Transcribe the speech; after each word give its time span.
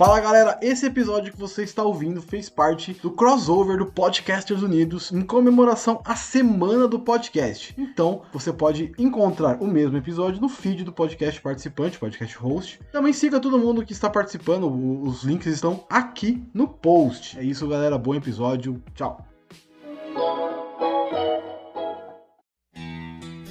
Fala 0.00 0.18
galera, 0.18 0.58
esse 0.62 0.86
episódio 0.86 1.30
que 1.30 1.38
você 1.38 1.62
está 1.62 1.84
ouvindo 1.84 2.22
fez 2.22 2.48
parte 2.48 2.94
do 3.02 3.10
crossover 3.10 3.76
do 3.76 3.84
Podcasters 3.84 4.62
Unidos 4.62 5.12
em 5.12 5.20
comemoração 5.20 6.00
à 6.06 6.16
semana 6.16 6.88
do 6.88 6.98
podcast. 6.98 7.74
Então 7.76 8.22
você 8.32 8.50
pode 8.50 8.94
encontrar 8.96 9.62
o 9.62 9.66
mesmo 9.66 9.98
episódio 9.98 10.40
no 10.40 10.48
feed 10.48 10.84
do 10.84 10.90
podcast 10.90 11.38
participante, 11.42 11.98
podcast 11.98 12.34
host. 12.38 12.80
Também 12.90 13.12
siga 13.12 13.38
todo 13.38 13.58
mundo 13.58 13.84
que 13.84 13.92
está 13.92 14.08
participando, 14.08 14.72
os 15.06 15.22
links 15.22 15.52
estão 15.52 15.84
aqui 15.90 16.42
no 16.54 16.66
post. 16.66 17.38
É 17.38 17.44
isso 17.44 17.68
galera, 17.68 17.98
bom 17.98 18.14
episódio, 18.14 18.82
tchau. 18.94 19.22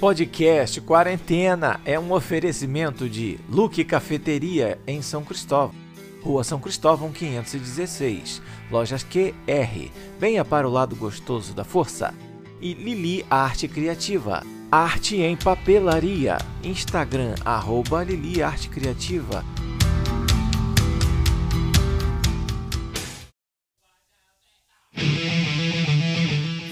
Podcast 0.00 0.80
Quarentena 0.80 1.80
é 1.84 1.96
um 1.96 2.10
oferecimento 2.10 3.08
de 3.08 3.38
Luke 3.48 3.84
Cafeteria 3.84 4.80
em 4.84 5.00
São 5.00 5.22
Cristóvão. 5.22 5.89
Rua 6.22 6.44
São 6.44 6.60
Cristóvão 6.60 7.10
516, 7.12 8.42
Lojas 8.70 9.02
QR. 9.02 9.90
Venha 10.18 10.44
para 10.44 10.68
o 10.68 10.70
lado 10.70 10.94
gostoso 10.94 11.54
da 11.54 11.64
força. 11.64 12.12
E 12.60 12.74
Lili 12.74 13.24
Arte 13.30 13.66
Criativa. 13.66 14.42
Arte 14.70 15.16
em 15.16 15.34
papelaria. 15.34 16.36
Instagram, 16.62 17.34
arroba 17.44 18.04
Lili 18.04 18.42
Arte 18.42 18.68
Criativa. 18.68 19.42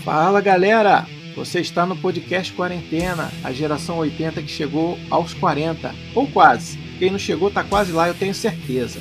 Fala 0.04 0.40
galera! 0.40 1.06
Você 1.34 1.60
está 1.60 1.86
no 1.86 1.96
podcast 1.96 2.52
Quarentena, 2.52 3.30
a 3.44 3.52
geração 3.52 3.98
80 3.98 4.42
que 4.42 4.48
chegou 4.48 4.98
aos 5.08 5.32
40, 5.34 5.94
ou 6.14 6.26
quase. 6.26 6.76
Quem 6.98 7.12
não 7.12 7.18
chegou 7.18 7.48
está 7.48 7.62
quase 7.62 7.92
lá, 7.92 8.08
eu 8.08 8.14
tenho 8.14 8.34
certeza. 8.34 8.98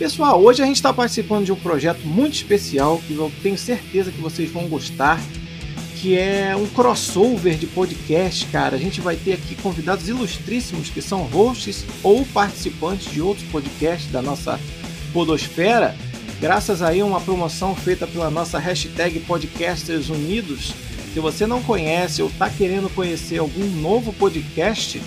Pessoal, 0.00 0.42
hoje 0.42 0.62
a 0.62 0.64
gente 0.64 0.76
está 0.76 0.94
participando 0.94 1.44
de 1.44 1.52
um 1.52 1.56
projeto 1.56 2.06
muito 2.06 2.32
especial 2.32 3.02
que 3.06 3.14
eu 3.14 3.30
tenho 3.42 3.58
certeza 3.58 4.10
que 4.10 4.18
vocês 4.18 4.50
vão 4.50 4.66
gostar, 4.66 5.20
que 6.00 6.16
é 6.16 6.56
um 6.56 6.66
crossover 6.68 7.58
de 7.58 7.66
podcast, 7.66 8.46
cara. 8.46 8.76
A 8.76 8.78
gente 8.78 8.98
vai 8.98 9.14
ter 9.14 9.34
aqui 9.34 9.54
convidados 9.56 10.08
ilustríssimos 10.08 10.88
que 10.88 11.02
são 11.02 11.24
hosts 11.24 11.84
ou 12.02 12.24
participantes 12.24 13.12
de 13.12 13.20
outros 13.20 13.46
podcasts 13.50 14.10
da 14.10 14.22
nossa 14.22 14.58
podosfera, 15.12 15.94
graças 16.40 16.80
aí 16.80 17.00
a 17.00 17.04
uma 17.04 17.20
promoção 17.20 17.76
feita 17.76 18.06
pela 18.06 18.30
nossa 18.30 18.58
hashtag 18.58 19.20
Podcasters 19.20 20.08
Unidos. 20.08 20.72
Se 21.12 21.20
você 21.20 21.46
não 21.46 21.62
conhece 21.62 22.22
ou 22.22 22.30
está 22.30 22.48
querendo 22.48 22.88
conhecer 22.94 23.36
algum 23.36 23.66
novo 23.66 24.14
podcast, 24.14 24.98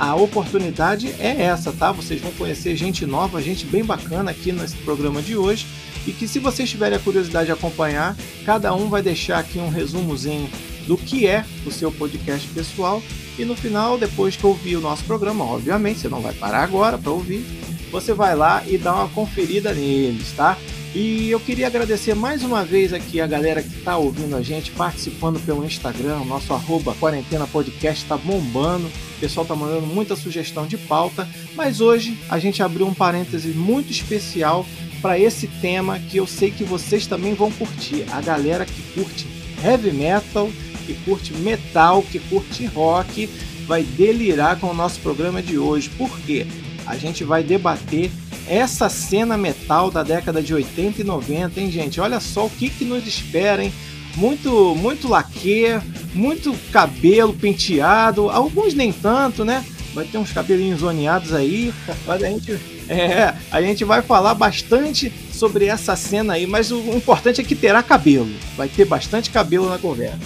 a 0.00 0.14
oportunidade 0.14 1.14
é 1.20 1.42
essa, 1.42 1.70
tá? 1.72 1.92
Vocês 1.92 2.22
vão 2.22 2.32
conhecer 2.32 2.74
gente 2.74 3.04
nova, 3.04 3.42
gente 3.42 3.66
bem 3.66 3.84
bacana 3.84 4.30
aqui 4.30 4.50
nesse 4.50 4.74
programa 4.78 5.20
de 5.20 5.36
hoje. 5.36 5.66
E 6.06 6.12
que 6.12 6.26
se 6.26 6.38
vocês 6.38 6.70
tiverem 6.70 6.96
a 6.96 7.00
curiosidade 7.02 7.46
de 7.46 7.52
acompanhar, 7.52 8.16
cada 8.46 8.74
um 8.74 8.88
vai 8.88 9.02
deixar 9.02 9.38
aqui 9.38 9.58
um 9.58 9.68
resumozinho 9.68 10.48
do 10.86 10.96
que 10.96 11.26
é 11.26 11.44
o 11.66 11.70
seu 11.70 11.92
podcast 11.92 12.48
pessoal. 12.48 13.02
E 13.38 13.44
no 13.44 13.54
final, 13.54 13.98
depois 13.98 14.36
que 14.36 14.46
ouvir 14.46 14.76
o 14.76 14.80
nosso 14.80 15.04
programa, 15.04 15.44
obviamente, 15.44 16.00
você 16.00 16.08
não 16.08 16.22
vai 16.22 16.32
parar 16.32 16.62
agora 16.62 16.96
para 16.96 17.12
ouvir, 17.12 17.44
você 17.92 18.14
vai 18.14 18.34
lá 18.34 18.62
e 18.66 18.78
dá 18.78 18.94
uma 18.94 19.08
conferida 19.10 19.74
neles, 19.74 20.32
tá? 20.32 20.56
E 20.92 21.30
eu 21.30 21.38
queria 21.38 21.68
agradecer 21.68 22.14
mais 22.14 22.42
uma 22.42 22.64
vez 22.64 22.92
aqui 22.92 23.20
a 23.20 23.26
galera 23.26 23.62
que 23.62 23.76
está 23.78 23.96
ouvindo 23.96 24.34
a 24.34 24.42
gente, 24.42 24.72
participando 24.72 25.38
pelo 25.46 25.64
Instagram, 25.64 26.24
nosso 26.24 26.52
arroba 26.52 26.96
quarentena 26.96 27.46
podcast 27.46 28.02
está 28.02 28.16
bombando. 28.16 28.88
O 28.88 29.20
pessoal 29.20 29.44
está 29.44 29.54
mandando 29.54 29.86
muita 29.86 30.16
sugestão 30.16 30.66
de 30.66 30.76
pauta, 30.76 31.28
mas 31.54 31.80
hoje 31.80 32.18
a 32.28 32.40
gente 32.40 32.60
abriu 32.60 32.88
um 32.88 32.94
parêntese 32.94 33.50
muito 33.50 33.92
especial 33.92 34.66
para 35.00 35.16
esse 35.16 35.46
tema 35.46 35.96
que 36.00 36.16
eu 36.16 36.26
sei 36.26 36.50
que 36.50 36.64
vocês 36.64 37.06
também 37.06 37.34
vão 37.34 37.52
curtir. 37.52 38.04
A 38.10 38.20
galera 38.20 38.66
que 38.66 38.82
curte 38.92 39.28
heavy 39.64 39.92
metal, 39.92 40.50
que 40.86 40.94
curte 41.04 41.32
metal, 41.34 42.02
que 42.02 42.18
curte 42.18 42.66
rock, 42.66 43.28
vai 43.64 43.84
delirar 43.84 44.58
com 44.58 44.66
o 44.66 44.74
nosso 44.74 44.98
programa 44.98 45.40
de 45.40 45.56
hoje. 45.56 45.88
Por 45.90 46.18
quê? 46.22 46.44
A 46.84 46.96
gente 46.96 47.22
vai 47.22 47.44
debater 47.44 48.10
essa 48.48 48.88
cena 48.88 49.36
metal 49.36 49.90
da 49.90 50.02
década 50.02 50.42
de 50.42 50.52
80 50.52 51.00
e 51.00 51.04
90, 51.04 51.60
hein, 51.60 51.70
gente? 51.70 52.00
Olha 52.00 52.20
só 52.20 52.46
o 52.46 52.50
que, 52.50 52.68
que 52.68 52.84
nos 52.84 53.06
espera, 53.06 53.64
hein? 53.64 53.72
Muito, 54.16 54.74
muito 54.74 55.08
laque, 55.08 55.78
muito 56.12 56.52
cabelo 56.72 57.32
penteado, 57.32 58.28
alguns 58.28 58.74
nem 58.74 58.92
tanto, 58.92 59.44
né? 59.44 59.64
Vai 59.94 60.04
ter 60.04 60.18
uns 60.18 60.32
cabelinhos 60.32 60.80
zoneados 60.80 61.32
aí, 61.32 61.72
mas 62.06 62.22
a 62.22 62.28
gente, 62.28 62.52
é, 62.88 63.34
a 63.50 63.62
gente 63.62 63.84
vai 63.84 64.02
falar 64.02 64.34
bastante 64.34 65.12
sobre 65.32 65.66
essa 65.66 65.94
cena 65.96 66.34
aí, 66.34 66.46
mas 66.46 66.70
o 66.70 66.78
importante 66.94 67.40
é 67.40 67.44
que 67.44 67.54
terá 67.54 67.82
cabelo, 67.82 68.30
vai 68.56 68.68
ter 68.68 68.84
bastante 68.84 69.30
cabelo 69.30 69.68
na 69.68 69.78
conversa. 69.78 70.18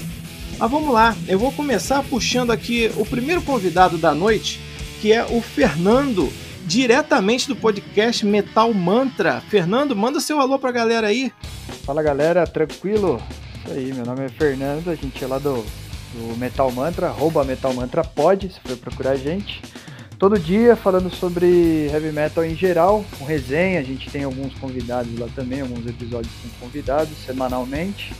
Mas 0.59 0.71
vamos 0.71 0.93
lá, 0.93 1.17
eu 1.29 1.39
vou 1.39 1.53
começar 1.53 2.03
puxando 2.05 2.51
aqui 2.51 2.91
o 2.97 3.05
primeiro 3.05 3.43
convidado 3.43 3.99
da 3.99 4.15
noite, 4.15 4.61
que 5.01 5.13
é 5.13 5.25
o 5.25 5.41
Fernando 5.43 6.33
diretamente 6.65 7.47
do 7.47 7.55
podcast 7.55 8.25
Metal 8.25 8.73
Mantra. 8.73 9.41
Fernando, 9.49 9.95
manda 9.95 10.21
seu 10.21 10.41
alô 10.41 10.59
pra 10.59 10.73
galera 10.73 11.09
aí. 11.09 11.33
Fala 11.85 12.03
galera, 12.03 12.47
tranquilo? 12.47 13.23
Isso 13.65 13.73
aí, 13.73 13.93
meu 13.93 14.05
nome 14.05 14.25
é 14.25 14.29
Fernando, 14.29 14.89
a 14.91 14.95
gente 14.95 15.23
é 15.23 15.27
lá 15.27 15.39
do, 15.39 15.65
do 16.15 16.37
Metal 16.39 16.71
Mantra, 16.73 17.09
arroba 17.09 17.45
Metal 17.45 17.73
Mantra 17.73 18.03
pode, 18.03 18.51
se 18.51 18.61
for 18.61 18.77
procurar 18.77 19.13
a 19.13 19.17
gente. 19.17 19.63
Todo 20.19 20.39
dia 20.39 20.77
falando 20.77 21.11
sobre 21.15 21.89
heavy 21.93 22.13
metal 22.13 22.45
em 22.45 22.55
geral, 22.55 23.05
com 23.19 23.25
resenha, 23.25 23.81
a 23.81 23.83
gente 23.83 24.09
tem 24.11 24.25
alguns 24.25 24.55
convidados 24.55 25.19
lá 25.19 25.27
também, 25.35 25.61
alguns 25.61 25.87
episódios 25.87 26.33
com 26.43 26.67
convidados 26.67 27.13
semanalmente. 27.27 28.15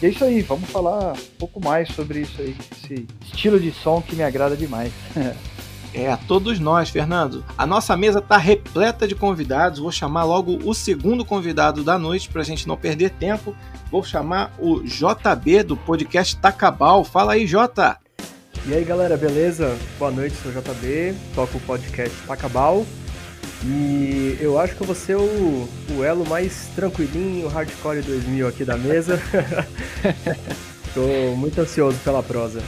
E 0.00 0.06
é 0.06 0.08
isso 0.10 0.24
aí, 0.24 0.42
vamos 0.42 0.68
falar 0.68 1.12
um 1.12 1.38
pouco 1.38 1.60
mais 1.60 1.88
sobre 1.88 2.20
isso 2.20 2.40
aí, 2.40 2.54
esse 2.72 3.06
estilo 3.24 3.58
de 3.58 3.72
som 3.72 4.00
que 4.02 4.14
me 4.14 4.22
agrada 4.22 4.56
demais. 4.56 4.92
É, 5.94 6.16
todos 6.26 6.58
nós, 6.58 6.88
Fernando. 6.88 7.44
A 7.56 7.66
nossa 7.66 7.96
mesa 7.96 8.18
está 8.18 8.36
repleta 8.36 9.06
de 9.06 9.14
convidados. 9.14 9.78
Vou 9.78 9.92
chamar 9.92 10.24
logo 10.24 10.58
o 10.64 10.72
segundo 10.72 11.24
convidado 11.24 11.84
da 11.84 11.98
noite 11.98 12.28
para 12.28 12.40
a 12.40 12.44
gente 12.44 12.66
não 12.66 12.76
perder 12.76 13.10
tempo. 13.10 13.54
Vou 13.90 14.02
chamar 14.02 14.54
o 14.58 14.80
JB 14.80 15.62
do 15.64 15.76
podcast 15.76 16.36
Tacabal. 16.36 17.04
Fala 17.04 17.34
aí, 17.34 17.46
Jota. 17.46 17.98
E 18.66 18.72
aí, 18.72 18.84
galera, 18.84 19.16
beleza? 19.16 19.76
Boa 19.98 20.10
noite, 20.10 20.36
sou 20.36 20.50
o 20.50 20.54
JB, 20.54 21.14
toco 21.34 21.58
o 21.58 21.60
podcast 21.60 22.16
Tacabal. 22.26 22.86
E 23.64 24.36
eu 24.40 24.58
acho 24.58 24.74
que 24.74 24.80
eu 24.80 24.86
vou 24.86 24.96
ser 24.96 25.16
o, 25.16 25.68
o 25.96 26.04
elo 26.04 26.26
mais 26.26 26.68
tranquilinho, 26.74 27.48
hardcore 27.48 28.02
2000 28.02 28.48
aqui 28.48 28.64
da 28.64 28.76
mesa. 28.76 29.20
Tô 30.94 31.36
muito 31.36 31.60
ansioso 31.60 31.98
pela 32.04 32.22
prosa. 32.22 32.62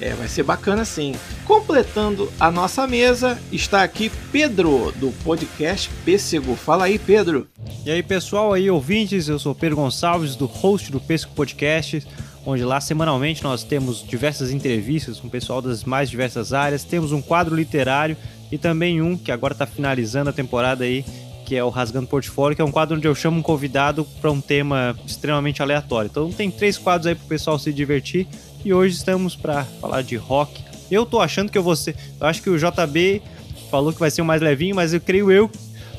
É, 0.00 0.12
vai 0.14 0.28
ser 0.28 0.42
bacana 0.42 0.84
sim. 0.84 1.14
Completando 1.44 2.30
a 2.38 2.50
nossa 2.50 2.86
mesa, 2.86 3.38
está 3.52 3.82
aqui 3.82 4.10
Pedro, 4.32 4.92
do 4.96 5.12
podcast 5.22 5.90
Pêssego. 6.04 6.56
Fala 6.56 6.84
aí, 6.84 6.98
Pedro. 6.98 7.46
E 7.84 7.90
aí, 7.90 8.02
pessoal, 8.02 8.52
aí, 8.52 8.70
ouvintes, 8.70 9.28
eu 9.28 9.38
sou 9.38 9.54
Pedro 9.54 9.76
Gonçalves, 9.76 10.36
do 10.36 10.46
host 10.46 10.90
do 10.90 11.00
Pêssego 11.00 11.32
Podcast, 11.34 12.06
onde 12.44 12.64
lá 12.64 12.80
semanalmente 12.80 13.42
nós 13.42 13.62
temos 13.62 14.06
diversas 14.06 14.50
entrevistas 14.50 15.20
com 15.20 15.28
o 15.28 15.30
pessoal 15.30 15.62
das 15.62 15.84
mais 15.84 16.10
diversas 16.10 16.52
áreas, 16.52 16.84
temos 16.84 17.12
um 17.12 17.22
quadro 17.22 17.54
literário 17.54 18.16
e 18.50 18.58
também 18.58 19.00
um 19.00 19.16
que 19.16 19.32
agora 19.32 19.52
está 19.54 19.66
finalizando 19.66 20.30
a 20.30 20.32
temporada 20.32 20.84
aí, 20.84 21.04
que 21.46 21.56
é 21.56 21.62
o 21.62 21.68
Rasgando 21.68 22.06
Portfólio, 22.06 22.56
que 22.56 22.62
é 22.62 22.64
um 22.64 22.70
quadro 22.70 22.96
onde 22.96 23.06
eu 23.06 23.14
chamo 23.14 23.38
um 23.38 23.42
convidado 23.42 24.06
para 24.20 24.30
um 24.30 24.40
tema 24.40 24.96
extremamente 25.06 25.62
aleatório. 25.62 26.08
Então 26.10 26.32
tem 26.32 26.50
três 26.50 26.78
quadros 26.78 27.06
aí 27.06 27.14
para 27.14 27.24
o 27.24 27.28
pessoal 27.28 27.58
se 27.58 27.72
divertir 27.72 28.26
e 28.64 28.72
hoje 28.72 28.96
estamos 28.96 29.36
para 29.36 29.64
falar 29.64 30.02
de 30.02 30.16
rock. 30.16 30.64
Eu 30.90 31.04
tô 31.04 31.20
achando 31.20 31.52
que 31.52 31.58
eu 31.58 31.62
vou 31.62 31.76
ser. 31.76 31.94
Eu 32.20 32.26
acho 32.26 32.42
que 32.42 32.48
o 32.48 32.58
JB 32.58 33.22
falou 33.70 33.92
que 33.92 34.00
vai 34.00 34.10
ser 34.10 34.22
o 34.22 34.24
mais 34.24 34.40
levinho, 34.40 34.74
mas 34.74 34.94
eu 34.94 35.00
creio 35.00 35.30
eu 35.30 35.48
que 35.48 35.58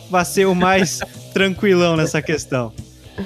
vai 0.10 0.26
ser 0.26 0.46
o 0.46 0.56
mais 0.56 1.00
tranquilão 1.34 1.96
nessa 1.96 2.22
questão. 2.22 2.74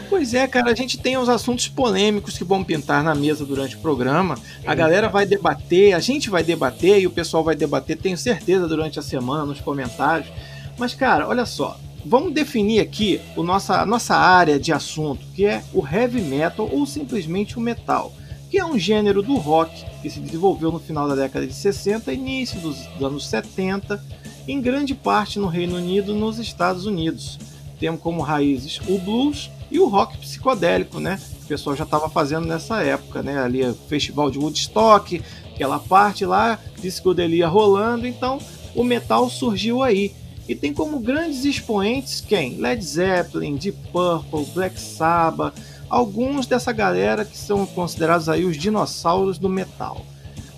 Pois 0.08 0.34
é, 0.36 0.46
cara, 0.46 0.72
a 0.72 0.76
gente 0.76 1.00
tem 1.00 1.18
os 1.18 1.30
assuntos 1.30 1.68
polêmicos 1.68 2.38
que 2.38 2.44
vão 2.44 2.64
pintar 2.64 3.04
na 3.04 3.16
mesa 3.16 3.44
durante 3.44 3.76
o 3.76 3.80
programa. 3.80 4.38
A 4.66 4.76
galera 4.76 5.10
vai 5.10 5.26
debater, 5.26 5.94
a 5.94 6.00
gente 6.00 6.30
vai 6.30 6.44
debater 6.44 7.00
e 7.00 7.08
o 7.08 7.12
pessoal 7.12 7.44
vai 7.44 7.56
debater, 7.56 7.98
tenho 7.98 8.18
certeza, 8.18 8.68
durante 8.68 9.00
a 9.00 9.02
semana, 9.02 9.46
nos 9.46 9.62
comentários. 9.62 10.30
Mas, 10.78 10.94
cara, 10.94 11.28
olha 11.28 11.46
só, 11.46 11.80
vamos 12.06 12.34
definir 12.34 12.82
aqui 12.82 13.20
o 13.36 13.42
nossa, 13.42 13.82
a 13.82 13.86
nossa 13.86 14.16
área 14.16 14.60
de 14.60 14.72
assunto, 14.72 15.26
que 15.34 15.46
é 15.46 15.64
o 15.74 15.84
heavy 15.86 16.22
metal 16.22 16.70
ou 16.72 16.86
simplesmente 16.86 17.58
o 17.58 17.62
metal 17.62 18.14
que 18.50 18.58
é 18.58 18.66
um 18.66 18.78
gênero 18.78 19.22
do 19.22 19.36
rock 19.36 19.86
que 20.02 20.10
se 20.10 20.20
desenvolveu 20.20 20.72
no 20.72 20.80
final 20.80 21.08
da 21.08 21.16
década 21.16 21.46
de 21.46 21.54
60 21.54 22.12
e 22.12 22.16
início 22.16 22.60
dos 22.60 22.78
anos 23.02 23.28
70, 23.28 24.04
em 24.48 24.60
grande 24.60 24.96
parte 24.96 25.38
no 25.38 25.48
Reino 25.48 25.78
Unido 25.78 26.12
e 26.12 26.20
nos 26.20 26.40
Estados 26.40 26.86
Unidos. 26.86 27.38
Temos 27.80 28.02
como 28.02 28.22
raízes 28.22 28.80
o 28.88 28.98
blues 28.98 29.52
e 29.72 29.80
o 29.80 29.88
rock 29.88 30.18
psicodélico, 30.18 31.00
né? 31.00 31.20
O 31.44 31.48
pessoal 31.48 31.76
já 31.76 31.84
estava 31.84 32.10
fazendo 32.10 32.48
nessa 32.48 32.82
época, 32.82 33.22
né? 33.22 33.40
Ali 33.40 33.64
o 33.64 33.76
festival 33.88 34.32
de 34.32 34.40
Woodstock, 34.40 35.22
aquela 35.54 35.80
parte 35.80 36.26
lá, 36.26 36.60
psicodelia 36.82 37.48
rolando, 37.48 38.08
então 38.08 38.40
o 38.76 38.84
metal 38.84 39.30
surgiu 39.30 39.84
aí. 39.84 40.14
e 40.48 40.56
tem 40.56 40.74
como 40.74 41.00
grandes 41.00 41.46
expoentes 41.46 42.22
quem? 42.22 42.58
Led 42.58 42.84
Zeppelin, 42.84 43.56
Deep 43.56 43.78
Purple, 43.92 44.46
Black 44.54 44.80
Sabbath, 44.80 45.54
alguns 45.90 46.46
dessa 46.46 46.72
galera 46.72 47.26
que 47.26 47.38
são 47.38 47.66
considerados 47.66 48.30
aí 48.30 48.46
os 48.46 48.58
dinossauros 48.58 49.38
do 49.38 49.50
metal. 49.50 50.06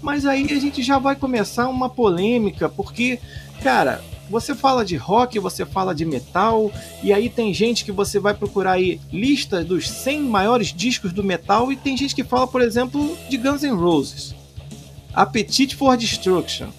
Mas 0.01 0.25
aí 0.25 0.45
a 0.51 0.59
gente 0.59 0.81
já 0.81 0.97
vai 0.97 1.15
começar 1.15 1.67
uma 1.67 1.89
polêmica, 1.89 2.67
porque, 2.67 3.19
cara, 3.63 4.03
você 4.29 4.55
fala 4.55 4.83
de 4.83 4.95
rock, 4.95 5.37
você 5.39 5.65
fala 5.65 5.93
de 5.93 6.05
metal, 6.05 6.71
e 7.03 7.13
aí 7.13 7.29
tem 7.29 7.53
gente 7.53 7.85
que 7.85 7.91
você 7.91 8.19
vai 8.19 8.33
procurar 8.33 8.73
aí 8.73 8.99
lista 9.11 9.63
dos 9.63 9.89
100 9.89 10.21
maiores 10.21 10.73
discos 10.73 11.13
do 11.13 11.23
metal, 11.23 11.71
e 11.71 11.75
tem 11.75 11.95
gente 11.95 12.15
que 12.15 12.23
fala, 12.23 12.47
por 12.47 12.61
exemplo, 12.61 13.15
de 13.29 13.37
Guns 13.37 13.61
N' 13.61 13.75
Roses. 13.75 14.33
Appetite 15.13 15.75
for 15.75 15.95
Destruction. 15.95 16.69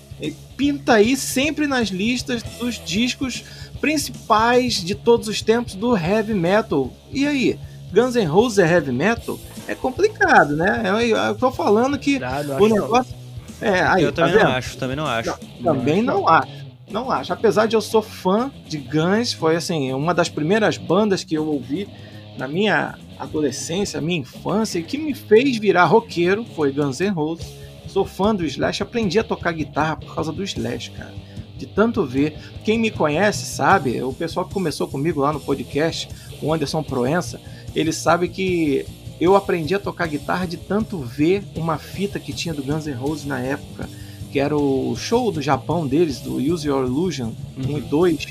Pinta 0.56 0.94
aí 0.94 1.16
sempre 1.16 1.66
nas 1.66 1.88
listas 1.88 2.42
dos 2.42 2.80
discos 2.84 3.44
principais 3.80 4.74
de 4.74 4.94
todos 4.94 5.26
os 5.26 5.42
tempos 5.42 5.74
do 5.74 5.96
heavy 5.96 6.34
metal. 6.34 6.92
E 7.10 7.26
aí, 7.26 7.58
Guns 7.92 8.16
N' 8.16 8.26
Roses 8.26 8.58
é 8.58 8.66
heavy 8.66 8.92
metal? 8.92 9.38
É 9.68 9.74
complicado, 9.74 10.56
né? 10.56 10.82
Eu, 10.86 11.16
eu 11.16 11.34
tô 11.34 11.50
falando 11.50 11.98
que 11.98 12.18
o 12.58 12.68
negócio. 12.68 13.14
É, 13.60 13.80
aí, 13.82 14.02
eu 14.02 14.12
tá 14.12 14.26
também 14.26 14.42
não 14.42 14.50
acho, 14.50 14.76
também 14.76 14.96
não 14.96 15.06
acho. 15.06 15.34
Não, 15.60 15.74
também 15.74 16.02
não 16.02 16.28
acho. 16.28 16.62
Não 16.90 17.10
acho. 17.10 17.32
Apesar 17.32 17.66
de 17.66 17.76
eu 17.76 17.80
sou 17.80 18.02
fã 18.02 18.50
de 18.66 18.76
Guns, 18.78 19.32
foi 19.32 19.56
assim, 19.56 19.92
uma 19.92 20.12
das 20.12 20.28
primeiras 20.28 20.76
bandas 20.76 21.22
que 21.22 21.34
eu 21.34 21.46
ouvi 21.46 21.88
na 22.36 22.48
minha 22.48 22.98
adolescência, 23.18 24.00
minha 24.00 24.20
infância, 24.20 24.78
e 24.78 24.82
que 24.82 24.98
me 24.98 25.14
fez 25.14 25.56
virar 25.58 25.84
roqueiro 25.84 26.44
foi 26.56 26.72
Guns 26.72 26.98
N' 27.00 27.10
Roses. 27.10 27.46
Sou 27.86 28.04
fã 28.04 28.34
do 28.34 28.44
Slash, 28.44 28.82
aprendi 28.82 29.18
a 29.18 29.24
tocar 29.24 29.52
guitarra 29.52 29.96
por 29.96 30.14
causa 30.14 30.32
do 30.32 30.42
Slash, 30.42 30.90
cara. 30.90 31.12
De 31.56 31.66
tanto 31.66 32.04
ver. 32.04 32.36
Quem 32.64 32.78
me 32.78 32.90
conhece 32.90 33.44
sabe, 33.44 34.02
o 34.02 34.12
pessoal 34.12 34.46
que 34.46 34.52
começou 34.52 34.88
comigo 34.88 35.20
lá 35.20 35.32
no 35.32 35.40
podcast, 35.40 36.08
o 36.40 36.52
Anderson 36.52 36.82
Proença, 36.82 37.40
ele 37.74 37.92
sabe 37.92 38.28
que 38.28 38.86
eu 39.20 39.36
aprendi 39.36 39.74
a 39.74 39.78
tocar 39.78 40.08
guitarra 40.08 40.46
de 40.46 40.56
tanto 40.56 40.98
ver 40.98 41.44
uma 41.54 41.78
fita 41.78 42.18
que 42.18 42.32
tinha 42.32 42.52
do 42.52 42.62
Guns 42.62 42.86
N' 42.86 42.94
Roses 42.94 43.24
na 43.24 43.38
época, 43.38 43.88
que 44.32 44.40
era 44.40 44.56
o 44.56 44.96
show 44.96 45.30
do 45.30 45.40
Japão 45.40 45.86
deles, 45.86 46.18
do 46.20 46.36
Use 46.36 46.66
Your 46.66 46.84
Illusion 46.84 47.32
1 47.56 47.78
e 47.78 47.80
2. 47.82 48.26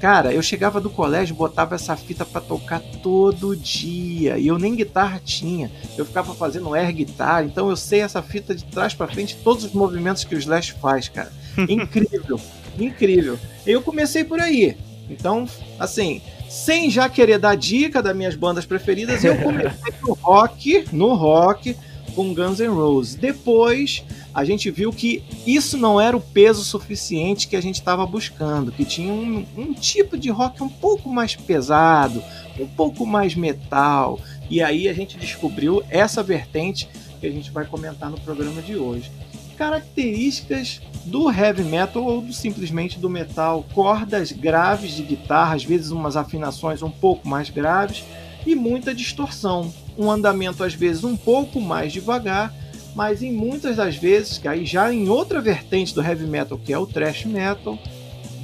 Cara, 0.00 0.32
eu 0.32 0.42
chegava 0.42 0.80
do 0.80 0.90
colégio, 0.90 1.34
botava 1.34 1.74
essa 1.74 1.94
fita 1.96 2.24
para 2.24 2.40
tocar 2.40 2.80
todo 3.02 3.56
dia, 3.56 4.38
e 4.38 4.46
eu 4.46 4.58
nem 4.58 4.74
guitarra 4.74 5.20
tinha. 5.24 5.70
Eu 5.96 6.04
ficava 6.04 6.34
fazendo 6.34 6.74
air 6.74 6.92
guitar, 6.92 7.44
então 7.44 7.68
eu 7.68 7.76
sei 7.76 8.00
essa 8.00 8.22
fita 8.22 8.54
de 8.54 8.64
trás 8.64 8.94
para 8.94 9.06
frente, 9.06 9.36
todos 9.44 9.64
os 9.64 9.72
movimentos 9.72 10.24
que 10.24 10.34
o 10.34 10.38
Slash 10.38 10.72
faz, 10.80 11.08
cara. 11.08 11.32
Incrível, 11.68 12.40
incrível. 12.78 13.38
Eu 13.66 13.82
comecei 13.82 14.24
por 14.24 14.40
aí. 14.40 14.76
Então, 15.08 15.46
assim, 15.78 16.22
sem 16.52 16.90
já 16.90 17.08
querer 17.08 17.38
dar 17.38 17.56
dica 17.56 18.02
das 18.02 18.14
minhas 18.14 18.36
bandas 18.36 18.66
preferidas, 18.66 19.24
eu 19.24 19.34
comecei 19.40 19.94
no 20.02 20.12
rock, 20.12 20.84
no 20.92 21.14
rock, 21.14 21.74
com 22.14 22.34
Guns 22.34 22.60
N' 22.60 22.68
Roses. 22.68 23.14
Depois, 23.14 24.04
a 24.34 24.44
gente 24.44 24.70
viu 24.70 24.92
que 24.92 25.24
isso 25.46 25.78
não 25.78 25.98
era 25.98 26.14
o 26.14 26.20
peso 26.20 26.62
suficiente 26.62 27.48
que 27.48 27.56
a 27.56 27.60
gente 27.60 27.76
estava 27.76 28.04
buscando, 28.04 28.70
que 28.70 28.84
tinha 28.84 29.10
um, 29.10 29.46
um, 29.56 29.72
tipo 29.72 30.18
de 30.18 30.28
rock 30.28 30.62
um 30.62 30.68
pouco 30.68 31.08
mais 31.08 31.34
pesado, 31.34 32.22
um 32.60 32.66
pouco 32.66 33.06
mais 33.06 33.34
metal. 33.34 34.20
E 34.50 34.62
aí 34.62 34.90
a 34.90 34.92
gente 34.92 35.16
descobriu 35.16 35.82
essa 35.88 36.22
vertente 36.22 36.86
que 37.18 37.26
a 37.26 37.30
gente 37.30 37.50
vai 37.50 37.64
comentar 37.64 38.10
no 38.10 38.20
programa 38.20 38.60
de 38.60 38.76
hoje. 38.76 39.10
Características 39.56 40.80
do 41.04 41.30
heavy 41.30 41.64
metal 41.64 42.04
ou 42.04 42.20
do, 42.20 42.32
simplesmente 42.32 42.98
do 42.98 43.10
metal, 43.10 43.64
cordas 43.74 44.32
graves 44.32 44.92
de 44.92 45.02
guitarra, 45.02 45.54
às 45.54 45.64
vezes 45.64 45.90
umas 45.90 46.16
afinações 46.16 46.82
um 46.82 46.90
pouco 46.90 47.28
mais 47.28 47.50
graves 47.50 48.04
e 48.46 48.54
muita 48.54 48.94
distorção, 48.94 49.72
um 49.96 50.10
andamento 50.10 50.64
às 50.64 50.74
vezes 50.74 51.04
um 51.04 51.16
pouco 51.16 51.60
mais 51.60 51.92
devagar, 51.92 52.54
mas 52.94 53.22
em 53.22 53.32
muitas 53.32 53.76
das 53.76 53.96
vezes, 53.96 54.38
que 54.38 54.46
aí 54.46 54.66
já 54.66 54.92
em 54.92 55.08
outra 55.08 55.40
vertente 55.40 55.94
do 55.94 56.02
heavy 56.02 56.26
metal, 56.26 56.58
que 56.58 56.72
é 56.72 56.78
o 56.78 56.86
thrash 56.86 57.24
metal, 57.24 57.78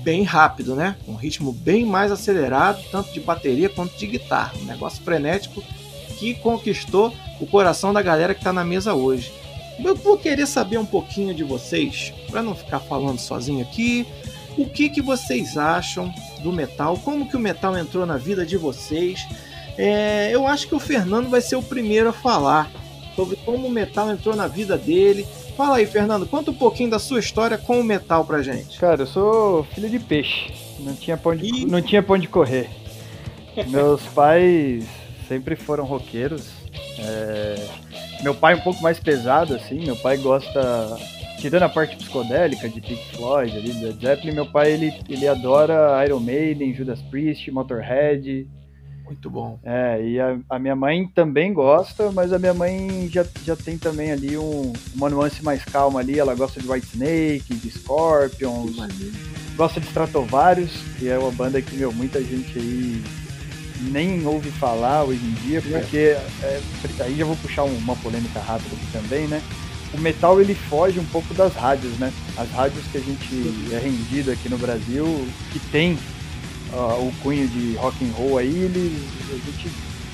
bem 0.03 0.23
rápido, 0.23 0.75
né? 0.75 0.97
Um 1.07 1.15
ritmo 1.15 1.53
bem 1.53 1.85
mais 1.85 2.11
acelerado, 2.11 2.83
tanto 2.91 3.13
de 3.13 3.21
bateria 3.21 3.69
quanto 3.69 3.97
de 3.97 4.07
guitarra, 4.07 4.55
um 4.61 4.65
negócio 4.65 5.03
frenético 5.03 5.63
que 6.19 6.35
conquistou 6.35 7.13
o 7.41 7.47
coração 7.47 7.93
da 7.93 8.03
galera 8.03 8.35
que 8.35 8.41
está 8.41 8.53
na 8.53 8.65
mesa 8.65 8.95
hoje. 8.95 9.33
Eu 9.83 9.95
vou 9.95 10.19
querer 10.19 10.47
saber 10.47 10.79
um 10.79 10.87
pouquinho 10.87 11.35
de 11.35 11.45
vocês, 11.45 12.13
para 12.31 12.43
não 12.43 12.55
ficar 12.55 12.81
falando 12.81 13.19
sozinho 13.19 13.63
aqui, 13.63 14.07
o 14.57 14.69
que, 14.69 14.89
que 14.89 15.01
vocês 15.01 15.57
acham 15.57 16.13
do 16.43 16.53
metal, 16.53 16.97
como 16.99 17.29
que 17.29 17.37
o 17.37 17.41
metal 17.41 17.77
entrou 17.77 18.05
na 18.05 18.17
vida 18.17 18.45
de 18.45 18.57
vocês. 18.57 19.27
É, 19.77 20.31
eu 20.33 20.47
acho 20.47 20.67
que 20.67 20.75
o 20.75 20.81
Fernando 20.81 21.29
vai 21.29 21.41
ser 21.41 21.57
o 21.57 21.63
primeiro 21.63 22.09
a 22.09 22.13
falar 22.13 22.71
sobre 23.15 23.37
como 23.37 23.69
o 23.69 23.71
metal 23.71 24.11
entrou 24.11 24.35
na 24.35 24.49
vida 24.49 24.77
dele. 24.77 25.27
Fala 25.57 25.77
aí, 25.77 25.87
Fernando, 25.87 26.27
conta 26.27 26.51
um 26.51 26.55
pouquinho 26.55 26.91
da 26.91 26.99
sua 26.99 27.21
história 27.21 27.57
com 27.57 27.81
o 27.81 27.85
metal 27.85 28.25
pra 28.25 28.43
gente. 28.43 28.79
Cara, 28.79 29.03
eu 29.03 29.07
sou 29.07 29.65
filho 29.75 29.89
de 29.89 29.99
peixe, 29.99 30.53
não 30.81 30.95
tinha 30.95 31.17
pão 31.17 31.35
de, 31.35 31.47
e... 31.47 31.67
não 31.67 31.81
tinha 31.81 32.03
pão 32.03 32.19
de 32.19 32.29
correr. 32.29 32.69
Meus 33.69 34.03
pais 34.03 34.85
sempre 35.29 35.57
foram 35.57 35.85
roqueiros. 35.85 36.58
É... 36.99 37.89
Meu 38.23 38.35
pai 38.35 38.55
é 38.55 38.57
um 38.57 38.61
pouco 38.61 38.83
mais 38.83 38.99
pesado, 38.99 39.55
assim. 39.55 39.85
Meu 39.85 39.97
pai 39.97 40.17
gosta, 40.17 40.99
tirando 41.39 41.63
a 41.63 41.69
parte 41.69 41.97
psicodélica 41.97 42.69
de 42.69 42.81
Pink 42.81 43.17
Floyd, 43.17 43.57
ali, 43.57 43.73
Led 43.73 44.01
Zeppelin, 44.01 44.33
meu 44.33 44.47
pai 44.47 44.73
ele, 44.73 44.93
ele 45.09 45.29
adora 45.29 46.05
Iron 46.05 46.21
Maiden, 46.21 46.75
Judas 46.75 47.01
Priest, 47.03 47.51
Motorhead. 47.51 48.49
Muito 49.05 49.31
bom. 49.31 49.59
É, 49.65 50.03
e 50.05 50.21
a, 50.21 50.39
a, 50.51 50.59
minha 50.59 50.77
mãe 50.77 51.09
também 51.15 51.55
gosta, 51.55 52.13
mas 52.13 52.31
a 52.31 52.39
minha 52.39 52.53
mãe 52.53 53.09
já, 53.11 53.25
já 53.43 53.57
tem 53.57 53.79
também 53.79 54.13
ali 54.13 54.37
um, 54.37 54.71
uma 54.95 55.09
nuance 55.09 55.43
mais 55.43 55.65
calma 55.65 56.01
ali. 56.01 56.19
Ela 56.19 56.35
gosta 56.35 56.61
de 56.61 56.71
White 56.71 56.89
Snake, 56.93 57.55
de 57.55 57.71
Scorpions, 57.71 58.77
gosta 59.57 59.81
de 59.81 59.87
Stratovarius, 59.87 60.73
que 60.99 61.09
é 61.09 61.19
uma 61.19 61.31
banda 61.31 61.63
que, 61.63 61.75
meu, 61.75 61.91
muita 61.91 62.23
gente 62.23 62.59
aí 62.59 63.03
nem 63.81 64.27
ouve 64.27 64.51
falar 64.51 65.05
hoje 65.05 65.21
em 65.25 65.35
dia, 65.47 65.63
porque 65.63 66.17
é, 66.43 66.61
aí 67.01 67.17
já 67.17 67.25
vou 67.25 67.37
puxar 67.37 67.65
uma 67.65 67.97
polêmica 67.97 68.41
rápida 68.41 68.75
aqui 68.75 68.87
também, 68.93 69.27
né? 69.27 69.43
O 69.93 69.99
metal 69.99 70.41
ele 70.41 70.55
foge 70.55 71.01
um 71.01 71.05
pouco 71.07 71.33
das 71.35 71.55
rádios, 71.55 71.93
né? 71.99 72.13
As 72.37 72.51
rádios 72.51 72.85
que 72.93 72.99
a 72.99 73.01
gente 73.01 73.73
é 73.73 73.79
rendido 73.79 74.31
aqui 74.31 74.49
no 74.49 74.59
Brasil, 74.59 75.27
que 75.51 75.59
tem 75.59 75.99
uh, 76.73 77.07
o 77.07 77.13
cunho 77.23 77.49
de 77.49 77.75
rock 77.77 78.05
and 78.05 78.13
roll 78.13 78.39
aí, 78.39 78.49
ele, 78.49 79.09
a 79.31 79.51
gente 79.51 79.71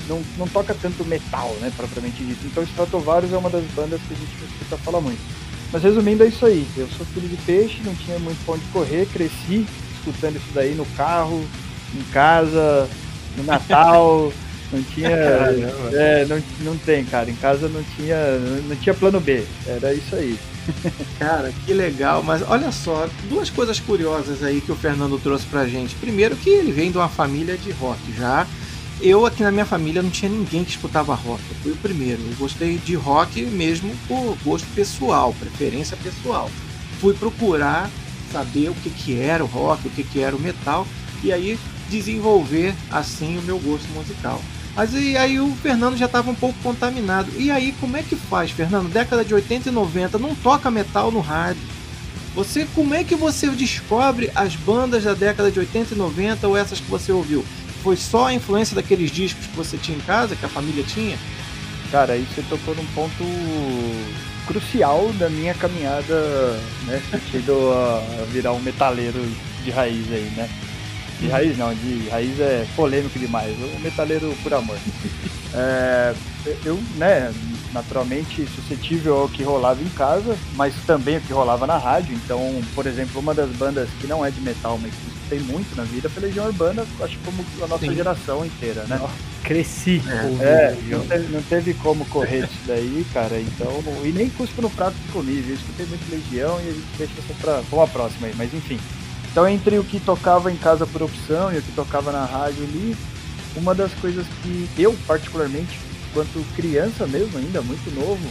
não, 0.07 0.21
não 0.37 0.47
toca 0.47 0.73
tanto 0.73 1.03
metal, 1.05 1.53
né, 1.59 1.71
propriamente 1.75 2.23
dito. 2.23 2.45
Então 2.45 2.63
Stratovarius 2.63 3.33
é 3.33 3.37
uma 3.37 3.49
das 3.49 3.63
bandas 3.75 3.99
que 4.07 4.13
a 4.13 4.17
gente 4.17 4.39
não 4.39 4.47
escuta 4.47 4.77
falar 4.77 5.01
muito. 5.01 5.21
Mas 5.71 5.83
resumindo 5.83 6.23
é 6.23 6.27
isso 6.27 6.45
aí, 6.45 6.65
eu 6.77 6.87
sou 6.89 7.05
filho 7.07 7.27
de 7.27 7.37
peixe, 7.37 7.81
não 7.83 7.95
tinha 7.95 8.17
muito 8.19 8.43
pão 8.45 8.57
de 8.57 8.65
correr, 8.67 9.07
cresci 9.07 9.65
escutando 9.95 10.37
isso 10.37 10.49
daí 10.53 10.75
no 10.75 10.85
carro, 10.95 11.43
em 11.93 12.03
casa, 12.11 12.87
no 13.37 13.43
Natal, 13.43 14.31
não 14.71 14.83
tinha. 14.83 15.09
é, 15.09 16.25
não, 16.27 16.41
não 16.61 16.77
tem, 16.77 17.05
cara. 17.05 17.29
Em 17.29 17.35
casa 17.35 17.67
não 17.67 17.83
tinha, 17.95 18.17
não 18.67 18.75
tinha 18.75 18.93
plano 18.93 19.19
B. 19.19 19.43
Era 19.67 19.93
isso 19.93 20.15
aí. 20.15 20.37
Cara, 21.19 21.53
que 21.65 21.73
legal. 21.73 22.23
Mas 22.23 22.41
olha 22.47 22.71
só, 22.71 23.07
duas 23.29 23.49
coisas 23.49 23.79
curiosas 23.79 24.43
aí 24.43 24.61
que 24.61 24.71
o 24.71 24.75
Fernando 24.75 25.19
trouxe 25.21 25.45
pra 25.45 25.67
gente. 25.67 25.95
Primeiro 25.95 26.35
que 26.35 26.49
ele 26.49 26.71
vem 26.71 26.91
de 26.91 26.97
uma 26.97 27.07
família 27.09 27.57
de 27.57 27.71
rock 27.71 27.99
já. 28.17 28.47
Eu 29.01 29.25
aqui 29.25 29.43
na 29.43 29.51
minha 29.51 29.65
família 29.65 30.01
não 30.01 30.09
tinha 30.09 30.31
ninguém 30.31 30.63
que 30.63 30.71
escutava 30.71 31.13
rock. 31.13 31.41
Eu 31.49 31.55
fui 31.61 31.71
o 31.73 31.77
primeiro. 31.77 32.21
Eu 32.21 32.35
gostei 32.37 32.77
de 32.77 32.95
rock 32.95 33.41
mesmo 33.43 33.95
por 34.07 34.37
gosto 34.43 34.67
pessoal, 34.73 35.35
preferência 35.39 35.97
pessoal. 35.97 36.49
Fui 36.99 37.13
procurar 37.13 37.89
saber 38.31 38.69
o 38.69 38.75
que, 38.75 38.89
que 38.89 39.19
era 39.19 39.43
o 39.43 39.47
rock, 39.47 39.87
o 39.87 39.91
que, 39.91 40.03
que 40.03 40.19
era 40.21 40.35
o 40.35 40.39
metal. 40.39 40.87
E 41.23 41.31
aí 41.31 41.59
desenvolver 41.89 42.73
assim 42.91 43.37
o 43.37 43.41
meu 43.41 43.59
gosto 43.59 43.87
musical. 43.89 44.41
Mas 44.75 44.93
e 44.93 45.15
aí 45.15 45.39
o 45.39 45.55
Fernando 45.55 45.95
já 45.95 46.05
estava 46.05 46.29
um 46.29 46.35
pouco 46.35 46.57
contaminado. 46.61 47.31
E 47.37 47.49
aí 47.49 47.73
como 47.79 47.95
é 47.95 48.03
que 48.03 48.15
faz, 48.15 48.51
Fernando? 48.51 48.91
Década 48.91 49.23
de 49.23 49.33
80 49.33 49.69
e 49.69 49.71
90, 49.71 50.17
não 50.17 50.35
toca 50.35 50.69
metal 50.69 51.11
no 51.11 51.21
rádio. 51.21 51.61
Você 52.35 52.67
como 52.75 52.93
é 52.93 53.03
que 53.03 53.15
você 53.15 53.47
descobre 53.49 54.29
as 54.35 54.55
bandas 54.55 55.05
da 55.05 55.13
década 55.13 55.49
de 55.49 55.59
80 55.59 55.93
e 55.93 55.97
90 55.97 56.47
ou 56.47 56.57
essas 56.57 56.79
que 56.79 56.89
você 56.89 57.11
ouviu? 57.11 57.45
Foi 57.81 57.95
só 57.95 58.25
a 58.25 58.33
influência 58.33 58.75
daqueles 58.75 59.11
discos 59.11 59.45
que 59.45 59.55
você 59.55 59.77
tinha 59.77 59.97
em 59.97 60.01
casa, 60.01 60.35
que 60.35 60.45
a 60.45 60.49
família 60.49 60.83
tinha? 60.83 61.17
Cara, 61.91 62.13
aí 62.13 62.25
você 62.25 62.41
tocou 62.49 62.75
num 62.75 62.85
ponto 62.87 63.23
crucial 64.47 65.11
da 65.13 65.29
minha 65.29 65.53
caminhada, 65.53 66.59
né, 66.85 67.01
sentido 67.09 67.53
a 67.71 68.25
virar 68.31 68.53
um 68.53 68.59
metaleiro 68.59 69.19
de 69.63 69.71
raiz 69.71 70.11
aí, 70.11 70.31
né? 70.35 70.49
De 71.19 71.27
raiz 71.27 71.57
não, 71.57 71.73
de 71.73 72.09
raiz 72.09 72.39
é 72.39 72.65
polêmico 72.75 73.17
demais. 73.17 73.55
O 73.57 73.79
metaleiro 73.79 74.35
por 74.43 74.53
amor. 74.53 74.77
é, 75.53 76.13
eu, 76.63 76.79
né, 76.95 77.33
naturalmente 77.75 78.47
suscetível 78.55 79.17
ao 79.17 79.29
que 79.29 79.43
rolava 79.43 79.81
em 79.81 79.89
casa, 79.89 80.37
mas 80.55 80.73
também 80.87 81.17
o 81.17 81.21
que 81.21 81.33
rolava 81.33 81.67
na 81.67 81.77
rádio. 81.77 82.15
Então, 82.15 82.61
por 82.73 82.87
exemplo, 82.87 83.19
uma 83.19 83.33
das 83.33 83.49
bandas 83.51 83.89
que 83.99 84.07
não 84.07 84.25
é 84.25 84.31
de 84.31 84.39
metal, 84.41 84.79
mas 84.81 84.91
que 84.93 85.15
escutei 85.25 85.39
muito 85.39 85.75
na 85.75 85.83
vida 85.83 86.09
foi 86.09 86.23
Legião 86.23 86.45
Urbana, 86.45 86.85
acho 87.01 87.17
que 87.17 87.25
como 87.25 87.45
a 87.61 87.67
nossa 87.67 87.85
Sim. 87.85 87.95
geração 87.95 88.45
inteira, 88.45 88.83
né? 88.83 88.99
Cresci. 89.43 90.01
É, 90.39 90.75
Legião. 90.75 90.99
não 90.99 91.07
teve, 91.07 91.33
não 91.33 91.41
teve 91.43 91.73
como 91.75 92.05
correr 92.05 92.47
disso 92.47 92.61
daí, 92.65 93.05
cara. 93.13 93.39
Então, 93.39 93.83
e 94.03 94.11
nem 94.11 94.29
cuspo 94.29 94.61
no 94.61 94.69
prato 94.69 94.95
que 94.95 95.11
comi, 95.11 95.33
viu? 95.33 95.49
Eu 95.49 95.55
escutei 95.55 95.85
muito 95.85 96.09
Legião 96.09 96.59
e 96.61 96.69
a 96.69 96.71
gente 96.71 96.87
deixa 96.97 97.13
isso 97.13 97.35
pra, 97.41 97.61
pra 97.61 97.77
uma 97.77 97.87
próxima 97.87 98.27
aí, 98.27 98.33
mas 98.37 98.53
enfim. 98.53 98.79
Então, 99.35 99.45
entre 99.49 99.77
o 99.77 99.83
que 99.83 99.99
tocava 99.99 100.49
em 100.49 100.55
casa 100.55 100.87
por 100.87 101.03
opção 101.03 101.51
e 101.53 101.57
o 101.57 101.61
que 101.61 101.73
tocava 101.73 102.09
na 102.09 102.23
rádio 102.23 102.63
ali, 102.63 102.95
uma 103.57 103.75
das 103.75 103.91
coisas 103.95 104.25
que 104.41 104.65
eu, 104.77 104.95
particularmente, 105.05 105.77
enquanto 106.09 106.41
criança 106.55 107.05
mesmo, 107.05 107.37
ainda 107.37 107.61
muito 107.61 107.93
novo, 107.93 108.25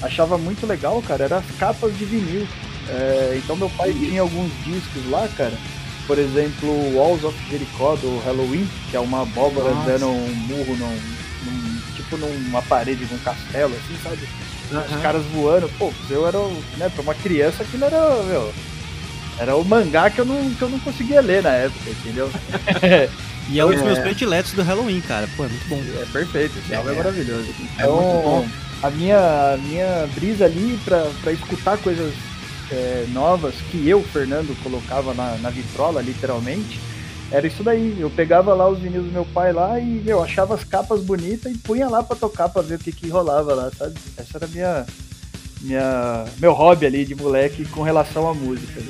achava 0.00 0.38
muito 0.38 0.64
legal, 0.64 1.02
cara, 1.02 1.24
eram 1.24 1.38
as 1.38 1.44
capas 1.58 1.98
de 1.98 2.04
vinil. 2.04 2.46
É, 2.88 3.40
então, 3.42 3.56
meu 3.56 3.68
pai 3.70 3.92
tinha 3.92 4.20
alguns 4.20 4.52
discos 4.64 5.10
lá, 5.10 5.26
cara. 5.36 5.54
Por 6.06 6.20
exemplo, 6.20 6.68
Walls 6.94 7.24
of 7.24 7.36
Jericho 7.50 7.96
do 7.96 8.22
Halloween, 8.24 8.68
que 8.92 8.96
é 8.96 9.00
uma 9.00 9.22
abóbora 9.22 9.74
Nossa. 9.74 9.90
dando 9.90 10.06
um 10.06 10.34
murro 10.36 10.76
num, 10.76 11.00
num- 11.50 11.80
tipo 11.96 12.16
numa 12.16 12.62
parede 12.62 13.04
de 13.04 13.12
um 13.12 13.18
castelo, 13.18 13.74
assim, 13.74 13.98
sabe? 14.04 14.28
Os 14.94 15.02
caras 15.02 15.24
voando. 15.34 15.68
Pô, 15.76 15.92
eu 16.08 16.28
era, 16.28 16.38
né, 16.76 16.88
pra 16.94 17.02
uma 17.02 17.14
criança 17.16 17.64
aquilo 17.64 17.84
era, 17.86 18.22
meu, 18.22 18.54
era 19.38 19.56
o 19.56 19.64
mangá 19.64 20.10
que 20.10 20.20
eu 20.20 20.24
não, 20.24 20.50
que 20.54 20.62
eu 20.62 20.68
não 20.68 20.78
conseguia 20.80 21.20
ler 21.20 21.42
na 21.42 21.50
época, 21.50 21.90
entendeu? 21.90 22.30
E 23.50 23.60
é 23.60 23.64
um 23.66 23.70
dos 23.72 23.82
É. 23.82 23.84
meus 23.84 23.98
prediletos 23.98 24.52
do 24.52 24.62
Halloween, 24.62 25.02
cara. 25.02 25.28
Pô, 25.36 25.44
é 25.44 25.48
muito 25.48 25.68
bom. 25.68 25.78
É 26.00 26.06
perfeito, 26.06 26.58
esse 26.58 26.74
álbum 26.74 26.88
é, 26.88 26.92
É. 26.92 26.96
maravilhoso. 26.96 27.46
É 27.76 27.82
Então, 27.82 27.96
muito 27.96 28.22
bom. 28.24 28.48
a 28.82 28.88
minha, 28.90 29.18
a 29.52 29.56
minha 29.58 30.08
brisa 30.14 30.46
ali 30.46 30.80
pra, 30.82 31.06
pra 31.22 31.30
escutar 31.30 31.76
coisas 31.76 32.14
é, 32.72 33.04
novas 33.12 33.54
que 33.70 33.86
eu, 33.86 34.02
Fernando, 34.02 34.56
colocava 34.62 35.12
na, 35.12 35.36
na 35.42 35.50
vitrola, 35.50 36.00
literalmente, 36.00 36.80
era 37.30 37.46
isso 37.46 37.62
daí. 37.62 37.94
Eu 38.00 38.08
pegava 38.08 38.54
lá 38.54 38.66
os 38.66 38.78
vinis 38.78 39.02
do 39.02 39.12
meu 39.12 39.26
pai 39.26 39.52
lá 39.52 39.78
e 39.78 40.02
eu 40.06 40.22
achava 40.24 40.54
as 40.54 40.64
capas 40.64 41.02
bonitas 41.02 41.52
e 41.52 41.58
punha 41.58 41.86
lá 41.86 42.02
pra 42.02 42.16
tocar 42.16 42.48
pra 42.48 42.62
ver 42.62 42.76
o 42.76 42.78
que, 42.78 42.92
que 42.92 43.10
rolava 43.10 43.52
lá, 43.52 43.70
sabe? 43.76 43.92
Essa 44.16 44.38
era 44.38 44.46
a 44.46 44.48
minha, 44.48 44.86
minha, 45.60 46.24
meu 46.38 46.54
hobby 46.54 46.86
ali 46.86 47.04
de 47.04 47.14
moleque 47.14 47.66
com 47.66 47.82
relação 47.82 48.26
à 48.26 48.32
música. 48.32 48.80
né? 48.80 48.86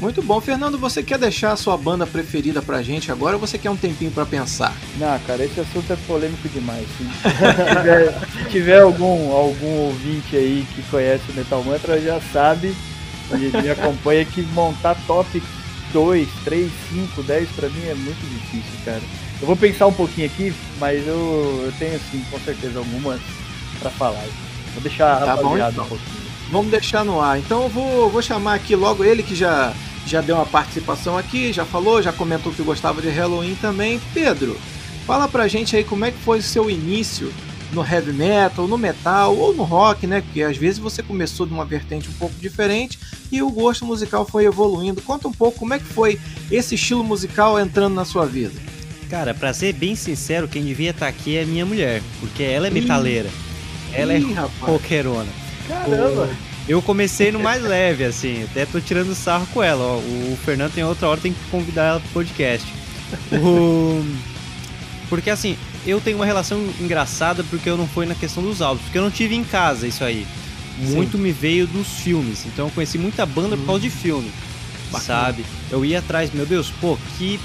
Muito 0.00 0.22
bom. 0.22 0.40
Fernando, 0.40 0.78
você 0.78 1.02
quer 1.02 1.18
deixar 1.18 1.52
a 1.52 1.56
sua 1.56 1.76
banda 1.76 2.06
preferida 2.06 2.62
pra 2.62 2.82
gente 2.82 3.12
agora 3.12 3.36
ou 3.36 3.40
você 3.40 3.58
quer 3.58 3.68
um 3.70 3.76
tempinho 3.76 4.10
pra 4.10 4.24
pensar? 4.24 4.74
Não, 4.98 5.18
cara, 5.20 5.44
esse 5.44 5.60
assunto 5.60 5.92
é 5.92 5.96
polêmico 6.06 6.48
demais. 6.48 6.86
se, 6.96 7.76
tiver, 7.76 8.14
se 8.42 8.50
tiver 8.50 8.80
algum, 8.80 9.30
algum 9.32 9.78
ouvinte 9.86 10.34
aí 10.36 10.66
que 10.74 10.82
conhece 10.84 11.22
o 11.30 11.34
Metal 11.34 11.62
Mantra, 11.62 12.00
já 12.00 12.18
sabe, 12.32 12.74
e 13.32 13.62
me 13.62 13.70
acompanha, 13.70 14.24
que 14.24 14.40
montar 14.42 14.96
top 15.06 15.42
2, 15.92 16.28
3, 16.44 16.70
5, 16.92 17.22
10 17.22 17.48
pra 17.50 17.68
mim 17.68 17.86
é 17.86 17.94
muito 17.94 18.26
difícil, 18.28 18.72
cara. 18.84 19.02
Eu 19.40 19.46
vou 19.46 19.56
pensar 19.56 19.86
um 19.86 19.92
pouquinho 19.92 20.26
aqui, 20.26 20.52
mas 20.78 21.06
eu, 21.06 21.62
eu 21.64 21.72
tenho, 21.78 22.00
sim, 22.10 22.24
com 22.30 22.38
certeza, 22.40 22.78
algumas 22.78 23.20
pra 23.78 23.90
falar. 23.90 24.24
Vou 24.74 24.82
deixar 24.82 25.20
Tá 25.20 25.36
bom, 25.36 25.56
então. 25.56 25.84
um 25.84 25.88
pouquinho. 25.88 26.20
Vamos 26.50 26.70
deixar 26.70 27.04
no 27.04 27.20
ar. 27.20 27.38
Então 27.38 27.62
eu 27.64 27.68
vou, 27.68 28.10
vou 28.10 28.22
chamar 28.22 28.54
aqui 28.54 28.74
logo 28.74 29.04
ele 29.04 29.22
que 29.22 29.34
já, 29.34 29.72
já 30.10 30.20
deu 30.20 30.36
uma 30.36 30.46
participação 30.46 31.16
aqui, 31.16 31.52
já 31.52 31.64
falou, 31.64 32.02
já 32.02 32.12
comentou 32.12 32.52
que 32.52 32.62
gostava 32.62 33.00
de 33.00 33.08
Halloween 33.08 33.54
também. 33.60 34.00
Pedro, 34.12 34.58
fala 35.06 35.28
pra 35.28 35.48
gente 35.48 35.76
aí 35.76 35.84
como 35.84 36.04
é 36.04 36.10
que 36.10 36.18
foi 36.18 36.38
o 36.38 36.42
seu 36.42 36.68
início 36.70 37.32
no 37.72 37.86
heavy 37.86 38.12
metal, 38.12 38.66
no 38.66 38.76
metal 38.76 39.36
ou 39.36 39.54
no 39.54 39.62
rock, 39.62 40.06
né? 40.06 40.20
Porque 40.22 40.42
às 40.42 40.56
vezes 40.56 40.78
você 40.78 41.02
começou 41.02 41.46
de 41.46 41.52
uma 41.52 41.64
vertente 41.64 42.08
um 42.08 42.12
pouco 42.14 42.34
diferente 42.40 42.98
e 43.30 43.40
o 43.42 43.50
gosto 43.50 43.84
musical 43.84 44.26
foi 44.26 44.44
evoluindo. 44.44 45.00
Conta 45.02 45.28
um 45.28 45.32
pouco 45.32 45.58
como 45.60 45.74
é 45.74 45.78
que 45.78 45.84
foi 45.84 46.18
esse 46.50 46.74
estilo 46.74 47.04
musical 47.04 47.58
entrando 47.60 47.94
na 47.94 48.04
sua 48.04 48.26
vida. 48.26 48.54
Cara, 49.08 49.32
pra 49.34 49.52
ser 49.52 49.72
bem 49.72 49.94
sincero, 49.94 50.48
quem 50.48 50.64
devia 50.64 50.90
estar 50.90 51.06
aqui 51.08 51.36
é 51.36 51.44
minha 51.44 51.64
mulher, 51.66 52.02
porque 52.20 52.42
ela 52.42 52.66
é 52.66 52.70
Ih. 52.70 52.74
metaleira. 52.74 53.28
Ela 53.92 54.14
Ih, 54.14 54.30
é 54.30 54.34
rapaz. 54.34 54.72
roqueirona. 54.72 55.28
Caramba! 55.68 56.28
Eu 56.68 56.80
comecei 56.80 57.32
no 57.32 57.40
mais 57.40 57.62
leve, 57.62 58.04
assim, 58.04 58.44
até 58.44 58.64
tô 58.64 58.80
tirando 58.80 59.14
sarro 59.14 59.46
com 59.52 59.62
ela. 59.62 59.82
Ó. 59.82 59.96
O 59.98 60.38
Fernando 60.44 60.72
tem 60.72 60.84
outra 60.84 61.08
hora, 61.08 61.20
tem 61.20 61.32
que 61.32 61.40
convidar 61.50 61.84
ela 61.84 62.00
pro 62.00 62.10
podcast. 62.10 62.66
O- 63.32 64.04
Porque 65.08 65.28
assim, 65.28 65.56
eu 65.84 66.00
tenho 66.00 66.16
uma 66.18 66.24
relação 66.24 66.64
engraçada 66.80 67.42
porque 67.50 67.68
eu 67.68 67.76
não 67.76 67.88
fui 67.88 68.06
na 68.06 68.14
questão 68.14 68.44
dos 68.44 68.62
álbuns, 68.62 68.82
porque 68.84 68.96
eu 68.96 69.02
não 69.02 69.10
tive 69.10 69.34
em 69.34 69.42
casa 69.42 69.88
isso 69.88 70.04
aí. 70.04 70.24
Muito 70.78 71.18
me 71.18 71.32
veio 71.32 71.66
dos 71.66 71.88
filmes, 71.98 72.46
então 72.46 72.66
eu 72.66 72.70
conheci 72.70 72.96
muita 72.96 73.26
banda 73.26 73.56
por 73.56 73.66
causa 73.66 73.80
de 73.82 73.90
filme, 73.90 74.30
Bacana. 74.92 75.04
sabe? 75.04 75.44
Eu 75.68 75.84
ia 75.84 75.98
atrás, 75.98 76.32
meu 76.32 76.46
Deus, 76.46 76.70
pô, 76.80 76.96
que, 77.18 77.40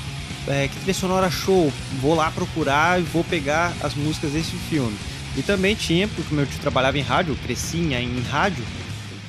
é, 0.47 0.67
que 0.67 0.75
trilha 0.77 0.93
sonora 0.93 1.29
show, 1.31 1.73
vou 1.99 2.13
lá 2.13 2.29
procurar 2.29 2.99
e 2.99 3.03
vou 3.03 3.23
pegar 3.23 3.73
as 3.81 3.95
músicas 3.95 4.31
desse 4.33 4.55
filme. 4.69 4.95
E 5.35 5.41
também 5.41 5.73
tinha, 5.73 6.07
porque 6.07 6.33
meu 6.35 6.45
tio 6.45 6.59
trabalhava 6.59 6.99
em 6.99 7.01
rádio, 7.01 7.31
eu 7.31 7.37
cresci 7.43 7.77
em, 7.79 8.21
rádio, 8.29 8.63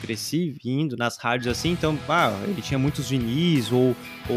cresci 0.06 0.54
vindo 0.62 0.96
nas 0.96 1.16
rádios 1.18 1.48
assim, 1.48 1.72
então, 1.72 1.98
ah, 2.08 2.32
ele 2.44 2.62
tinha 2.62 2.78
muitos 2.78 3.10
vinis 3.10 3.72
ou, 3.72 3.96
ou 4.28 4.36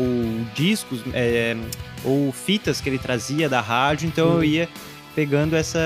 discos, 0.56 1.02
é, 1.14 1.56
ou 2.04 2.32
fitas 2.32 2.82
que 2.82 2.90
ele 2.90 2.98
trazia 2.98 3.48
da 3.48 3.62
rádio, 3.62 4.08
então 4.08 4.34
eu 4.38 4.44
ia 4.44 4.70
pegando 5.16 5.56
essa, 5.56 5.80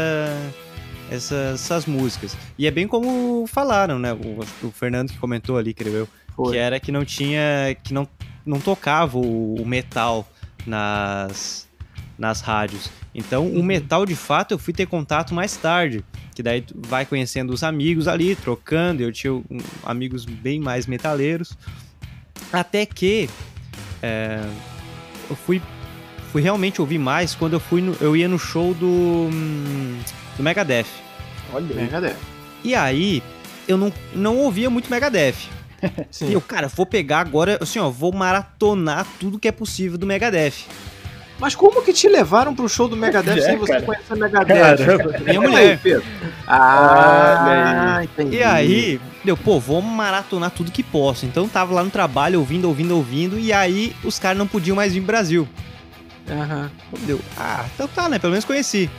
essa- 1.12 1.52
essas 1.54 1.86
músicas. 1.86 2.36
E 2.58 2.66
é 2.66 2.72
bem 2.72 2.88
como 2.88 3.46
falaram, 3.48 4.00
né? 4.00 4.14
O, 4.14 4.68
o 4.68 4.72
Fernando 4.72 5.12
que 5.12 5.18
comentou 5.18 5.58
ali, 5.58 5.74
creio 5.74 5.96
eu, 5.98 6.10
Foi. 6.36 6.54
que 6.54 6.58
era 6.58 6.80
que 6.80 6.92
não 6.92 7.04
tinha, 7.04 7.76
que 7.84 7.94
não, 7.94 8.08
não 8.46 8.60
tocava 8.60 9.18
o, 9.18 9.56
o 9.56 9.66
metal 9.66 10.28
nas, 10.66 11.68
nas 12.18 12.42
rádios. 12.42 12.90
Então, 13.14 13.48
o 13.48 13.62
metal, 13.64 14.06
de 14.06 14.16
fato, 14.16 14.54
eu 14.54 14.58
fui 14.60 14.74
ter 14.74 14.88
contato 14.88 15.34
mais 15.34 15.56
tarde. 15.58 16.04
Que 16.34 16.42
daí 16.44 16.62
tu 16.62 16.76
vai 16.88 17.06
conhecendo 17.06 17.54
os 17.54 17.64
amigos 17.64 18.08
ali, 18.08 18.36
trocando. 18.36 19.02
Eu 19.02 19.12
tinha 19.12 19.34
um- 19.34 19.44
amigos 19.84 20.26
bem 20.26 20.60
mais 20.60 20.86
metaleiros. 20.88 21.58
Até 22.52 22.86
que 22.86 23.30
é, 24.02 24.40
eu 25.30 25.36
fui, 25.36 25.62
fui 26.32 26.42
realmente 26.42 26.82
ouvir 26.82 26.98
mais 27.00 27.34
quando 27.36 27.54
eu 27.54 27.60
fui 27.60 27.82
no- 27.82 27.96
eu 28.02 28.16
ia 28.16 28.28
no 28.28 28.38
show 28.40 28.74
do, 28.74 29.30
do 30.38 30.44
Megadeth. 30.44 30.86
Olha 31.54 31.68
aí. 31.70 31.76
Megadeth. 31.84 32.16
E 32.64 32.74
aí, 32.76 33.22
eu 33.68 33.78
não, 33.78 33.92
não 34.14 34.38
ouvia 34.40 34.70
muito 34.70 34.90
Megadeth. 34.90 35.36
Sim. 36.12 36.28
E 36.30 36.34
eu, 36.34 36.40
cara, 36.42 36.68
vou 36.70 36.86
pegar 36.86 37.20
agora, 37.20 37.58
assim, 37.62 37.78
ó, 37.78 37.90
vou 37.90 38.14
maratonar 38.14 39.06
tudo 39.20 39.38
que 39.38 39.48
é 39.50 39.52
possível 39.52 39.98
do 39.98 40.06
Megadeth. 40.08 40.54
Mas 41.40 41.56
como 41.56 41.82
que 41.84 41.92
te 41.92 42.08
levaram 42.08 42.54
pro 42.56 42.70
show 42.70 42.88
do 42.88 42.96
Megadeth 42.96 43.40
É, 43.40 43.42
sem 43.42 43.58
você 43.58 43.74
cara. 43.74 43.86
conhecer 43.86 44.16
Megadeth? 44.16 44.56
Caramba. 44.56 45.20
Minha 45.20 45.40
Olha 45.40 45.50
mulher. 45.50 45.72
aí, 45.72 45.78
Pedro. 45.78 46.04
Ah, 46.48 48.00
entendi. 48.04 48.38
E 48.38 48.44
aí, 48.44 49.02
deu, 49.24 49.36
pô, 49.36 49.60
vou 49.60 49.82
maratonar 49.82 50.52
tudo 50.52 50.72
que 50.72 50.84
posso. 50.84 51.26
Então 51.26 51.48
tava 51.48 51.74
lá 51.74 51.84
no 51.84 51.90
trabalho, 51.90 52.40
ouvindo, 52.40 52.68
ouvindo, 52.68 52.96
ouvindo, 52.96 53.38
e 53.40 53.52
aí 53.52 53.96
os 54.04 54.20
caras 54.20 54.38
não 54.38 54.48
podiam 54.48 54.76
mais 54.76 54.94
vir 54.94 55.00
pro 55.02 55.08
Brasil. 55.08 55.48
Aham. 56.30 56.72
Deu, 57.02 57.20
ah, 57.38 57.66
então 57.74 57.88
tá, 57.88 58.08
né? 58.08 58.20
Pelo 58.20 58.32
menos 58.32 58.46
conheci. 58.46 58.90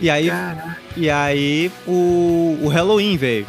E 0.00 0.08
aí, 0.08 0.30
Caraca. 0.30 0.78
e 0.96 1.10
aí 1.10 1.70
o, 1.86 2.58
o 2.62 2.68
Halloween 2.68 3.16
veio. 3.16 3.46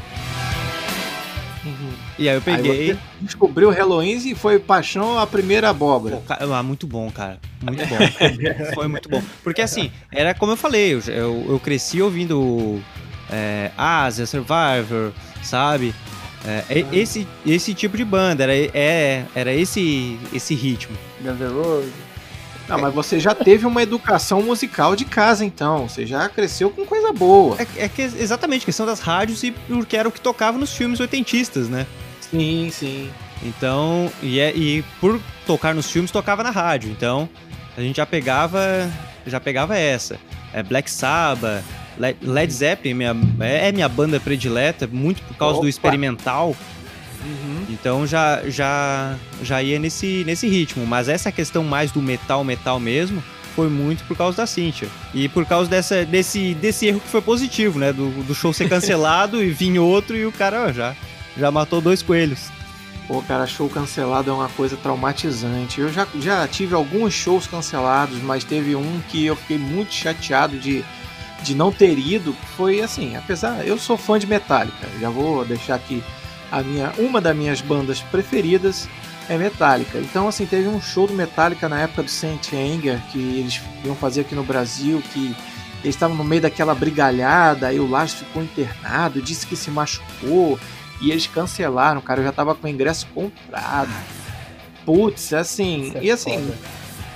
E 2.23 2.29
aí 2.29 2.35
eu 2.35 2.41
peguei. 2.41 2.71
Aí 2.71 2.93
você 2.93 2.99
descobriu 3.19 3.69
Halloween 3.69 4.15
e 4.29 4.33
foi 4.33 4.57
paixão 4.57 5.19
a 5.19 5.27
primeira 5.27 5.69
abóbora. 5.69 6.21
Pô, 6.25 6.53
ah, 6.53 6.63
muito 6.63 6.87
bom, 6.87 7.11
cara. 7.11 7.37
Muito 7.61 7.85
bom. 7.85 7.97
Foi 8.73 8.87
muito 8.87 9.09
bom. 9.09 9.21
Porque 9.43 9.61
assim, 9.61 9.91
era 10.09 10.33
como 10.33 10.53
eu 10.53 10.55
falei, 10.55 10.93
eu, 10.93 10.99
eu, 11.07 11.45
eu 11.49 11.59
cresci 11.59 12.01
ouvindo 12.01 12.81
é, 13.29 13.71
Asia, 13.77 14.25
Survivor, 14.25 15.11
sabe? 15.41 15.93
É, 16.45 16.85
esse, 16.93 17.27
esse 17.45 17.73
tipo 17.73 17.97
de 17.97 18.05
banda, 18.05 18.43
era, 18.43 18.55
é, 18.55 19.25
era 19.35 19.53
esse, 19.53 20.17
esse 20.33 20.55
ritmo. 20.55 20.95
Guns 21.21 21.39
N' 21.39 21.47
Roses. 21.47 21.93
Não, 22.69 22.79
mas 22.79 22.93
você 22.93 23.19
já 23.19 23.35
teve 23.35 23.65
uma 23.65 23.83
educação 23.83 24.41
musical 24.41 24.95
de 24.95 25.03
casa, 25.03 25.43
então. 25.43 25.89
Você 25.89 26.05
já 26.05 26.29
cresceu 26.29 26.69
com 26.69 26.85
coisa 26.85 27.11
boa. 27.11 27.57
É, 27.59 27.83
é 27.83 27.89
que 27.89 28.01
exatamente, 28.01 28.65
questão 28.65 28.85
das 28.85 29.01
rádios 29.01 29.43
e 29.43 29.51
porque 29.51 29.97
era 29.97 30.07
o 30.07 30.11
que 30.11 30.21
tocava 30.21 30.57
nos 30.57 30.73
filmes 30.73 31.01
oitentistas, 31.01 31.67
né? 31.67 31.85
Sim, 32.33 32.69
sim. 32.71 33.09
Então, 33.43 34.11
e, 34.21 34.39
é- 34.39 34.55
e 34.55 34.83
por 34.99 35.19
tocar 35.45 35.75
nos 35.75 35.89
filmes, 35.89 36.09
tocava 36.11 36.41
na 36.43 36.49
rádio. 36.49 36.89
Então, 36.89 37.29
a 37.77 37.81
gente 37.81 37.97
já 37.97 38.05
pegava, 38.05 38.89
já 39.27 39.39
pegava 39.39 39.77
essa. 39.77 40.17
É 40.53 40.63
Black 40.63 40.89
Sabbath, 40.89 41.63
Le- 41.97 42.15
Led 42.21 42.51
Zeppelin 42.51 42.93
minha, 42.95 43.15
é 43.41 43.71
minha 43.71 43.87
banda 43.89 44.19
predileta, 44.19 44.87
muito 44.91 45.21
por 45.23 45.35
causa 45.37 45.55
Opa! 45.55 45.63
do 45.63 45.69
experimental. 45.69 46.55
Uhum. 47.25 47.65
Então 47.69 48.05
já, 48.05 48.41
já, 48.49 49.15
já 49.41 49.61
ia 49.63 49.79
nesse, 49.79 50.23
nesse 50.25 50.47
ritmo. 50.47 50.85
Mas 50.85 51.07
essa 51.07 51.31
questão 51.31 51.63
mais 51.63 51.91
do 51.91 52.01
metal, 52.01 52.43
metal 52.43 52.79
mesmo, 52.79 53.23
foi 53.55 53.69
muito 53.69 54.03
por 54.05 54.17
causa 54.17 54.37
da 54.37 54.47
Cynthia. 54.47 54.87
E 55.13 55.29
por 55.29 55.45
causa 55.45 55.69
dessa, 55.69 56.03
desse, 56.05 56.53
desse 56.55 56.87
erro 56.87 56.99
que 56.99 57.07
foi 57.07 57.21
positivo, 57.21 57.79
né? 57.79 57.93
Do, 57.93 58.09
do 58.23 58.33
show 58.35 58.51
ser 58.53 58.67
cancelado 58.69 59.41
e 59.43 59.49
vir 59.51 59.77
outro 59.79 60.15
e 60.17 60.25
o 60.25 60.31
cara 60.31 60.65
ó, 60.67 60.71
já, 60.71 60.95
já 61.37 61.51
matou 61.51 61.81
dois 61.81 62.01
coelhos. 62.01 62.51
Pô, 63.07 63.21
cara, 63.21 63.45
show 63.45 63.69
cancelado 63.69 64.29
é 64.29 64.33
uma 64.33 64.47
coisa 64.49 64.77
traumatizante. 64.77 65.81
Eu 65.81 65.91
já, 65.91 66.07
já 66.15 66.47
tive 66.47 66.73
alguns 66.73 67.13
shows 67.13 67.45
cancelados, 67.45 68.21
mas 68.21 68.43
teve 68.43 68.75
um 68.75 69.01
que 69.09 69.25
eu 69.25 69.35
fiquei 69.35 69.57
muito 69.57 69.93
chateado 69.93 70.57
de, 70.57 70.85
de 71.41 71.53
não 71.53 71.71
ter 71.71 71.97
ido. 71.97 72.33
Foi 72.55 72.81
assim, 72.81 73.17
apesar. 73.17 73.67
Eu 73.67 73.77
sou 73.77 73.97
fã 73.97 74.17
de 74.17 74.25
Metallica, 74.25 74.87
já 74.99 75.09
vou 75.09 75.43
deixar 75.43 75.75
aqui 75.75 76.01
a 76.51 76.61
minha, 76.61 76.93
uma 76.97 77.19
das 77.19 77.35
minhas 77.35 77.61
bandas 77.61 77.99
preferidas 77.99 78.87
é 79.27 79.37
Metallica. 79.37 79.97
Então, 79.97 80.27
assim, 80.27 80.45
teve 80.45 80.67
um 80.67 80.81
show 80.81 81.07
do 81.07 81.13
Metallica 81.13 81.67
na 81.67 81.81
época 81.81 82.03
do 82.03 82.09
Saint 82.09 82.53
Anger 82.53 83.01
que 83.11 83.19
eles 83.19 83.61
iam 83.83 83.95
fazer 83.95 84.21
aqui 84.21 84.35
no 84.35 84.43
Brasil, 84.43 85.01
que 85.11 85.35
eles 85.83 85.95
estavam 85.95 86.15
no 86.15 86.23
meio 86.23 86.41
daquela 86.41 86.73
brigalhada, 86.73 87.67
aí 87.67 87.79
o 87.79 87.89
Lars 87.89 88.13
ficou 88.13 88.41
internado, 88.41 89.21
disse 89.21 89.45
que 89.45 89.55
se 89.55 89.69
machucou. 89.69 90.59
E 91.03 91.11
eles 91.11 91.27
cancelaram, 91.27 91.99
cara. 92.01 92.21
Eu 92.21 92.25
já 92.25 92.31
tava 92.31 92.55
com 92.55 92.65
o 92.65 92.69
ingresso 92.69 93.05
comprado. 93.13 93.91
Putz, 94.85 95.33
assim. 95.33 95.91
É 95.95 96.03
e 96.03 96.11
assim. 96.11 96.39
foda. 96.39 96.57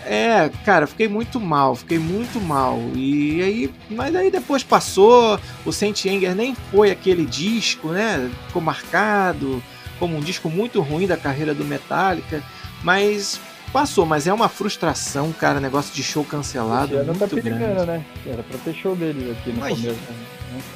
É, 0.06 0.50
cara, 0.64 0.88
fiquei 0.88 1.08
muito 1.10 1.38
mal, 1.38 1.76
fiquei 1.76 2.00
muito 2.00 2.40
mal. 2.40 2.80
E 2.96 3.42
aí, 3.42 3.74
mas 3.90 4.16
aí 4.16 4.32
depois 4.32 4.64
passou, 4.64 5.38
o 5.66 5.72
Saint 5.74 6.06
Anger 6.06 6.34
nem 6.34 6.56
foi 6.72 6.92
aquele 6.92 7.26
disco, 7.26 7.90
né? 7.90 8.32
Ficou 8.48 8.62
marcado 8.62 9.62
como 10.00 10.16
um 10.16 10.22
disco 10.22 10.50
muito 10.50 10.80
ruim 10.82 11.08
da 11.08 11.18
carreira 11.18 11.54
do 11.54 11.66
Metallica, 11.66 12.42
mas 12.84 13.38
passou, 13.74 14.06
mas 14.06 14.28
é 14.28 14.34
uma 14.34 14.48
frustração, 14.48 15.34
cara, 15.34 15.60
negócio 15.60 15.94
de 15.94 16.02
show 16.04 16.24
cancelado 16.24 16.94
Esse 16.94 17.02
ano 17.02 17.06
muito 17.08 17.20
tá 17.20 17.28
perigando, 17.28 17.60
grande. 17.60 17.86
né? 17.88 18.06
Era 18.26 18.44
pra 18.44 18.58
ter 18.60 18.74
show 18.76 18.96
deles 18.96 19.30
aqui 19.38 19.52
no 19.52 19.60
Mas- 19.60 19.76
começo. 19.78 19.94
né? 20.10 20.18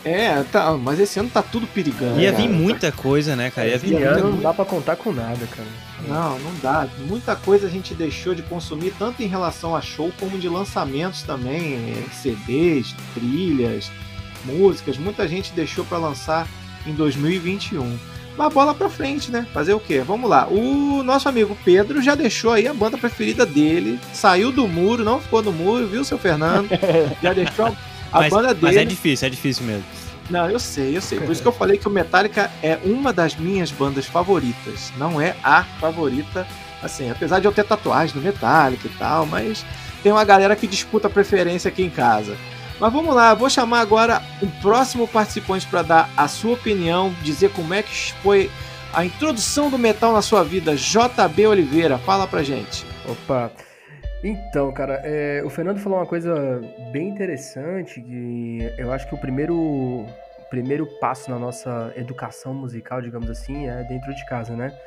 É, 0.03 0.43
tá, 0.51 0.71
mas 0.73 0.99
esse 0.99 1.19
ano 1.19 1.29
tá 1.29 1.41
tudo 1.41 1.67
perigando. 1.67 2.19
Ia 2.19 2.31
cara. 2.31 2.43
vir 2.43 2.49
muita 2.49 2.91
coisa, 2.91 3.35
né, 3.35 3.49
cara? 3.49 3.67
Ia 3.67 3.77
vir 3.77 3.93
muita 3.93 4.09
ano 4.09 4.31
não 4.31 4.41
dá 4.41 4.53
pra 4.53 4.65
contar 4.65 4.95
com 4.95 5.11
nada, 5.11 5.45
cara. 5.47 5.67
Não, 6.07 6.39
não 6.39 6.51
dá. 6.61 6.87
Muita 7.07 7.35
coisa 7.35 7.67
a 7.67 7.69
gente 7.69 7.93
deixou 7.93 8.33
de 8.33 8.41
consumir, 8.43 8.93
tanto 8.97 9.21
em 9.21 9.27
relação 9.27 9.75
a 9.75 9.81
show 9.81 10.11
como 10.19 10.37
de 10.37 10.49
lançamentos 10.49 11.21
também, 11.23 11.95
CDs, 12.11 12.95
trilhas, 13.13 13.91
músicas. 14.45 14.97
Muita 14.97 15.27
gente 15.27 15.53
deixou 15.53 15.85
pra 15.85 15.97
lançar 15.97 16.47
em 16.85 16.93
2021. 16.93 17.97
Mas 18.37 18.53
bola 18.53 18.73
pra 18.73 18.89
frente, 18.89 19.29
né? 19.29 19.45
Fazer 19.53 19.73
o 19.73 19.79
quê? 19.79 19.99
Vamos 19.99 20.29
lá. 20.29 20.47
O 20.47 21.03
nosso 21.03 21.27
amigo 21.27 21.55
Pedro 21.63 22.01
já 22.01 22.15
deixou 22.15 22.51
aí 22.51 22.67
a 22.67 22.73
banda 22.73 22.97
preferida 22.97 23.45
dele, 23.45 23.99
saiu 24.13 24.51
do 24.51 24.67
muro, 24.67 25.03
não 25.03 25.19
ficou 25.19 25.43
no 25.43 25.51
muro, 25.51 25.85
viu, 25.87 26.03
seu 26.03 26.17
Fernando? 26.17 26.69
Já 27.21 27.33
deixou 27.33 27.65
a 27.65 27.71
Mas, 28.11 28.33
banda 28.33 28.57
mas 28.59 28.75
é 28.75 28.79
dele. 28.79 28.89
difícil, 28.89 29.27
é 29.27 29.29
difícil 29.29 29.65
mesmo. 29.65 29.83
Não, 30.29 30.49
eu 30.49 30.59
sei, 30.59 30.95
eu 30.95 31.01
sei. 31.01 31.19
Por 31.19 31.31
isso 31.31 31.41
que 31.41 31.47
eu 31.47 31.51
falei 31.51 31.77
que 31.77 31.87
o 31.87 31.91
Metallica 31.91 32.49
é 32.63 32.79
uma 32.83 33.11
das 33.11 33.35
minhas 33.35 33.71
bandas 33.71 34.05
favoritas. 34.05 34.91
Não 34.97 35.19
é 35.19 35.35
a 35.43 35.63
favorita, 35.63 36.47
assim, 36.81 37.09
apesar 37.09 37.39
de 37.39 37.45
eu 37.47 37.51
ter 37.51 37.65
tatuagem 37.65 38.15
do 38.15 38.21
Metallica 38.21 38.87
e 38.87 38.91
tal, 38.91 39.25
mas 39.25 39.65
tem 40.01 40.11
uma 40.11 40.23
galera 40.23 40.55
que 40.55 40.67
disputa 40.67 41.07
a 41.07 41.11
preferência 41.11 41.69
aqui 41.69 41.83
em 41.83 41.89
casa. 41.89 42.37
Mas 42.79 42.93
vamos 42.93 43.13
lá, 43.13 43.33
vou 43.33 43.49
chamar 43.49 43.81
agora 43.81 44.21
o 44.41 44.47
próximo 44.61 45.07
participante 45.07 45.67
para 45.67 45.81
dar 45.81 46.09
a 46.17 46.27
sua 46.27 46.53
opinião, 46.53 47.13
dizer 47.21 47.51
como 47.51 47.73
é 47.73 47.83
que 47.83 48.13
foi 48.23 48.49
a 48.93 49.05
introdução 49.05 49.69
do 49.69 49.77
metal 49.77 50.13
na 50.13 50.21
sua 50.21 50.43
vida. 50.43 50.75
JB 50.75 51.47
Oliveira, 51.47 51.97
fala 51.99 52.25
pra 52.25 52.41
gente. 52.41 52.85
Opa. 53.07 53.51
Então, 54.23 54.71
cara, 54.71 55.01
é, 55.03 55.41
o 55.43 55.49
Fernando 55.49 55.79
falou 55.79 55.97
uma 55.97 56.05
coisa 56.05 56.61
bem 56.91 57.09
interessante 57.09 57.99
que 57.99 58.59
eu 58.77 58.91
acho 58.91 59.07
que 59.07 59.15
o 59.15 59.17
primeiro, 59.17 60.05
primeiro 60.49 60.85
passo 60.99 61.31
na 61.31 61.39
nossa 61.39 61.91
educação 61.95 62.53
musical, 62.53 63.01
digamos 63.01 63.29
assim, 63.29 63.67
é 63.67 63.83
dentro 63.83 64.13
de 64.13 64.23
casa, 64.25 64.55
né? 64.55 64.77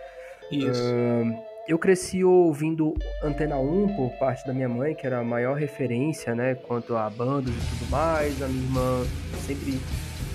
Isso. 0.52 0.80
Ahn, 0.80 1.34
eu 1.66 1.78
cresci 1.78 2.22
ouvindo 2.22 2.94
Antena 3.22 3.56
1 3.56 3.96
por 3.96 4.10
parte 4.18 4.46
da 4.46 4.52
minha 4.52 4.68
mãe, 4.68 4.94
que 4.94 5.06
era 5.06 5.18
a 5.18 5.24
maior 5.24 5.56
referência, 5.56 6.34
né, 6.34 6.54
quanto 6.54 6.94
a 6.94 7.08
bandas 7.08 7.54
e 7.54 7.78
tudo 7.78 7.90
mais. 7.90 8.40
A 8.42 8.46
minha 8.46 8.62
irmã 8.62 9.04
sempre, 9.46 9.80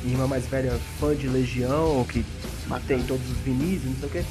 minha 0.03 0.15
irmã 0.15 0.27
mais 0.27 0.47
velha, 0.47 0.71
fã 0.99 1.15
de 1.15 1.27
Legião, 1.27 2.03
que 2.05 2.25
tem 2.87 3.01
todos 3.03 3.29
os 3.29 3.37
vinis, 3.37 3.85
não 3.85 3.93
sei 3.93 4.09
o 4.09 4.11
quê. 4.11 4.23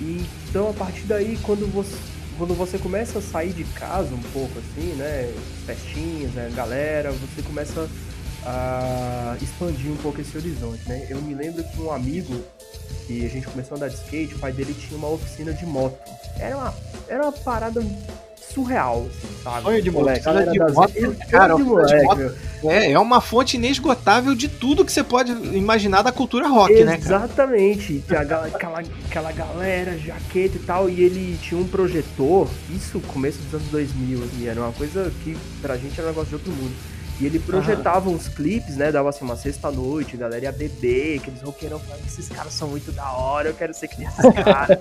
E, 0.00 0.26
então, 0.48 0.70
a 0.70 0.72
partir 0.72 1.04
daí, 1.06 1.36
quando 1.42 1.66
você, 1.72 1.96
quando 2.36 2.54
você 2.54 2.78
começa 2.78 3.18
a 3.18 3.22
sair 3.22 3.52
de 3.52 3.64
casa 3.64 4.14
um 4.14 4.22
pouco 4.32 4.58
assim, 4.58 4.94
né, 4.94 5.32
festinhas, 5.66 6.32
né, 6.32 6.52
galera, 6.54 7.12
você 7.12 7.42
começa 7.42 7.88
a 8.46 9.36
expandir 9.40 9.90
um 9.90 9.96
pouco 9.96 10.20
esse 10.20 10.36
horizonte, 10.36 10.86
né? 10.86 11.06
Eu 11.08 11.20
me 11.22 11.34
lembro 11.34 11.64
que 11.64 11.80
um 11.80 11.90
amigo 11.90 12.44
que 13.06 13.24
a 13.24 13.28
gente 13.28 13.46
começou 13.46 13.74
a 13.74 13.78
andar 13.78 13.88
de 13.88 13.94
skate, 13.94 14.34
o 14.34 14.38
pai 14.38 14.52
dele 14.52 14.74
tinha 14.74 14.98
uma 14.98 15.08
oficina 15.08 15.52
de 15.52 15.64
moto. 15.64 15.98
Era 16.38 16.56
uma, 16.56 16.74
era 17.08 17.22
uma 17.22 17.32
parada 17.32 17.80
surreal, 18.52 19.06
assim, 19.10 19.34
sabe? 19.42 19.62
Sonho 19.62 19.82
de 19.82 19.90
moleque. 19.90 20.24
Galera 20.24 20.50
de 20.50 20.58
moto, 20.58 20.92
Sonho 20.92 21.16
cara, 21.30 21.54
de 21.54 21.62
moleque, 21.62 22.04
moto. 22.04 22.34
É, 22.64 22.92
é 22.92 22.98
uma 22.98 23.20
fonte 23.20 23.56
inesgotável 23.56 24.34
de 24.34 24.48
tudo 24.48 24.84
que 24.84 24.92
você 24.92 25.02
pode 25.04 25.32
imaginar 25.56 26.02
da 26.02 26.10
cultura 26.10 26.48
rock, 26.48 26.82
né? 26.84 26.96
Exatamente. 26.96 28.02
A 28.10 28.24
gal- 28.24 28.44
aquela, 28.44 28.80
aquela 28.80 29.32
galera, 29.32 29.98
jaqueta 29.98 30.56
e 30.56 30.60
tal, 30.60 30.88
e 30.88 31.02
ele 31.02 31.38
tinha 31.42 31.60
um 31.60 31.66
projetor, 31.66 32.48
isso 32.74 33.00
começo 33.00 33.38
dos 33.38 33.54
anos 33.54 33.68
2000, 33.68 34.24
assim, 34.24 34.46
era 34.46 34.60
uma 34.60 34.72
coisa 34.72 35.12
que 35.22 35.36
pra 35.60 35.76
gente 35.76 35.98
era 35.98 36.04
um 36.08 36.10
negócio 36.10 36.28
de 36.30 36.34
outro 36.36 36.52
mundo. 36.52 36.72
E 37.20 37.26
ele 37.26 37.38
projetava 37.38 38.10
uns 38.10 38.26
clipes, 38.28 38.76
né, 38.76 38.90
dava 38.90 39.08
assim 39.08 39.24
uma 39.24 39.36
sexta-noite, 39.36 40.16
galera 40.16 40.44
ia 40.44 40.52
beber, 40.52 41.20
aqueles 41.20 41.42
roqueirão 41.42 41.78
falando, 41.78 42.04
esses 42.06 42.28
caras 42.28 42.52
são 42.52 42.68
muito 42.68 42.90
da 42.90 43.08
hora, 43.12 43.48
eu 43.50 43.54
quero 43.54 43.72
ser 43.72 43.86
que 43.86 43.98
nem 43.98 44.08
esses 44.08 44.44
caras. 44.44 44.78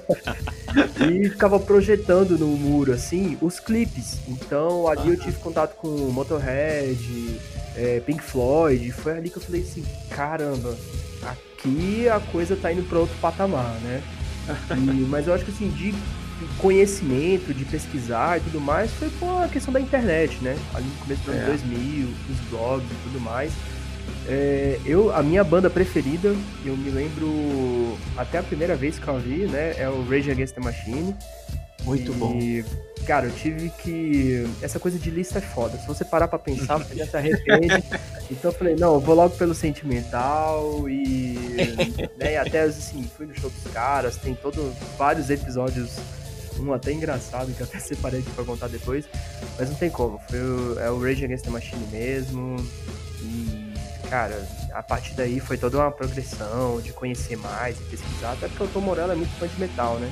e 1.07 1.29
ficava 1.29 1.59
projetando 1.59 2.37
no 2.37 2.47
muro, 2.47 2.91
assim, 2.91 3.37
os 3.39 3.59
clipes. 3.59 4.17
Então 4.27 4.87
ali 4.87 5.09
eu 5.09 5.17
tive 5.19 5.37
contato 5.39 5.75
com 5.75 5.87
Motorhead, 5.87 7.39
é, 7.75 7.99
Pink 7.99 8.23
Floyd, 8.23 8.91
foi 8.91 9.13
ali 9.17 9.29
que 9.29 9.37
eu 9.37 9.41
falei 9.41 9.61
assim, 9.61 9.85
caramba, 10.09 10.75
aqui 11.21 12.09
a 12.09 12.19
coisa 12.19 12.55
tá 12.55 12.71
indo 12.73 12.83
pra 12.89 12.99
outro 12.99 13.15
patamar, 13.21 13.75
né? 13.83 14.01
E- 14.75 15.05
mas 15.07 15.27
eu 15.27 15.33
acho 15.33 15.45
que 15.45 15.51
assim, 15.51 15.69
de 15.69 15.93
conhecimento, 16.57 17.53
de 17.53 17.65
pesquisar 17.65 18.37
e 18.37 18.41
tudo 18.41 18.59
mais, 18.59 18.91
foi 18.91 19.09
com 19.19 19.41
a 19.41 19.47
questão 19.47 19.73
da 19.73 19.79
internet, 19.79 20.37
né? 20.41 20.57
Ali 20.73 20.85
no 20.85 20.95
começo 20.97 21.21
dos 21.21 21.29
anos 21.29 21.43
É. 21.43 21.47
2000, 21.47 22.07
os 22.29 22.39
blogs 22.49 22.85
e 22.91 22.95
tudo 23.03 23.19
mais. 23.19 23.51
É, 24.27 24.79
eu, 24.85 25.13
a 25.13 25.21
minha 25.21 25.43
banda 25.43 25.69
preferida, 25.69 26.33
eu 26.65 26.77
me 26.77 26.89
lembro 26.89 27.97
até 28.17 28.37
a 28.37 28.43
primeira 28.43 28.75
vez 28.75 28.97
que 28.97 29.07
eu 29.07 29.19
vi, 29.19 29.45
né? 29.47 29.75
É 29.77 29.89
o 29.89 30.03
Rage 30.09 30.31
Against 30.31 30.55
the 30.55 30.61
Machine. 30.61 31.15
Muito 31.83 32.13
bom. 32.13 32.39
E, 32.39 32.63
cara, 33.05 33.25
eu 33.25 33.31
tive 33.31 33.69
que. 33.69 34.47
Essa 34.61 34.79
coisa 34.79 34.97
de 34.97 35.09
lista 35.09 35.39
é 35.39 35.41
foda. 35.41 35.77
Se 35.77 35.85
você 35.85 36.05
parar 36.05 36.29
pra 36.29 36.39
pensar, 36.39 36.77
você 36.77 36.95
já 36.95 37.05
se 37.05 37.17
arrepende. 37.17 37.67
Então 38.31 38.51
eu 38.51 38.57
falei, 38.57 38.73
não, 38.75 38.93
eu 38.95 38.99
vou 39.01 39.13
logo 39.13 39.35
pelo 39.35 39.53
sentimental 39.53 40.89
e. 40.89 41.35
né, 42.17 42.37
até 42.37 42.61
assim, 42.61 43.03
fui 43.15 43.25
no 43.25 43.35
show 43.35 43.49
dos 43.49 43.71
caras, 43.73 44.15
tem 44.15 44.33
todo, 44.33 44.73
vários 44.97 45.29
episódios, 45.29 45.97
um 46.59 46.73
até 46.73 46.91
engraçado, 46.91 47.53
que 47.53 47.61
eu 47.61 47.65
até 47.65 47.79
separei 47.81 48.19
aqui 48.21 48.29
pra 48.31 48.43
contar 48.43 48.67
depois. 48.67 49.05
Mas 49.57 49.69
não 49.69 49.75
tem 49.75 49.89
como. 49.89 50.19
Foi 50.29 50.39
o, 50.39 50.79
é 50.79 50.89
o 50.91 50.99
Rage 51.01 51.25
Against 51.25 51.45
the 51.45 51.51
Machine 51.51 51.85
mesmo. 51.91 52.55
E, 53.21 53.73
cara, 54.09 54.47
a 54.73 54.83
partir 54.83 55.13
daí 55.15 55.39
foi 55.39 55.57
toda 55.57 55.77
uma 55.77 55.91
progressão 55.91 56.81
de 56.81 56.91
conhecer 56.93 57.37
mais 57.37 57.77
e 57.79 57.83
pesquisar, 57.83 58.33
até 58.33 58.47
porque 58.47 58.63
o 58.63 58.67
Tom 58.67 58.81
Morello 58.81 59.11
é 59.11 59.15
muito 59.15 59.31
fã 59.39 59.47
de 59.47 59.59
metal, 59.59 59.95
né? 59.99 60.11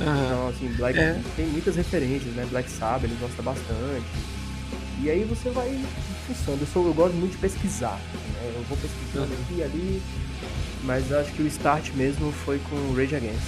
Então, 0.00 0.48
assim, 0.48 0.68
Black 0.76 0.96
É. 0.96 1.20
tem 1.34 1.46
muitas 1.46 1.74
referências, 1.74 2.32
né? 2.34 2.46
Black 2.50 2.70
Sabbath, 2.70 3.02
ele 3.04 3.16
gosta 3.20 3.42
bastante. 3.42 4.06
E 5.02 5.10
aí 5.10 5.24
você 5.24 5.50
vai 5.50 5.76
fuçando. 6.26 6.58
Eu, 6.62 6.66
sou, 6.68 6.86
eu 6.86 6.94
gosto 6.94 7.14
muito 7.14 7.32
de 7.32 7.38
pesquisar, 7.38 7.98
né? 8.34 8.52
Eu 8.54 8.62
vou 8.68 8.78
pesquisando 8.78 9.26
Uhum. 9.32 9.40
aqui 9.42 9.54
e 9.56 9.62
ali, 9.64 10.02
mas 10.84 11.12
acho 11.12 11.32
que 11.32 11.42
o 11.42 11.46
start 11.48 11.90
mesmo 11.94 12.30
foi 12.30 12.60
com 12.70 12.76
o 12.76 12.94
Rage 12.96 13.16
Against. 13.16 13.42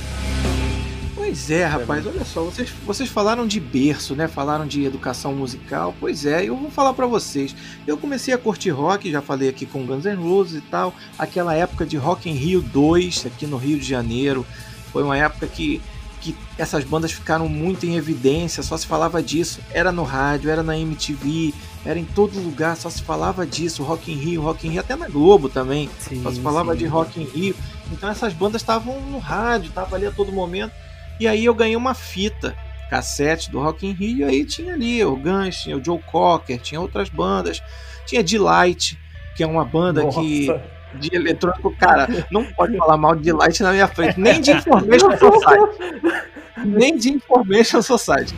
Pois 1.15 1.51
é, 1.51 1.65
rapaz, 1.65 2.07
olha 2.07 2.25
só, 2.25 2.43
vocês, 2.43 2.71
vocês 2.85 3.09
falaram 3.09 3.47
de 3.47 3.61
berço, 3.61 4.15
né? 4.15 4.29
Falaram 4.29 4.67
de 4.67 4.85
educação 4.85 5.35
musical. 5.35 5.95
Pois 5.99 6.25
é, 6.25 6.45
eu 6.45 6.57
vou 6.57 6.71
falar 6.71 6.93
pra 6.95 7.07
vocês. 7.07 7.55
Eu 7.87 7.97
comecei 7.97 8.33
a 8.33 8.39
curtir 8.39 8.71
rock, 8.71 9.11
já 9.11 9.21
falei 9.21 9.49
aqui 9.49 9.67
com 9.67 9.85
Guns 9.85 10.05
N' 10.05 10.15
Roses 10.15 10.59
e 10.59 10.61
tal. 10.63 10.95
Aquela 11.19 11.55
época 11.55 11.85
de 11.85 11.97
Rock 11.97 12.29
in 12.31 12.35
Rio 12.35 12.63
2, 12.63 13.27
aqui 13.27 13.47
no 13.47 13.57
Rio 13.57 13.79
de 13.79 13.87
Janeiro. 13.87 14.47
Foi 14.93 15.03
uma 15.03 15.17
época 15.17 15.47
que, 15.47 15.81
que 16.21 16.35
essas 16.57 16.85
bandas 16.85 17.13
ficaram 17.13 17.49
muito 17.49 17.87
em 17.87 17.97
evidência, 17.97 18.63
só 18.63 18.77
se 18.77 18.87
falava 18.87 19.23
disso. 19.23 19.61
Era 19.73 19.93
no 19.93 20.03
rádio, 20.03 20.51
era 20.51 20.63
na 20.63 20.77
MTV, 20.79 21.53
era 21.85 21.99
em 21.99 22.05
todo 22.05 22.41
lugar, 22.41 22.77
só 22.77 22.89
se 22.91 23.03
falava 23.03 23.47
disso. 23.47 23.83
Rock 23.83 24.13
in 24.13 24.17
Rio, 24.17 24.43
Rock 24.43 24.67
in 24.67 24.71
Rio, 24.71 24.81
até 24.81 24.97
na 24.97 25.09
Globo 25.09 25.49
também. 25.49 25.89
Sim, 25.99 26.23
Só 26.23 26.31
se 26.31 26.41
falava 26.41 26.73
sim. 26.73 26.79
de 26.79 26.87
Rock 26.87 27.21
in 27.21 27.25
Rio. 27.25 27.55
Então 27.93 28.09
essas 28.09 28.33
bandas 28.33 28.63
estavam 28.63 29.01
no 29.03 29.19
rádio, 29.19 29.69
estavam 29.69 29.97
ali 29.97 30.07
a 30.07 30.13
todo 30.13 30.33
momento. 30.33 30.73
E 31.21 31.29
aí 31.29 31.45
eu 31.45 31.55
ganhei 31.55 31.77
uma 31.77 31.95
fita 31.95 32.57
cassete 32.89 33.51
do 33.51 33.61
Rock 33.61 33.87
in 33.87 33.93
Rio, 33.93 34.19
e 34.19 34.25
aí 34.25 34.45
tinha 34.45 34.75
ali 34.75 35.05
o 35.05 35.15
Guns, 35.15 35.59
tinha 35.59 35.77
o 35.77 35.85
Joe 35.85 36.01
Cocker, 36.11 36.59
tinha 36.59 36.81
outras 36.81 37.09
bandas. 37.09 37.63
Tinha 38.07 38.25
Delight, 38.25 38.99
que 39.37 39.43
é 39.45 39.47
uma 39.47 39.65
banda 39.65 40.01
que 40.09 40.47
Nossa, 40.47 40.80
de 40.95 41.15
eletrônico, 41.15 41.75
cara, 41.77 42.27
não 42.31 42.45
pode 42.45 42.77
falar 42.77 42.97
mal 42.97 43.15
de 43.15 43.23
Delight 43.23 43.63
na 43.63 43.73
minha 43.73 43.89
frente, 43.89 44.19
nem 44.19 44.41
de 44.41 44.51
Information 44.51 45.11
Society. 45.17 46.21
Nem 46.65 46.97
de 46.97 47.11
Information 47.11 47.83
Society. 47.83 48.35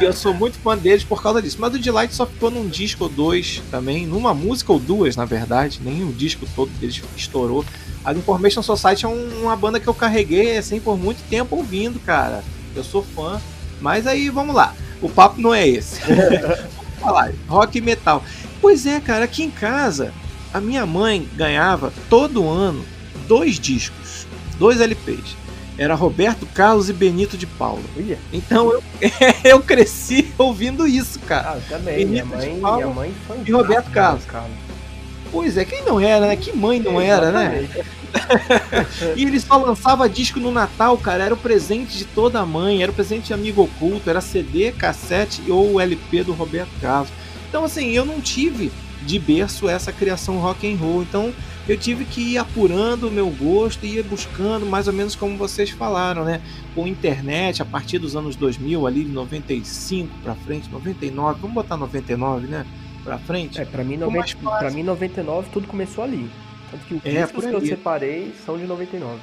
Eu 0.00 0.12
sou 0.12 0.32
muito 0.32 0.58
fã 0.58 0.76
deles 0.76 1.02
por 1.02 1.22
causa 1.22 1.42
disso. 1.42 1.56
Mas 1.58 1.74
o 1.74 1.78
Delight 1.78 2.14
só 2.14 2.26
ficou 2.26 2.50
num 2.50 2.68
disco 2.68 3.04
ou 3.04 3.10
dois 3.10 3.62
também, 3.70 4.06
numa 4.06 4.32
música 4.32 4.72
ou 4.72 4.78
duas, 4.78 5.16
na 5.16 5.24
verdade. 5.24 5.80
Nem 5.82 6.04
o 6.04 6.12
disco 6.12 6.46
todo 6.54 6.70
deles 6.78 7.02
estourou. 7.16 7.64
A 8.04 8.12
Information 8.12 8.62
Society 8.62 9.06
é 9.06 9.08
uma 9.08 9.56
banda 9.56 9.80
que 9.80 9.88
eu 9.88 9.94
carreguei 9.94 10.56
assim 10.56 10.78
por 10.78 10.96
muito 10.96 11.22
tempo 11.28 11.56
ouvindo, 11.56 11.98
cara. 12.00 12.44
Eu 12.76 12.84
sou 12.84 13.02
fã. 13.02 13.40
Mas 13.80 14.06
aí, 14.06 14.30
vamos 14.30 14.54
lá. 14.54 14.74
O 15.02 15.08
papo 15.08 15.40
não 15.40 15.52
é 15.52 15.66
esse. 15.66 16.00
vamos 16.06 17.00
falar. 17.00 17.32
Rock 17.48 17.78
e 17.78 17.80
metal. 17.80 18.22
Pois 18.60 18.86
é, 18.86 19.00
cara, 19.00 19.24
aqui 19.24 19.42
em 19.42 19.50
casa 19.50 20.12
a 20.54 20.60
minha 20.60 20.86
mãe 20.86 21.28
ganhava 21.34 21.92
todo 22.08 22.48
ano 22.48 22.84
dois 23.26 23.58
discos, 23.58 24.24
dois 24.56 24.80
LPs. 24.80 25.36
Era 25.76 25.96
Roberto 25.96 26.46
Carlos 26.46 26.88
e 26.88 26.92
Benito 26.92 27.36
de 27.36 27.48
Paula. 27.48 27.82
Uia. 27.96 28.16
Então 28.32 28.70
eu, 28.70 28.82
eu 29.42 29.60
cresci 29.60 30.32
ouvindo 30.38 30.86
isso, 30.86 31.18
cara. 31.18 31.56
Ah, 31.56 31.60
também. 31.68 32.06
Minha 32.06 32.24
Benito 32.24 32.40
de 32.40 32.50
mãe, 32.52 32.60
Paula 32.60 32.76
minha 32.76 32.94
mãe 32.94 33.14
foi 33.26 33.38
e 33.44 33.50
Roberto 33.50 33.90
Carlos. 33.90 34.22
Pois 35.32 35.56
é, 35.56 35.64
quem 35.64 35.84
não 35.84 35.98
era, 35.98 36.28
né? 36.28 36.36
Que 36.36 36.56
mãe 36.56 36.78
não 36.78 37.00
era, 37.00 37.32
né? 37.32 37.68
e 39.16 39.24
ele 39.24 39.40
só 39.40 39.56
lançava 39.56 40.08
disco 40.08 40.38
no 40.38 40.52
Natal, 40.52 40.96
cara. 40.96 41.24
Era 41.24 41.34
o 41.34 41.36
presente 41.36 41.98
de 41.98 42.04
toda 42.04 42.38
a 42.38 42.46
mãe, 42.46 42.80
era 42.80 42.92
o 42.92 42.94
presente 42.94 43.26
de 43.26 43.34
amigo 43.34 43.62
oculto, 43.62 44.08
era 44.08 44.20
CD, 44.20 44.70
cassete 44.70 45.42
ou 45.50 45.80
LP 45.80 46.22
do 46.22 46.32
Roberto 46.32 46.70
Carlos. 46.80 47.10
Então, 47.48 47.64
assim, 47.64 47.90
eu 47.90 48.04
não 48.04 48.20
tive 48.20 48.70
de 49.06 49.18
berço 49.18 49.68
essa 49.68 49.92
criação 49.92 50.38
rock 50.38 50.70
and 50.72 50.76
roll. 50.76 51.02
Então 51.02 51.32
eu 51.68 51.76
tive 51.78 52.04
que 52.04 52.32
ir 52.32 52.38
apurando 52.38 53.08
o 53.08 53.10
meu 53.10 53.28
gosto 53.30 53.84
e 53.86 53.98
ir 53.98 54.02
buscando 54.02 54.66
mais 54.66 54.86
ou 54.88 54.92
menos 54.92 55.14
como 55.14 55.36
vocês 55.36 55.70
falaram, 55.70 56.24
né? 56.24 56.40
Com 56.74 56.86
internet, 56.86 57.62
a 57.62 57.64
partir 57.64 57.98
dos 57.98 58.14
anos 58.16 58.36
2000, 58.36 58.86
ali 58.86 59.04
de 59.04 59.10
95 59.12 60.08
para 60.22 60.34
frente, 60.34 60.68
99, 60.70 61.40
vamos 61.40 61.54
botar 61.54 61.76
99, 61.76 62.46
né? 62.46 62.66
Para 63.02 63.18
frente. 63.18 63.60
É, 63.60 63.64
pra 63.64 63.84
mim, 63.84 63.94
Ficou 63.98 64.10
mais 64.10 64.32
90, 64.34 64.42
fácil. 64.50 64.58
pra 64.66 64.70
mim 64.70 64.82
99 64.82 65.48
tudo 65.52 65.66
começou 65.68 66.04
ali. 66.04 66.30
Tanto 66.70 66.84
que 66.86 66.94
os 66.94 67.00
É, 67.04 67.22
discos 67.22 67.44
que 67.44 67.52
eu 67.52 67.60
separei 67.66 68.32
são 68.44 68.56
de 68.58 68.64
99. 68.64 69.20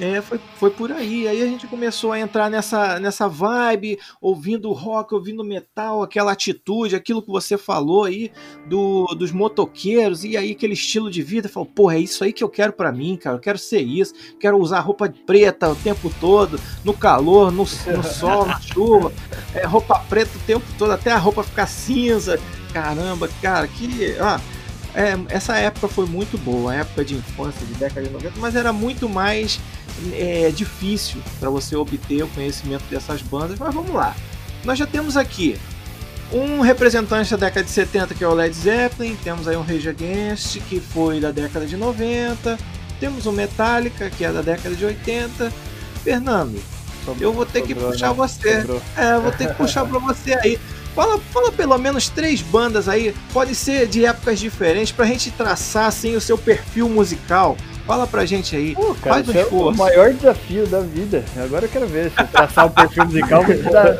É, 0.00 0.20
foi, 0.20 0.40
foi 0.56 0.70
por 0.70 0.90
aí. 0.90 1.28
Aí 1.28 1.42
a 1.42 1.46
gente 1.46 1.66
começou 1.66 2.12
a 2.12 2.18
entrar 2.18 2.50
nessa, 2.50 2.98
nessa 2.98 3.28
vibe, 3.28 3.98
ouvindo 4.20 4.72
rock, 4.72 5.14
ouvindo 5.14 5.44
metal, 5.44 6.02
aquela 6.02 6.32
atitude, 6.32 6.96
aquilo 6.96 7.22
que 7.22 7.30
você 7.30 7.56
falou 7.56 8.04
aí 8.04 8.32
do, 8.66 9.06
dos 9.14 9.30
motoqueiros, 9.30 10.24
e 10.24 10.36
aí 10.36 10.52
aquele 10.52 10.72
estilo 10.72 11.10
de 11.10 11.22
vida. 11.22 11.48
Falou, 11.48 11.68
porra, 11.68 11.96
é 11.96 12.00
isso 12.00 12.24
aí 12.24 12.32
que 12.32 12.42
eu 12.42 12.48
quero 12.48 12.72
pra 12.72 12.90
mim, 12.90 13.16
cara. 13.16 13.36
Eu 13.36 13.40
quero 13.40 13.58
ser 13.58 13.80
isso. 13.80 14.14
Quero 14.40 14.58
usar 14.58 14.80
roupa 14.80 15.12
preta 15.26 15.70
o 15.70 15.76
tempo 15.76 16.12
todo, 16.20 16.58
no 16.84 16.94
calor, 16.94 17.52
no, 17.52 17.58
no 17.58 18.02
sol, 18.02 18.46
na 18.46 18.60
chuva. 18.60 19.12
É, 19.54 19.66
roupa 19.66 19.98
preta 20.08 20.36
o 20.36 20.40
tempo 20.40 20.66
todo, 20.78 20.90
até 20.90 21.12
a 21.12 21.18
roupa 21.18 21.42
ficar 21.42 21.66
cinza. 21.66 22.40
Caramba, 22.72 23.28
cara, 23.40 23.68
que. 23.68 24.16
É, 24.94 25.18
essa 25.28 25.56
época 25.56 25.88
foi 25.88 26.06
muito 26.06 26.36
boa, 26.38 26.72
a 26.72 26.76
época 26.76 27.04
de 27.04 27.14
infância, 27.14 27.66
de 27.66 27.74
década 27.74 28.06
de 28.06 28.12
90, 28.12 28.38
mas 28.38 28.54
era 28.54 28.72
muito 28.72 29.08
mais 29.08 29.58
é, 30.12 30.50
difícil 30.50 31.20
para 31.40 31.48
você 31.48 31.74
obter 31.76 32.22
o 32.22 32.28
conhecimento 32.28 32.84
dessas 32.90 33.22
bandas. 33.22 33.58
Mas 33.58 33.74
vamos 33.74 33.94
lá, 33.94 34.14
nós 34.64 34.78
já 34.78 34.86
temos 34.86 35.16
aqui 35.16 35.58
um 36.32 36.60
representante 36.60 37.30
da 37.30 37.36
década 37.36 37.64
de 37.64 37.70
70 37.70 38.14
que 38.14 38.24
é 38.24 38.28
o 38.28 38.34
Led 38.34 38.54
Zeppelin, 38.54 39.16
temos 39.16 39.46
aí 39.48 39.56
um 39.56 39.62
Rage 39.62 39.88
Against 39.88 40.60
que 40.68 40.80
foi 40.80 41.20
da 41.20 41.30
década 41.30 41.66
de 41.66 41.76
90, 41.76 42.58
temos 42.98 43.26
o 43.26 43.32
Metallica 43.32 44.10
que 44.10 44.24
é 44.24 44.32
da 44.32 44.42
década 44.42 44.74
de 44.74 44.84
80. 44.84 45.52
Fernando, 46.02 46.60
eu 47.20 47.32
vou 47.32 47.46
ter 47.46 47.62
que 47.62 47.74
Sobrou, 47.74 47.92
puxar 47.92 48.08
né? 48.08 48.14
você. 48.14 48.60
Sobrou. 48.60 48.82
É, 48.96 49.12
eu 49.12 49.22
vou 49.22 49.32
ter 49.32 49.48
que 49.48 49.54
puxar 49.54 49.84
pra 49.86 49.98
você 49.98 50.34
aí. 50.34 50.58
Fala, 50.94 51.18
fala 51.32 51.50
pelo 51.52 51.76
menos 51.78 52.08
três 52.08 52.42
bandas 52.42 52.88
aí, 52.88 53.14
pode 53.32 53.54
ser 53.54 53.86
de 53.86 54.04
épocas 54.04 54.38
diferentes, 54.38 54.92
pra 54.92 55.06
gente 55.06 55.30
traçar 55.30 55.86
assim 55.86 56.14
o 56.16 56.20
seu 56.20 56.36
perfil 56.36 56.88
musical. 56.88 57.56
Fala 57.86 58.06
pra 58.06 58.24
gente 58.26 58.54
aí. 58.54 58.74
Pô, 58.74 58.94
cara, 58.94 59.16
Faz 59.16 59.28
um 59.28 59.30
esse 59.30 59.38
é 59.40 59.42
o 59.42 59.44
esforço. 59.46 59.78
maior 59.78 60.12
desafio 60.12 60.66
da 60.66 60.80
vida. 60.80 61.24
Agora 61.36 61.64
eu 61.64 61.68
quero 61.68 61.86
ver 61.86 62.10
se 62.10 62.24
traçar 62.26 62.66
um 62.66 62.70
perfil 62.70 63.04
musical. 63.06 63.42
vou 63.42 63.54
te 63.56 63.62
dar- 63.62 63.98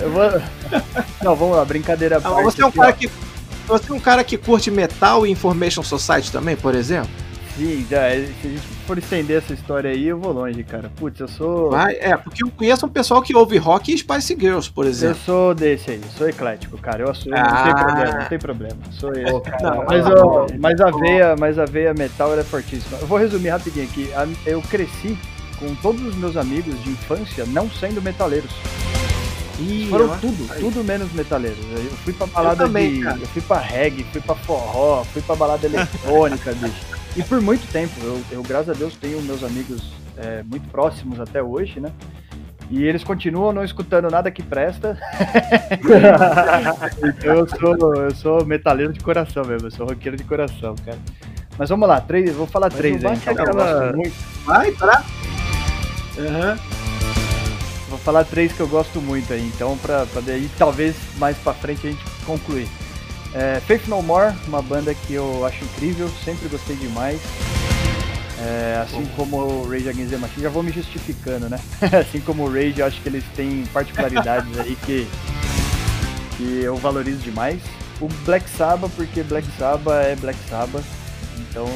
Eu 0.00 0.10
vou... 0.10 0.22
Não, 1.22 1.36
vamos 1.36 1.56
lá, 1.56 1.64
brincadeira 1.64 2.20
parte 2.20 2.42
você 2.44 2.62
é 2.62 2.66
um 2.66 2.70
cara 2.72 2.92
que. 2.92 3.10
Você 3.66 3.90
é 3.90 3.94
um 3.94 4.00
cara 4.00 4.24
que 4.24 4.38
curte 4.38 4.70
metal 4.70 5.26
e 5.26 5.30
Information 5.30 5.82
Society 5.82 6.32
também, 6.32 6.56
por 6.56 6.74
exemplo? 6.74 7.10
Sim, 7.56 7.86
já, 7.90 8.08
se 8.10 8.32
a 8.44 8.48
gente 8.48 8.62
for 8.88 8.96
estender 8.98 9.36
essa 9.36 9.52
história 9.52 9.90
aí, 9.90 10.08
eu 10.08 10.18
vou 10.18 10.32
longe, 10.32 10.64
cara. 10.64 10.90
Putz, 10.96 11.20
eu 11.20 11.28
sou. 11.28 11.70
Vai, 11.70 11.96
é, 12.00 12.16
porque 12.16 12.42
eu 12.42 12.50
conheço 12.50 12.86
um 12.86 12.88
pessoal 12.88 13.20
que 13.20 13.36
ouve 13.36 13.58
rock 13.58 13.92
e 13.92 13.98
Spice 13.98 14.34
Girls, 14.38 14.70
por 14.70 14.86
Eu 14.86 14.90
exemplo. 14.90 15.18
sou 15.26 15.54
desse 15.54 15.90
aí, 15.90 16.00
sou 16.16 16.26
eclético, 16.28 16.78
cara. 16.78 17.02
Eu 17.02 17.10
assumo, 17.10 17.34
não 17.36 17.42
Ah. 17.42 17.62
tem 17.64 17.74
problema, 17.84 18.18
não 18.20 18.28
tem 18.28 18.38
problema. 18.38 18.76
Sou 18.92 19.12
eu. 19.14 19.42
Não, 19.60 19.84
Mas, 19.84 20.06
eu, 20.06 20.46
mas, 20.58 20.80
a 20.80 20.90
veia, 20.90 21.36
mas 21.38 21.58
a 21.58 21.66
veia 21.66 21.92
metal 21.94 22.32
ela 22.32 22.40
é 22.40 22.44
fortíssima. 22.44 22.98
Eu 22.98 23.06
vou 23.06 23.18
resumir 23.18 23.50
rapidinho 23.50 23.84
aqui. 23.86 24.10
Eu 24.46 24.62
cresci 24.62 25.16
com 25.58 25.74
todos 25.76 26.00
os 26.02 26.14
meus 26.16 26.36
amigos 26.36 26.82
de 26.82 26.90
infância 26.90 27.44
não 27.46 27.70
sendo 27.70 28.00
metaleiros. 28.00 28.50
Ih, 29.60 29.88
Foram 29.90 30.16
tudo, 30.18 30.52
aí. 30.52 30.60
tudo 30.60 30.84
menos 30.84 31.12
metaleiros. 31.12 31.58
Eu 31.72 31.90
fui 32.04 32.12
pra 32.12 32.26
balada 32.28 32.64
também, 32.64 32.94
de. 32.94 33.00
cara. 33.02 33.18
Eu 33.18 33.26
fui 33.26 33.42
pra 33.42 33.58
reggae, 33.58 34.04
fui 34.12 34.20
pra 34.20 34.36
forró, 34.36 35.02
fui 35.12 35.20
pra 35.20 35.34
balada 35.34 35.66
eletrônica, 35.66 36.52
bicho. 36.62 36.87
E 37.16 37.22
por 37.22 37.40
muito 37.40 37.70
tempo, 37.72 37.94
eu, 38.02 38.22
eu, 38.30 38.42
graças 38.42 38.70
a 38.70 38.72
Deus 38.72 38.94
tenho 38.96 39.20
meus 39.22 39.42
amigos 39.42 39.92
é, 40.16 40.42
muito 40.42 40.68
próximos 40.68 41.20
até 41.20 41.42
hoje, 41.42 41.80
né? 41.80 41.92
E 42.70 42.84
eles 42.84 43.02
continuam 43.02 43.52
não 43.52 43.64
escutando 43.64 44.10
nada 44.10 44.30
que 44.30 44.42
presta. 44.42 44.98
então 47.02 47.34
eu 47.34 47.48
sou, 47.48 47.94
eu 47.96 48.14
sou 48.14 48.44
metaleiro 48.44 48.92
de 48.92 49.00
coração 49.00 49.42
mesmo, 49.44 49.68
eu 49.68 49.70
sou 49.70 49.86
roqueiro 49.86 50.16
de 50.16 50.24
coração, 50.24 50.74
cara. 50.84 50.98
Mas 51.56 51.70
vamos 51.70 51.88
lá, 51.88 52.00
três, 52.00 52.34
vou 52.34 52.46
falar 52.46 52.68
Mas 52.70 52.78
três 52.78 53.04
aí. 53.04 53.16
Então, 53.16 53.34
que 53.34 53.40
eu 53.40 53.44
aquela-. 53.44 53.92
Vai 54.44 54.70
pra. 54.72 55.02
Aham. 56.18 56.58
Vou 57.88 57.98
falar 57.98 58.24
três 58.24 58.52
que 58.52 58.60
eu 58.60 58.68
gosto 58.68 59.00
muito 59.00 59.32
aí, 59.32 59.50
então 59.54 59.76
pra, 59.78 60.04
pra 60.04 60.20
daí 60.20 60.48
talvez 60.58 60.94
mais 61.16 61.38
pra 61.38 61.54
frente 61.54 61.86
a 61.86 61.90
gente 61.90 62.04
concluir. 62.26 62.68
É, 63.38 63.60
Faith 63.60 63.86
No 63.86 64.02
More, 64.02 64.34
uma 64.48 64.60
banda 64.60 64.92
que 64.92 65.14
eu 65.14 65.46
acho 65.46 65.64
incrível, 65.64 66.10
sempre 66.24 66.48
gostei 66.48 66.74
demais. 66.74 67.20
É, 68.40 68.82
assim 68.82 69.06
como 69.14 69.36
o 69.36 69.70
Rage 69.70 69.88
Against 69.88 70.10
the 70.10 70.16
Machine, 70.16 70.42
já 70.42 70.50
vou 70.50 70.62
me 70.62 70.72
justificando, 70.72 71.48
né? 71.48 71.60
assim 72.00 72.20
como 72.20 72.44
o 72.44 72.52
Rage, 72.52 72.80
eu 72.80 72.86
acho 72.86 73.00
que 73.00 73.08
eles 73.08 73.24
têm 73.36 73.64
particularidades 73.72 74.58
aí 74.58 74.76
que, 74.84 75.06
que 76.36 76.62
eu 76.62 76.74
valorizo 76.76 77.20
demais. 77.20 77.60
O 78.00 78.08
Black 78.24 78.48
Sabbath, 78.50 78.90
porque 78.96 79.22
Black 79.22 79.46
Sabbath 79.56 80.04
é 80.04 80.16
Black 80.16 80.38
Sabbath, 80.48 80.84
então 81.38 81.66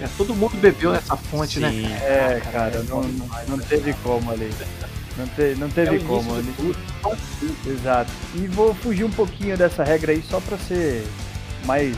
É, 0.00 0.08
todo 0.16 0.34
mundo 0.34 0.56
bebeu 0.56 0.92
nessa 0.92 1.16
fonte, 1.16 1.60
né? 1.60 1.70
Sim. 1.70 1.86
é, 1.86 2.40
cara, 2.50 2.82
não, 2.88 3.02
não, 3.02 3.28
não 3.48 3.58
teve 3.58 3.92
como 4.02 4.30
ali. 4.30 4.50
Não, 5.18 5.26
te, 5.26 5.54
não 5.58 5.66
É 5.66 5.70
teve 5.70 5.90
início 5.96 6.06
como 6.08 6.32
de 6.34 6.38
ali. 6.38 6.54
tudo. 6.56 6.78
Exato. 7.66 8.10
E 8.36 8.46
vou 8.46 8.72
fugir 8.74 9.04
um 9.04 9.10
pouquinho 9.10 9.56
dessa 9.58 9.82
regra 9.82 10.12
aí 10.12 10.22
só 10.22 10.40
pra 10.40 10.56
ser 10.58 11.04
mais 11.66 11.96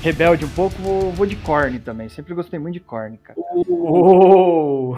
rebelde 0.00 0.44
um 0.44 0.48
pouco. 0.48 0.80
Vou, 0.80 1.12
vou 1.12 1.26
de 1.26 1.36
corne 1.36 1.78
também. 1.78 2.08
Sempre 2.08 2.34
gostei 2.34 2.58
muito 2.58 2.74
de 2.74 2.80
corne, 2.80 3.18
cara. 3.18 3.38
Oh! 3.94 4.94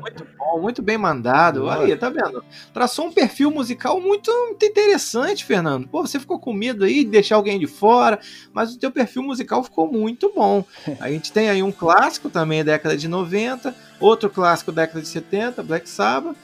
Muito 0.00 0.26
bom, 0.38 0.60
muito 0.60 0.82
bem 0.82 0.98
mandado. 0.98 1.68
Aí, 1.68 1.94
tá 1.96 2.10
vendo? 2.10 2.44
Traçou 2.72 3.06
um 3.06 3.12
perfil 3.12 3.50
musical 3.50 4.00
muito, 4.00 4.30
muito 4.46 4.64
interessante, 4.64 5.44
Fernando. 5.44 5.86
Pô, 5.88 6.02
você 6.02 6.18
ficou 6.20 6.38
com 6.38 6.52
medo 6.52 6.84
aí 6.84 7.04
de 7.04 7.10
deixar 7.10 7.36
alguém 7.36 7.58
de 7.58 7.66
fora, 7.66 8.18
mas 8.52 8.74
o 8.74 8.78
teu 8.78 8.90
perfil 8.90 9.22
musical 9.22 9.62
ficou 9.64 9.90
muito 9.90 10.32
bom. 10.34 10.64
A 11.00 11.10
gente 11.10 11.32
tem 11.32 11.48
aí 11.48 11.62
um 11.62 11.72
clássico 11.72 12.28
também, 12.28 12.62
década 12.64 12.96
de 12.96 13.08
90, 13.08 13.74
outro 14.00 14.28
clássico, 14.30 14.70
década 14.72 15.00
de 15.00 15.08
70, 15.08 15.62
Black 15.62 15.88
Sabbath, 15.88 16.36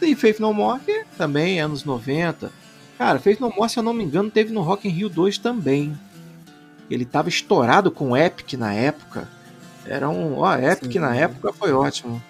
tem 0.00 0.14
Faith 0.16 0.40
No 0.40 0.52
More, 0.52 0.80
que 0.80 1.04
também 1.16 1.58
é 1.58 1.62
anos 1.62 1.84
90. 1.84 2.50
Cara, 2.98 3.18
Faith 3.18 3.38
No 3.40 3.50
More, 3.54 3.70
se 3.70 3.78
eu 3.78 3.82
não 3.82 3.92
me 3.94 4.02
engano, 4.04 4.30
teve 4.30 4.52
no 4.52 4.62
Rock 4.62 4.88
in 4.88 4.90
Rio 4.90 5.08
2 5.08 5.38
também. 5.38 5.96
Ele 6.90 7.04
tava 7.04 7.28
estourado 7.28 7.90
com 7.90 8.16
Epic 8.16 8.54
na 8.54 8.72
época. 8.74 9.28
Era 9.86 10.08
um. 10.08 10.38
Ó, 10.38 10.56
Epic 10.56 10.92
Sim. 10.92 10.98
na 10.98 11.14
época 11.14 11.52
foi 11.52 11.72
ótimo. 11.72 12.20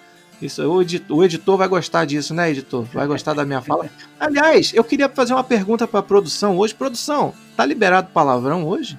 Isso, 0.40 0.62
o, 0.62 0.80
edi- 0.82 1.04
o 1.08 1.22
editor 1.24 1.56
vai 1.58 1.68
gostar 1.68 2.04
disso, 2.06 2.32
né, 2.32 2.50
editor? 2.50 2.84
Vai 2.92 3.06
gostar 3.06 3.34
da 3.34 3.44
minha 3.44 3.60
fala. 3.60 3.90
Aliás, 4.18 4.72
eu 4.74 4.82
queria 4.84 5.08
fazer 5.08 5.34
uma 5.34 5.44
pergunta 5.44 5.86
pra 5.86 6.02
produção 6.02 6.56
hoje. 6.56 6.74
Produção, 6.74 7.34
tá 7.56 7.64
liberado 7.64 8.08
palavrão 8.12 8.66
hoje? 8.66 8.98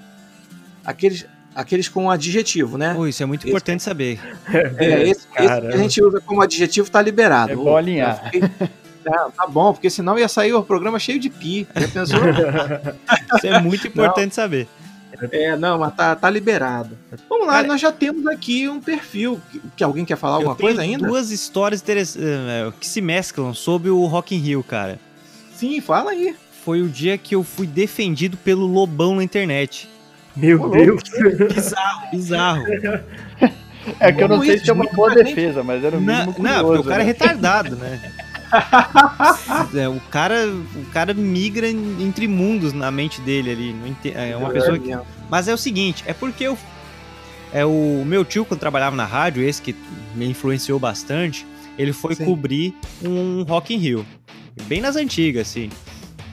Aqueles, 0.86 1.26
aqueles 1.56 1.88
com 1.90 2.10
adjetivo, 2.10 2.78
né? 2.78 2.96
Ui, 2.98 3.10
isso 3.10 3.22
é 3.22 3.26
muito 3.26 3.42
Esse- 3.42 3.50
importante 3.50 3.84
saber. 3.84 4.20
É, 4.78 5.04
esse, 5.04 5.10
esse 5.12 5.28
que 5.28 5.38
a 5.42 5.78
gente 5.78 6.02
usa 6.04 6.22
como 6.22 6.42
adjetivo 6.42 6.90
tá 6.90 7.02
liberado. 7.02 7.52
É 7.52 7.56
bom 7.56 7.76
alinhar. 7.78 8.24
Fiquei- 8.26 8.44
É, 9.04 9.10
tá 9.36 9.48
bom, 9.48 9.74
porque 9.74 9.90
senão 9.90 10.20
ia 10.20 10.28
sair 10.28 10.54
o 10.54 10.62
programa 10.64 11.00
cheio 11.00 11.20
de 11.20 11.28
pi. 11.30 11.68
Já 11.76 11.88
pensou? 11.88 12.20
Isso 13.36 13.48
é 13.48 13.60
muito 13.60 13.88
importante 13.88 14.36
saber. 14.36 14.68
É, 15.32 15.56
não, 15.58 15.78
mas 15.80 15.96
tá, 15.96 16.16
tá 16.16 16.30
liberado. 16.30 16.98
Vamos 17.30 17.46
lá, 17.48 17.54
Cara, 17.54 17.68
nós 17.68 17.82
já 17.82 17.92
temos 17.92 18.26
aqui 18.28 18.68
um 18.70 18.80
perfil. 18.80 19.40
Que, 19.52 19.62
que 19.78 19.84
alguém 19.84 20.06
quer 20.06 20.18
falar 20.18 20.36
alguma 20.36 20.54
eu 20.54 20.56
tenho 20.58 20.70
coisa 20.70 20.82
ainda? 20.84 21.08
duas 21.08 21.32
histórias 21.32 21.82
interess- 21.82 22.16
eh, 22.16 22.72
que 22.80 22.88
se 22.88 23.02
mesclam 23.02 23.54
sobre 23.54 23.90
o 23.90 24.06
Rock 24.06 24.36
in 24.36 24.40
Rio, 24.40 24.64
cara. 24.64 25.00
Sim, 25.56 25.82
fala 25.82 26.12
aí. 26.12 26.36
Foi 26.64 26.82
o 26.82 26.88
dia 26.88 27.18
que 27.18 27.34
eu 27.36 27.44
fui 27.44 27.66
defendido 27.68 28.38
pelo 28.38 28.66
Lobão 28.68 29.16
na 29.16 29.24
internet. 29.24 29.90
Meu 30.36 30.70
Deus. 30.70 31.02
Bizarro, 31.54 32.12
bizarro. 32.12 32.64
É 34.00 34.12
que 34.12 34.24
eu 34.24 34.28
não 34.28 34.42
sei 34.42 34.56
isso, 34.56 34.66
se 34.66 34.70
é 34.70 34.74
uma 34.74 34.84
muito 34.84 34.96
boa 34.96 35.14
defesa, 35.14 35.64
mas 35.64 35.84
era 35.84 35.98
o 35.98 36.02
Não, 36.02 36.14
mínimo 36.14 36.26
não, 36.28 36.34
curioso, 36.34 36.66
porque 36.68 36.80
o 36.80 36.84
cara 36.84 37.02
é 37.02 37.06
né? 37.06 37.12
retardado, 37.12 37.76
né? 37.76 38.00
É, 39.74 39.88
o 39.88 40.00
cara, 40.12 40.46
o 40.50 40.86
cara 40.92 41.14
migra 41.14 41.70
en- 41.70 41.98
entre 42.02 42.28
mundos 42.28 42.74
na 42.74 42.92
mente 42.92 43.22
dele 43.22 43.50
ali. 43.52 43.74
não 43.74 43.96
É 44.14 44.36
uma 44.36 44.50
pessoa 44.50 44.78
que 44.78 44.92
Mas 45.30 45.48
é 45.48 45.54
o 45.54 45.58
seguinte, 45.58 46.04
é 46.06 46.14
porque 46.14 46.44
eu. 46.44 46.58
É 47.54 47.66
o 47.66 48.04
meu 48.06 48.24
tio, 48.26 48.44
quando 48.46 48.60
trabalhava 48.60 48.96
na 48.96 49.06
rádio, 49.06 49.42
esse 49.44 49.62
que 49.62 49.74
me 50.16 50.26
influenciou 50.26 50.78
bastante, 50.80 51.46
ele 51.78 51.94
foi 51.94 52.14
Sim. 52.16 52.26
cobrir 52.26 52.76
um 53.04 53.44
Rock 53.44 53.74
in 53.74 53.78
Rio. 53.78 54.06
Bem 54.64 54.82
nas 54.82 54.96
antigas, 54.98 55.48
assim. 55.50 55.70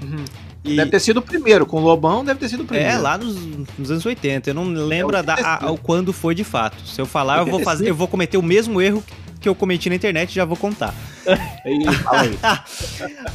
Uhum. 0.03 0.25
E, 0.65 0.77
Deve 0.77 0.91
ter 0.91 1.01
sido 1.01 1.19
o 1.19 1.23
primeiro. 1.23 1.65
Com 1.65 1.79
o 1.81 1.85
Lobão 1.85 2.25
deve 2.25 2.41
ter 2.41 2.49
sido 2.49 2.63
o 2.65 2.67
primeiro. 2.67 2.91
é, 2.93 2.99
lá 2.99 3.17
nos, 3.17 3.37
nos 3.79 3.91
anos 3.91 4.05
80. 4.05 4.51
Eu 4.51 4.55
não 4.55 4.65
lembro 4.65 5.17
É, 5.17 5.23
da, 5.23 5.35
a- 5.35 5.37
85. 5.37 5.75
a- 5.75 5.79
quando 5.79 6.13
foi 6.13 6.35
de 6.35 6.45
fato. 6.45 6.85
Se 6.87 7.01
eu 7.01 7.07
falar, 7.07 7.39
eu 7.39 7.45
vou, 7.47 7.55
85. 7.59 7.65
fazer, 7.71 7.91
eu 7.91 7.95
vou 7.95 8.09
cometer 8.09 8.37
o 8.37 8.43
mesmo 8.43 8.81
erro 8.81 9.03
que 9.41 9.49
eu 9.49 9.55
cometi 9.55 9.89
na 9.89 9.95
internet 9.95 10.31
e 10.31 10.35
já 10.35 10.45
vou 10.45 10.57
contar. 10.57 10.93
Aí, 11.65 11.85
aí. 12.13 12.39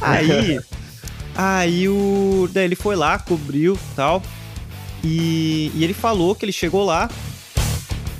Aí. 0.00 0.60
aí 1.36 1.88
o. 1.88 2.48
Daí 2.52 2.64
ele 2.64 2.74
foi 2.76 2.94
lá, 2.96 3.18
cobriu 3.18 3.78
tal. 3.96 4.22
E, 5.02 5.70
e 5.74 5.84
ele 5.84 5.94
falou 5.94 6.34
que 6.34 6.44
ele 6.44 6.52
chegou 6.52 6.84
lá 6.84 7.08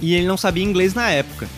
e 0.00 0.14
ele 0.14 0.26
não 0.26 0.36
sabia 0.36 0.62
inglês 0.64 0.94
na 0.94 1.10
época. 1.10 1.48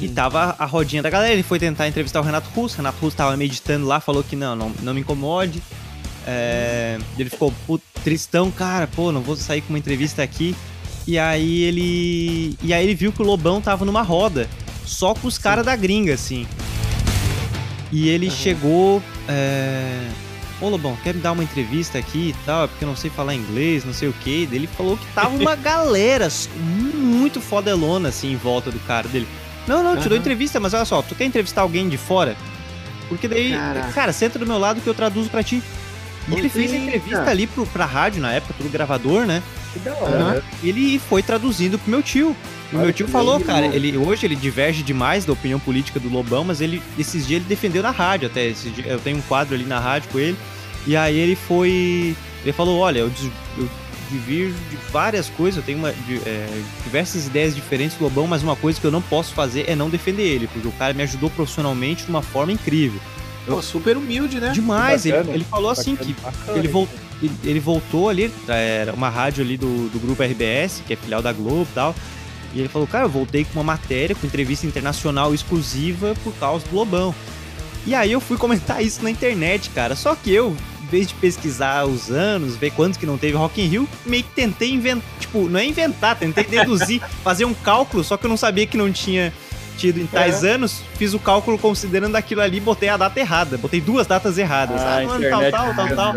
E 0.00 0.08
tava 0.08 0.56
a 0.58 0.64
rodinha 0.64 1.02
da 1.02 1.10
galera. 1.10 1.32
Ele 1.32 1.42
foi 1.44 1.58
tentar 1.58 1.86
entrevistar 1.88 2.20
o 2.20 2.24
Renato 2.24 2.48
Russo. 2.54 2.74
O 2.74 2.78
Renato 2.78 2.98
Russo 3.00 3.16
tava 3.16 3.36
meditando 3.36 3.86
lá, 3.86 4.00
falou 4.00 4.22
que 4.24 4.34
não, 4.34 4.56
não, 4.56 4.72
não 4.82 4.94
me 4.94 5.00
incomode. 5.00 5.62
É, 6.26 6.98
ele 7.18 7.30
ficou 7.30 7.52
tristão, 8.04 8.50
cara, 8.50 8.86
pô, 8.86 9.10
não 9.12 9.20
vou 9.20 9.36
sair 9.36 9.60
com 9.60 9.70
uma 9.70 9.78
entrevista 9.78 10.22
aqui. 10.22 10.54
E 11.06 11.18
aí 11.18 11.62
ele. 11.62 12.56
E 12.62 12.72
aí 12.72 12.84
ele 12.84 12.94
viu 12.94 13.12
que 13.12 13.22
o 13.22 13.24
Lobão 13.24 13.60
tava 13.60 13.84
numa 13.84 14.02
roda, 14.02 14.48
só 14.84 15.14
com 15.14 15.26
os 15.26 15.38
caras 15.38 15.64
da 15.64 15.74
gringa, 15.74 16.14
assim. 16.14 16.46
E 17.90 18.08
ele 18.08 18.30
chegou. 18.30 19.02
É... 19.28 20.08
Ô 20.60 20.68
Lobão, 20.68 20.96
quer 21.02 21.12
me 21.12 21.20
dar 21.20 21.32
uma 21.32 21.42
entrevista 21.42 21.98
aqui 21.98 22.28
e 22.28 22.44
tal? 22.46 22.64
É 22.64 22.66
porque 22.68 22.84
eu 22.84 22.88
não 22.88 22.94
sei 22.94 23.10
falar 23.10 23.34
inglês, 23.34 23.84
não 23.84 23.92
sei 23.92 24.08
o 24.08 24.12
que. 24.12 24.48
Ele 24.52 24.68
falou 24.68 24.96
que 24.96 25.04
tava 25.12 25.36
uma 25.36 25.56
galera 25.56 26.28
muito 26.94 27.40
fodelona 27.40 28.10
assim 28.10 28.32
em 28.32 28.36
volta 28.36 28.70
do 28.70 28.78
cara 28.80 29.08
dele. 29.08 29.26
Não, 29.66 29.82
não, 29.82 29.96
te 29.96 30.08
dou 30.08 30.12
Aham. 30.12 30.20
entrevista, 30.20 30.60
mas 30.60 30.72
olha 30.72 30.84
só, 30.84 31.02
tu 31.02 31.14
quer 31.16 31.24
entrevistar 31.24 31.62
alguém 31.62 31.88
de 31.88 31.96
fora? 31.96 32.36
Porque 33.08 33.26
daí, 33.28 33.52
Caraca. 33.52 33.92
cara, 33.92 34.12
senta 34.12 34.38
do 34.38 34.46
meu 34.46 34.58
lado 34.58 34.80
que 34.80 34.86
eu 34.86 34.94
traduzo 34.94 35.28
pra 35.28 35.42
ti. 35.42 35.62
E 36.28 36.32
ele 36.38 36.48
fez 36.48 36.70
entrevista 36.86 37.16
ali 37.30 37.46
pro, 37.46 37.66
pra 37.66 37.84
rádio 37.84 38.20
na 38.22 38.32
época, 38.32 38.54
pro 38.54 38.68
gravador, 38.68 39.26
né? 39.26 39.42
Que 39.72 39.78
da 39.80 39.94
hora. 39.94 40.18
né? 40.34 40.42
Ele 40.62 40.98
foi 41.08 41.22
traduzindo 41.22 41.78
pro 41.78 41.90
meu 41.90 42.02
tio. 42.02 42.36
E 42.72 42.76
meu 42.76 42.92
tio 42.92 43.06
falou, 43.08 43.38
cara, 43.40 43.66
ele 43.76 43.96
hoje 43.96 44.24
ele 44.26 44.36
diverge 44.36 44.82
demais 44.82 45.24
da 45.24 45.32
opinião 45.32 45.58
política 45.58 45.98
do 46.00 46.08
Lobão, 46.08 46.44
mas 46.44 46.60
ele 46.60 46.82
esses 46.98 47.26
dias 47.26 47.40
ele 47.40 47.48
defendeu 47.48 47.82
na 47.82 47.90
rádio 47.90 48.28
até. 48.28 48.48
Dias- 48.50 48.86
eu 48.86 48.98
tenho 49.00 49.18
um 49.18 49.22
quadro 49.22 49.54
ali 49.54 49.64
na 49.64 49.78
rádio 49.80 50.08
com 50.10 50.18
ele. 50.18 50.36
E 50.86 50.96
aí 50.96 51.16
ele 51.18 51.36
foi. 51.36 52.16
Ele 52.42 52.52
falou, 52.52 52.78
olha, 52.78 53.00
eu, 53.00 53.10
eu 53.58 53.68
divirjo 54.10 54.54
de 54.70 54.76
várias 54.90 55.28
coisas, 55.30 55.56
eu 55.58 55.62
tenho 55.62 55.78
uma, 55.78 55.92
de- 55.92 56.18
é, 56.26 56.46
diversas 56.84 57.26
ideias 57.26 57.54
diferentes 57.54 57.96
do 57.96 58.04
Lobão, 58.04 58.26
mas 58.26 58.42
uma 58.42 58.56
coisa 58.56 58.80
que 58.80 58.86
eu 58.86 58.90
não 58.90 59.00
posso 59.02 59.32
fazer 59.32 59.64
é 59.68 59.74
não 59.76 59.88
defender 59.88 60.22
ele, 60.24 60.46
porque 60.48 60.66
o 60.68 60.72
cara 60.72 60.92
me 60.92 61.02
ajudou 61.02 61.30
profissionalmente 61.30 62.04
de 62.04 62.10
uma 62.10 62.20
forma 62.22 62.52
incrível. 62.52 63.00
Pô, 63.46 63.60
super 63.60 63.96
humilde, 63.96 64.40
né? 64.40 64.50
Demais, 64.52 65.04
ele, 65.04 65.16
bacana. 65.16 65.34
ele 65.34 65.44
falou 65.44 65.70
assim 65.70 65.94
Bacana, 65.94 66.14
que 66.14 66.20
bacana, 66.22 66.58
ele, 66.58 66.66
hein? 66.68 66.72
vol- 66.72 66.88
ele- 67.22 67.32
ele 67.44 67.60
voltou 67.60 68.08
ali, 68.08 68.32
era 68.48 68.92
uma 68.92 69.08
rádio 69.08 69.42
ali 69.44 69.56
do, 69.56 69.88
do 69.88 69.98
grupo 69.98 70.22
RBS, 70.22 70.82
que 70.86 70.92
é 70.92 70.96
filial 70.96 71.20
da 71.22 71.32
Globo 71.32 71.66
e 71.70 71.74
tal. 71.74 71.94
E 72.54 72.60
ele 72.60 72.68
falou, 72.68 72.86
cara, 72.86 73.06
eu 73.06 73.08
voltei 73.08 73.44
com 73.44 73.54
uma 73.54 73.64
matéria, 73.64 74.14
com 74.14 74.26
entrevista 74.26 74.66
internacional 74.66 75.34
exclusiva 75.34 76.14
por 76.22 76.32
causa 76.34 76.64
do 76.68 76.74
Lobão. 76.76 77.14
E 77.86 77.94
aí 77.94 78.12
eu 78.12 78.20
fui 78.20 78.36
comentar 78.36 78.84
isso 78.84 79.02
na 79.02 79.10
internet, 79.10 79.70
cara. 79.70 79.96
Só 79.96 80.14
que 80.14 80.30
eu, 80.30 80.54
em 80.82 80.86
vez 80.86 81.08
de 81.08 81.14
pesquisar 81.14 81.84
os 81.86 82.10
anos, 82.10 82.54
ver 82.56 82.70
quantos 82.70 82.96
que 82.98 83.06
não 83.06 83.18
teve 83.18 83.36
Rock 83.36 83.60
in 83.60 83.66
Rio, 83.66 83.88
meio 84.06 84.22
que 84.22 84.30
tentei 84.30 84.70
inventar, 84.70 85.02
tipo, 85.18 85.48
não 85.48 85.58
é 85.58 85.64
inventar, 85.66 86.16
tentei 86.16 86.44
deduzir, 86.44 87.00
fazer 87.24 87.44
um 87.46 87.54
cálculo, 87.54 88.04
só 88.04 88.16
que 88.16 88.26
eu 88.26 88.30
não 88.30 88.36
sabia 88.36 88.66
que 88.66 88.76
não 88.76 88.92
tinha 88.92 89.32
em 89.88 90.06
tais 90.06 90.44
anos, 90.44 90.82
fiz 90.96 91.14
o 91.14 91.18
cálculo 91.18 91.58
considerando 91.58 92.16
aquilo 92.16 92.40
ali, 92.40 92.60
botei 92.60 92.88
a 92.88 92.96
data 92.96 93.18
errada, 93.18 93.56
botei 93.58 93.80
duas 93.80 94.06
datas 94.06 94.38
erradas. 94.38 94.80
Ah, 94.80 94.98
Ah, 94.98 95.06
mano, 95.06 95.28
tal, 95.28 95.50
tal, 95.50 95.74
tal, 95.74 95.88
tal 95.96 96.14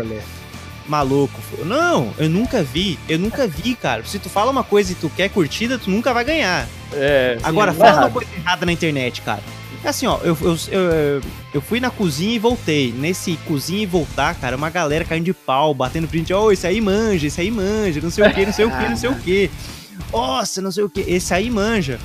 maluco. 0.88 1.40
Não, 1.64 2.12
eu 2.18 2.28
nunca 2.28 2.62
vi, 2.62 2.98
eu 3.08 3.18
nunca 3.18 3.46
vi, 3.46 3.74
cara. 3.74 4.04
Se 4.04 4.18
tu 4.18 4.28
fala 4.28 4.50
uma 4.50 4.64
coisa 4.64 4.92
e 4.92 4.94
tu 4.94 5.10
quer 5.10 5.28
curtida, 5.28 5.78
tu 5.78 5.90
nunca 5.90 6.12
vai 6.14 6.24
ganhar. 6.24 6.66
É, 6.92 7.38
Agora, 7.42 7.72
sim, 7.72 7.78
fala 7.78 7.90
errado. 7.90 8.04
uma 8.04 8.10
coisa 8.10 8.30
errada 8.36 8.66
na 8.66 8.72
internet, 8.72 9.20
cara. 9.22 9.42
É 9.84 9.88
assim, 9.88 10.06
ó, 10.06 10.18
eu, 10.22 10.36
eu, 10.40 10.56
eu, 10.72 11.20
eu 11.54 11.60
fui 11.60 11.78
na 11.80 11.90
cozinha 11.90 12.34
e 12.34 12.38
voltei. 12.38 12.92
Nesse 12.92 13.36
cozinha 13.46 13.82
e 13.82 13.86
voltar, 13.86 14.34
cara, 14.34 14.56
uma 14.56 14.70
galera 14.70 15.04
caindo 15.04 15.24
de 15.24 15.32
pau, 15.32 15.74
batendo 15.74 16.08
print. 16.08 16.32
Ó, 16.32 16.50
esse 16.50 16.66
aí 16.66 16.80
manja, 16.80 17.26
esse 17.26 17.40
aí 17.40 17.50
manja, 17.50 18.00
não 18.00 18.10
sei 18.10 18.24
o 18.26 18.32
que, 18.32 18.46
não 18.46 18.52
sei 18.52 18.64
o 18.64 18.70
que, 18.70 18.88
não 18.88 18.96
sei 18.96 19.10
o 19.10 19.14
que. 19.16 19.50
Nossa, 20.12 20.60
não 20.60 20.70
sei 20.70 20.84
o 20.84 20.90
que, 20.90 21.00
esse 21.00 21.32
aí 21.32 21.50
manja. 21.50 21.98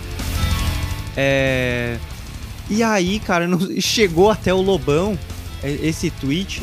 É. 1.16 1.98
E 2.70 2.84
aí, 2.84 3.20
cara, 3.20 3.48
chegou 3.80 4.30
até 4.30 4.54
o 4.54 4.62
Lobão 4.62 5.18
é, 5.64 5.72
esse 5.72 6.10
tweet. 6.10 6.62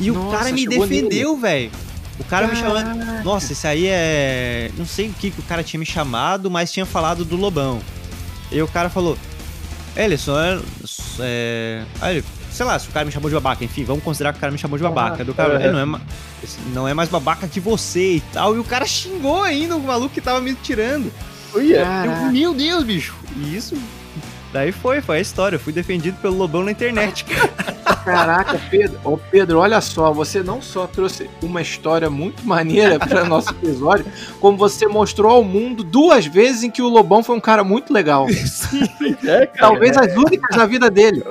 E 0.00 0.10
o 0.10 0.14
Nossa, 0.14 0.36
cara 0.36 0.52
me 0.52 0.66
defendeu, 0.66 1.36
velho. 1.36 1.70
O 2.18 2.24
cara 2.24 2.46
me 2.46 2.56
chamando. 2.56 2.98
Caraca. 2.98 3.22
Nossa, 3.24 3.52
esse 3.52 3.66
aí 3.66 3.86
é. 3.86 4.70
Não 4.76 4.86
sei 4.86 5.08
o 5.08 5.12
que, 5.12 5.30
que 5.30 5.40
o 5.40 5.44
cara 5.44 5.62
tinha 5.62 5.80
me 5.80 5.86
chamado, 5.86 6.50
mas 6.50 6.72
tinha 6.72 6.86
falado 6.86 7.24
do 7.24 7.36
Lobão. 7.36 7.80
E 8.50 8.60
o 8.60 8.68
cara 8.68 8.90
falou. 8.90 9.16
Só 10.18 10.40
é. 10.40 10.60
é... 11.20 11.84
Aí 12.00 12.24
sei 12.52 12.66
lá, 12.66 12.78
se 12.78 12.88
o 12.88 12.92
cara 12.92 13.04
me 13.04 13.10
chamou 13.10 13.28
de 13.28 13.34
babaca, 13.34 13.64
enfim, 13.64 13.82
vamos 13.82 14.04
considerar 14.04 14.32
que 14.32 14.38
o 14.38 14.40
cara 14.40 14.52
me 14.52 14.58
chamou 14.58 14.76
de 14.76 14.84
babaca. 14.84 15.24
do 15.24 15.34
cara, 15.34 15.54
é. 15.54 15.72
não 15.72 15.78
é, 15.78 15.84
ma- 15.84 16.00
não 16.72 16.88
é 16.88 16.94
mais 16.94 17.08
babaca 17.08 17.48
que 17.48 17.58
você 17.58 18.16
e 18.16 18.20
tal. 18.32 18.54
E 18.54 18.58
o 18.58 18.64
cara 18.64 18.86
xingou 18.86 19.42
ainda 19.42 19.76
o 19.76 19.80
maluco 19.80 20.14
que 20.14 20.20
tava 20.20 20.40
me 20.40 20.54
tirando. 20.54 21.10
Meu 22.32 22.54
Deus, 22.54 22.84
bicho. 22.84 23.14
E 23.36 23.56
isso. 23.56 23.76
Daí 24.52 24.70
foi, 24.72 25.00
foi 25.00 25.18
a 25.18 25.20
história. 25.20 25.56
Eu 25.56 25.60
fui 25.60 25.72
defendido 25.72 26.16
pelo 26.20 26.36
Lobão 26.36 26.62
na 26.62 26.70
internet, 26.72 27.24
cara. 27.26 27.72
Caraca, 28.04 28.60
Pedro. 28.70 28.98
Ô, 29.04 29.16
Pedro, 29.16 29.58
olha 29.60 29.80
só, 29.80 30.12
você 30.12 30.42
não 30.42 30.60
só 30.60 30.86
trouxe 30.88 31.30
uma 31.40 31.62
história 31.62 32.10
muito 32.10 32.44
maneira 32.44 32.98
para 32.98 33.22
nosso 33.24 33.50
episódio, 33.50 34.04
como 34.40 34.56
você 34.58 34.86
mostrou 34.88 35.30
ao 35.30 35.44
mundo 35.44 35.84
duas 35.84 36.26
vezes 36.26 36.64
em 36.64 36.70
que 36.70 36.82
o 36.82 36.88
Lobão 36.88 37.22
foi 37.22 37.36
um 37.36 37.40
cara 37.40 37.62
muito 37.64 37.92
legal. 37.92 38.26
É, 39.24 39.46
cara. 39.46 39.50
Talvez 39.58 39.96
as 39.96 40.16
únicas 40.16 40.56
na 40.56 40.66
vida 40.66 40.90
dele. 40.90 41.22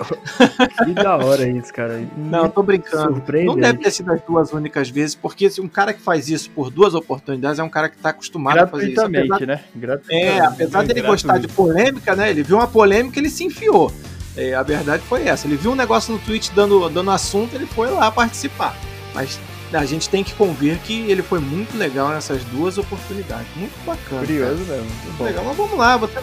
Que 0.86 0.94
da 0.94 1.18
hora 1.18 1.46
isso, 1.50 1.74
cara. 1.74 2.02
Não, 2.16 2.48
tô 2.48 2.64
brincando. 2.64 3.22
Não 3.44 3.56
deve 3.56 3.80
ter 3.80 3.92
sido 3.92 4.14
as 4.14 4.22
duas 4.22 4.54
únicas 4.54 4.90
vezes, 4.90 5.14
porque 5.14 5.50
se 5.50 5.60
um 5.60 5.68
cara 5.68 5.92
que 5.94 6.02
faz 6.02 6.30
isso 6.30 6.50
por 6.52 6.70
duas 6.70 6.94
oportunidades 6.94 7.60
é 7.60 7.64
um 7.64 7.70
cara 7.70 7.90
que 7.90 7.98
tá 7.98 8.10
acostumado 8.10 8.60
a 8.60 8.68
fazer 8.68 8.92
isso. 8.92 9.02
Apesar- 9.02 9.12
Gratuitamente, 9.28 9.46
né? 9.46 9.64
Gratuitamente. 9.76 10.26
É, 10.40 10.40
apesar 10.46 10.86
dele 10.86 11.02
gostar 11.02 11.38
de 11.38 11.48
polêmica, 11.50 12.16
né? 12.16 12.30
Ele 12.30 12.44
viu 12.44 12.58
uma 12.58 12.68
polêmica, 12.68 13.11
ele 13.20 13.30
se 13.30 13.44
enfiou. 13.44 13.92
É, 14.36 14.54
a 14.54 14.64
verdade 14.64 15.04
foi 15.08 15.28
essa. 15.28 15.48
Ele 15.48 15.58
viu 15.58 15.72
um 15.72 15.76
negócio 15.76 16.14
no 16.14 16.20
Twitch 16.20 16.50
dando, 16.54 16.90
dando 16.90 17.12
assunto, 17.12 17.54
ele 17.54 17.66
foi 17.66 17.90
lá 17.90 18.10
participar. 18.12 18.76
Mas 19.14 19.40
a 19.74 19.86
gente 19.86 20.10
tem 20.10 20.24
que 20.24 20.34
convir 20.34 20.78
que 20.80 21.10
ele 21.10 21.22
foi 21.22 21.40
muito 21.40 21.78
legal 21.78 22.10
nessas 22.10 22.44
duas 22.46 22.78
oportunidades. 22.78 23.48
Muito 23.56 23.74
bacana. 23.86 24.22
Curioso 24.22 24.64
mesmo. 24.64 24.84
Muito 24.84 25.02
Cara. 25.02 25.18
bom. 25.18 25.24
Legal, 25.24 25.46
mas 25.46 25.58
vamos 25.58 25.78
lá. 25.78 25.98
Você, 25.98 26.20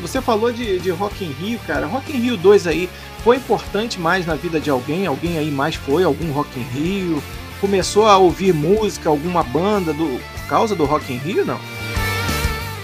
você 0.00 0.20
falou 0.20 0.52
de, 0.52 0.78
de 0.78 0.90
Rock 0.90 1.24
in 1.24 1.32
Rio, 1.32 1.58
cara. 1.66 1.86
Rock 1.86 2.12
in 2.12 2.20
Rio 2.20 2.36
2 2.36 2.66
aí 2.66 2.88
foi 3.22 3.36
importante 3.36 4.00
mais 4.00 4.26
na 4.26 4.34
vida 4.34 4.60
de 4.60 4.70
alguém? 4.70 5.06
Alguém 5.06 5.38
aí 5.38 5.50
mais 5.50 5.74
foi? 5.74 6.04
Algum 6.04 6.32
Rock 6.32 6.58
in 6.58 6.62
Rio? 6.62 7.22
Começou 7.60 8.06
a 8.06 8.16
ouvir 8.16 8.52
música, 8.52 9.08
alguma 9.08 9.44
banda 9.44 9.92
do, 9.92 10.20
por 10.32 10.46
causa 10.48 10.74
do 10.74 10.84
Rock 10.84 11.12
in 11.12 11.18
Rio, 11.18 11.44
não? 11.44 11.60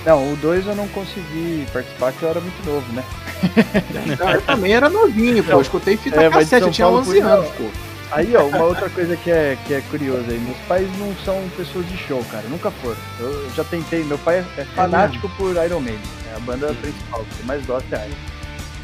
Não, 0.05 0.33
o 0.33 0.37
2 0.37 0.67
eu 0.67 0.75
não 0.75 0.89
consegui 0.89 1.67
participar, 1.73 2.13
que 2.13 2.23
eu 2.23 2.31
era 2.31 2.41
muito 2.41 2.65
novo, 2.65 2.93
né? 2.93 3.05
Não, 4.19 4.31
eu 4.31 4.43
também 4.43 4.73
era 4.73 4.89
novinho, 4.89 5.45
pô. 5.45 5.53
Eu 5.53 5.61
escutei 5.61 5.97
fita 5.97 6.23
É, 6.23 6.31
cassete, 6.31 6.67
eu 6.67 6.73
tinha 6.73 6.87
Paulo 6.87 7.01
11 7.01 7.11
fui, 7.11 7.21
anos, 7.21 7.45
não. 7.47 7.53
pô. 7.53 7.65
Aí, 8.11 8.35
ó, 8.35 8.45
uma 8.45 8.65
outra 8.65 8.89
coisa 8.89 9.17
que 9.17 9.31
é, 9.31 9.57
que 9.67 9.75
é 9.75 9.83
curiosa 9.83 10.25
aí. 10.31 10.39
Meus 10.39 10.57
pais 10.67 10.89
não 10.99 11.15
são 11.25 11.47
pessoas 11.57 11.87
de 11.89 11.97
show, 11.99 12.25
cara. 12.31 12.45
Nunca 12.49 12.71
foram. 12.71 12.97
Eu 13.21 13.51
já 13.55 13.63
tentei. 13.65 14.03
Meu 14.03 14.17
pai 14.19 14.45
é 14.57 14.65
fanático 14.65 15.29
por 15.37 15.55
Iron 15.63 15.81
Maiden. 15.81 16.01
É 16.33 16.37
a 16.37 16.41
banda 16.41 16.73
principal, 16.81 17.21
que 17.21 17.41
eu 17.41 17.47
mais 17.47 17.65
gosto 17.67 17.95
é 17.95 18.07
Iron. 18.07 18.17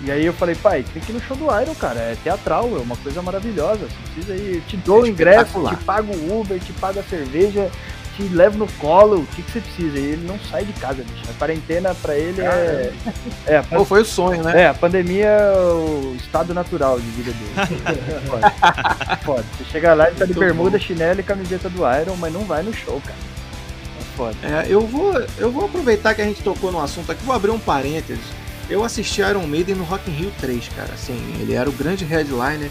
E 0.03 0.11
aí 0.11 0.27
eu 0.27 0.35
falei, 0.35 0.55
pai, 0.55 0.85
tem 0.92 1.03
que 1.03 1.11
ir 1.11 1.14
no 1.14 1.22
show 1.22 1.37
do 1.37 1.44
Iron, 1.44 1.74
cara. 1.74 1.98
É 1.98 2.16
teatral, 2.22 2.70
é 2.77 2.81
uma 2.81 2.96
coisa 2.96 3.22
maravilhosa. 3.22 3.87
Você 3.87 3.96
precisa 4.14 4.37
ir. 4.37 4.57
Eu 4.57 4.61
te 4.62 4.77
dou 4.77 5.03
o 5.03 5.07
ingresso, 5.07 5.66
te 5.68 5.77
pago 5.77 6.12
o 6.12 6.40
Uber, 6.40 6.61
te 6.61 6.72
pago 6.74 7.00
a 7.00 7.03
cerveja. 7.05 7.70
Te 8.16 8.22
levo 8.29 8.59
no 8.59 8.66
colo, 8.79 9.18
o 9.20 9.27
que, 9.27 9.42
que 9.42 9.50
você 9.50 9.61
precisa? 9.61 9.98
E 9.98 10.03
ele 10.12 10.27
não 10.27 10.38
sai 10.50 10.64
de 10.64 10.72
casa, 10.74 11.03
bicho. 11.03 11.31
A 11.31 11.35
quarentena 11.38 11.94
pra 11.94 12.16
ele 12.16 12.40
é. 12.40 12.92
É, 13.46 13.62
pan- 13.62 13.77
Pô, 13.79 13.85
foi 13.85 14.03
o 14.03 14.05
sonho, 14.05 14.42
né? 14.42 14.62
é, 14.62 14.68
a 14.68 14.74
pandemia 14.74 15.27
é 15.27 15.53
o 15.72 16.14
estado 16.16 16.55
natural 16.55 16.98
de 17.00 17.07
vida 17.11 17.33
dele. 17.33 17.81
Foda. 18.29 18.53
Foda. 19.24 19.44
Você 19.59 19.64
chega 19.70 19.94
lá, 19.94 20.07
ele 20.09 20.16
tá 20.16 20.24
de 20.24 20.35
bermuda, 20.35 20.79
chinelo 20.79 21.20
e 21.20 21.22
camiseta 21.22 21.68
do 21.68 21.79
Iron, 22.00 22.16
mas 22.16 22.33
não 22.33 22.44
vai 22.44 22.62
no 22.62 22.72
show, 22.72 23.00
cara. 23.05 23.18
É 24.00 24.16
foda. 24.16 24.37
É, 24.42 24.66
eu 24.68 24.81
vou, 24.83 25.12
eu 25.38 25.50
vou 25.50 25.64
aproveitar 25.64 26.14
que 26.14 26.22
a 26.22 26.24
gente 26.24 26.42
tocou 26.42 26.70
no 26.70 26.81
assunto 26.81 27.11
aqui, 27.11 27.24
vou 27.24 27.35
abrir 27.35 27.50
um 27.50 27.59
parênteses. 27.59 28.22
Eu 28.70 28.83
assisti 28.85 29.20
Iron 29.20 29.46
Maiden 29.46 29.74
no 29.74 29.85
Rock 29.85 30.11
in 30.11 30.14
Rio 30.14 30.33
3, 30.40 30.68
cara. 30.74 30.90
Assim, 30.94 31.18
ele 31.40 31.53
era 31.53 31.68
o 31.68 31.72
grande 31.72 32.05
headliner. 32.05 32.70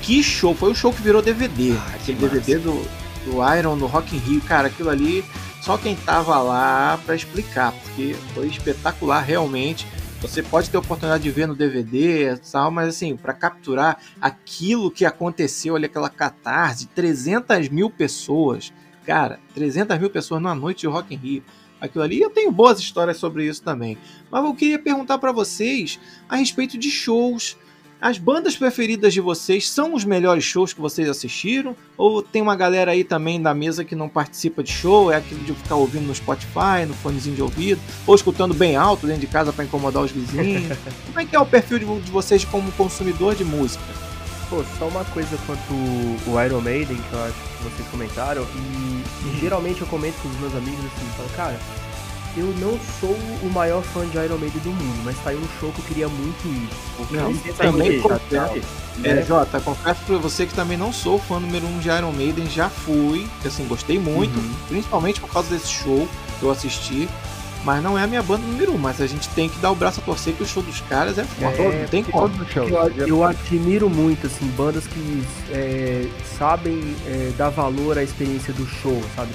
Que 0.00 0.22
show! 0.22 0.54
Foi 0.54 0.70
o 0.70 0.74
show 0.74 0.92
que 0.92 1.02
virou 1.02 1.20
DVD. 1.22 1.72
Ah, 1.76 1.92
que 2.04 2.12
Aquele 2.12 2.28
DVD 2.28 2.58
do, 2.58 2.86
do 3.24 3.56
Iron 3.56 3.76
no 3.76 3.86
Rock 3.86 4.14
in 4.14 4.18
Rio. 4.18 4.40
Cara, 4.42 4.68
aquilo 4.68 4.90
ali, 4.90 5.24
só 5.62 5.76
quem 5.78 5.96
tava 5.96 6.40
lá 6.40 6.98
pra 7.04 7.14
explicar, 7.14 7.72
porque 7.72 8.14
foi 8.34 8.46
espetacular 8.46 9.20
realmente. 9.20 9.86
Você 10.20 10.42
pode 10.42 10.70
ter 10.70 10.76
a 10.76 10.80
oportunidade 10.80 11.22
de 11.22 11.30
ver 11.30 11.46
no 11.46 11.54
DVD 11.54 12.36
tal, 12.50 12.70
mas 12.70 12.88
assim, 12.88 13.14
pra 13.14 13.34
capturar 13.34 13.98
aquilo 14.20 14.90
que 14.90 15.04
aconteceu 15.04 15.76
ali, 15.76 15.84
aquela 15.84 16.08
catarse, 16.08 16.86
300 16.86 17.68
mil 17.68 17.90
pessoas. 17.90 18.72
Cara, 19.04 19.38
300 19.54 19.98
mil 19.98 20.08
pessoas 20.08 20.40
numa 20.40 20.54
noite 20.54 20.80
de 20.80 20.86
Rock 20.86 21.14
in 21.14 21.18
Rio. 21.18 21.42
Aquilo 21.78 22.02
ali, 22.02 22.20
eu 22.20 22.30
tenho 22.30 22.50
boas 22.50 22.78
histórias 22.78 23.18
sobre 23.18 23.46
isso 23.46 23.62
também. 23.62 23.98
Mas 24.30 24.42
eu 24.42 24.54
queria 24.54 24.78
perguntar 24.78 25.18
pra 25.18 25.30
vocês 25.30 26.00
a 26.26 26.36
respeito 26.36 26.78
de 26.78 26.90
shows. 26.90 27.58
As 28.04 28.18
bandas 28.18 28.54
preferidas 28.54 29.14
de 29.14 29.20
vocês 29.22 29.66
são 29.66 29.94
os 29.94 30.04
melhores 30.04 30.44
shows 30.44 30.74
que 30.74 30.80
vocês 30.82 31.08
assistiram? 31.08 31.74
Ou 31.96 32.22
tem 32.22 32.42
uma 32.42 32.54
galera 32.54 32.90
aí 32.90 33.02
também 33.02 33.40
da 33.40 33.54
mesa 33.54 33.82
que 33.82 33.96
não 33.96 34.10
participa 34.10 34.62
de 34.62 34.70
show? 34.70 35.10
É 35.10 35.16
aquilo 35.16 35.42
de 35.42 35.54
ficar 35.54 35.76
ouvindo 35.76 36.06
no 36.08 36.14
Spotify, 36.14 36.84
no 36.86 36.92
fonezinho 36.92 37.34
de 37.34 37.40
ouvido? 37.40 37.80
Ou 38.06 38.14
escutando 38.14 38.52
bem 38.52 38.76
alto 38.76 39.06
dentro 39.06 39.22
de 39.22 39.26
casa 39.26 39.54
pra 39.54 39.64
incomodar 39.64 40.02
os 40.02 40.10
vizinhos? 40.10 40.76
Como 41.08 41.18
é 41.18 41.24
que 41.24 41.34
é 41.34 41.40
o 41.40 41.46
perfil 41.46 41.78
de 41.78 41.84
de 42.02 42.10
vocês 42.10 42.44
como 42.44 42.70
consumidor 42.72 43.34
de 43.36 43.44
música? 43.44 43.82
Pô, 44.50 44.62
só 44.78 44.86
uma 44.86 45.06
coisa 45.06 45.38
quanto 45.46 45.72
o 45.72 46.44
Iron 46.44 46.60
Maiden, 46.60 46.98
que 46.98 47.12
eu 47.14 47.24
acho 47.24 47.32
que 47.32 47.64
vocês 47.70 47.88
comentaram, 47.88 48.42
e, 48.42 49.28
e 49.30 49.40
geralmente 49.40 49.80
eu 49.80 49.86
comento 49.86 50.20
com 50.20 50.28
os 50.28 50.40
meus 50.40 50.54
amigos 50.54 50.84
assim, 50.84 51.06
falo, 51.16 51.28
cara, 51.34 51.58
eu 52.36 52.46
não 52.58 52.78
sou 53.00 53.16
o 53.42 53.50
maior 53.52 53.82
fã 53.82 54.06
de 54.06 54.16
Iron 54.18 54.38
Maiden 54.38 54.60
do 54.62 54.70
mundo, 54.70 55.02
mas 55.04 55.16
tá 55.22 55.30
aí 55.30 55.36
um 55.36 55.48
show 55.60 55.70
que 55.72 55.78
eu 55.80 55.84
queria 55.86 56.08
muito 56.08 56.46
ir. 56.46 56.68
Porque 56.96 57.16
Não, 57.16 57.32
também 57.54 58.00
confesso. 58.00 58.56
ir. 58.56 58.62
É, 59.04 59.22
Jota, 59.22 59.60
confesso 59.60 60.00
pra 60.06 60.18
você 60.18 60.46
que 60.46 60.54
também 60.54 60.76
não 60.78 60.92
sou 60.92 61.18
fã 61.18 61.40
número 61.40 61.66
um 61.66 61.78
de 61.78 61.88
Iron 61.88 62.12
Maiden, 62.12 62.48
já 62.48 62.68
fui, 62.68 63.26
assim, 63.44 63.66
gostei 63.66 63.98
muito, 63.98 64.38
Uhum. 64.38 64.54
principalmente 64.68 65.20
por 65.20 65.28
causa 65.30 65.48
desse 65.50 65.68
show 65.68 66.08
que 66.38 66.44
eu 66.44 66.50
assisti. 66.50 67.08
Mas 67.64 67.82
não 67.82 67.98
é 67.98 68.02
a 68.02 68.06
minha 68.06 68.22
banda 68.22 68.46
número 68.46 68.74
um, 68.74 68.76
mas 68.78 69.00
a 69.00 69.06
gente 69.06 69.26
tem 69.30 69.48
que 69.48 69.58
dar 69.58 69.70
o 69.70 69.74
braço 69.74 69.98
a 69.98 70.02
torcer 70.04 70.34
que 70.34 70.42
o 70.42 70.46
show 70.46 70.62
dos 70.62 70.82
caras 70.82 71.16
é 71.16 71.24
foda, 71.24 71.46
É, 71.56 71.80
não 71.80 71.88
tem 71.88 72.04
como. 72.04 72.28
todos 72.28 72.46
os 72.46 72.52
shows. 72.52 72.70
Eu, 72.70 73.06
eu 73.08 73.24
admiro 73.24 73.88
muito, 73.88 74.26
assim, 74.26 74.46
bandas 74.54 74.86
que 74.86 75.24
é, 75.50 76.06
sabem 76.38 76.94
é, 77.06 77.32
dar 77.38 77.48
valor 77.48 77.96
à 77.96 78.02
experiência 78.02 78.52
do 78.52 78.66
show, 78.66 79.02
sabe? 79.16 79.30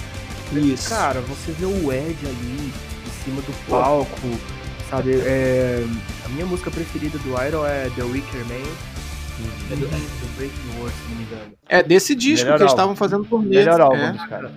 Isso. 0.53 0.89
Cara, 0.89 1.21
você 1.21 1.51
vê 1.53 1.65
o 1.65 1.91
Ed 1.91 2.17
ali 2.23 2.71
cima 3.29 3.41
do 3.41 3.69
palco, 3.69 4.27
sabe? 4.89 5.13
É, 5.21 5.85
a 6.25 6.29
minha 6.29 6.45
música 6.45 6.71
preferida 6.71 7.17
do 7.19 7.29
Iron 7.29 7.65
é 7.65 7.89
The 7.95 8.03
Wicker 8.03 8.45
Man. 8.45 8.99
É 9.71 9.75
do, 9.75 9.85
é 9.85 9.89
do 9.89 10.35
Breaking 10.35 10.79
Wars, 10.81 10.93
se 10.93 11.09
não 11.09 11.17
me 11.17 11.23
engano. 11.23 11.53
É 11.69 11.81
desse 11.83 12.13
disco 12.13 12.45
Melhor 12.45 12.57
que 12.57 12.63
eles 12.63 12.73
estavam 12.73 12.95
fazendo 12.95 13.23
turnê. 13.23 13.55
Melhor 13.57 13.79
álbum 13.79 13.95
é, 13.95 14.11
dos 14.11 14.25
caras. 14.25 14.51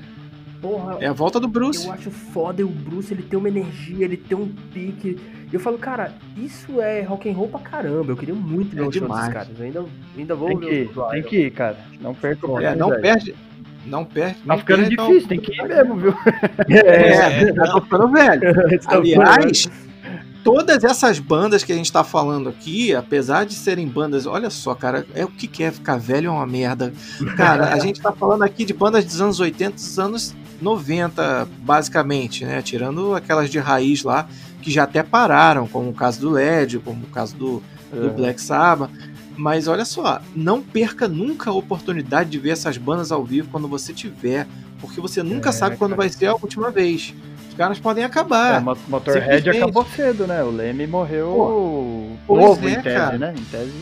Porra, 0.60 0.96
é 1.00 1.06
a 1.06 1.12
volta 1.12 1.38
do 1.38 1.48
Bruce. 1.48 1.86
eu 1.86 1.92
acho 1.92 2.10
foda 2.10 2.62
e 2.62 2.64
o 2.64 2.68
Bruce, 2.68 3.12
ele 3.12 3.22
tem 3.22 3.38
uma 3.38 3.48
energia, 3.48 4.04
ele 4.04 4.16
tem 4.16 4.36
um 4.36 4.48
pique. 4.72 5.18
Eu 5.52 5.60
falo, 5.60 5.76
cara, 5.76 6.14
isso 6.36 6.80
é 6.80 7.02
rock 7.02 7.28
and 7.28 7.34
roll 7.34 7.48
pra 7.48 7.60
caramba. 7.60 8.12
Eu 8.12 8.16
queria 8.16 8.34
muito 8.34 8.74
ver 8.74 8.82
É 8.82 8.86
o 8.86 8.92
show 8.92 8.92
desses 8.92 9.02
demais. 9.02 9.32
caras. 9.32 9.48
Eu 9.58 9.66
ainda, 9.66 9.84
ainda 10.16 10.34
vou 10.34 10.48
Tem 10.48 10.58
ver 10.58 10.88
que 10.88 10.94
do 10.94 11.02
tem 11.10 11.22
que 11.22 11.36
ir, 11.46 11.50
cara. 11.50 11.76
Não 12.00 12.14
perca 12.14 12.46
a 12.46 12.62
É, 12.62 12.74
não 12.74 12.88
perde. 12.90 13.34
Não 13.84 14.04
perde. 14.04 14.34
Tá 14.34 14.40
não 14.46 14.58
ficando 14.58 14.80
perde 14.80 14.96
difícil, 14.96 15.28
tem 15.28 15.40
que 15.40 15.52
ir 15.52 15.68
mesmo, 15.68 15.96
viu? 15.96 16.14
É, 16.68 17.52
já 17.54 17.72
tô 17.72 17.80
ficando 17.80 18.08
velho. 18.08 18.42
Tá 18.82 18.96
Aliás, 18.96 19.68
todas 20.42 20.84
essas 20.84 21.18
bandas 21.18 21.64
que 21.64 21.72
a 21.72 21.76
gente 21.76 21.92
tá 21.92 22.04
falando 22.04 22.48
aqui, 22.48 22.94
apesar 22.94 23.44
de 23.44 23.54
serem 23.54 23.86
bandas, 23.88 24.26
olha 24.26 24.50
só, 24.50 24.74
cara, 24.74 25.06
é 25.14 25.24
o 25.24 25.28
que 25.28 25.46
que 25.46 25.62
é 25.62 25.70
ficar 25.70 25.96
velho 25.96 26.28
é 26.28 26.30
uma 26.30 26.46
merda. 26.46 26.92
Cara, 27.36 27.72
a 27.72 27.78
gente 27.78 28.00
tá 28.00 28.12
falando 28.12 28.42
aqui 28.42 28.64
de 28.64 28.72
bandas 28.74 29.04
dos 29.04 29.20
anos 29.20 29.40
80 29.40 29.74
dos 29.74 29.98
anos 29.98 30.34
90, 30.60 31.48
basicamente, 31.58 32.44
né? 32.44 32.62
Tirando 32.62 33.14
aquelas 33.14 33.50
de 33.50 33.58
raiz 33.58 34.02
lá, 34.02 34.28
que 34.60 34.70
já 34.70 34.84
até 34.84 35.02
pararam, 35.02 35.66
como 35.66 35.90
o 35.90 35.94
caso 35.94 36.20
do 36.20 36.30
LED, 36.30 36.78
como 36.78 37.04
o 37.04 37.08
caso 37.08 37.36
do, 37.36 37.62
do 37.92 38.10
Black 38.10 38.40
Sabbath. 38.40 38.90
Mas 39.36 39.66
olha 39.66 39.84
só, 39.84 40.20
não 40.34 40.60
perca 40.62 41.08
nunca 41.08 41.50
a 41.50 41.54
oportunidade 41.54 42.30
de 42.30 42.38
ver 42.38 42.50
essas 42.50 42.76
bandas 42.76 43.10
ao 43.10 43.24
vivo 43.24 43.48
quando 43.50 43.66
você 43.66 43.92
tiver, 43.92 44.46
porque 44.80 45.00
você 45.00 45.22
nunca 45.22 45.48
É, 45.48 45.52
sabe 45.52 45.76
quando 45.76 45.92
cara. 45.92 46.02
vai 46.02 46.08
ser 46.10 46.26
a 46.26 46.34
última 46.34 46.70
vez. 46.70 47.14
Os 47.48 47.54
caras 47.54 47.78
podem 47.78 48.04
acabar. 48.04 48.56
É, 48.56 48.60
Mo- 48.60 48.76
Motorhead 48.88 49.48
acabou 49.50 49.86
cedo, 49.94 50.26
né? 50.26 50.42
O 50.42 50.50
Leme 50.50 50.86
morreu 50.86 52.10
Pois 52.26 52.40
novo, 52.44 52.68
é, 52.68 52.72
em 52.72 52.74
tese, 52.80 52.96
cara. 52.96 53.18
né? 53.18 53.34
Em 53.36 53.44
tese. 53.44 53.72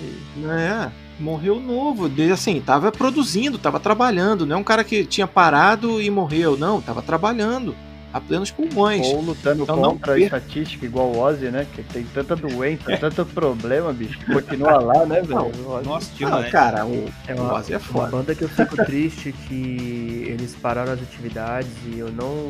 É, 0.48 0.90
morreu 1.20 1.60
novo. 1.60 2.10
Assim, 2.32 2.60
tava 2.60 2.90
produzindo, 2.90 3.58
tava 3.58 3.78
trabalhando. 3.78 4.44
Não 4.46 4.56
é 4.56 4.58
um 4.58 4.64
cara 4.64 4.82
que 4.84 5.04
tinha 5.04 5.26
parado 5.26 6.00
e 6.02 6.10
morreu. 6.10 6.56
Não, 6.56 6.80
tava 6.80 7.00
trabalhando 7.02 7.74
a 8.12 8.20
plenos 8.20 8.50
pulmões. 8.50 9.06
Ou 9.06 9.20
lutando 9.20 9.62
Então 9.62 9.76
não 9.76 9.90
contra 9.92 10.12
a 10.12 10.16
perca. 10.16 10.36
estatística 10.38 10.84
igual 10.86 11.06
o 11.12 11.18
Ozzy, 11.18 11.46
né? 11.50 11.66
Que 11.74 11.82
tem 11.84 12.04
tanta 12.04 12.34
doença, 12.34 12.84
tanto 12.98 13.24
problema, 13.26 13.92
bicho. 13.92 14.18
que 14.18 14.32
Continua 14.32 14.78
lá, 14.80 15.06
né, 15.06 15.22
velho? 15.22 15.46
O 15.66 15.80
Nossa, 15.84 16.10
Ah, 16.12 16.16
demais. 16.18 16.50
cara, 16.52 16.86
o, 16.86 17.08
É 17.28 17.34
o 17.34 17.40
uma, 17.40 17.54
Ozzy 17.54 17.72
é 17.72 17.76
uma 17.76 17.80
foda. 17.84 18.10
banda 18.10 18.34
que 18.34 18.42
eu 18.42 18.48
fico 18.48 18.76
triste 18.84 19.32
que 19.46 20.24
eles 20.28 20.54
pararam 20.60 20.92
as 20.92 21.00
atividades 21.02 21.70
e 21.86 21.98
eu 21.98 22.10
não 22.10 22.48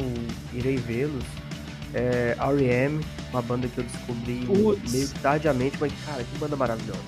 irei 0.54 0.76
vê-los. 0.76 1.24
É 1.92 2.36
R.E.M., 2.38 3.00
uma 3.32 3.42
banda 3.42 3.66
que 3.66 3.78
eu 3.78 3.84
descobri 3.84 4.44
Putz. 4.46 4.92
meio 4.92 5.08
que 5.08 5.18
tardiamente, 5.18 5.76
mas 5.80 5.92
cara, 6.06 6.22
que 6.22 6.38
banda 6.38 6.54
maravilhosa. 6.56 7.00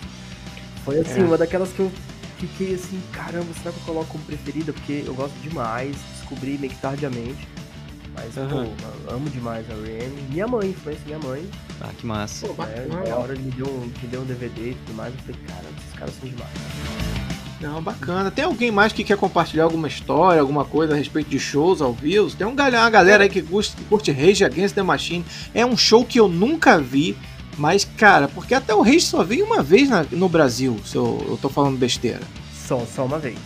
Foi 0.84 0.98
assim, 0.98 1.20
É. 1.20 1.24
uma 1.24 1.38
daquelas 1.38 1.70
que 1.70 1.78
eu 1.80 1.92
fiquei 2.38 2.74
assim, 2.74 3.00
caramba, 3.12 3.46
será 3.62 3.70
que 3.72 3.78
eu 3.78 3.84
coloco 3.86 4.06
como 4.10 4.24
preferida? 4.24 4.72
Porque 4.72 5.04
eu 5.06 5.14
gosto 5.14 5.34
demais, 5.40 5.94
descobri 6.18 6.58
meio 6.58 6.72
que 6.72 6.80
tardiamente. 6.80 7.46
Mas, 8.14 8.36
Aham. 8.36 8.66
pô, 8.66 9.10
eu 9.10 9.16
amo 9.16 9.30
demais 9.30 9.64
a 9.70 9.72
R.E.M. 9.74 10.22
Minha 10.30 10.46
mãe, 10.46 10.68
influência 10.70 11.02
minha 11.06 11.18
mãe. 11.18 11.48
Ah, 11.80 11.88
que 11.98 12.06
massa. 12.06 12.46
Pô, 12.46 12.62
É, 12.64 12.86
na 12.86 13.16
hora 13.16 13.32
ele 13.32 13.42
me 13.44 13.50
deu, 13.52 13.66
um, 13.66 13.86
me 13.86 14.08
deu 14.08 14.20
um 14.20 14.24
DVD 14.24 14.70
e 14.70 14.74
tudo 14.86 14.94
mais, 14.96 15.14
eu 15.14 15.20
falei, 15.20 15.40
cara, 15.46 15.64
esses 15.78 15.98
caras 15.98 16.14
são 16.20 16.28
demais. 16.28 16.50
Não, 17.60 17.80
bacana. 17.80 18.30
Tem 18.30 18.44
alguém 18.44 18.70
mais 18.72 18.92
que 18.92 19.04
quer 19.04 19.16
compartilhar 19.16 19.64
alguma 19.64 19.86
história, 19.86 20.40
alguma 20.40 20.64
coisa 20.64 20.94
a 20.94 20.96
respeito 20.96 21.30
de 21.30 21.38
shows 21.38 21.80
ao 21.80 21.92
vivo? 21.92 22.28
Tem 22.34 22.46
um 22.46 22.54
galera, 22.56 22.82
uma 22.84 22.90
galera 22.90 23.22
aí 23.22 23.30
que 23.30 23.40
curte, 23.40 23.76
que 23.76 23.84
curte 23.84 24.10
Rage 24.10 24.44
Against 24.44 24.74
the 24.74 24.82
Machine. 24.82 25.24
É 25.54 25.64
um 25.64 25.76
show 25.76 26.04
que 26.04 26.18
eu 26.18 26.26
nunca 26.28 26.76
vi, 26.78 27.16
mas, 27.56 27.84
cara, 27.84 28.26
porque 28.28 28.52
até 28.52 28.74
o 28.74 28.82
Rage 28.82 29.02
só 29.02 29.22
veio 29.22 29.46
uma 29.46 29.62
vez 29.62 29.88
na- 29.88 30.04
no 30.10 30.28
Brasil, 30.28 30.78
se 30.84 30.96
eu, 30.96 31.24
eu 31.28 31.38
tô 31.40 31.48
falando 31.48 31.78
besteira. 31.78 32.20
Só, 32.66 32.84
só 32.84 33.04
uma 33.04 33.18
vez. 33.20 33.38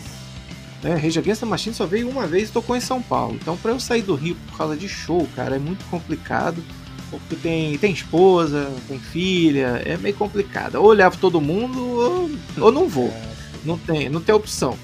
Né? 0.81 0.95
Rage 0.95 1.19
Against 1.19 1.41
the 1.41 1.45
Machine 1.45 1.75
só 1.75 1.85
veio 1.85 2.09
uma 2.09 2.27
vez 2.27 2.49
e 2.49 2.51
tocou 2.51 2.75
em 2.75 2.81
São 2.81 3.01
Paulo. 3.01 3.37
Então, 3.41 3.57
pra 3.57 3.71
eu 3.71 3.79
sair 3.79 4.01
do 4.01 4.15
Rio 4.15 4.35
por 4.47 4.57
causa 4.57 4.75
de 4.75 4.87
show, 4.87 5.27
cara, 5.35 5.55
é 5.55 5.59
muito 5.59 5.85
complicado. 5.85 6.63
Porque 7.09 7.37
tem, 7.37 7.77
tem 7.77 7.93
esposa, 7.93 8.69
tem 8.87 8.99
filha, 8.99 9.81
é 9.85 9.95
meio 9.97 10.15
complicado. 10.15 10.75
Ou 10.75 10.91
levo 10.91 11.17
todo 11.17 11.39
mundo, 11.39 11.79
ou, 11.79 12.31
ou 12.59 12.71
não 12.71 12.87
vou. 12.87 13.13
Não 13.63 13.77
tem, 13.77 14.09
não 14.09 14.19
tem 14.19 14.35
opção. 14.35 14.77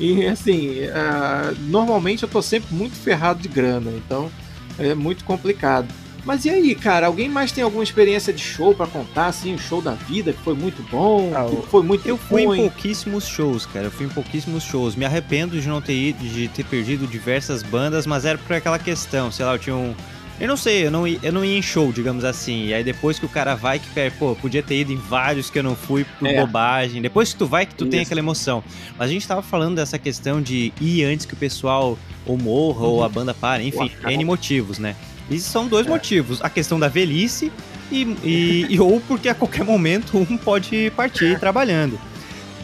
E 0.00 0.26
assim, 0.26 0.84
ah, 0.94 1.52
normalmente 1.68 2.22
eu 2.22 2.28
tô 2.28 2.42
sempre 2.42 2.74
muito 2.74 2.96
ferrado 2.96 3.40
de 3.40 3.48
grana, 3.48 3.92
então 3.92 4.30
é 4.78 4.94
muito 4.94 5.24
complicado. 5.24 5.86
Mas 6.24 6.44
e 6.44 6.50
aí, 6.50 6.74
cara? 6.74 7.06
Alguém 7.06 7.28
mais 7.28 7.50
tem 7.52 7.64
alguma 7.64 7.82
experiência 7.82 8.32
de 8.32 8.42
show 8.42 8.74
pra 8.74 8.86
contar, 8.86 9.26
assim, 9.26 9.54
um 9.54 9.58
show 9.58 9.80
da 9.80 9.92
vida 9.92 10.32
que 10.32 10.40
foi 10.42 10.54
muito 10.54 10.82
bom, 10.90 11.32
Ah, 11.34 11.44
que 11.44 11.54
o- 11.56 11.62
foi 11.62 11.82
muito 11.82 12.06
Eu 12.06 12.16
fui 12.18 12.42
em 12.42 12.56
pouquíssimos 12.56 13.26
shows, 13.26 13.66
cara. 13.66 13.86
Eu 13.86 13.90
fui 13.90 14.06
em 14.06 14.10
pouquíssimos 14.10 14.62
shows. 14.62 14.94
Me 14.94 15.04
arrependo 15.04 15.60
de 15.60 15.66
não 15.68 15.80
ter 15.80 15.94
ido, 15.94 16.22
de 16.22 16.48
ter 16.48 16.64
perdido 16.64 17.06
diversas 17.06 17.62
bandas, 17.62 18.06
mas 18.06 18.24
era 18.24 18.38
por 18.38 18.54
aquela 18.54 18.78
questão, 18.78 19.30
sei 19.32 19.44
lá, 19.44 19.54
eu 19.54 19.58
tinha 19.58 19.76
um. 19.76 19.94
Eu 20.38 20.48
não 20.48 20.56
sei, 20.56 20.86
eu 20.86 20.90
não, 20.90 21.06
ia, 21.06 21.18
eu 21.22 21.32
não 21.32 21.44
ia 21.44 21.58
em 21.58 21.60
show, 21.60 21.92
digamos 21.92 22.24
assim. 22.24 22.66
E 22.68 22.72
aí 22.74 22.82
depois 22.82 23.18
que 23.18 23.26
o 23.26 23.28
cara 23.28 23.54
vai, 23.54 23.78
que 23.78 23.86
perde, 23.90 24.16
pô, 24.16 24.34
podia 24.34 24.62
ter 24.62 24.80
ido 24.80 24.90
em 24.90 24.96
vários 24.96 25.50
que 25.50 25.58
eu 25.58 25.62
não 25.62 25.76
fui 25.76 26.02
por 26.18 26.26
É. 26.26 26.40
bobagem. 26.40 27.02
Depois 27.02 27.32
que 27.32 27.38
tu 27.38 27.46
vai, 27.46 27.66
que 27.66 27.74
tu 27.74 27.84
tem 27.86 28.00
Isso. 28.00 28.08
aquela 28.08 28.20
emoção. 28.20 28.64
Mas 28.98 29.10
a 29.10 29.12
gente 29.12 29.28
tava 29.28 29.42
falando 29.42 29.76
dessa 29.76 29.98
questão 29.98 30.40
de 30.40 30.72
ir 30.80 31.04
antes 31.04 31.26
que 31.26 31.34
o 31.34 31.36
pessoal 31.36 31.98
ou 32.24 32.38
morra 32.38 32.86
ou 32.86 33.04
a 33.04 33.08
banda 33.08 33.34
pare, 33.34 33.66
enfim, 33.66 33.90
Uhum. 34.02 34.10
N 34.10 34.24
motivos, 34.24 34.78
né? 34.78 34.96
E 35.30 35.38
são 35.38 35.68
dois 35.68 35.86
É. 35.86 35.88
motivos. 35.90 36.40
A 36.42 36.50
questão 36.50 36.78
da 36.78 36.88
velhice 36.88 37.52
e, 37.90 38.02
e- 38.24 38.66
e 38.70 38.80
ou 38.80 39.00
porque 39.00 39.28
a 39.28 39.34
qualquer 39.34 39.64
momento 39.64 40.18
um 40.18 40.36
pode 40.36 40.92
partir 40.96 41.38
trabalhando. 41.38 41.98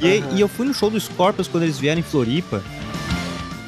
E, 0.03 0.19
Aham. 0.19 0.37
e 0.37 0.41
eu 0.41 0.49
fui 0.49 0.67
no 0.67 0.75
show 0.75 0.91
do 0.91 1.01
Scorpions 1.01 1.49
quando 1.49 1.63
eles 1.63 1.79
vieram 1.79 2.01
em 2.01 2.05
Floripa. 2.05 2.63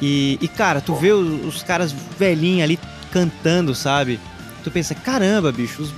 E, 0.01 0.37
e, 0.41 0.47
cara, 0.47 0.79
tu 0.79 0.93
vê 0.95 1.11
os, 1.11 1.45
os 1.55 1.63
caras 1.63 1.93
velhinhos 2.17 2.63
ali 2.63 2.79
cantando, 3.11 3.73
sabe? 3.75 4.19
Tu 4.63 4.71
pensa, 4.71 4.93
caramba, 4.95 5.51
bicho, 5.51 5.81
os- 5.81 5.93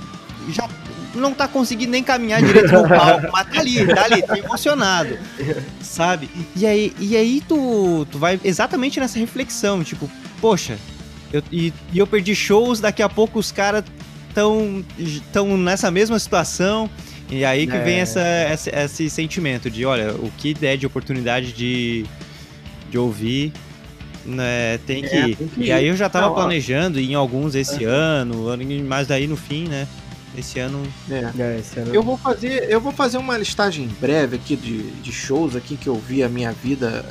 já 0.54 0.68
não 1.14 1.32
tá 1.34 1.46
conseguindo 1.46 1.92
nem 1.92 2.02
caminhar 2.02 2.42
direito 2.42 2.72
no 2.72 2.88
palco, 2.88 3.28
mas 3.32 3.46
tá 3.48 3.60
ali, 3.60 3.86
tá 3.86 4.04
ali, 4.04 4.22
tá 4.22 4.38
emocionado, 4.38 5.18
sabe? 5.80 6.28
E 6.56 6.66
aí, 6.66 6.92
e 6.98 7.16
aí 7.16 7.42
tu, 7.46 8.06
tu 8.10 8.18
vai 8.18 8.40
exatamente 8.42 8.98
nessa 8.98 9.18
reflexão, 9.18 9.84
tipo, 9.84 10.10
poxa, 10.40 10.78
eu, 11.32 11.42
e, 11.50 11.72
e 11.92 11.98
eu 11.98 12.06
perdi 12.06 12.34
shows, 12.34 12.80
daqui 12.80 13.02
a 13.02 13.08
pouco 13.08 13.38
os 13.38 13.50
caras 13.52 13.84
tão, 14.34 14.84
tão 15.32 15.56
nessa 15.56 15.90
mesma 15.90 16.18
situação, 16.18 16.88
e 17.30 17.44
aí 17.44 17.66
que 17.66 17.76
É. 17.76 17.82
vem 17.82 17.96
essa, 17.98 18.20
essa- 18.20 18.70
esse 18.84 19.08
sentimento 19.10 19.70
de, 19.70 19.84
olha, 19.84 20.12
o 20.14 20.30
que 20.38 20.52
der 20.54 20.76
de 20.76 20.86
oportunidade 20.86 21.52
de, 21.52 22.04
de 22.90 22.98
ouvir, 22.98 23.52
né, 24.24 24.78
tem 24.86 25.02
que 25.02 25.14
É, 25.14 25.28
ir. 25.28 25.36
tem 25.36 25.48
que 25.48 25.60
E 25.60 25.64
ir. 25.66 25.72
aí 25.72 25.86
eu 25.88 25.96
já 25.96 26.08
tava 26.08 26.26
Não, 26.26 26.32
ó. 26.32 26.36
planejando 26.36 27.00
ir 27.00 27.10
em 27.10 27.14
alguns 27.14 27.54
esse 27.54 27.84
ano, 27.84 28.44
mas 28.86 29.06
daí 29.06 29.26
no 29.26 29.36
fim, 29.36 29.66
né, 29.68 29.86
esse 30.38 30.58
ano 30.60 30.82
É. 31.10 31.30
É, 31.38 31.58
esse 31.58 31.78
ano... 31.80 31.94
Eu 31.94 32.02
vou 32.02 32.16
fazer, 32.16 32.70
eu 32.70 32.80
vou 32.80 32.92
fazer 32.92 33.18
uma 33.18 33.36
listagem 33.36 33.88
breve 34.00 34.36
aqui 34.36 34.56
de, 34.56 34.82
de 35.02 35.12
shows 35.12 35.56
aqui 35.56 35.76
que 35.76 35.88
eu 35.88 35.96
vi 35.96 36.22
a 36.22 36.28
minha 36.28 36.52
vida 36.52 37.04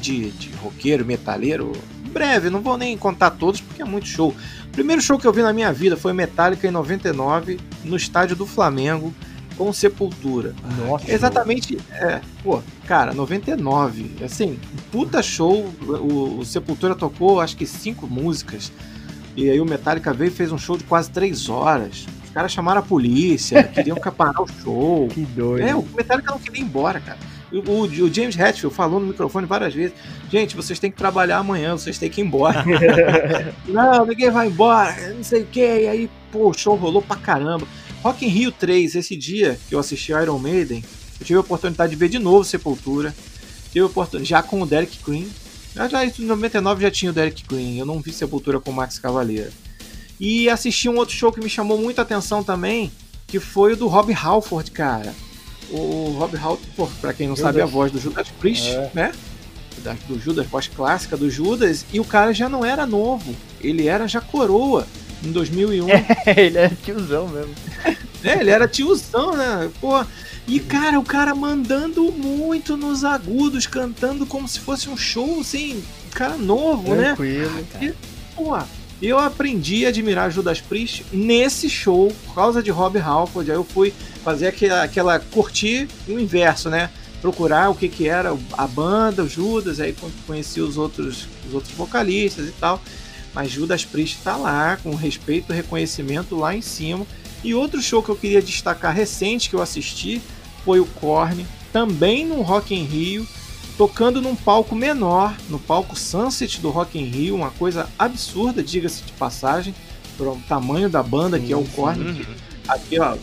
de, 0.00 0.30
de 0.30 0.50
roqueiro, 0.62 1.04
metaleiro. 1.04 1.72
Breve, 2.08 2.50
não 2.50 2.60
vou 2.60 2.76
nem 2.76 2.96
contar 2.96 3.30
todos 3.30 3.60
porque 3.60 3.82
é 3.82 3.84
muito 3.84 4.06
show. 4.06 4.34
O 4.66 4.70
primeiro 4.72 5.00
show 5.00 5.18
que 5.18 5.26
eu 5.26 5.32
vi 5.32 5.42
na 5.42 5.52
minha 5.52 5.72
vida 5.72 5.96
foi 5.96 6.12
Metallica 6.12 6.66
em 6.66 6.70
99 6.70 7.58
no 7.84 7.96
estádio 7.96 8.34
do 8.36 8.46
Flamengo 8.46 9.14
com 9.58 9.72
Sepultura. 9.72 10.54
Nossa, 10.78 11.10
Exatamente, 11.12 11.76
é, 11.90 12.20
pô, 12.44 12.62
cara, 12.86 13.12
99, 13.12 14.24
assim, 14.24 14.58
puta 14.92 15.20
show, 15.20 15.68
o, 15.82 16.38
o 16.38 16.44
Sepultura 16.44 16.94
tocou 16.94 17.40
acho 17.40 17.56
que 17.56 17.66
cinco 17.66 18.06
músicas, 18.06 18.72
e 19.36 19.50
aí 19.50 19.60
o 19.60 19.64
Metallica 19.64 20.12
veio 20.14 20.28
e 20.28 20.32
fez 20.32 20.52
um 20.52 20.58
show 20.58 20.78
de 20.78 20.84
quase 20.84 21.10
três 21.10 21.48
horas, 21.48 22.06
os 22.24 22.30
caras 22.30 22.52
chamaram 22.52 22.80
a 22.80 22.84
polícia, 22.84 23.64
queriam 23.74 23.96
parar 23.96 24.40
o 24.40 24.46
show, 24.46 25.08
que 25.08 25.22
doido. 25.22 25.66
é, 25.66 25.74
o 25.74 25.84
Metallica 25.94 26.30
não 26.30 26.38
queria 26.38 26.62
ir 26.62 26.64
embora, 26.64 27.00
cara. 27.00 27.18
O, 27.52 27.58
o- 27.82 28.12
James 28.12 28.38
Hetfield 28.38 28.74
falou 28.74 29.00
no 29.00 29.06
microfone 29.06 29.46
várias 29.46 29.72
vezes: 29.74 29.94
gente, 30.30 30.54
vocês 30.54 30.78
têm 30.78 30.90
que 30.90 30.96
trabalhar 30.96 31.38
amanhã, 31.38 31.76
vocês 31.76 31.98
têm 31.98 32.10
que 32.10 32.20
ir 32.20 32.24
embora. 32.24 32.64
não, 33.66 34.04
ninguém 34.06 34.30
vai 34.30 34.48
embora, 34.48 35.14
não 35.14 35.24
sei 35.24 35.42
o 35.42 35.46
que. 35.46 35.60
E 35.60 35.88
aí, 35.88 36.10
pô, 36.30 36.50
o 36.50 36.54
show 36.54 36.74
rolou 36.74 37.00
pra 37.02 37.16
caramba. 37.16 37.66
Rock 38.02 38.24
in 38.24 38.28
Rio 38.28 38.52
3, 38.52 38.94
esse 38.94 39.16
dia 39.16 39.58
que 39.68 39.74
eu 39.74 39.78
assisti 39.78 40.12
Iron 40.12 40.38
Maiden, 40.38 40.84
eu 41.18 41.26
tive 41.26 41.36
a 41.36 41.40
oportunidade 41.40 41.90
de 41.90 41.96
ver 41.96 42.08
de 42.08 42.18
novo 42.18 42.44
Sepultura. 42.44 43.14
Tive 43.72 43.80
a 43.80 43.86
oportunidade, 43.86 44.28
já 44.30 44.42
com 44.42 44.62
o 44.62 44.66
Derek 44.66 44.98
Green. 45.04 45.28
Já, 45.74 45.88
já 45.88 46.04
em 46.04 46.12
99 46.18 46.82
já 46.82 46.90
tinha 46.90 47.10
o 47.10 47.14
Derek 47.14 47.44
Green, 47.46 47.78
eu 47.78 47.86
não 47.86 48.00
vi 48.00 48.12
Sepultura 48.12 48.60
com 48.60 48.70
o 48.70 48.74
Max 48.74 48.98
Cavaleira. 48.98 49.50
E 50.20 50.48
assisti 50.48 50.88
um 50.88 50.96
outro 50.96 51.14
show 51.14 51.32
que 51.32 51.40
me 51.40 51.48
chamou 51.48 51.78
muita 51.78 52.02
atenção 52.02 52.42
também, 52.42 52.90
que 53.26 53.38
foi 53.40 53.72
o 53.72 53.76
do 53.76 53.86
Rob 53.88 54.12
Halford, 54.12 54.70
cara. 54.70 55.14
O 55.70 56.16
Rob 56.18 56.36
Halford, 56.36 56.94
pra 57.00 57.12
quem 57.12 57.28
não 57.28 57.36
sabe, 57.36 57.60
é 57.60 57.62
a 57.62 57.66
voz 57.66 57.92
do 57.92 58.00
Judas 58.00 58.28
Priest, 58.40 58.68
É. 58.70 58.90
né? 58.94 59.12
Do 60.08 60.18
Judas, 60.18 60.46
voz 60.46 60.66
clássica 60.66 61.16
do 61.16 61.30
Judas, 61.30 61.84
e 61.92 62.00
o 62.00 62.04
cara 62.04 62.32
já 62.34 62.48
não 62.48 62.64
era 62.64 62.84
novo, 62.84 63.34
ele 63.60 63.86
era 63.86 64.06
já 64.08 64.20
coroa 64.20 64.86
em 65.24 65.30
2001. 65.30 65.86
ele 66.36 66.58
é 66.58 66.68
tiozão 66.82 67.28
mesmo. 67.28 67.54
É, 68.24 68.40
ele 68.40 68.50
era 68.50 68.66
tiozão, 68.66 69.36
né? 69.36 69.70
Pô, 69.80 70.04
e 70.48 70.58
cara, 70.58 70.98
o 70.98 71.04
cara 71.04 71.36
mandando 71.36 72.10
muito 72.10 72.76
nos 72.76 73.04
agudos, 73.04 73.64
cantando 73.64 74.26
como 74.26 74.48
se 74.48 74.58
fosse 74.58 74.90
um 74.90 74.96
show, 74.96 75.38
assim, 75.40 75.80
cara 76.10 76.36
novo, 76.36 76.96
né? 76.96 77.14
Tranquilo. 77.14 77.94
Pô, 78.34 78.58
eu 79.00 79.20
aprendi 79.20 79.86
a 79.86 79.90
admirar 79.90 80.32
Judas 80.32 80.60
Priest 80.60 81.04
nesse 81.12 81.70
show, 81.70 82.12
por 82.26 82.34
causa 82.34 82.60
de 82.60 82.72
Rob 82.72 82.98
Halford. 82.98 83.52
Aí 83.52 83.56
eu 83.56 83.62
fui 83.62 83.94
fazer 84.28 84.48
aquela, 84.48 84.82
aquela 84.82 85.18
curtir 85.18 85.88
o 86.06 86.18
inverso, 86.18 86.68
né? 86.68 86.90
Procurar 87.22 87.70
o 87.70 87.74
que 87.74 87.88
que 87.88 88.06
era 88.06 88.36
a 88.52 88.66
banda, 88.66 89.22
o 89.24 89.28
Judas, 89.28 89.80
aí 89.80 89.94
con- 89.94 90.10
conheci 90.26 90.60
os 90.60 90.76
outros, 90.76 91.26
os 91.48 91.54
outros 91.54 91.72
vocalistas 91.72 92.46
e 92.46 92.52
tal. 92.52 92.78
Mas 93.34 93.50
Judas 93.50 93.86
Priest 93.86 94.18
tá 94.22 94.36
lá, 94.36 94.78
com 94.82 94.94
respeito 94.94 95.50
e 95.50 95.56
reconhecimento 95.56 96.36
lá 96.36 96.54
em 96.54 96.60
cima. 96.60 97.06
E 97.42 97.54
outro 97.54 97.80
show 97.80 98.02
que 98.02 98.10
eu 98.10 98.16
queria 98.16 98.42
destacar 98.42 98.94
recente 98.94 99.48
que 99.48 99.56
eu 99.56 99.62
assisti 99.62 100.20
foi 100.62 100.78
o 100.78 100.84
Korn, 100.84 101.46
também 101.72 102.26
no 102.26 102.42
Rock 102.42 102.74
in 102.74 102.84
Rio, 102.84 103.26
tocando 103.78 104.20
num 104.20 104.36
palco 104.36 104.74
menor, 104.74 105.34
no 105.48 105.58
palco 105.58 105.98
Sunset 105.98 106.60
do 106.60 106.68
Rock 106.68 106.98
in 106.98 107.04
Rio, 107.04 107.34
uma 107.34 107.50
coisa 107.52 107.88
absurda, 107.98 108.62
diga-se 108.62 109.02
de 109.04 109.12
passagem, 109.12 109.74
para 110.18 110.28
o 110.28 110.36
tamanho 110.46 110.90
da 110.90 111.02
banda 111.02 111.38
que 111.40 111.50
é 111.50 111.56
o 111.56 111.64
Korn. 111.64 112.26
Aqui, 112.68 113.00
ó, 113.00 113.16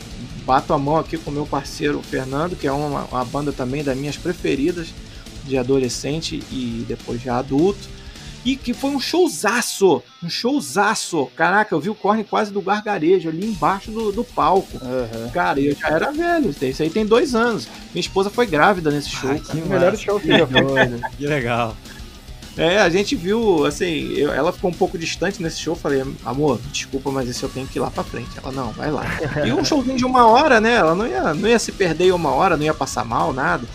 bato 0.46 0.74
a 0.74 0.78
mão 0.78 0.98
aqui 0.98 1.18
com 1.18 1.32
meu 1.32 1.46
parceiro 1.46 2.02
Fernando, 2.02 2.56
que 2.56 2.68
é 2.68 2.72
uma, 2.72 3.06
uma 3.06 3.26
banda 3.26 3.52
também 3.52 3.84
das 3.84 3.98
minhas 3.98 4.18
preferidas 4.18 4.88
de 5.44 5.58
adolescente 5.58 6.44
e 6.52 6.86
depois 6.88 7.22
já 7.22 7.38
adulto. 7.38 7.96
E 8.44 8.56
que 8.56 8.76
foi 8.76 8.92
um 8.92 9.00
showzaço, 9.00 10.04
um 10.24 10.30
showzaço. 10.30 11.26
Caraca, 11.36 11.74
eu 11.74 11.80
vi 11.80 11.90
o 11.90 11.96
Korn 11.96 12.24
quase 12.24 12.54
do 12.54 12.62
gargarejo 12.62 13.28
ali 13.28 13.48
embaixo 13.48 13.90
do, 13.90 14.12
do 14.12 14.24
palco. 14.24 14.78
Aham. 14.84 15.30
Cara, 15.34 15.60
eu 15.60 15.76
já 15.76 15.88
era 15.88 16.12
velho, 16.12 16.54
isso 16.62 16.84
aí 16.84 16.92
tem 16.92 17.04
dois 17.08 17.34
anos. 17.34 17.68
Minha 17.92 18.02
esposa 18.02 18.30
foi 18.30 18.46
grávida 18.46 18.92
nesse 18.92 19.10
show. 19.10 19.32
Ai, 19.32 19.40
cara. 19.40 19.58
Um 19.58 19.62
dos 19.62 19.70
melhores 19.70 20.00
shows 20.00 20.22
que 20.22 20.28
já 20.28 20.46
foi. 20.46 20.62
Que 21.18 21.26
legal. 21.26 21.76
É, 22.58 22.78
a 22.80 22.90
gente 22.90 23.16
viu, 23.16 23.66
assim, 23.66 24.14
eu- 24.14 24.32
ela 24.32 24.54
ficou 24.54 24.72
um 24.72 24.74
pouco 24.74 24.98
distante 24.98 25.42
nesse 25.44 25.60
show. 25.60 25.76
Falei, 25.76 26.04
amor, 26.26 26.60
desculpa, 26.72 27.12
mas 27.12 27.30
esse 27.30 27.44
eu 27.44 27.50
tenho 27.50 27.68
que 27.68 27.78
ir 27.78 27.82
lá 27.82 27.92
pra 27.92 28.04
frente. 28.04 28.30
Ela, 28.42 28.52
não, 28.52 28.72
vai 28.72 28.90
lá. 28.90 29.06
E 29.46 29.52
um 29.52 29.64
showzinho 29.64 29.98
de 29.98 30.06
uma 30.06 30.26
hora, 30.28 30.62
né? 30.62 30.76
Ela 30.76 30.96
não 30.96 31.06
ia, 31.06 31.34
não 31.34 31.50
ia 31.50 31.60
se 31.60 31.72
perder 31.74 32.06
em 32.06 32.12
uma 32.12 32.32
hora, 32.32 32.56
não 32.56 32.64
ia 32.64 32.74
passar 32.74 33.04
mal, 33.04 33.34
nada. 33.34 33.66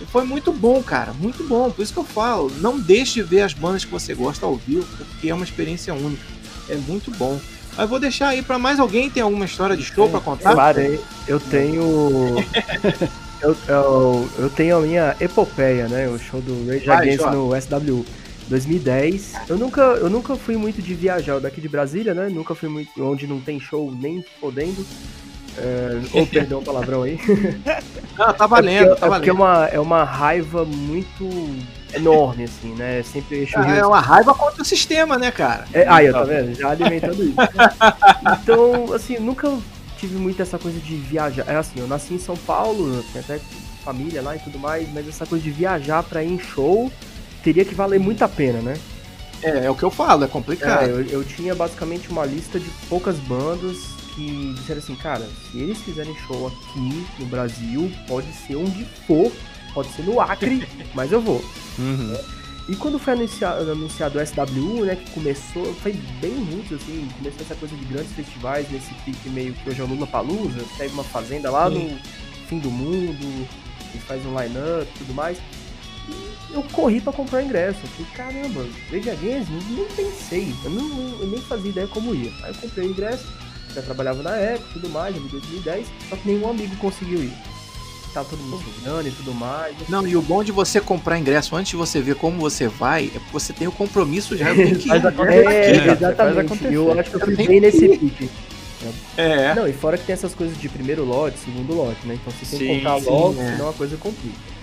E 0.00 0.04
foi 0.04 0.24
muito 0.24 0.52
bom, 0.52 0.82
cara, 0.82 1.14
muito 1.14 1.42
bom. 1.44 1.70
Por 1.70 1.82
isso 1.82 1.92
que 1.94 1.98
eu 1.98 2.04
falo, 2.04 2.52
não 2.60 2.78
deixe 2.78 3.14
de 3.14 3.22
ver 3.22 3.40
as 3.40 3.54
bandas 3.54 3.84
que 3.86 3.90
você 3.90 4.12
gosta 4.14 4.44
ao 4.44 4.56
vivo, 4.56 4.86
porque 4.98 5.30
é 5.30 5.34
uma 5.34 5.44
experiência 5.44 5.94
única. 5.94 6.22
É 6.68 6.74
muito 6.76 7.10
bom. 7.12 7.40
Mas 7.74 7.88
vou 7.88 7.98
deixar 7.98 8.28
aí 8.28 8.42
pra 8.42 8.58
mais 8.58 8.78
alguém 8.78 9.08
tem 9.08 9.22
alguma 9.22 9.44
história 9.46 9.76
de 9.76 9.84
show 9.84 10.08
pra 10.10 10.20
contar? 10.20 10.52
Claro. 10.52 10.98
Eu 11.26 11.40
tenho. 11.40 12.36
eu, 13.40 13.56
eu, 13.68 14.28
eu 14.38 14.50
tenho 14.50 14.76
a 14.76 14.80
minha 14.80 15.16
epopeia, 15.20 15.88
né? 15.88 16.08
O 16.08 16.18
show 16.18 16.40
do 16.40 16.66
Rage 16.66 16.90
Against 16.90 17.20
no 17.32 17.50
SW 17.60 18.04
2010. 18.48 19.34
Eu 19.48 19.58
nunca, 19.58 19.80
eu 19.80 20.08
nunca 20.08 20.36
fui 20.36 20.56
muito 20.56 20.80
de 20.80 20.94
viajar 20.94 21.34
eu 21.34 21.40
daqui 21.40 21.60
de 21.60 21.68
Brasília, 21.68 22.14
né? 22.14 22.28
Nunca 22.28 22.54
fui 22.54 22.68
muito 22.68 22.90
onde 23.04 23.26
não 23.26 23.40
tem 23.40 23.58
show 23.60 23.92
nem 23.92 24.24
fodendo. 24.40 24.84
É, 25.58 26.00
ou 26.12 26.26
perdão 26.28 26.60
o 26.60 26.64
palavrão 26.64 27.02
aí. 27.02 27.18
Não, 28.16 28.32
tá 28.32 28.44
É 28.44 28.48
valendo, 28.48 28.88
porque, 28.88 29.00
tá 29.00 29.06
é, 29.06 29.10
porque 29.10 29.30
é, 29.30 29.32
valendo. 29.32 29.34
uma, 29.34 29.66
é 29.66 29.80
uma 29.80 30.04
raiva 30.04 30.64
muito 30.64 31.28
enorme, 31.94 32.44
assim, 32.44 32.74
né? 32.74 33.02
Sempre 33.02 33.38
eixo 33.38 33.60
Rio 33.60 33.74
É 33.74 33.86
uma 33.86 34.00
raiva 34.00 34.34
contra 34.34 34.62
o 34.62 34.64
sistema, 34.64 35.18
né, 35.18 35.30
cara? 35.30 35.66
É, 35.72 35.86
aí, 35.88 36.08
ó, 36.10 36.12
tá 36.12 36.24
vendo? 36.24 36.54
Já 36.54 36.70
alimentando 36.70 37.22
isso. 37.22 37.36
Então, 38.42 38.92
assim, 38.92 39.18
nunca 39.18 39.56
tive 39.96 40.16
muito 40.16 40.42
essa 40.42 40.58
coisa 40.58 40.78
de 40.78 40.96
viajar. 40.96 41.44
É 41.48 41.56
assim, 41.56 41.78
eu 41.80 41.86
nasci 41.86 42.14
em 42.14 42.18
São 42.18 42.36
Paulo, 42.36 43.02
tenho 43.12 43.24
até 43.24 43.40
família 43.84 44.20
lá 44.20 44.34
e 44.34 44.38
tudo 44.40 44.58
mais, 44.58 44.92
mas 44.92 45.08
essa 45.08 45.24
coisa 45.24 45.42
de 45.44 45.50
viajar 45.50 46.02
pra 46.02 46.24
ir 46.24 46.32
em 46.32 46.38
show 46.38 46.90
teria 47.46 47.64
que 47.64 47.76
valer 47.76 48.00
muito 48.00 48.24
a 48.24 48.28
pena, 48.28 48.60
né? 48.60 48.76
É, 49.40 49.66
é 49.66 49.70
o 49.70 49.74
que 49.76 49.84
eu 49.84 49.90
falo, 49.90 50.24
é 50.24 50.26
complicado. 50.26 50.82
É, 50.82 50.90
eu, 50.90 51.02
eu 51.06 51.24
tinha 51.24 51.54
basicamente 51.54 52.10
uma 52.10 52.24
lista 52.24 52.58
de 52.58 52.68
poucas 52.88 53.16
bandas 53.20 53.76
que 54.16 54.52
disseram 54.56 54.80
assim, 54.80 54.96
cara, 54.96 55.24
se 55.52 55.58
eles 55.58 55.78
fizerem 55.78 56.12
show 56.26 56.48
aqui 56.48 57.06
no 57.20 57.26
Brasil, 57.26 57.92
pode 58.08 58.32
ser 58.32 58.56
onde 58.56 58.84
for, 59.06 59.30
pode 59.72 59.92
ser 59.92 60.02
no 60.02 60.20
Acre, 60.20 60.66
mas 60.92 61.12
eu 61.12 61.20
vou. 61.20 61.44
Uhum. 61.78 62.16
E 62.68 62.74
quando 62.74 62.98
foi 62.98 63.12
anunciado, 63.12 63.70
anunciado 63.70 64.18
o 64.18 64.26
SWU, 64.26 64.84
né, 64.84 64.96
que 64.96 65.08
começou, 65.12 65.72
foi 65.74 65.92
bem 66.20 66.32
muito, 66.32 66.74
assim, 66.74 67.06
começou 67.16 67.42
essa 67.42 67.54
coisa 67.54 67.76
de 67.76 67.84
grandes 67.84 68.10
festivais, 68.12 68.68
nesse 68.72 68.92
pique 69.04 69.28
meio 69.28 69.52
que 69.52 69.70
hoje 69.70 69.80
é 69.80 69.84
o 69.84 69.86
Lula 69.86 70.08
Palusa, 70.08 70.64
pega 70.76 70.92
uma 70.92 71.04
fazenda 71.04 71.48
lá 71.48 71.70
no 71.70 71.96
fim 72.48 72.58
do 72.58 72.72
mundo, 72.72 73.46
e 73.94 73.98
faz 73.98 74.26
um 74.26 74.30
line-up 74.30 74.90
e 74.96 74.98
tudo 74.98 75.14
mais. 75.14 75.38
E 76.08 76.54
eu 76.54 76.62
corri 76.72 77.00
pra 77.00 77.12
comprar 77.12 77.42
ingresso, 77.42 77.80
eu 77.82 77.88
falei, 77.88 78.12
caramba, 78.14 78.66
Rage 78.90 79.10
Against, 79.10 79.50
nem 79.70 79.84
pensei, 79.96 80.54
eu, 80.64 80.70
não, 80.70 81.20
eu 81.20 81.26
nem 81.26 81.40
fazia 81.40 81.70
ideia 81.70 81.86
como 81.88 82.14
ia. 82.14 82.32
Aí 82.42 82.50
eu 82.50 82.60
comprei 82.60 82.86
o 82.86 82.90
ingresso, 82.90 83.26
já 83.74 83.82
trabalhava 83.82 84.22
na 84.22 84.36
época 84.36 84.70
e 84.70 84.72
tudo 84.74 84.88
mais, 84.88 85.16
em 85.16 85.26
2010, 85.26 85.86
só 86.08 86.16
que 86.16 86.28
nenhum 86.28 86.48
amigo 86.48 86.76
conseguiu 86.76 87.22
ir. 87.22 87.32
Tava 88.14 88.30
todo 88.30 88.40
mundo 88.40 88.64
chegando 88.74 89.08
e 89.08 89.10
tudo 89.10 89.34
mais. 89.34 89.76
Não, 89.90 90.06
e 90.06 90.16
o 90.16 90.22
bom 90.22 90.42
de 90.42 90.50
você 90.50 90.80
comprar 90.80 91.18
ingresso 91.18 91.54
antes 91.54 91.70
de 91.70 91.76
você 91.76 92.00
ver 92.00 92.14
como 92.14 92.38
você 92.38 92.66
vai, 92.66 93.08
é 93.14 93.18
porque 93.18 93.32
você 93.32 93.52
tem 93.52 93.68
o 93.68 93.72
compromisso 93.72 94.34
já. 94.34 94.48
Eu 94.48 94.56
tenho 94.64 94.76
que 94.78 94.88
ir. 94.88 94.92
É, 95.28 95.92
exatamente. 95.92 96.64
Eu 96.72 96.98
acho 96.98 97.10
que 97.10 97.16
eu 97.16 97.20
fui 97.20 97.36
bem 97.36 97.46
que 97.46 97.60
nesse 97.60 97.88
pique. 97.90 98.30
É. 99.18 99.54
Não, 99.54 99.68
e 99.68 99.72
fora 99.72 99.98
que 99.98 100.04
tem 100.04 100.14
essas 100.14 100.34
coisas 100.34 100.58
de 100.58 100.68
primeiro 100.68 101.04
lote, 101.04 101.38
segundo 101.38 101.74
lote, 101.74 102.06
né? 102.06 102.14
Então 102.14 102.32
você 102.32 102.56
tem 102.56 102.80
que 102.80 103.00
sim, 103.00 103.06
logo, 103.06 103.40
é. 103.40 103.52
senão 103.52 103.68
a 103.68 103.72
coisa 103.74 103.96
complica. 103.98 104.55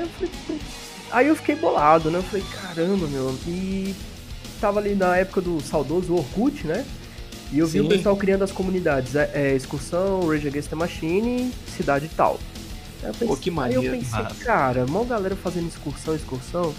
Aí 0.00 0.06
eu 0.06 0.08
falei, 0.08 0.30
"Putz, 0.46 0.90
Aí 1.10 1.26
eu 1.26 1.36
fiquei 1.36 1.56
bolado, 1.56 2.10
né? 2.10 2.18
Eu 2.18 2.22
falei, 2.22 2.44
caramba, 2.52 3.06
meu. 3.08 3.34
E 3.46 3.94
tava 4.60 4.78
ali 4.78 4.94
na 4.94 5.16
época 5.16 5.40
do 5.40 5.60
saudoso 5.60 6.14
Orkut, 6.14 6.66
né? 6.66 6.84
E 7.52 7.58
eu 7.58 7.66
vi 7.66 7.80
Sim. 7.80 7.86
o 7.86 7.88
pessoal 7.88 8.16
criando 8.16 8.44
as 8.44 8.52
comunidades. 8.52 9.16
É, 9.16 9.30
é, 9.34 9.56
excursão, 9.56 10.28
Rage 10.28 10.46
Against 10.46 10.68
the 10.68 10.76
Machine, 10.76 11.50
cidade 11.76 12.08
tal. 12.16 12.38
Aí 13.02 13.08
eu 13.08 13.12
pensei, 13.12 13.26
Pô, 13.26 13.36
que 13.36 13.50
aí 13.60 13.74
eu 13.74 13.82
pensei, 13.82 14.22
massa. 14.22 14.44
cara, 14.44 14.86
mó 14.86 15.02
galera 15.02 15.34
fazendo 15.34 15.66
excursão, 15.66 16.14
excursão. 16.14 16.72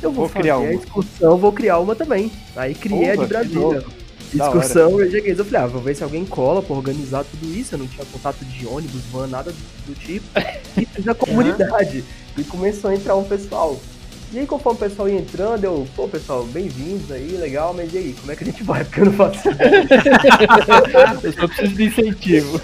Eu 0.00 0.12
vou, 0.12 0.26
Vou 0.26 0.28
criar 0.28 0.56
fazer 0.56 0.66
a 0.66 0.70
uma. 0.70 0.80
excursão, 0.84 1.36
vou 1.38 1.52
criar 1.52 1.78
uma 1.80 1.96
também. 1.96 2.30
Aí 2.54 2.74
criei 2.74 3.10
a 3.10 3.14
Porra, 3.14 3.26
de 3.26 3.32
Brasília. 3.32 3.84
Excursão, 4.32 4.96
Rage 4.98 5.16
Against. 5.16 5.38
Eu 5.38 5.44
falei, 5.44 5.60
ah, 5.62 5.66
vou 5.66 5.80
ver 5.82 5.96
se 5.96 6.04
alguém 6.04 6.24
cola 6.24 6.62
pra 6.62 6.76
organizar 6.76 7.24
tudo 7.24 7.52
isso. 7.52 7.74
Eu 7.74 7.78
não 7.80 7.86
tinha 7.88 8.04
contato 8.06 8.44
de 8.44 8.66
ônibus, 8.66 9.00
van, 9.10 9.26
nada 9.26 9.50
do, 9.50 9.58
do 9.86 9.94
tipo. 9.98 10.24
E 10.76 10.84
fiz 10.86 11.08
a 11.08 11.14
comunidade. 11.14 12.04
E 12.36 12.44
começou 12.44 12.90
a 12.90 12.94
entrar 12.94 13.16
um 13.16 13.24
pessoal. 13.24 13.78
E 14.32 14.38
aí, 14.40 14.46
conforme 14.46 14.78
o 14.78 14.80
pessoal 14.88 15.08
ia 15.08 15.18
entrando, 15.20 15.62
eu, 15.62 15.86
pô, 15.94 16.08
pessoal, 16.08 16.44
bem-vindos 16.46 17.10
aí, 17.12 17.36
legal, 17.36 17.72
mas 17.72 17.92
e 17.94 17.98
aí, 17.98 18.16
como 18.18 18.32
é 18.32 18.36
que 18.36 18.42
a 18.42 18.46
gente 18.46 18.64
vai? 18.64 18.82
Porque 18.84 19.00
eu 19.00 19.04
não 19.06 19.12
faço 19.12 19.48
ideia. 19.48 19.86
Eu 21.22 21.32
só 21.32 21.46
preciso 21.46 21.74
de 21.74 21.84
incentivo. 21.84 22.60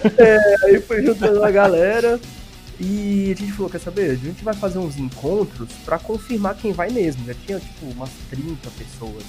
Aí 0.64 0.81
foi 0.81 1.05
juntando 1.05 1.45
a 1.45 1.51
galera. 1.51 2.18
E 2.81 3.31
a 3.33 3.39
gente 3.39 3.53
falou, 3.53 3.71
quer 3.71 3.79
saber? 3.79 4.11
A 4.11 4.14
gente 4.14 4.43
vai 4.43 4.55
fazer 4.55 4.79
uns 4.79 4.97
encontros 4.97 5.68
pra 5.85 5.99
confirmar 5.99 6.57
quem 6.57 6.73
vai 6.73 6.91
mesmo. 6.91 7.25
Já 7.27 7.35
tinha, 7.35 7.61
tipo, 7.61 7.87
umas 7.95 8.09
30 8.31 8.57
pessoas. 8.77 9.23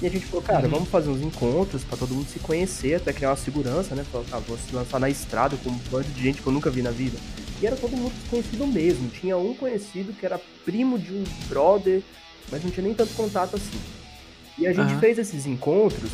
E 0.00 0.06
a 0.06 0.10
gente 0.10 0.24
falou, 0.26 0.42
cara, 0.42 0.64
Uhum. 0.64 0.70
vamos 0.70 0.88
fazer 0.88 1.10
uns 1.10 1.20
encontros 1.20 1.84
pra 1.84 1.98
todo 1.98 2.14
mundo 2.14 2.26
se 2.32 2.38
conhecer, 2.38 2.94
até 2.94 3.12
criar 3.12 3.30
uma 3.30 3.36
segurança, 3.36 3.94
né? 3.94 4.04
Falou, 4.10 4.26
tá, 4.28 4.38
vou 4.38 4.56
se 4.56 4.74
lançar 4.74 4.98
na 4.98 5.10
estrada 5.10 5.56
com 5.62 5.70
um 5.70 5.78
bando 5.90 6.08
de 6.14 6.22
gente 6.22 6.40
que 6.40 6.46
eu 6.46 6.52
nunca 6.52 6.70
vi 6.70 6.80
na 6.82 6.90
vida. 6.90 7.18
E 7.60 7.66
era 7.66 7.76
todo 7.76 7.96
mundo 7.96 8.12
conhecido 8.30 8.66
mesmo. 8.66 9.08
Tinha 9.08 9.36
um 9.36 9.54
conhecido 9.54 10.12
que 10.12 10.24
era 10.24 10.40
primo 10.64 10.98
de 10.98 11.12
um 11.12 11.24
brother, 11.48 12.02
mas 12.50 12.62
não 12.62 12.70
tinha 12.70 12.84
nem 12.84 12.94
tanto 12.94 13.14
contato 13.14 13.56
assim. 13.56 13.80
E 14.56 14.66
a 14.66 14.72
gente 14.72 14.92
Aham. 14.92 15.00
fez 15.00 15.18
esses 15.18 15.46
encontros 15.46 16.10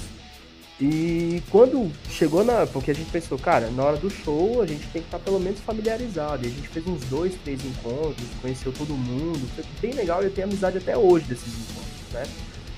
e 0.80 1.40
quando 1.50 1.90
chegou 2.10 2.44
na. 2.44 2.66
Porque 2.66 2.90
a 2.90 2.94
gente 2.94 3.10
pensou, 3.10 3.38
cara, 3.38 3.70
na 3.70 3.84
hora 3.84 3.96
do 3.96 4.10
show 4.10 4.60
a 4.60 4.66
gente 4.66 4.86
tem 4.88 5.02
que 5.02 5.08
estar 5.08 5.18
pelo 5.20 5.38
menos 5.38 5.60
familiarizado. 5.60 6.44
E 6.44 6.48
a 6.48 6.50
gente 6.50 6.68
fez 6.68 6.86
uns 6.86 7.04
dois, 7.04 7.34
três 7.44 7.64
encontros, 7.64 8.26
conheceu 8.42 8.72
todo 8.72 8.92
mundo. 8.94 9.40
Foi 9.54 9.64
bem 9.80 9.92
legal 9.92 10.22
e 10.22 10.26
eu 10.26 10.30
tenho 10.32 10.48
amizade 10.48 10.78
até 10.78 10.96
hoje 10.96 11.26
desses 11.26 11.46
encontros, 11.46 12.12
né? 12.12 12.24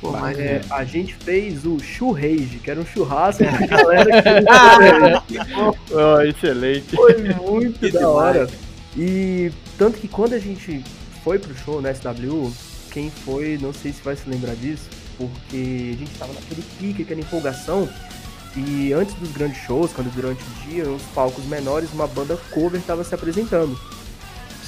Pô, 0.01 0.09
É, 0.17 0.21
maneiro. 0.21 0.65
a 0.71 0.85
gente 0.85 1.15
fez 1.15 1.65
o 1.65 1.79
churrage, 1.79 2.61
que 2.63 2.71
era 2.71 2.81
um 2.81 2.87
churrasco 2.87 3.43
com 3.47 3.65
a 3.65 3.67
galera 3.67 5.23
que 5.27 5.37
Oh, 5.95 6.21
excelente. 6.21 6.95
foi 6.95 7.23
muito 7.35 7.79
Que 7.79 7.91
da 7.91 7.99
demais. 8.01 8.15
hora. 8.15 8.49
E 8.97 9.51
tanto 9.79 9.99
que 9.99 10.09
quando 10.09 10.35
a 10.35 10.39
gente 10.39 10.83
foi 11.25 11.39
pro 11.39 11.55
show 11.57 11.81
na 11.83 11.93
SW, 11.95 12.51
quem 12.91 13.11
foi, 13.11 13.59
não 13.61 13.73
sei 13.73 13.93
se 13.93 14.01
vai 14.03 14.17
se 14.17 14.29
lembrar 14.29 14.55
disso, 14.55 14.89
porque 15.19 15.93
a 15.95 15.99
gente 15.99 16.11
tava 16.19 16.33
naquele 16.33 16.63
pique, 16.79 17.03
aquela 17.03 17.21
empolgação. 17.21 17.89
E 18.57 18.91
antes 18.95 19.15
dos 19.17 19.31
grandes 19.33 19.59
shows, 19.59 19.93
quando 19.93 20.11
durante 20.15 20.43
o 20.43 20.71
dia, 20.71 20.89
uns 20.89 21.03
palcos 21.15 21.45
menores, 21.45 21.93
uma 21.93 22.07
banda 22.07 22.39
cover 22.53 22.81
tava 22.83 23.05
se 23.05 23.15
apresentando. 23.15 23.79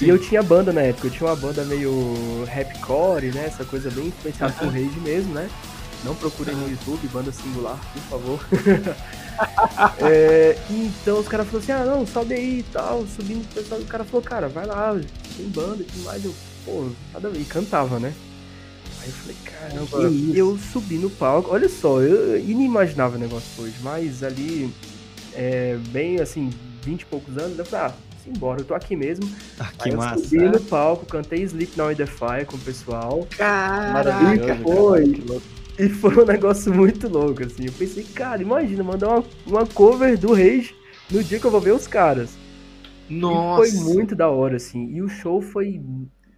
E 0.00 0.08
eu 0.08 0.18
tinha 0.18 0.42
banda 0.42 0.72
na 0.72 0.82
época, 0.82 1.08
eu 1.08 1.10
tinha 1.10 1.28
uma 1.28 1.36
banda 1.36 1.64
meio 1.64 2.44
rapcore, 2.44 3.32
né? 3.32 3.46
Essa 3.46 3.64
coisa 3.64 3.90
bem 3.90 4.06
influenciada 4.06 4.52
por 4.52 4.68
rage 4.68 5.00
mesmo, 5.00 5.34
né? 5.34 5.50
Não 6.04 6.14
procurem 6.14 6.54
no 6.54 6.70
YouTube, 6.70 7.08
banda 7.08 7.32
singular, 7.32 7.78
por 7.92 8.02
favor. 8.02 8.40
É, 10.00 10.58
então 10.68 11.20
os 11.20 11.28
caras 11.28 11.46
falaram 11.46 11.62
assim, 11.62 11.72
ah 11.72 11.84
não, 11.84 12.04
sobe 12.04 12.34
aí 12.34 12.58
e 12.58 12.62
tal, 12.64 13.06
subindo 13.06 13.42
o 13.42 13.54
pessoal, 13.54 13.80
o 13.80 13.84
cara 13.84 14.04
falou, 14.04 14.20
cara, 14.20 14.48
vai 14.48 14.66
lá, 14.66 14.98
tem 15.36 15.48
banda 15.48 15.80
e 15.80 15.84
tudo 15.84 16.04
mais, 16.04 16.24
eu, 16.24 16.34
pô, 16.64 16.88
nada 17.12 17.28
a 17.28 17.30
ver, 17.30 17.40
e 17.40 17.44
cantava, 17.44 18.00
né? 18.00 18.12
Aí 19.00 19.08
eu 19.08 19.14
falei, 19.14 19.36
caramba, 19.44 20.10
isso? 20.10 20.36
eu 20.36 20.58
subi 20.72 20.96
no 20.96 21.08
palco, 21.08 21.52
olha 21.52 21.68
só, 21.68 22.00
eu 22.00 22.36
inimaginável 22.38 23.16
o 23.16 23.20
negócio 23.20 23.62
hoje, 23.62 23.76
mas 23.80 24.24
ali, 24.24 24.74
é, 25.34 25.78
bem 25.90 26.20
assim, 26.20 26.50
20 26.82 27.02
e 27.02 27.06
poucos 27.06 27.38
anos, 27.38 27.56
eu 27.56 27.64
falei, 27.64 27.86
ah, 27.86 28.07
simbora, 28.32 28.60
eu 28.60 28.64
tô 28.64 28.74
aqui 28.74 28.94
mesmo. 28.96 29.28
Ah, 29.58 29.70
Aí 29.80 29.90
que 29.90 29.94
eu 29.94 29.98
massa. 29.98 30.22
subi 30.24 30.38
no 30.48 30.60
palco, 30.60 31.06
cantei 31.06 31.42
Sleep 31.42 31.76
Now 31.76 31.90
in 31.92 31.96
the 31.96 32.06
Fire 32.06 32.44
com 32.46 32.56
o 32.56 32.60
pessoal. 32.60 33.26
Maravilhoso, 33.38 34.52
E 34.52 34.62
foi. 34.62 35.00
cara, 35.04 35.14
que 35.14 35.20
louco. 35.28 35.46
E 35.78 35.88
foi 35.88 36.16
um 36.22 36.26
negócio 36.26 36.74
muito 36.74 37.08
louco, 37.08 37.44
assim. 37.44 37.66
Eu 37.66 37.72
pensei, 37.72 38.02
cara, 38.04 38.42
imagina, 38.42 38.82
mandar 38.82 39.08
uma, 39.08 39.24
uma 39.46 39.66
cover 39.66 40.18
do 40.18 40.32
Rage 40.34 40.74
no 41.10 41.22
dia 41.22 41.38
que 41.38 41.44
eu 41.44 41.50
vou 41.50 41.60
ver 41.60 41.72
os 41.72 41.86
caras. 41.86 42.30
Nossa. 43.08 43.68
E 43.68 43.70
foi 43.72 43.80
muito 43.94 44.14
da 44.16 44.28
hora, 44.28 44.56
assim. 44.56 44.92
E 44.92 45.00
o 45.00 45.08
show 45.08 45.40
foi 45.40 45.80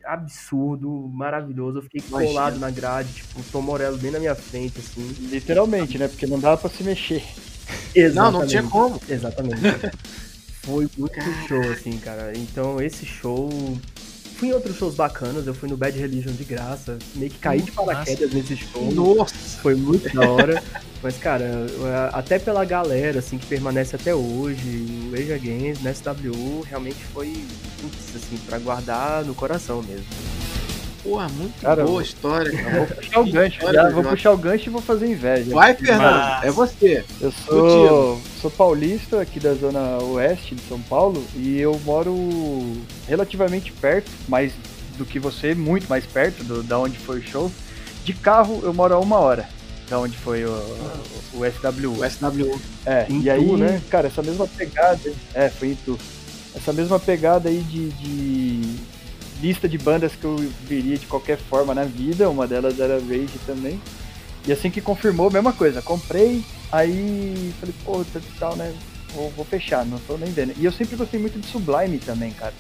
absurdo, 0.05 1.09
maravilhoso. 1.13 1.79
Eu 1.79 1.83
fiquei 1.83 2.03
Imagina. 2.07 2.31
colado 2.33 2.59
na 2.59 2.71
grade, 2.71 3.13
tipo, 3.13 3.41
o 3.41 3.45
Tom 3.51 3.63
Morello 3.63 3.97
bem 3.97 4.11
na 4.11 4.19
minha 4.19 4.35
frente, 4.35 4.79
assim. 4.79 5.07
Literalmente, 5.31 5.97
né? 5.99 6.07
Porque 6.07 6.27
não 6.27 6.39
dava 6.39 6.57
pra 6.59 6.71
se 6.71 6.83
mexer. 6.85 7.23
Não, 8.15 8.31
não 8.31 8.47
tinha 8.47 8.63
como. 8.63 9.01
Exatamente. 9.09 9.61
Foi 10.63 10.89
muito 10.97 11.21
show, 11.49 11.61
assim, 11.73 11.99
cara. 11.99 12.33
Então, 12.37 12.81
esse 12.81 13.07
show. 13.07 13.51
Fui 14.37 14.49
em 14.49 14.53
outros 14.53 14.77
shows 14.77 14.95
bacanas, 14.95 15.47
eu 15.47 15.53
fui 15.53 15.69
no 15.69 15.77
Bad 15.77 15.99
Religion 15.99 16.33
de 16.33 16.45
graça, 16.45 16.99
meio 17.15 17.31
que 17.31 17.39
caí 17.39 17.61
de 17.61 17.71
paraquedas 17.73 18.33
nesse 18.33 18.57
show. 18.57 18.91
Nossa. 18.91 19.35
Foi 19.61 19.75
muito 19.75 20.15
da 20.15 20.31
hora. 20.31 20.63
Mas, 21.03 21.19
cara, 21.19 21.67
até 22.13 22.39
pela 22.39 22.65
galera, 22.65 23.19
assim, 23.19 23.37
que 23.37 23.47
permanece 23.47 23.97
até 23.97 24.15
hoje, 24.15 24.87
o 25.11 25.15
Age 25.15 25.33
Against, 25.33 25.83
na 25.83 25.93
SW, 25.93 26.63
realmente 26.67 27.03
foi, 27.13 27.45
putz, 27.81 28.17
assim, 28.17 28.39
pra 28.47 28.59
guardar 28.59 29.25
no 29.25 29.35
coração 29.35 29.83
mesmo. 29.83 30.07
Porra, 31.03 31.29
muito 31.31 31.59
Cara, 31.63 31.85
boa 31.85 31.99
eu- 32.01 32.03
história, 32.05 32.53
cara. 32.63 32.79
Vou 32.85 32.87
puxar 32.97 33.21
o 33.21 33.25
gancho, 33.33 33.61
já, 33.73 33.89
vou 33.91 34.05
puxar 34.05 34.33
o 34.33 34.37
gancho 34.37 34.67
e 34.69 34.71
vou 34.73 34.83
fazer 34.83 35.07
inveja. 35.09 35.55
Vai, 35.55 35.75
Fernando. 35.75 36.01
Mas- 36.03 36.45
É 36.45 36.51
você. 36.51 37.05
Eu 37.21 37.33
sou, 37.33 38.21
sou 38.41 38.51
paulista 38.51 39.21
aqui 39.21 39.41
da 39.41 39.55
zona 39.55 39.99
oeste 40.03 40.55
de 40.55 40.63
São 40.69 40.79
Paulo 40.81 41.25
e 41.35 41.59
eu 41.59 41.81
moro 41.87 42.15
relativamente 43.09 43.73
perto, 43.73 44.11
mais 44.29 44.53
do 44.99 45.07
que 45.07 45.19
você, 45.19 45.55
muito 45.55 45.89
mais 45.89 46.05
perto 46.05 46.45
do, 46.45 46.63
da 46.63 46.79
onde 46.79 46.99
foi 46.99 47.21
o 47.21 47.23
show. 47.27 47.51
De 48.05 48.13
carro 48.13 48.61
eu 48.63 48.75
moro 48.75 48.95
a 48.95 48.99
uma 48.99 49.17
hora 49.17 49.49
da 49.89 49.99
onde 49.99 50.17
foi 50.19 50.45
o, 50.45 50.51
o, 50.51 51.39
o 51.41 51.45
SW. 51.47 51.93
O 51.99 52.05
SW. 52.11 52.61
É, 52.85 53.07
Em 53.09 53.21
e 53.21 53.23
Tu, 53.25 53.31
aí, 53.31 53.53
né? 53.57 53.81
cara, 53.91 54.09
essa 54.09 54.23
mesma 54.23 54.47
pegada. 54.47 55.13
É, 55.35 55.49
foi 55.49 55.69
em 55.69 55.75
Tu. 55.77 55.99
Essa 56.55 56.73
mesma 56.73 56.99
pegada 56.99 57.49
aí 57.49 57.61
de, 57.63 57.89
de 57.91 58.75
lista 59.41 59.69
de 59.69 59.79
bandas 59.79 60.13
que 60.15 60.25
eu 60.25 60.37
viria 60.67 60.97
de 60.97 61.07
qualquer 61.07 61.39
forma 61.39 61.75
na 61.75 61.85
vida, 61.85 62.29
uma 62.29 62.47
delas 62.47 62.79
era 62.79 62.95
Rage 62.95 63.39
também. 63.47 63.81
E 64.47 64.53
assim 64.53 64.71
que 64.71 64.81
confirmou, 64.81 65.31
mesma 65.31 65.53
coisa, 65.53 65.83
comprei, 65.83 66.43
aí 66.73 67.53
falei, 67.59 67.75
pô, 67.85 68.05
tal, 68.39 68.57
né? 68.57 68.73
Vou, 69.15 69.31
vou 69.31 69.45
fechar, 69.45 69.85
não 69.85 69.99
tô 69.99 70.17
nem 70.17 70.31
vendo. 70.31 70.55
E 70.57 70.65
eu 70.65 70.73
sempre 70.73 70.97
gostei 70.97 71.21
muito 71.21 71.39
de 71.39 71.47
Sublime 71.47 71.99
também, 71.99 72.31
cara. 72.33 72.55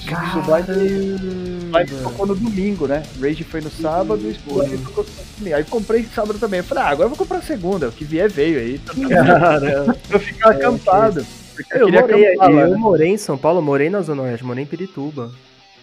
Sublime, 0.00 1.18
Sublime 1.18 2.02
tocou 2.02 2.26
no 2.26 2.34
domingo, 2.34 2.86
né? 2.86 3.02
Rage 3.20 3.44
foi 3.44 3.60
no 3.60 3.70
sábado 3.70 4.28
e 4.28 4.34
Sublime 4.34 4.78
tocou 4.78 5.04
no 5.04 5.10
domingo. 5.38 5.56
Aí 5.56 5.64
comprei 5.64 6.04
sábado 6.04 6.38
também. 6.38 6.58
Eu 6.58 6.64
falei, 6.64 6.84
ah, 6.84 6.88
agora 6.88 7.04
eu 7.06 7.10
vou 7.10 7.18
comprar 7.18 7.42
segunda, 7.42 7.88
o 7.88 7.92
que 7.92 8.04
vier 8.04 8.30
veio 8.30 8.58
aí. 8.58 8.80
Tá 8.88 8.94
Cara, 9.08 9.96
eu 10.10 10.20
ficar 10.20 10.50
acampado. 10.50 11.26
Porque 11.54 11.74
eu, 11.74 11.88
eu 11.88 11.92
morei, 11.92 12.26
acampar 12.34 12.50
eu 12.50 12.70
né? 12.70 12.76
morei 12.76 13.08
em 13.08 13.16
São 13.16 13.36
Paulo, 13.36 13.60
morei 13.60 13.90
na 13.90 14.00
Zona 14.00 14.22
Oeste, 14.22 14.44
morei 14.44 14.64
em 14.64 14.66
Pirituba. 14.66 15.30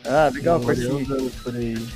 Ah, 0.06 0.30
legal, 0.34 0.60
por 0.60 0.72
aí. 1.56 1.88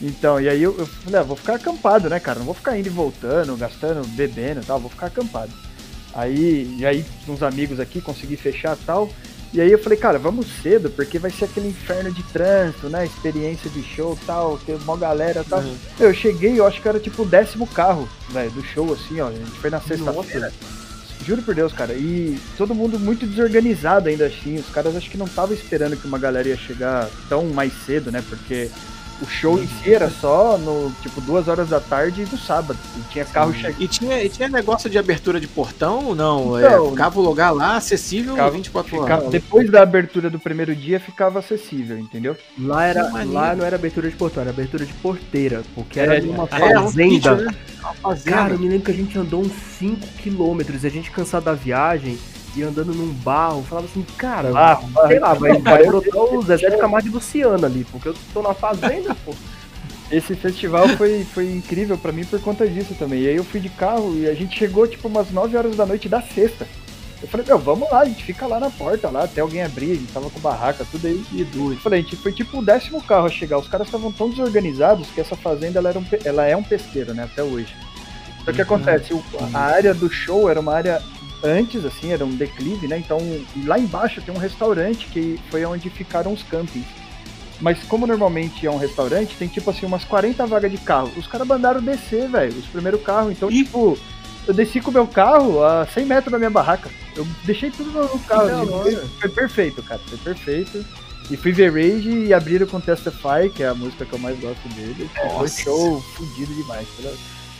Então, 0.00 0.40
e 0.40 0.48
aí 0.48 0.62
eu, 0.62 0.76
eu 0.78 0.86
falei, 0.86 1.20
ah, 1.20 1.22
vou 1.22 1.36
ficar 1.36 1.54
acampado, 1.54 2.08
né, 2.08 2.20
cara? 2.20 2.38
Não 2.38 2.46
vou 2.46 2.54
ficar 2.54 2.78
indo 2.78 2.86
e 2.86 2.90
voltando, 2.90 3.56
gastando, 3.56 4.06
bebendo 4.08 4.60
e 4.60 4.64
tal, 4.64 4.78
vou 4.78 4.90
ficar 4.90 5.06
acampado. 5.06 5.52
Aí, 6.14 6.76
e 6.78 6.86
aí, 6.86 7.04
uns 7.28 7.42
amigos 7.42 7.80
aqui, 7.80 8.00
consegui 8.00 8.36
fechar 8.36 8.76
e 8.76 8.84
tal. 8.84 9.10
E 9.52 9.60
aí 9.60 9.70
eu 9.70 9.78
falei, 9.78 9.96
cara, 9.96 10.18
vamos 10.18 10.46
cedo, 10.62 10.90
porque 10.90 11.18
vai 11.18 11.30
ser 11.30 11.46
aquele 11.46 11.68
inferno 11.68 12.12
de 12.12 12.22
trânsito, 12.24 12.88
né? 12.88 13.06
Experiência 13.06 13.70
de 13.70 13.82
show 13.82 14.18
e 14.20 14.26
tal, 14.26 14.58
tem 14.58 14.74
uma 14.74 14.96
galera 14.96 15.40
e 15.40 15.48
tal. 15.48 15.60
Uhum. 15.60 15.76
Eu 15.98 16.12
cheguei, 16.12 16.58
eu 16.58 16.66
acho 16.66 16.82
que 16.82 16.88
era 16.88 17.00
tipo 17.00 17.22
o 17.22 17.26
décimo 17.26 17.66
carro, 17.66 18.08
velho, 18.30 18.50
do 18.50 18.62
show, 18.62 18.92
assim, 18.92 19.20
ó. 19.20 19.28
A 19.28 19.32
gente 19.32 19.50
foi 19.52 19.70
na 19.70 19.80
sexta-feira. 19.80 20.52
Juro 21.26 21.42
por 21.42 21.56
Deus, 21.56 21.72
cara. 21.72 21.92
E 21.92 22.38
todo 22.56 22.72
mundo 22.72 23.00
muito 23.00 23.26
desorganizado 23.26 24.08
ainda 24.08 24.26
assim. 24.26 24.54
Os 24.56 24.68
caras 24.68 24.94
acho 24.94 25.10
que 25.10 25.18
não 25.18 25.26
estavam 25.26 25.54
esperando 25.56 25.96
que 25.96 26.06
uma 26.06 26.18
galera 26.18 26.48
ia 26.48 26.56
chegar 26.56 27.08
tão 27.28 27.46
mais 27.46 27.72
cedo, 27.84 28.12
né? 28.12 28.22
Porque 28.28 28.70
o 29.22 29.26
show 29.26 29.58
em 29.58 29.66
si 29.66 29.92
era 29.94 30.10
só 30.10 30.58
no, 30.58 30.92
tipo, 31.02 31.20
duas 31.20 31.48
horas 31.48 31.68
da 31.68 31.80
tarde 31.80 32.24
do 32.26 32.36
sábado. 32.36 32.78
E 32.96 33.00
tinha 33.12 33.24
carro 33.24 33.52
chegando. 33.54 33.80
E 33.82 33.88
tinha, 33.88 34.22
e 34.22 34.28
tinha 34.28 34.48
negócio 34.48 34.90
de 34.90 34.98
abertura 34.98 35.40
de 35.40 35.46
portão? 35.48 36.14
Não, 36.14 36.58
Então, 36.58 36.86
é, 36.86 36.90
ficava 36.90 37.18
o 37.18 37.22
lugar 37.22 37.50
lá 37.52 37.76
acessível 37.76 38.32
ficava- 38.34 38.50
24 38.50 38.90
Ficava- 38.90 39.20
horas. 39.22 39.30
depois 39.30 39.70
da 39.70 39.82
abertura 39.82 40.28
do 40.28 40.38
primeiro 40.38 40.74
dia 40.76 41.00
ficava 41.00 41.38
acessível, 41.38 41.98
entendeu? 41.98 42.36
Lá, 42.58 42.84
era, 42.84 43.10
lá 43.24 43.54
não 43.54 43.64
era 43.64 43.76
abertura 43.76 44.08
de 44.10 44.16
portão, 44.16 44.42
era 44.42 44.50
abertura 44.50 44.84
de 44.84 44.92
porteira, 44.94 45.62
porque 45.74 45.98
É, 45.98 46.02
era 46.02 46.20
numa 46.20 46.42
É, 46.50 46.78
um 46.78 46.82
fazenda. 46.82 47.10
sítio, 47.14 47.36
né? 47.36 47.54
Uma 47.80 47.94
fazenda. 47.94 48.36
Cara, 48.36 48.54
eu 48.54 48.58
me 48.58 48.68
lembro 48.68 48.84
que 48.84 48.90
a 48.90 48.94
gente 48.94 49.18
andou 49.18 49.40
uns 49.42 49.52
5 49.78 50.06
quilômetros 50.18 50.84
e 50.84 50.86
a 50.86 50.90
gente 50.90 51.10
cansado 51.10 51.44
da 51.44 51.54
viagem. 51.54 52.18
E 52.56 52.62
andando 52.62 52.94
num 52.94 53.12
barro, 53.12 53.62
falava 53.62 53.86
assim, 53.86 54.04
cara, 54.16 54.50
Ah, 54.56 54.80
sei 55.08 55.18
lá, 55.18 55.34
vai, 55.34 55.60
vai 55.60 55.84
brotar 55.86 56.22
o 56.22 56.42
Zezé 56.42 56.70
de 56.70 56.78
Camargo 56.78 57.08
e 57.08 57.10
Luciano 57.10 57.64
ali, 57.66 57.84
porque 57.90 58.08
eu 58.08 58.14
tô 58.32 58.42
na 58.42 58.54
fazenda, 58.54 59.14
pô. 59.24 59.34
Esse 60.10 60.34
festival 60.36 60.88
foi, 60.90 61.24
foi 61.24 61.50
incrível 61.50 61.98
pra 61.98 62.12
mim 62.12 62.24
por 62.24 62.40
conta 62.40 62.66
disso 62.66 62.94
também. 62.96 63.22
E 63.22 63.28
aí 63.28 63.36
eu 63.36 63.44
fui 63.44 63.58
de 63.60 63.68
carro 63.68 64.14
e 64.16 64.28
a 64.28 64.34
gente 64.34 64.56
chegou 64.56 64.86
tipo 64.86 65.08
umas 65.08 65.30
9 65.32 65.56
horas 65.56 65.74
da 65.76 65.84
noite 65.84 66.08
da 66.08 66.22
sexta. 66.22 66.66
Eu 67.20 67.26
falei, 67.28 67.44
meu, 67.46 67.58
vamos 67.58 67.90
lá, 67.90 68.00
a 68.00 68.04
gente 68.04 68.22
fica 68.22 68.46
lá 68.46 68.60
na 68.60 68.70
porta, 68.70 69.08
lá, 69.10 69.24
até 69.24 69.40
alguém 69.40 69.62
abrir, 69.62 69.92
a 69.92 69.94
gente 69.94 70.12
tava 70.12 70.30
com 70.30 70.38
barraca, 70.38 70.86
tudo 70.92 71.06
aí. 71.08 71.24
E 71.32 71.42
doido. 71.44 71.72
Eu 71.74 71.80
falei, 71.80 72.00
a 72.00 72.02
gente 72.02 72.14
foi 72.16 72.30
tipo 72.30 72.58
o 72.58 72.64
décimo 72.64 73.02
carro 73.02 73.26
a 73.26 73.30
chegar. 73.30 73.58
Os 73.58 73.66
caras 73.68 73.88
estavam 73.88 74.12
tão 74.12 74.30
desorganizados 74.30 75.08
que 75.08 75.20
essa 75.20 75.34
fazenda 75.34 75.78
ela, 75.80 75.88
era 75.88 75.98
um, 75.98 76.04
ela 76.24 76.46
é 76.46 76.56
um 76.56 76.62
pesqueiro, 76.62 77.12
né, 77.12 77.24
até 77.24 77.42
hoje. 77.42 77.74
Só 78.44 78.52
que 78.52 78.62
acontece, 78.62 79.12
o- 79.12 79.24
a 79.54 79.58
área 79.58 79.92
do 79.92 80.08
show 80.08 80.48
era 80.48 80.60
uma 80.60 80.72
área 80.74 81.02
antes, 81.42 81.84
assim, 81.84 82.12
era 82.12 82.24
um 82.24 82.34
declive, 82.34 82.88
né? 82.88 82.98
Então 82.98 83.18
lá 83.64 83.78
embaixo 83.78 84.20
tem 84.20 84.34
um 84.34 84.38
restaurante 84.38 85.06
que 85.06 85.38
foi 85.50 85.64
onde 85.64 85.90
ficaram 85.90 86.32
os 86.32 86.42
campings. 86.42 86.86
Mas 87.60 87.82
como 87.84 88.06
normalmente 88.06 88.66
é 88.66 88.70
um 88.70 88.76
restaurante, 88.76 89.36
tem 89.36 89.48
tipo 89.48 89.70
assim 89.70 89.86
umas 89.86 90.04
40 90.04 90.46
vagas 90.46 90.70
de 90.70 90.78
carro. 90.78 91.10
Os 91.16 91.26
caras 91.26 91.46
mandaram 91.46 91.80
descer, 91.80 92.28
velho, 92.28 92.52
os 92.52 92.66
primeiros 92.66 93.02
carros. 93.02 93.32
Então, 93.32 93.48
tipo, 93.48 93.98
eu 94.46 94.52
desci 94.52 94.80
com 94.80 94.90
o 94.90 94.94
meu 94.94 95.06
carro 95.06 95.64
a 95.64 95.86
100 95.86 96.04
metros 96.06 96.32
da 96.32 96.38
minha 96.38 96.50
barraca. 96.50 96.90
Eu 97.16 97.26
deixei 97.44 97.70
tudo 97.70 97.90
no 97.90 98.18
carro. 98.20 98.44
assim, 98.44 98.72
hora. 98.72 98.82
foi, 98.82 98.96
foi 99.20 99.28
perfeito, 99.30 99.82
cara. 99.82 100.00
Foi 100.06 100.18
perfeito. 100.18 100.84
E 101.30 101.36
fui 101.36 101.50
ver 101.50 101.72
Rage 101.72 102.08
e 102.08 102.32
abriram 102.32 102.66
com 102.66 102.80
Testify, 102.80 103.50
que 103.52 103.62
é 103.62 103.68
a 103.68 103.74
música 103.74 104.04
que 104.04 104.12
eu 104.12 104.18
mais 104.18 104.38
gosto 104.38 104.68
dele. 104.68 105.10
Foi 105.14 105.24
Nossa. 105.24 105.62
show 105.62 106.00
fudido 106.00 106.54
demais. 106.54 106.86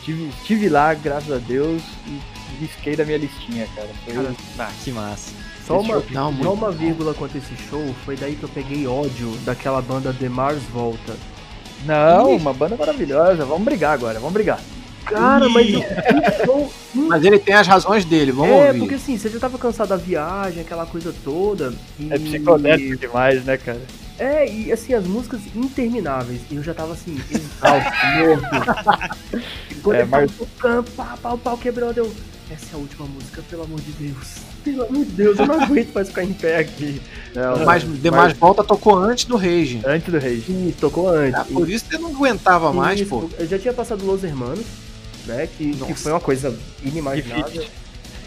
Tive, 0.05 0.31
tive 0.45 0.69
lá, 0.69 0.95
graças 0.95 1.33
a 1.33 1.39
Deus, 1.39 1.83
e 2.07 2.21
risquei 2.61 2.97
da 2.97 3.05
minha 3.05 3.19
listinha, 3.19 3.67
cara. 3.75 3.89
Foi 4.05 4.15
Cara, 4.15 4.35
Ah, 4.59 4.71
que 4.85 4.91
massa. 4.93 5.33
Só 5.67 5.81
uma, 5.81 6.03
Não, 6.11 6.35
só 6.43 6.53
uma 6.55 6.71
vírgula 6.71 7.13
quanto 7.15 7.37
esse 7.39 7.57
show, 7.69 7.95
foi 8.05 8.17
daí 8.17 8.37
que 8.37 8.43
eu 8.45 8.49
peguei 8.49 8.87
ódio 8.87 9.31
daquela 9.45 9.83
banda 9.83 10.13
The 10.13 10.29
Mars 10.29 10.63
Volta. 10.73 11.15
Não, 11.85 12.37
uma 12.37 12.53
banda 12.53 12.77
maravilhosa. 12.77 13.45
Vamos 13.45 13.65
brigar 13.65 13.93
agora, 13.93 14.19
vamos 14.19 14.33
brigar. 14.35 14.61
Cara, 15.05 15.49
mas 15.49 15.69
o 15.75 15.79
o 15.79 16.45
show 16.45 16.73
Mas 17.09 17.25
ele 17.25 17.39
tem 17.39 17.55
as 17.55 17.67
razões 17.67 18.05
dele, 18.05 18.33
vamos 18.33 18.51
é, 18.57 18.67
ouvir. 18.69 18.79
porque 18.81 18.95
assim, 18.97 19.17
você 19.17 19.29
já 19.29 19.39
tava 19.39 19.57
cansado 19.59 19.89
da 19.89 19.97
viagem, 19.97 20.63
aquela 20.63 20.85
coisa 20.87 21.15
toda. 21.25 21.73
E... 21.99 22.13
É 22.13 22.19
psicodélico 22.19 22.97
demais, 22.97 23.45
né, 23.45 23.57
cara? 23.57 23.81
É, 24.19 24.49
e 24.51 24.73
assim, 24.73 24.95
as 24.95 25.05
músicas 25.07 25.41
intermináveis. 25.55 26.41
E 26.51 26.57
eu 26.57 26.63
já 26.63 26.73
tava 26.75 26.93
assim, 26.95 27.21
exausto, 27.31 27.91
morto. 28.19 29.43
E 29.71 29.75
quando 29.77 29.97
É, 29.97 30.01
ele 30.03 30.11
tava 30.11 30.23
mas- 30.23 30.33
tocando, 30.37 30.91
pau, 30.93 31.19
pau, 31.23 31.39
pau, 31.39 31.59
quebrou, 31.59 31.93
deu. 31.93 32.11
Essa 32.49 32.67
é 32.73 32.75
a 32.75 32.79
última 32.79 33.07
música, 33.07 33.43
pelo 33.51 33.65
amor 33.65 33.81
de 33.81 33.91
Deus. 33.93 34.37
Pelo 34.63 34.85
amor 34.85 35.05
de 35.05 35.11
Deus, 35.13 35.39
eu 35.39 35.47
não 35.47 35.61
aguento 35.61 35.93
mais 35.93 36.09
ficar 36.09 36.23
em 36.23 36.33
pé 36.33 36.59
aqui. 36.59 37.03
Não, 37.35 37.65
Mas 37.65 37.83
Demais 38.01 38.33
Volta 38.35 38.63
tocou 38.63 38.97
antes 38.97 39.25
do 39.25 39.37
Rage. 39.37 39.83
Antes 39.85 40.13
do 40.13 40.19
Rage. 40.19 40.45
Ih, 40.49 40.75
tocou 40.81 41.09
antes. 41.09 41.41
Ah, 41.41 41.45
por 41.45 41.69
isso 41.69 41.87
você 41.91 41.99
não 41.99 42.11
aguentava 42.11 42.73
mais, 42.73 43.01
Isso, 43.01 43.11
pô. 43.11 43.29
Eu 43.37 43.47
já 43.47 43.59
tinha 43.59 43.75
passado 43.75 44.05
Los 44.07 44.23
Hermanos, 44.23 44.65
né? 45.27 45.49
Que, 45.59 45.73
que 45.73 45.95
foi 45.95 46.13
uma 46.13 46.21
coisa 46.21 46.57
inimaginável. 46.85 47.65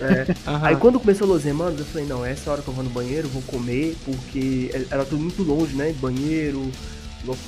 É. 0.02 0.26
Aí 0.64 0.76
quando 0.76 1.00
começou 1.00 1.26
Los 1.26 1.46
Hermanos, 1.46 1.80
eu 1.80 1.86
falei, 1.86 2.06
não, 2.06 2.26
essa 2.26 2.46
é 2.46 2.50
a 2.50 2.54
hora 2.54 2.62
que 2.62 2.68
eu 2.68 2.74
vou 2.74 2.84
no 2.84 2.90
banheiro, 2.90 3.28
vou 3.30 3.42
comer, 3.44 3.96
porque 4.04 4.70
era 4.92 5.06
tudo 5.06 5.22
muito 5.22 5.44
longe, 5.44 5.76
né? 5.76 5.94
Banheiro, 5.94 6.70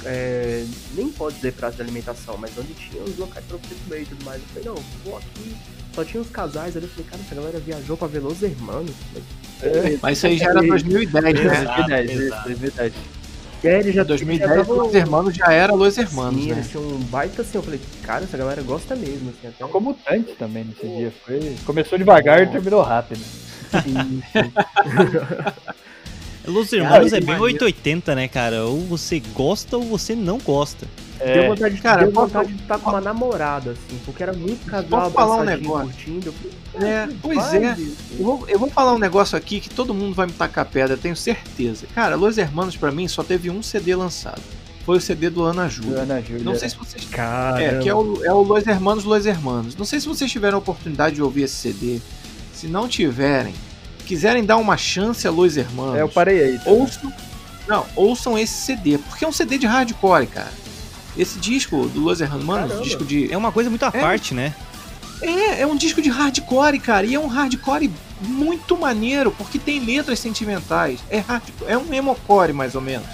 é, 0.05 0.65
nem 0.95 1.09
pode 1.09 1.35
dizer 1.35 1.53
praça 1.53 1.77
de 1.77 1.81
alimentação, 1.81 2.37
mas 2.37 2.51
onde 2.57 2.73
tinha 2.73 3.03
os 3.03 3.17
locais 3.17 3.45
pra 3.45 3.57
você 3.57 3.75
comer 3.83 4.03
e 4.03 4.05
tudo 4.05 4.25
mais. 4.25 4.41
Eu 4.41 4.47
falei, 4.47 4.69
não, 4.69 4.83
vou 5.03 5.17
aqui. 5.17 5.55
Só 5.93 6.05
tinha 6.05 6.21
uns 6.21 6.29
casais 6.29 6.77
ali, 6.77 6.85
eu 6.85 6.89
falei, 6.89 7.05
cara, 7.09 7.21
essa 7.21 7.35
galera 7.35 7.59
viajou 7.59 7.97
pra 7.97 8.07
ver 8.07 8.19
Los 8.19 8.41
Hermanos. 8.41 8.91
Mas, 9.13 9.99
Mas 10.01 10.17
isso 10.17 10.27
aí 10.27 10.37
já 10.37 10.49
era 10.49 10.61
2010, 10.61 11.23
né? 11.23 11.31
Exato, 11.31 11.75
2010, 11.75 12.11
isso, 12.11 12.21
exato. 12.21 12.47
2010. 12.49 12.93
é, 13.63 13.79
ele 13.79 13.91
já, 13.91 14.03
2010, 14.03 14.49
já 14.49 14.55
tava- 14.65 14.73
Los 14.83 14.93
Hermanos 14.95 15.35
já 15.35 15.51
era 15.51 15.73
Los 15.73 15.97
Hermanos, 15.97 16.41
Sim, 16.41 16.47
né? 16.49 16.55
eles 16.55 16.69
tinham 16.69 16.83
um 16.87 16.99
baita 16.99 17.41
assim, 17.41 17.57
eu 17.57 17.63
falei, 17.63 17.81
cara, 18.03 18.23
essa 18.23 18.37
galera 18.37 18.61
gosta 18.61 18.95
mesmo, 18.95 19.31
assim, 19.37 19.47
até. 19.47 19.79
Mutantes 19.79 20.35
também 20.37 20.63
nesse 20.63 20.87
dia. 20.87 21.13
Foi... 21.25 21.55
Começou 21.65 21.97
devagar 21.97 22.41
e 22.41 22.47
terminou 22.47 22.81
rápido. 22.81 23.21
Los 26.45 26.73
Hermanos 26.73 27.11
Cara, 27.11 27.23
é 27.23 27.25
bem 27.25 27.39
880, 27.39 28.15
né, 28.15 28.27
cara? 28.27 28.65
Ou 28.65 28.79
você 28.81 29.19
gosta 29.19 29.77
ou 29.77 29.83
você 29.83 30.15
não 30.15 30.39
gosta. 30.39 30.87
Deu 31.25 31.47
vontade, 31.49 31.77
cara, 31.81 32.03
deu 32.03 32.11
posso- 32.11 32.27
vontade 32.27 32.53
de 32.53 32.61
estar 32.61 32.79
com 32.79 32.89
uma 32.89 33.01
namorada, 33.01 33.71
assim, 33.71 33.99
porque 34.05 34.23
era 34.23 34.33
muito 34.33 34.65
casal 34.65 35.01
Posso 35.01 35.11
falar 35.11 35.35
um 35.37 35.43
negócio? 35.43 35.85
curtindo. 35.87 36.33
Falei, 36.73 36.89
É, 36.89 36.93
"Cara, 37.01 37.13
pois 37.21 37.53
é. 37.53 37.73
isso." 37.73 37.97
Eu 38.19 38.25
vou, 38.25 38.45
eu 38.49 38.59
vou 38.59 38.69
falar 38.69 38.93
um 38.93 38.99
negócio 38.99 39.37
aqui 39.37 39.59
que 39.59 39.69
todo 39.69 39.93
mundo 39.93 40.13
vai 40.15 40.25
me 40.27 40.33
tacar 40.33 40.65
pedra, 40.65 40.97
tenho 40.97 41.15
certeza. 41.15 41.85
Cara, 41.93 42.15
Los 42.15 42.37
Hermanos 42.37 42.75
pra 42.75 42.91
mim 42.91 43.07
só 43.07 43.23
teve 43.23 43.49
um 43.49 43.61
CD 43.61 43.95
lançado. 43.95 44.41
Foi 44.85 44.97
o 44.97 45.01
CD 45.01 45.29
do 45.29 45.43
Ana 45.43 45.67
Júlia. 45.69 45.99
Ana 45.99 46.19
Júlia. 46.21 46.43
Não 46.43 46.55
sei 46.55 46.67
se 46.69 46.75
vocês. 46.75 47.05
Cara, 47.05 47.61
É, 47.61 47.79
que 47.79 47.87
é 47.87 47.93
o, 47.93 48.25
é 48.25 48.31
o 48.33 48.41
Los 48.41 48.65
Hermanos, 48.65 49.03
Los 49.03 49.25
Hermanos. 49.27 49.75
Não 49.75 49.85
sei 49.85 49.99
se 49.99 50.07
vocês 50.07 50.31
tiveram 50.31 50.55
a 50.57 50.59
oportunidade 50.59 51.15
de 51.15 51.21
ouvir 51.21 51.43
esse 51.43 51.53
CD. 51.55 51.99
Se 52.51 52.65
não 52.67 52.87
tiverem, 52.87 53.53
quiserem 54.07 54.43
dar 54.43 54.57
uma 54.57 54.75
chance 54.77 55.27
a 55.27 55.31
Los 55.31 55.55
Hermanos, 55.55 55.97
É, 55.97 56.01
eu 56.01 56.09
parei 56.09 56.43
aí. 56.43 56.57
tá? 56.59 56.69
ouçam, 56.71 57.13
não, 57.67 57.85
ouçam 57.95 58.37
esse 58.39 58.53
CD, 58.55 58.97
porque 58.97 59.23
é 59.23 59.27
um 59.27 59.31
CD 59.31 59.59
de 59.59 59.67
hardcore, 59.67 60.25
cara. 60.25 60.51
Esse 61.17 61.39
disco 61.39 61.87
do 61.87 61.99
Los 61.99 62.21
Hermanos, 62.21 62.81
disco 62.83 63.03
de 63.03 63.31
É 63.31 63.37
uma 63.37 63.51
coisa 63.51 63.69
muito 63.69 63.83
à 63.83 63.91
parte, 63.91 64.33
né? 64.33 64.53
é, 65.21 65.61
é 65.61 65.67
um 65.67 65.75
disco 65.75 66.01
de 66.01 66.09
hardcore, 66.09 66.79
cara, 66.79 67.05
e 67.05 67.13
é 67.15 67.19
um 67.19 67.27
hardcore 67.27 67.91
muito 68.21 68.77
maneiro, 68.77 69.31
porque 69.31 69.59
tem 69.59 69.79
letras 69.79 70.19
sentimentais. 70.19 70.99
É, 71.09 71.19
hardcore, 71.19 71.69
é 71.71 71.77
um 71.77 71.93
emocore, 71.93 72.53
mais 72.53 72.75
ou 72.75 72.81
menos. 72.81 73.07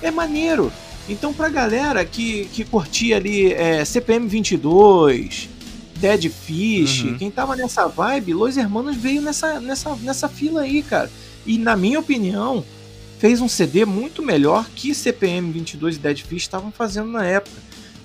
É 0.00 0.10
maneiro. 0.10 0.72
Então, 1.08 1.32
pra 1.32 1.48
galera 1.48 2.04
que, 2.04 2.46
que 2.52 2.64
curtia 2.64 3.16
ali 3.16 3.52
é, 3.52 3.84
CPM 3.84 4.26
22, 4.28 5.48
Dead 5.96 6.30
Fish, 6.30 7.02
Uhum. 7.04 7.18
quem 7.18 7.30
tava 7.30 7.54
nessa 7.56 7.86
vibe, 7.88 8.34
Los 8.34 8.56
Hermanos 8.56 8.96
veio 8.96 9.20
nessa, 9.20 9.60
nessa, 9.60 9.94
nessa 9.96 10.28
fila 10.28 10.62
aí, 10.62 10.82
cara. 10.82 11.10
E, 11.44 11.58
na 11.58 11.76
minha 11.76 11.98
opinião, 11.98 12.64
fez 13.22 13.40
um 13.40 13.46
CD 13.46 13.84
muito 13.84 14.20
melhor 14.20 14.66
que 14.74 14.92
CPM 14.92 15.52
22 15.52 15.94
e 15.94 15.98
Dead 16.00 16.18
Fish 16.22 16.42
estavam 16.42 16.72
fazendo 16.72 17.12
na 17.12 17.24
época. 17.24 17.54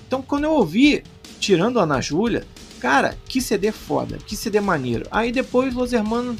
Então, 0.06 0.22
quando 0.22 0.44
eu 0.44 0.52
ouvi, 0.52 1.02
tirando 1.40 1.80
a 1.80 1.82
Ana 1.82 2.00
Júlia, 2.00 2.46
Cara, 2.78 3.16
que 3.26 3.40
CD 3.40 3.72
foda, 3.72 4.16
que 4.24 4.36
CD 4.36 4.60
maneiro. 4.60 5.04
Aí 5.10 5.32
depois 5.32 5.74
Los 5.74 5.92
Hermanos 5.92 6.36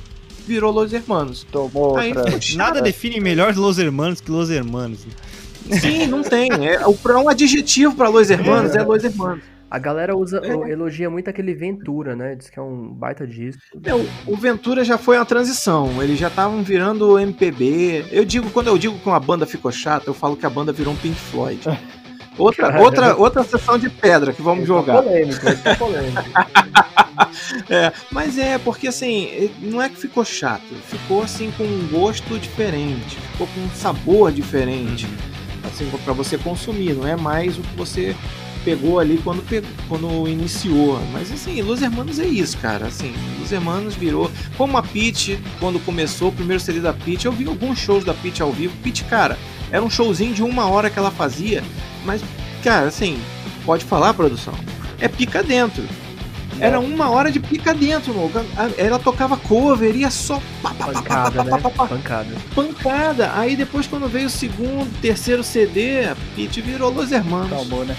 virou 0.47 0.73
Los 0.73 0.93
Hermanos. 0.93 1.45
Tomou 1.51 1.97
Aí. 1.97 2.15
Nada 2.55 2.81
define 2.81 3.19
melhor 3.19 3.57
Los 3.57 3.81
Hermanos 3.81 4.21
que 4.21 4.31
Los 4.31 4.49
Hermanos. 4.49 5.01
Sim, 5.81 6.07
não 6.07 6.23
tem. 6.23 6.49
É, 6.65 6.79
pra 7.03 7.19
um 7.19 7.29
adjetivo 7.29 7.97
pra 7.97 8.09
Los 8.09 8.31
Hermanos 8.31 8.77
é 8.77 8.85
Los 8.85 9.03
Hermanos. 9.03 9.43
A 9.71 9.79
galera 9.79 10.17
usa, 10.17 10.41
É. 10.43 10.71
elogia 10.73 11.11
muito 11.11 11.29
aquele 11.29 11.55
Ventura, 11.55 12.17
né? 12.17 12.35
Diz 12.35 12.49
que 12.49 12.59
é 12.59 12.63
um 12.63 12.89
baita 12.89 13.27
disco. 13.27 13.61
É, 13.85 13.95
o, 13.95 14.37
Ventura 14.37 14.83
já 14.85 14.97
foi 14.97 15.17
uma 15.19 15.27
transição. 15.27 16.03
Eles 16.03 16.19
já 16.19 16.29
estavam 16.29 16.63
virando 16.63 17.19
MPB. 17.19 18.07
Eu 18.11 18.25
digo, 18.25 18.51
quando 18.51 18.69
eu 18.69 18.79
digo 18.79 18.99
que 18.99 19.07
uma 19.07 19.21
banda 19.21 19.45
ficou 19.47 19.71
chata, 19.71 20.09
eu 20.09 20.15
falo 20.15 20.37
que 20.37 20.47
a 20.47 20.51
banda 20.51 20.73
virou 20.73 20.95
um 20.95 20.97
Pink 20.97 21.17
Floyd. 21.17 21.61
Outra, 22.39 22.67
Caramba. 22.69 22.85
outra, 22.85 23.17
outra 23.17 23.43
sessão 23.43 23.77
de 23.77 23.91
pedra 23.91 24.33
que 24.33 24.41
vamos 24.41 24.65
jogar. 24.65 25.03
Polêmico, 25.03 25.41
tá 25.63 25.75
polêmico. 25.75 26.23
É, 27.69 27.93
mas 28.13 28.39
é, 28.39 28.59
porque 28.59 28.87
assim, 28.87 29.51
não 29.61 29.83
é 29.83 29.89
que 29.89 29.97
ficou 29.97 30.25
chato, 30.25 30.73
ficou 30.87 31.21
assim 31.23 31.51
com 31.59 31.65
um 31.65 31.89
gosto 31.89 32.39
diferente, 32.39 33.17
ficou 33.33 33.49
com 33.49 33.61
um 33.61 33.71
sabor 33.71 34.31
diferente, 34.31 35.05
assim, 35.65 35.91
para 36.05 36.13
você 36.13 36.39
consumir, 36.39 36.95
não 36.95 37.07
é 37.07 37.17
mais 37.17 37.59
o 37.59 37.63
que 37.63 37.77
você 37.77 38.15
pegou 38.69 39.01
ali 39.01 39.19
quando, 39.25 39.43
pegou, 39.49 39.71
quando 39.89 40.29
iniciou. 40.29 41.01
Mas 41.11 41.33
assim, 41.33 41.63
Los 41.63 41.81
Hermanos 41.81 42.19
é 42.19 42.27
isso, 42.27 42.59
cara, 42.59 42.87
assim, 42.87 43.15
Los 43.41 43.51
Hermanos 43.51 43.95
virou, 43.95 44.31
como 44.59 44.77
a 44.77 44.83
Peach, 44.83 45.39
quando 45.59 45.83
começou 45.87 46.29
o 46.29 46.33
primeiro 46.33 46.63
CD 46.63 46.81
da 46.81 46.93
Peach, 46.93 47.25
eu 47.25 47.33
vi 47.33 47.47
alguns 47.47 47.79
shows 47.79 48.05
da 48.05 48.13
Peach 48.13 48.43
ao 48.43 48.53
vivo, 48.53 48.77
Peach, 48.83 49.05
cara, 49.05 49.39
era 49.73 49.83
um 49.83 49.89
showzinho 49.89 50.35
de 50.35 50.43
uma 50.43 50.69
hora 50.69 50.91
que 50.91 50.99
ela 50.99 51.11
fazia, 51.11 51.65
mas, 52.05 52.23
cara, 52.63 52.89
assim, 52.89 53.19
pode 53.65 53.87
falar, 53.87 54.13
produção, 54.13 54.55
é 55.01 55.09
pica 55.09 55.43
dentro. 55.43 55.83
Era 56.61 56.81
uma 56.81 57.09
hora 57.09 57.31
de 57.31 57.39
pica 57.39 57.73
dentro, 57.73 58.13
louco. 58.13 58.41
Ela 58.77 58.99
tocava 58.99 59.37
cover, 59.37 59.95
ia 59.95 60.11
só 60.11 60.43
pá, 60.61 60.75
pá, 60.75 60.87
Pancada, 60.87 61.31
pá, 61.31 61.45
né? 61.45 61.51
pá, 61.51 61.59
pá, 61.59 61.71
pá, 61.71 61.87
Pancada. 61.87 62.35
pancada. 62.53 63.33
Aí 63.37 63.55
depois, 63.55 63.87
quando 63.87 64.09
veio 64.09 64.27
o 64.27 64.31
segundo, 64.31 64.91
terceiro 65.01 65.45
CD, 65.45 66.05
a 66.05 66.17
Pete 66.35 66.61
virou 66.61 66.93
Los 66.93 67.13
Hermanos. 67.13 67.51
Calmou, 67.51 67.85
né? 67.85 67.97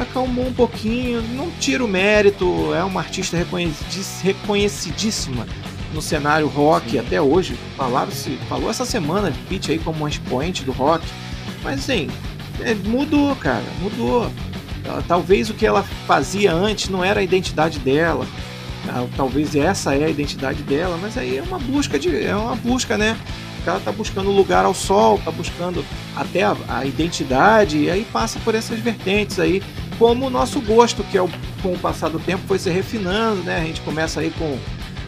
Acalmou 0.00 0.46
um 0.46 0.52
pouquinho, 0.52 1.20
não 1.34 1.50
tira 1.60 1.84
o 1.84 1.88
mérito, 1.88 2.72
é 2.74 2.82
uma 2.82 3.00
artista 3.00 3.36
reconheci- 3.36 4.22
reconhecidíssima 4.22 5.46
no 5.92 6.00
cenário 6.00 6.46
rock 6.46 6.98
até 6.98 7.20
hoje. 7.20 7.54
Falaram 7.76 8.10
-se, 8.10 8.38
falou 8.48 8.70
essa 8.70 8.86
semana 8.86 9.30
de 9.30 9.38
Pete 9.40 9.72
aí 9.72 9.78
como 9.78 9.98
uma 9.98 10.08
expoente 10.08 10.64
do 10.64 10.72
rock. 10.72 11.06
Mas 11.62 11.80
assim, 11.80 12.08
mudou, 12.86 13.36
cara, 13.36 13.64
mudou. 13.80 14.30
Talvez 15.06 15.50
o 15.50 15.54
que 15.54 15.66
ela 15.66 15.82
fazia 16.06 16.52
antes 16.52 16.88
não 16.88 17.04
era 17.04 17.20
a 17.20 17.22
identidade 17.22 17.78
dela. 17.78 18.26
talvez 19.16 19.54
essa 19.54 19.94
é 19.94 20.04
a 20.04 20.08
identidade 20.08 20.62
dela, 20.62 20.98
mas 21.00 21.18
aí 21.18 21.36
é 21.36 21.42
uma 21.42 21.58
busca 21.58 21.98
de. 21.98 22.24
É 22.24 22.34
uma 22.34 22.56
busca, 22.56 22.96
né? 22.96 23.18
Ela 23.66 23.78
tá 23.80 23.92
buscando 23.92 24.30
lugar 24.30 24.64
ao 24.64 24.72
sol, 24.72 25.20
tá 25.22 25.30
buscando 25.30 25.84
até 26.16 26.44
a, 26.44 26.56
a 26.66 26.86
identidade, 26.86 27.76
e 27.76 27.90
aí 27.90 28.06
passa 28.10 28.40
por 28.40 28.54
essas 28.54 28.78
vertentes 28.80 29.38
aí, 29.38 29.62
como 30.00 30.28
o 30.28 30.30
nosso 30.30 30.62
gosto, 30.62 31.04
que 31.04 31.18
é 31.18 31.20
o, 31.22 31.28
com 31.62 31.74
o 31.74 31.78
passar 31.78 32.08
do 32.08 32.18
tempo 32.18 32.42
foi 32.48 32.58
se 32.58 32.70
refinando, 32.70 33.42
né? 33.42 33.58
A 33.58 33.64
gente 33.64 33.82
começa 33.82 34.20
aí 34.20 34.30
com, 34.30 34.58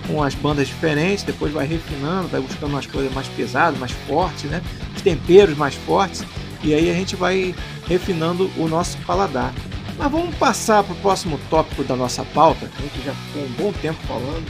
com 0.07 0.23
as 0.23 0.35
bandas 0.35 0.69
diferentes, 0.69 1.25
depois 1.25 1.51
vai 1.51 1.67
refinando, 1.67 2.29
vai 2.29 2.43
buscando 2.43 2.73
umas 2.73 2.85
coisas 2.85 3.11
mais 3.15 3.27
pesadas, 3.29 3.81
mais 3.81 3.93
fortes, 4.07 4.51
né? 4.51 4.61
Os 4.95 5.01
temperos 5.01 5.57
mais 5.57 5.75
fortes, 5.75 6.23
e 6.63 6.75
aí 6.75 6.91
a 6.91 6.93
gente 6.93 7.17
vai 7.17 7.55
refinando 7.89 8.51
o 8.59 8.69
nosso 8.69 8.99
paladar. 9.07 9.55
Mas 9.97 10.13
vamos 10.13 10.35
passar 10.35 10.85
para 10.85 10.93
o 10.93 10.97
próximo 10.97 11.41
tópico 11.49 11.83
da 11.85 11.97
nossa 11.97 12.23
pauta. 12.27 12.71
A 12.79 12.83
gente 12.83 13.03
já 13.03 13.15
ficou 13.15 13.45
um 13.45 13.53
bom 13.53 13.73
tempo 13.81 13.99
falando 14.07 14.45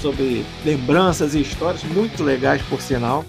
sobre 0.00 0.46
lembranças 0.64 1.34
e 1.34 1.40
histórias 1.40 1.82
muito 1.82 2.22
legais, 2.22 2.62
por 2.62 2.80
sinal. 2.80 3.24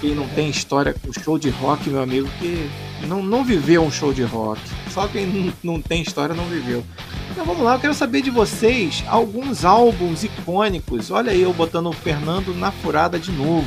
Quem 0.00 0.14
não 0.14 0.28
tem 0.28 0.48
história 0.48 0.94
com 0.94 1.12
show 1.12 1.38
de 1.38 1.50
rock, 1.50 1.90
meu 1.90 2.00
amigo, 2.02 2.28
que 2.38 2.70
não, 3.06 3.22
não 3.22 3.44
viveu 3.44 3.82
um 3.82 3.90
show 3.90 4.12
de 4.12 4.22
rock. 4.22 4.60
Só 4.92 5.08
quem 5.08 5.26
não, 5.26 5.52
não 5.62 5.82
tem 5.82 6.02
história 6.02 6.34
não 6.34 6.44
viveu. 6.44 6.84
Então 7.32 7.44
vamos 7.44 7.62
lá, 7.62 7.74
eu 7.74 7.80
quero 7.80 7.94
saber 7.94 8.22
de 8.22 8.30
vocês 8.30 9.02
alguns 9.08 9.64
álbuns 9.64 10.22
icônicos. 10.22 11.10
Olha 11.10 11.32
aí, 11.32 11.42
eu 11.42 11.52
botando 11.52 11.88
o 11.88 11.92
Fernando 11.92 12.54
na 12.54 12.70
furada 12.70 13.18
de 13.18 13.32
novo. 13.32 13.66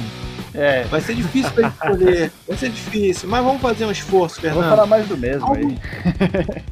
É, 0.54 0.84
Vai 0.86 1.00
ser 1.02 1.16
difícil 1.16 1.52
pra 1.52 1.68
escolher. 1.70 2.32
Vai 2.48 2.58
ser 2.58 2.70
difícil, 2.70 3.30
mas 3.30 3.44
vamos 3.44 3.62
fazer 3.62 3.86
um 3.86 3.92
esforço, 3.92 4.38
eu 4.38 4.52
vou 4.54 4.62
Fernando. 4.62 4.70
falar 4.70 4.86
mais 4.88 5.08
do 5.08 5.18
mesmo 5.18 5.54
aí. 5.54 5.78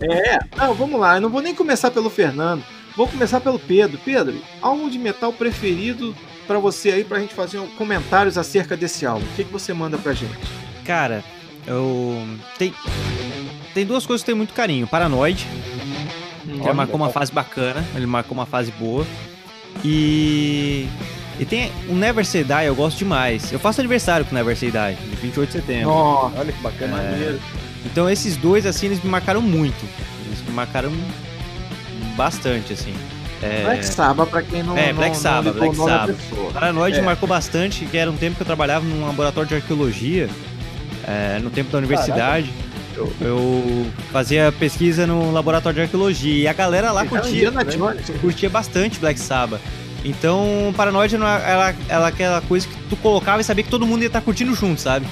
É, 0.02 0.40
não, 0.58 0.74
vamos 0.74 1.00
lá. 1.00 1.16
Eu 1.16 1.22
não 1.22 1.30
vou 1.30 1.42
nem 1.42 1.54
começar 1.56 1.92
pelo 1.92 2.10
Fernando. 2.10 2.64
Vou 2.96 3.08
começar 3.08 3.40
pelo 3.40 3.58
Pedro. 3.60 3.98
Pedro, 4.04 4.36
álbum 4.62 4.90
de 4.90 4.98
metal 5.00 5.32
preferido 5.32 6.14
pra 6.50 6.58
você 6.60 6.90
aí, 6.92 7.04
pra 7.04 7.20
gente 7.20 7.34
fazer 7.36 7.60
um- 7.60 7.68
comentários 7.68 8.38
acerca 8.40 8.76
desse 8.76 9.06
álbum. 9.06 9.24
O 9.24 9.36
que, 9.36 9.44
que 9.44 9.52
você 9.54 9.72
manda 9.72 9.98
pra 10.00 10.14
gente? 10.14 10.34
Cara, 10.84 11.24
eu. 11.68 12.26
Tem, 12.58 12.74
tem 13.76 13.86
duas 13.86 14.04
coisas 14.06 14.24
que 14.24 14.32
eu 14.32 14.34
tenho 14.34 14.38
muito 14.38 14.54
carinho. 14.56 14.88
Paranoid, 14.88 15.46
que 16.44 16.60
Olha, 16.62 16.74
marcou 16.74 16.96
uma 16.96 17.10
fase 17.12 17.32
bacana, 17.32 17.86
ele 17.96 18.08
marcou 18.08 18.36
uma 18.36 18.48
fase 18.48 18.72
boa. 18.72 19.06
E. 19.86 20.88
E 21.40 21.46
tem 21.46 21.72
o 21.88 21.94
Never 21.94 22.26
Say 22.26 22.44
Die, 22.44 22.66
eu 22.66 22.76
gosto 22.76 22.98
demais. 22.98 23.52
Eu 23.54 23.60
faço 23.60 23.80
aniversário 23.80 24.26
com 24.26 24.32
o 24.32 24.34
Never 24.36 24.58
Say 24.58 24.72
Die, 24.72 24.96
de 25.10 25.16
28 25.18 25.48
de 25.48 25.54
setembro. 25.54 25.90
Nossa, 25.90 26.40
Olha 26.40 26.52
que 26.52 26.62
bacana. 26.62 26.98
maneiro. 26.98 27.40
Então 27.86 28.10
esses 28.10 28.36
dois, 28.36 28.66
assim, 28.66 28.88
eles 28.88 29.02
me 29.04 29.10
marcaram 29.10 29.42
muito. 29.42 29.86
Eles 30.26 30.42
me 30.42 30.52
marcaram 30.52 30.92
bastante, 32.18 32.74
assim. 32.74 32.94
É, 33.42 33.64
Black 33.64 33.86
Sabbath, 33.86 34.30
pra 34.30 34.42
quem 34.42 34.64
não. 34.64 34.78
É, 34.78 34.88
não- 34.88 34.96
Black 34.96 35.14
não 35.16 35.22
Sabbath, 35.22 35.54
ligou 35.56 35.70
o 35.70 35.74
Black 35.76 35.90
Sabbath. 35.92 36.16
pessoa. 36.18 36.52
Paranoid 36.52 36.98
É. 36.98 37.02
marcou 37.02 37.28
bastante, 37.30 37.86
que 37.86 37.98
era 37.98 38.12
um 38.12 38.18
tempo 38.18 38.36
que 38.36 38.42
eu 38.42 38.46
trabalhava 38.46 38.86
num 38.86 39.06
laboratório 39.06 39.48
de 39.48 39.56
arqueologia, 39.56 40.30
é, 41.08 41.40
no 41.42 41.50
tempo 41.50 41.72
da 41.72 41.78
universidade. 41.78 42.52
Eu, 42.96 43.14
eu 43.22 43.88
fazia 44.12 44.52
pesquisa 44.60 45.08
no 45.08 45.32
laboratório 45.32 45.76
de 45.78 45.82
arqueologia 45.84 46.44
e 46.44 46.48
a 46.48 46.54
galera 46.54 46.92
lá 46.92 47.04
tá 47.06 47.10
curtia, 47.10 47.50
curtia 48.20 48.50
bastante 48.50 49.00
Black 49.00 49.18
Sabbath. 49.20 49.62
Então, 50.04 50.74
Paranoid 50.76 51.18
não 51.18 51.26
era, 51.28 51.44
era- 51.44 51.76
era 51.88 52.08
aquela 52.08 52.42
coisa 52.42 52.68
que 52.68 52.76
tu 52.90 52.96
colocava 52.98 53.40
e 53.40 53.44
sabia 53.44 53.64
que 53.64 53.70
todo 53.70 53.86
mundo 53.86 54.02
ia 54.02 54.08
estar 54.08 54.20
curtindo 54.22 54.54
junto, 54.54 54.82
sabe? 54.82 55.06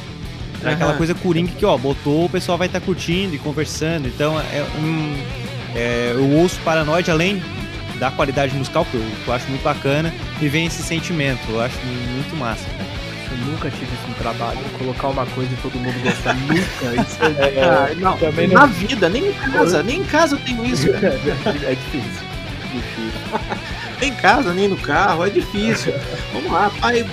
Era 0.61 0.71
aquela 0.73 0.89
Aham. 0.91 0.97
coisa 0.97 1.13
coringa 1.15 1.51
que, 1.57 1.65
ó, 1.65 1.78
botou, 1.78 2.25
o 2.25 2.30
pessoal 2.30 2.57
vai 2.57 2.67
estar 2.67 2.80
curtindo 2.82 3.36
e 3.36 3.38
conversando. 3.38 4.07
Então, 4.07 4.38
é 4.39 4.65
um, 4.80 5.15
é, 5.75 6.11
eu 6.15 6.30
ouço 6.39 6.59
Paranoid 6.65 7.09
além 7.11 7.41
da 8.00 8.12
qualidade 8.12 8.56
musical, 8.56 8.86
que 8.86 8.95
eu, 8.95 9.02
que 9.24 9.28
eu 9.28 9.34
acho 9.34 9.48
muito 9.50 9.64
bacana, 9.64 10.14
e 10.41 10.48
vem 10.48 10.66
esse 10.68 10.82
sentimento. 10.84 11.39
Eu 11.50 11.62
acho 11.62 11.78
muito 11.86 12.36
massa, 12.36 12.64
cara. 12.78 12.98
Eu 13.32 13.38
nunca 13.52 13.70
tive 13.70 13.86
isso 13.86 14.08
no 14.08 14.14
trabalho. 14.16 14.58
Colocar 14.78 15.08
uma 15.10 15.26
coisa 15.28 15.52
e 15.54 15.58
todo 15.58 15.78
mundo 15.78 16.02
gostar. 16.02 16.34
nunca. 16.48 17.02
Isso 17.02 17.18
é, 17.39 17.62
Ah, 17.64 17.93
não, 17.98 18.18
também 18.18 18.48
na 18.48 18.66
vida, 18.66 19.10
nem 19.10 19.28
em 19.28 19.34
casa, 19.34 19.84
nem 19.84 20.00
em 20.00 20.04
casa 20.04 20.36
eu 20.36 20.39
tenho 20.39 20.66
isso. 20.66 20.91
cara. 20.93 21.08
é 21.64 21.76
difícil. 21.76 22.28
Difícil. 22.74 23.39
Nem 24.00 24.10
em 24.12 24.16
casa, 24.16 24.54
nem 24.54 24.68
no 24.68 24.78
carro, 24.78 25.26
é 25.26 25.30
difícil. 25.30 25.93
Vamos 26.34 26.52
lá, 26.52 26.72
pai. 26.80 27.06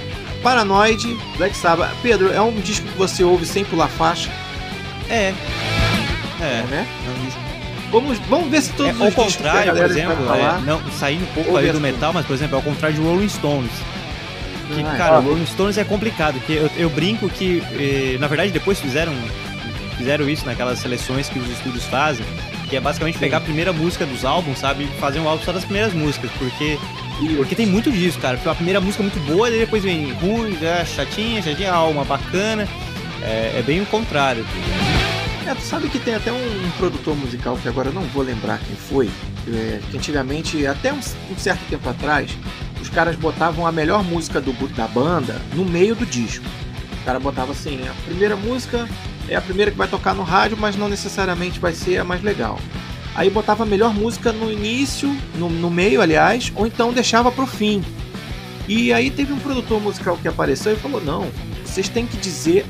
Paranoid, 0.43 1.17
Black 1.39 1.57
Sabbath. 1.57 1.91
Pedro, 2.03 2.31
é 2.33 2.41
um 2.41 2.53
disco 2.61 2.87
que 2.87 2.99
você 2.99 3.25
ouve 3.25 3.47
sem 3.47 3.65
pular 3.65 3.89
faixa, 3.89 4.31
É. 5.09 5.33
É. 6.41 6.63
né? 6.69 6.87
é 7.07 7.11
um 7.21 7.25
disco 7.25 7.34
Vamos, 7.95 8.19
vamos 8.29 8.49
ver 8.51 8.61
se 8.61 8.73
todos 8.73 8.91
É, 8.91 8.95
os 8.95 9.01
ao 9.01 9.09
que 9.09 9.15
contrário, 9.15 9.73
por 9.73 9.79
galera 9.79 9.93
exemplo, 9.93 10.35
é, 10.35 10.61
não, 10.67 10.83
saindo 10.91 11.23
um 11.23 11.27
pouco 11.29 11.57
aí 11.57 11.71
do 11.71 11.81
metal, 11.81 12.13
mas 12.13 12.27
por 12.27 12.33
exemplo, 12.35 12.57
ao 12.57 12.63
contrário 12.63 12.97
de 12.97 13.03
Rolling 13.03 13.29
Stones. 13.29 13.71
Que, 14.75 14.83
Ah, 14.83 14.95
cara, 14.97 15.19
o 15.21 15.23
Rolling 15.23 15.47
Stones 15.47 15.79
é 15.79 15.85
complicado, 15.85 16.35
porque 16.35 16.55
eu, 16.55 16.71
eu 16.77 16.91
brinco 16.91 17.29
que, 17.29 17.63
eh, 17.79 18.17
na 18.19 18.27
verdade, 18.27 18.51
depois 18.51 18.81
fizeram, 18.81 19.13
fizeram 19.97 20.29
isso 20.29 20.45
naquelas 20.45 20.81
seleções 20.81 21.29
que 21.29 21.39
os 21.39 21.49
estúdios 21.51 21.85
fazem, 21.85 22.27
que 22.69 22.75
é 22.75 22.81
basicamente 22.81 23.17
pegar 23.19 23.37
a 23.37 23.41
primeira 23.43 23.73
música 23.73 24.05
dos 24.05 24.25
álbuns, 24.25 24.59
sabe, 24.59 24.85
e 24.85 24.87
fazer 24.99 25.21
um 25.21 25.29
álbum 25.29 25.45
só 25.45 25.53
das 25.53 25.65
primeiras 25.65 25.93
músicas, 25.93 26.31
porque 26.39 26.79
porque 27.37 27.55
tem 27.55 27.67
muito 27.67 27.93
disso, 27.93 28.19
cara. 28.19 28.37
A 28.45 28.55
primeira 28.57 28.81
música 28.81 29.05
é 29.05 29.07
muito 29.07 29.21
boa, 29.21 29.49
depois 29.49 29.85
vem 29.85 30.13
ruim, 30.15 30.59
já 30.61 30.85
chatinha, 30.85 31.41
chatinha, 31.41 31.73
ah, 31.73 31.85
uma 31.85 32.05
bacana. 32.05 32.67
É, 33.23 33.59
é 33.59 33.63
bem 33.65 33.81
o 33.81 33.87
contrário. 33.87 34.45
É, 35.47 35.55
sabe 35.57 35.91
que 35.91 35.99
tem 35.99 36.15
até 36.15 36.33
um, 36.33 36.67
um 36.67 36.71
produtor 36.79 37.15
musical 37.15 37.59
que 37.59 37.69
agora 37.69 37.91
eu 37.91 37.93
não 37.93 38.03
vou 38.05 38.23
lembrar 38.23 38.59
quem 38.61 38.75
foi, 38.75 39.11
é, 39.47 39.79
que 39.91 39.97
antigamente, 39.99 40.67
até 40.67 40.91
um, 40.91 40.99
um 40.99 41.37
certo 41.37 41.61
tempo 41.69 41.87
atrás, 41.87 42.31
os 42.81 42.89
caras 42.89 43.15
botavam 43.15 43.67
a 43.67 43.73
melhor 43.73 44.03
música 44.03 44.41
do, 44.41 44.53
da 44.69 44.89
banda 44.89 45.39
no 45.53 45.67
meio 45.67 45.95
do 45.95 46.07
disco. 46.07 46.47
O 47.03 47.05
cara 47.05 47.21
botava 47.21 47.53
assim, 47.53 47.79
a 47.87 47.93
primeira 48.07 48.37
música 48.37 48.89
é 49.29 49.37
a 49.37 49.41
primeira 49.41 49.71
que 49.71 49.77
vai 49.77 49.87
tocar 49.87 50.15
no 50.15 50.23
rádio, 50.23 50.57
mas 50.59 50.77
não 50.77 50.89
necessariamente 50.89 51.61
vai 51.61 51.75
ser 51.75 51.99
a 51.99 52.05
mais 52.05 52.23
legal. 52.23 52.59
Aí 53.15 53.29
botava 53.29 53.65
a 53.65 53.67
melhor 53.67 53.93
música 53.93 54.33
no 54.33 54.51
início, 54.51 55.15
no, 55.35 55.51
no 55.51 55.71
meio, 55.71 56.01
aliás, 56.01 56.51
ou 56.55 56.67
então 56.67 56.91
deixava 56.91 57.31
pro 57.31 57.47
fim. 57.47 57.85
E 58.67 58.95
aí 58.95 59.11
teve 59.11 59.33
um 59.35 59.39
produtor 59.39 59.79
musical 59.79 60.17
que 60.17 60.27
apareceu 60.27 60.73
e 60.73 60.77
falou: 60.77 61.03
não, 61.03 61.31
vocês 61.65 61.87
têm 61.87 62.07
que 62.07 62.17
dizer 62.17 62.65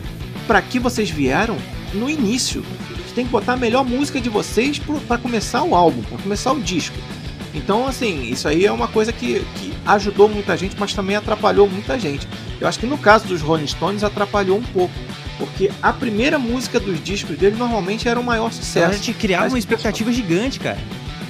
para 0.47 0.61
que 0.61 0.81
vocês 0.81 1.09
vieram 1.09 1.57
no 1.95 2.09
início. 2.11 2.62
Vocês 2.90 3.12
têm 3.12 3.24
que 3.24 3.30
botar 3.32 3.55
a 3.55 3.57
melhor 3.57 3.84
música 3.84 4.20
de 4.20 4.28
vocês 4.28 4.80
para 5.09 5.18
começar 5.18 5.62
o 5.62 5.74
álbum, 5.74 6.03
para 6.03 6.18
começar 6.18 6.53
o 6.53 6.61
disco. 6.61 6.97
Então, 7.55 7.86
assim, 7.86 8.24
isso 8.30 8.49
aí 8.49 8.66
é 8.66 8.72
uma 8.72 8.88
coisa 8.88 9.12
que, 9.12 9.45
que 9.57 9.72
ajudou 9.86 10.28
muita 10.28 10.57
gente, 10.57 10.74
mas 10.78 10.92
também 10.92 11.14
atrapalhou 11.14 11.68
muita 11.68 11.99
gente. 11.99 12.26
Eu 12.61 12.66
acho 12.66 12.78
que 12.78 12.86
no 12.86 12.99
caso 12.99 13.26
dos 13.28 13.40
Rolling 13.40 13.66
Stones 13.66 14.03
atrapalhou 14.03 14.59
um 14.59 14.62
pouco, 14.62 14.92
porque 15.38 15.70
a 15.80 15.92
primeira 15.92 16.38
música 16.38 16.80
dos 16.80 17.03
discos 17.03 17.36
dele 17.38 17.57
normalmente 17.57 18.09
era 18.09 18.18
o 18.18 18.24
maior 18.24 18.47
Então 18.47 18.59
a 18.59 18.62
sucesso. 18.62 18.92
gente 18.95 19.12
criava 19.14 19.49
uma 19.49 19.59
expectativa 19.59 20.11
gigante, 20.12 20.59
cara. 20.59 20.78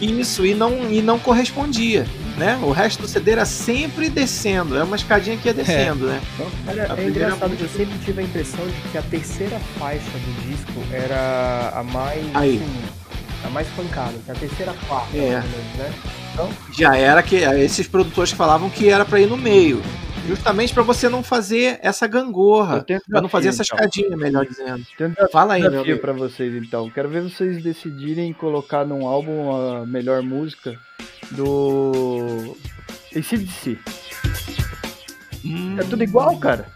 Isso, 0.01 0.45
e 0.47 0.55
não, 0.55 0.91
e 0.91 1.03
não 1.03 1.19
correspondia. 1.19 2.07
Né? 2.37 2.59
O 2.63 2.73
resto 2.73 3.03
do 3.03 3.07
CD 3.09 3.31
era 3.31 3.45
sempre 3.45 4.09
descendo, 4.11 4.77
é 4.77 4.83
uma 4.83 4.97
escadinha 4.97 5.37
que 5.37 5.47
ia 5.47 5.55
descendo, 5.55 6.07
né? 6.07 6.21
A 6.67 6.71
é 6.73 6.87
primeira 6.87 7.09
engraçado 7.11 7.57
que 7.57 7.63
música- 7.63 7.65
eu 7.83 7.87
sempre 7.87 8.05
tive 8.05 8.21
a 8.21 8.25
impressão 8.25 8.67
de 8.67 8.73
que 8.91 8.99
a 8.99 9.03
terceira 9.03 9.61
faixa 9.79 10.11
do 10.11 10.49
disco 10.49 10.73
era 10.93 11.73
a 11.77 11.83
mais. 11.85 12.25
Aí. 12.35 12.57
assim, 12.57 12.85
a 13.47 13.51
mais 13.51 13.69
pancada, 13.69 14.15
que 14.25 14.31
a 14.33 14.35
terceira 14.35 14.75
quarta, 14.89 15.17
É. 15.17 15.21
menos, 15.31 15.45
né? 15.79 15.93
já 16.77 16.97
era 16.97 17.23
que 17.23 17.37
esses 17.37 17.87
produtores 17.87 18.33
falavam 18.33 18.69
que 18.69 18.89
era 18.89 19.05
pra 19.05 19.21
ir 19.21 19.27
no 19.29 19.37
meio, 19.37 19.81
justamente 20.27 20.73
pra 20.75 20.83
você 20.83 21.09
não 21.09 21.23
fazer 21.23 21.79
essa 21.83 22.07
gangorra, 22.07 22.85
pra 23.09 23.21
não 23.21 23.29
fazer 23.29 23.49
essa 23.49 23.63
desafio, 23.63 23.87
escadinha, 23.87 24.17
melhor 24.17 24.47
dizendo. 24.47 24.79
então. 24.81 24.87
Tenho 24.97 25.11
um 25.11 25.13
desafio 25.13 25.33
Fala 25.33 25.55
aí, 25.55 25.61
meu 25.63 25.71
desafio 25.71 25.99
pra 25.99 26.13
vocês 26.13 26.55
então. 26.55 26.91
Quero 26.91 27.09
ver 27.09 27.23
vocês 27.23 27.63
decidirem 27.63 28.33
colocar 28.33 28.85
num 28.85 29.07
álbum 29.07 29.55
a 29.83 29.87
melhor 29.87 30.23
música 30.23 30.75
do 31.33 32.57
ACDC. 33.15 33.79
Hum, 35.45 35.77
É 35.79 35.83
tudo 35.85 36.03
igual, 36.03 36.37
cara. 36.39 36.67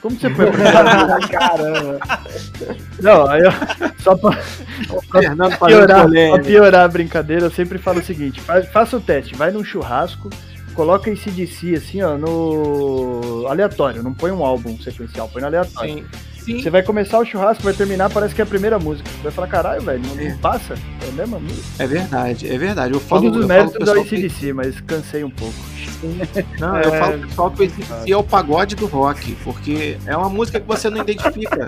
Como 0.00 0.16
você 0.18 0.30
foi 0.32 0.48
a 0.48 0.52
primeira 0.52 1.28
Caramba. 1.28 1.98
Não, 3.02 3.26
aí 3.28 3.40
eu, 3.42 3.50
só 3.98 4.14
pra, 4.16 4.32
fazendo 5.10 5.58
piorar, 5.58 6.06
pra 6.08 6.38
piorar 6.44 6.84
a 6.84 6.88
brincadeira, 6.88 7.46
eu 7.46 7.50
sempre 7.50 7.78
falo 7.78 7.98
o 7.98 8.04
seguinte: 8.04 8.40
faz- 8.40 8.68
faça 8.68 8.96
o 8.96 9.00
teste, 9.00 9.34
vai 9.34 9.50
num 9.50 9.64
churrasco, 9.64 10.30
coloca 10.78 11.10
esse 11.10 11.28
DC 11.32 11.74
assim, 11.74 12.00
ó, 12.02 12.16
no 12.16 13.44
aleatório, 13.48 14.00
não 14.00 14.14
põe 14.14 14.30
um 14.30 14.44
álbum 14.44 14.78
sequencial, 14.78 15.28
põe 15.28 15.40
no 15.42 15.48
aleatório. 15.48 15.92
Sim, 15.92 16.04
sim. 16.44 16.62
Você 16.62 16.70
vai 16.70 16.84
começar 16.84 17.18
o 17.18 17.24
churrasco, 17.24 17.64
vai 17.64 17.72
terminar, 17.72 18.08
parece 18.10 18.32
que 18.32 18.40
é 18.40 18.44
a 18.44 18.46
primeira 18.46 18.78
música. 18.78 19.10
Você 19.10 19.22
vai 19.24 19.32
falar, 19.32 19.48
caralho, 19.48 19.82
velho, 19.82 20.00
não, 20.06 20.20
É. 20.24 20.36
passa? 20.40 20.74
É 21.04 21.08
a 21.08 21.12
mesma 21.12 21.40
música. 21.40 21.82
É 21.82 21.86
verdade, 21.88 22.48
é 22.48 22.56
verdade. 22.56 22.94
Eu 22.94 23.00
falo, 23.00 23.22
Todos 23.22 23.38
os 23.38 23.42
eu 23.42 23.48
falo 23.48 23.58
méritos 23.58 23.72
do 23.72 23.78
pessoal 23.80 24.30
que, 24.30 24.52
mas 24.52 24.80
cansei 24.82 25.24
um 25.24 25.30
pouco. 25.30 25.54
não, 26.60 26.76
eu 26.76 26.94
É. 26.94 26.98
falo 27.00 27.18
pro 27.18 27.28
pessoal 27.28 27.50
que 27.50 27.60
o 27.60 27.64
ACDC 27.64 28.12
é 28.12 28.16
o 28.16 28.22
pagode 28.22 28.76
do 28.76 28.86
rock, 28.86 29.34
porque 29.42 29.98
é 30.06 30.16
uma 30.16 30.28
música 30.28 30.60
que 30.60 30.66
você 30.68 30.88
não 30.88 30.98
identifica. 31.00 31.66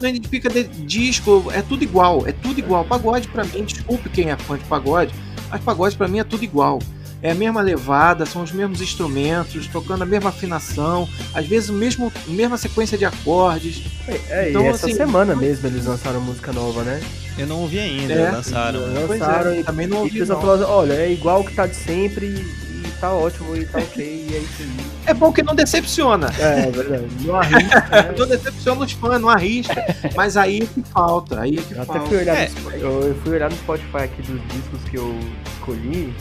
Não 0.00 0.08
identifica 0.08 0.48
de 0.48 0.62
disco, 0.62 1.50
é 1.52 1.62
tudo 1.62 1.82
igual, 1.82 2.22
é 2.28 2.32
tudo 2.32 2.60
igual. 2.60 2.84
Pagode 2.84 3.26
pra 3.26 3.42
mim, 3.42 3.64
desculpe 3.64 4.08
quem 4.08 4.30
é 4.30 4.36
fã 4.36 4.56
de 4.56 4.62
pagode, 4.66 5.12
mas 5.50 5.60
pagode 5.62 5.96
pra 5.96 6.06
mim 6.06 6.20
é 6.20 6.24
tudo 6.24 6.44
igual. 6.44 6.78
É 7.22 7.30
a 7.30 7.34
mesma 7.34 7.60
levada, 7.62 8.26
são 8.26 8.42
os 8.42 8.50
mesmos 8.52 8.80
instrumentos, 8.80 9.66
tocando 9.68 10.02
a 10.02 10.06
mesma 10.06 10.30
afinação, 10.30 11.08
às 11.32 11.46
vezes 11.46 11.68
o 11.68 11.72
mesmo, 11.72 12.12
a 12.26 12.30
mesma 12.30 12.58
sequência 12.58 12.98
de 12.98 13.04
acordes. 13.04 13.84
É, 14.08 14.20
é 14.30 14.50
Então, 14.50 14.62
e 14.62 14.66
essa 14.66 14.86
assim, 14.86 14.96
semana 14.96 15.34
mesmo 15.36 15.66
eles 15.68 15.86
lançaram 15.86 16.20
música 16.20 16.52
nova, 16.52 16.82
né? 16.82 17.00
Eu 17.38 17.46
não 17.46 17.60
ouvi 17.60 17.78
ainda, 17.78 18.12
É, 18.12 18.30
lançaram. 18.30 18.80
Lançaram 19.08 19.52
é, 19.52 19.60
e, 19.60 19.64
também 19.64 19.86
não 19.86 19.98
e 19.98 20.00
ouvi, 20.00 20.18
pessoal 20.18 20.40
não. 20.42 20.58
falou 20.58 20.68
olha, 20.78 20.94
é 20.94 21.12
igual 21.12 21.40
o 21.40 21.44
que 21.44 21.54
tá 21.54 21.66
de 21.66 21.76
sempre 21.76 22.26
e 22.26 22.88
tá 23.00 23.12
ótimo 23.12 23.56
e 23.56 23.64
tá 23.64 23.78
ok, 23.78 24.04
e 24.04 24.34
é 24.34 24.38
isso 24.38 24.62
aí. 24.62 24.86
É 25.06 25.14
bom 25.14 25.32
que 25.32 25.42
não 25.42 25.54
decepciona. 25.54 26.28
É, 26.38 26.66
é 26.66 26.70
verdade. 26.70 27.06
Não 27.20 27.36
arrisca, 27.36 27.80
né? 27.90 28.14
Não 28.18 28.26
decepciona 28.26 28.84
os 28.84 28.92
fãs, 28.92 29.20
não 29.20 29.28
arrisca. 29.28 29.74
Mas 30.16 30.36
aí 30.36 30.58
é 30.62 30.66
que 30.66 30.82
falta, 30.90 31.40
aí 31.40 31.58
é 31.58 31.62
que 31.62 31.72
Eu 31.74 31.82
até 31.82 31.92
falta. 31.94 32.08
fui 32.08 32.16
olhar, 32.18 32.36
É. 32.36 32.48
no, 32.48 32.70
eu 33.06 33.14
fui 33.24 33.32
olhar 33.34 33.50
no 33.50 33.56
Spotify 33.56 33.96
aqui 33.98 34.22
dos 34.22 34.40
discos 34.48 34.80
que 34.90 34.96
eu 34.98 35.18
escolhi. 35.54 36.14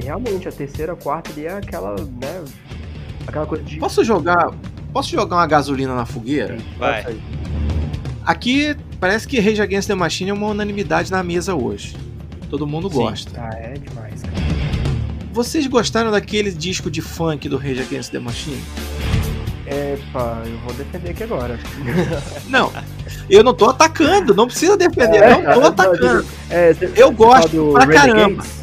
E 0.00 0.04
realmente 0.04 0.48
a 0.48 0.52
terceira, 0.52 0.92
a 0.92 0.96
quarta 0.96 1.30
ali 1.30 1.46
é 1.46 1.52
aquela, 1.52 1.94
né? 1.96 2.42
Aquela 3.26 3.46
coisa 3.46 3.62
de. 3.62 3.76
Posso 3.76 4.02
jogar, 4.02 4.50
posso 4.92 5.10
jogar 5.10 5.36
uma 5.36 5.46
gasolina 5.46 5.94
na 5.94 6.06
fogueira? 6.06 6.56
Vai. 6.78 7.16
Aqui 8.24 8.76
parece 8.98 9.26
que 9.26 9.38
Rage 9.40 9.60
Against 9.60 9.88
the 9.88 9.94
Machine 9.94 10.30
é 10.30 10.32
uma 10.34 10.46
unanimidade 10.48 11.10
na 11.10 11.22
mesa 11.22 11.54
hoje. 11.54 11.96
Todo 12.48 12.66
mundo 12.66 12.88
Sim. 12.88 12.96
gosta. 12.96 13.40
Ah, 13.40 13.54
é 13.56 13.74
demais, 13.74 14.22
cara. 14.22 14.34
Vocês 15.32 15.66
gostaram 15.66 16.10
daquele 16.10 16.50
disco 16.50 16.90
de 16.90 17.00
funk 17.00 17.48
do 17.48 17.56
Rage 17.56 17.80
Against 17.80 18.10
the 18.10 18.18
Machine? 18.18 18.60
Epa, 19.66 20.42
eu 20.46 20.58
vou 20.64 20.74
defender 20.74 21.10
aqui 21.10 21.22
agora. 21.22 21.58
Não, 22.48 22.72
eu 23.28 23.44
não 23.44 23.54
tô 23.54 23.66
atacando, 23.66 24.34
não 24.34 24.46
precisa 24.48 24.76
defender, 24.76 25.22
É, 25.22 25.42
não 25.42 25.60
tô 25.60 25.66
atacando. 25.68 26.26
É, 26.48 26.74
cê- 26.74 26.86
Eu 26.96 27.08
cê 27.08 27.14
gosto 27.14 27.70
pra 27.72 27.80
Renegades? 27.84 27.94
caramba. 28.12 28.26
Renegades, 28.42 28.59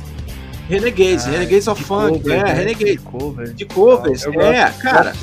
Ah, 0.70 1.30
Renegades 1.30 1.68
of 1.68 1.84
Funk, 1.84 2.20
cover, 2.20 2.34
é, 2.40 2.44
né? 2.44 2.54
Renegades. 2.54 2.92
De 2.94 2.98
cover. 2.98 3.54
De 3.54 3.66
covers, 3.66 4.24
Eu 4.24 4.42
é, 4.42 4.66
gosto- 4.66 4.82
cara, 4.82 5.14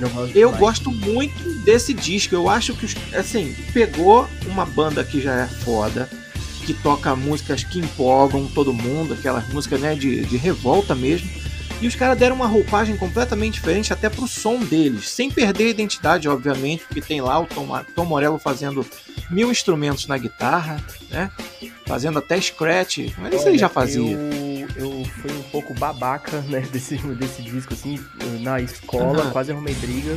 Eu 0.00 0.08
gosto 0.08 0.36
eu 0.38 0.52
gosto 0.52 0.90
muito 0.90 1.64
desse 1.64 1.92
disco. 1.94 2.34
Eu 2.34 2.48
acho 2.48 2.74
que, 2.74 2.86
assim, 3.16 3.54
pegou 3.72 4.26
uma 4.46 4.64
banda 4.66 5.04
que 5.04 5.20
já 5.20 5.34
é 5.42 5.46
foda, 5.46 6.08
que 6.64 6.72
toca 6.74 7.14
músicas 7.14 7.62
que 7.64 7.78
empolgam 7.78 8.46
todo 8.48 8.72
mundo, 8.72 9.14
aquelas 9.14 9.46
músicas 9.48 9.80
né, 9.80 9.94
de, 9.94 10.24
de 10.24 10.36
revolta 10.36 10.94
mesmo. 10.94 11.28
E 11.80 11.86
os 11.86 11.94
caras 11.94 12.18
deram 12.18 12.36
uma 12.36 12.46
roupagem 12.46 12.94
completamente 12.96 13.54
diferente 13.54 13.92
até 13.92 14.10
pro 14.10 14.28
som 14.28 14.58
deles, 14.58 15.08
sem 15.08 15.30
perder 15.30 15.64
a 15.64 15.70
identidade, 15.70 16.28
obviamente, 16.28 16.84
porque 16.84 17.00
tem 17.00 17.22
lá 17.22 17.40
o 17.40 17.46
Tom, 17.46 17.66
Tom 17.94 18.04
Morello 18.04 18.38
fazendo 18.38 18.84
mil 19.30 19.50
instrumentos 19.50 20.06
na 20.06 20.18
guitarra, 20.18 20.82
né? 21.08 21.30
Fazendo 21.86 22.18
até 22.18 22.38
scratch, 22.38 22.98
mas 23.18 23.34
isso 23.34 23.48
ele 23.48 23.56
já 23.56 23.68
fazia. 23.68 24.12
Eu, 24.12 24.68
eu 24.76 25.04
fui 25.04 25.32
um 25.32 25.42
pouu 25.44 25.74
babaca, 25.78 26.40
né, 26.48 26.60
desse, 26.70 26.96
desse 26.96 27.42
disco, 27.42 27.72
assim, 27.72 27.98
na 28.40 28.60
escola, 28.60 29.22
Aham. 29.22 29.30
quase 29.30 29.50
arrumei 29.50 29.74
briga. 29.74 30.14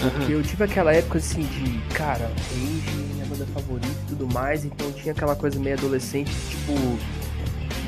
Porque 0.00 0.32
eu 0.32 0.42
tive 0.42 0.64
aquela 0.64 0.92
época, 0.92 1.18
assim, 1.18 1.42
de, 1.42 1.78
cara, 1.94 2.30
Rage 2.50 3.02
minha 3.14 3.26
banda 3.26 3.46
favorita 3.52 3.88
e 4.04 4.08
tudo 4.08 4.32
mais, 4.32 4.64
então 4.64 4.92
tinha 4.92 5.12
aquela 5.12 5.36
coisa 5.36 5.58
meio 5.60 5.76
adolescente, 5.76 6.32
tipo, 6.50 6.72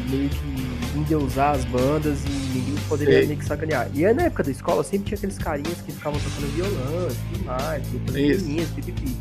meio 0.09 0.29
que 0.29 0.64
endeusar 0.97 1.55
as 1.57 1.65
bandas 1.65 2.19
e 2.25 2.29
ninguém 2.29 2.77
poderia 2.89 3.19
Sei. 3.19 3.27
meio 3.27 3.39
que 3.39 3.45
sacanear. 3.45 3.89
E 3.95 4.05
aí 4.05 4.15
na 4.15 4.23
época 4.25 4.43
da 4.45 4.51
escola 4.51 4.85
sempre 4.85 5.07
tinha 5.09 5.17
aqueles 5.17 5.39
carinhas 5.39 5.81
que 5.81 5.93
ficavam 5.93 6.19
tocando 6.21 6.55
violão 6.55 7.09
e 7.11 7.35
tudo 7.35 7.45
mais, 7.45 7.83
Isso. 8.15 8.45
linhas, 8.47 8.69
pipipi. 8.71 9.17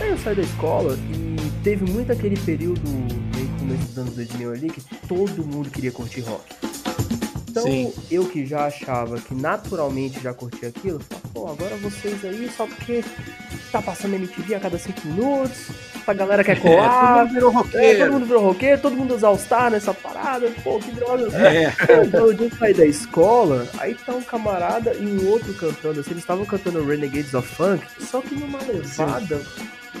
Aí 0.00 0.10
eu 0.10 0.18
saí 0.18 0.34
da 0.34 0.42
escola 0.42 0.96
e 0.96 1.36
teve 1.62 1.84
muito 1.90 2.10
aquele 2.10 2.36
período, 2.38 2.80
meio 3.34 3.48
que 3.48 3.58
começo 3.60 3.84
dos 3.86 3.98
anos 3.98 4.14
2000 4.14 4.52
ali, 4.52 4.70
que 4.70 4.80
todo 5.06 5.44
mundo 5.46 5.70
queria 5.70 5.92
curtir 5.92 6.20
rock. 6.22 6.73
Então, 7.54 7.62
Sim. 7.62 7.92
eu 8.10 8.24
que 8.24 8.44
já 8.44 8.66
achava 8.66 9.16
que 9.20 9.32
naturalmente 9.32 10.20
já 10.20 10.34
curtia 10.34 10.70
aquilo, 10.70 10.98
falava, 10.98 11.28
pô, 11.32 11.46
agora 11.52 11.76
vocês 11.76 12.24
aí, 12.24 12.50
só 12.56 12.66
porque 12.66 13.04
tá 13.70 13.80
passando 13.80 14.14
MTV 14.16 14.56
a 14.56 14.60
cada 14.60 14.76
5 14.76 15.06
minutos, 15.06 15.68
a 16.04 16.12
galera 16.12 16.42
quer 16.42 16.56
É, 16.58 16.60
todo 16.60 16.64
colar, 16.74 17.24
mundo 17.26 17.32
virou 17.32 17.50
é, 17.50 17.54
todo 17.54 17.62
roqueiro. 17.62 18.12
mundo 18.12 18.26
virou 18.26 18.42
roqueiro, 18.42 18.82
todo 18.82 18.96
mundo 18.96 19.14
usa 19.14 19.28
All-Star 19.28 19.70
nessa 19.70 19.94
parada, 19.94 20.50
pô, 20.64 20.80
que 20.80 20.90
droga. 20.90 21.28
É, 21.36 21.72
Então, 22.04 22.26
eu 22.32 22.50
saí 22.58 22.74
da 22.74 22.86
escola, 22.86 23.68
aí 23.78 23.94
tá 23.94 24.12
um 24.14 24.22
camarada 24.22 24.92
e 24.92 25.06
um 25.06 25.28
outro 25.30 25.54
cantando, 25.54 26.00
assim, 26.00 26.10
eles 26.10 26.24
estavam 26.24 26.44
cantando 26.44 26.84
Renegades 26.84 27.34
of 27.34 27.46
Funk, 27.54 27.84
só 28.00 28.20
que 28.20 28.34
numa 28.34 28.58
levada 28.58 29.40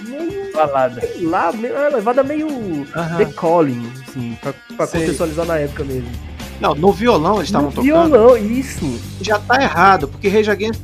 meio, 0.08 0.52
Balada. 0.52 1.00
sei 1.00 1.22
lá, 1.24 1.52
meio, 1.52 1.72
uma 1.76 1.88
levada 1.88 2.24
meio 2.24 2.48
aham. 2.96 3.16
The 3.16 3.32
Calling, 3.32 3.92
assim, 4.08 4.36
pra, 4.42 4.52
pra 4.76 4.86
contextualizar 4.88 5.46
na 5.46 5.58
época 5.58 5.84
mesmo. 5.84 6.33
Não, 6.68 6.74
no 6.74 6.92
violão 6.92 7.36
eles 7.36 7.48
estavam 7.48 7.68
tocando. 7.70 7.84
violão, 7.84 8.36
isso. 8.36 8.98
Já 9.20 9.38
tá 9.38 9.62
errado, 9.62 10.08
porque 10.08 10.28
Rage 10.28 10.50
Against 10.50 10.80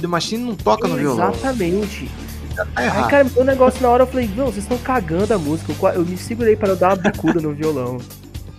the, 0.00 0.06
Machine 0.06 0.44
não 0.44 0.54
toca 0.54 0.86
no 0.86 0.96
violão. 0.96 1.30
Exatamente. 1.32 2.10
Já 2.54 2.64
tá 2.66 2.70
Aí, 2.76 2.86
errado. 2.86 3.10
cara, 3.10 3.26
o 3.36 3.44
negócio 3.44 3.82
na 3.82 3.88
hora 3.88 4.02
eu 4.02 4.06
falei, 4.06 4.28
não, 4.36 4.46
vocês 4.46 4.58
estão 4.64 4.76
cagando 4.78 5.32
a 5.32 5.38
música. 5.38 5.72
Eu, 5.72 5.88
eu 5.90 6.04
me 6.04 6.16
segurei 6.18 6.54
para 6.54 6.74
dar 6.76 6.88
uma 6.90 6.96
bicuda 6.96 7.40
no 7.40 7.54
violão. 7.54 7.96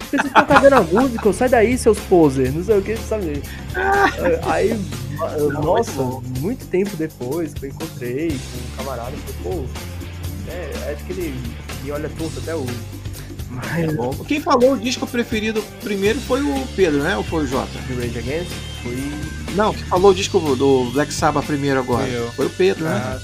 Vocês 0.09 0.25
estão 0.25 0.45
cagando 0.45 0.75
a 0.75 0.81
música, 0.81 1.33
sai 1.33 1.49
daí, 1.49 1.77
seus 1.77 1.99
poser, 1.99 2.51
não 2.51 2.63
sei 2.63 2.77
o 2.77 2.81
que, 2.81 2.95
sabe? 2.97 3.41
Aí, 4.51 4.79
ma- 5.17 5.37
nossa, 5.61 6.01
muito 6.39 6.65
tempo 6.67 6.95
depois 6.95 7.53
que 7.53 7.65
eu 7.65 7.69
encontrei 7.69 8.29
com 8.29 8.35
um 8.35 8.77
camarada, 8.77 9.11
eu 9.11 9.33
falei, 9.33 9.57
pô, 9.65 10.51
é, 10.51 10.91
acho 10.93 11.03
que 11.05 11.13
ele 11.13 11.35
me 11.83 11.91
olha 11.91 12.09
torto 12.17 12.39
até 12.39 12.53
hoje. 12.55 12.73
Mas 13.53 13.85
Tá 13.87 13.93
bom. 13.93 14.11
Quem 14.27 14.41
falou 14.41 14.73
o 14.73 14.77
disco 14.77 15.05
preferido 15.07 15.63
primeiro 15.83 16.19
foi 16.21 16.41
o 16.41 16.67
Pedro, 16.75 17.01
né? 17.03 17.15
Ou 17.17 17.23
foi 17.23 17.43
o 17.43 17.47
Jota? 17.47 17.79
do 17.87 17.95
Rage 17.99 18.17
Against 18.17 18.51
foi. 18.83 18.97
Não, 19.55 19.73
quem 19.73 19.83
falou 19.85 20.11
o 20.11 20.15
disco 20.15 20.39
do 20.55 20.91
Black 20.91 21.13
Sabbath 21.13 21.45
primeiro 21.45 21.79
agora? 21.79 22.05
Foi 22.05 22.15
eu. 22.15 22.31
Foi 22.31 22.45
o 22.47 22.49
Pedro, 22.49 22.85
né? 22.85 22.91
Ah, 22.91 23.19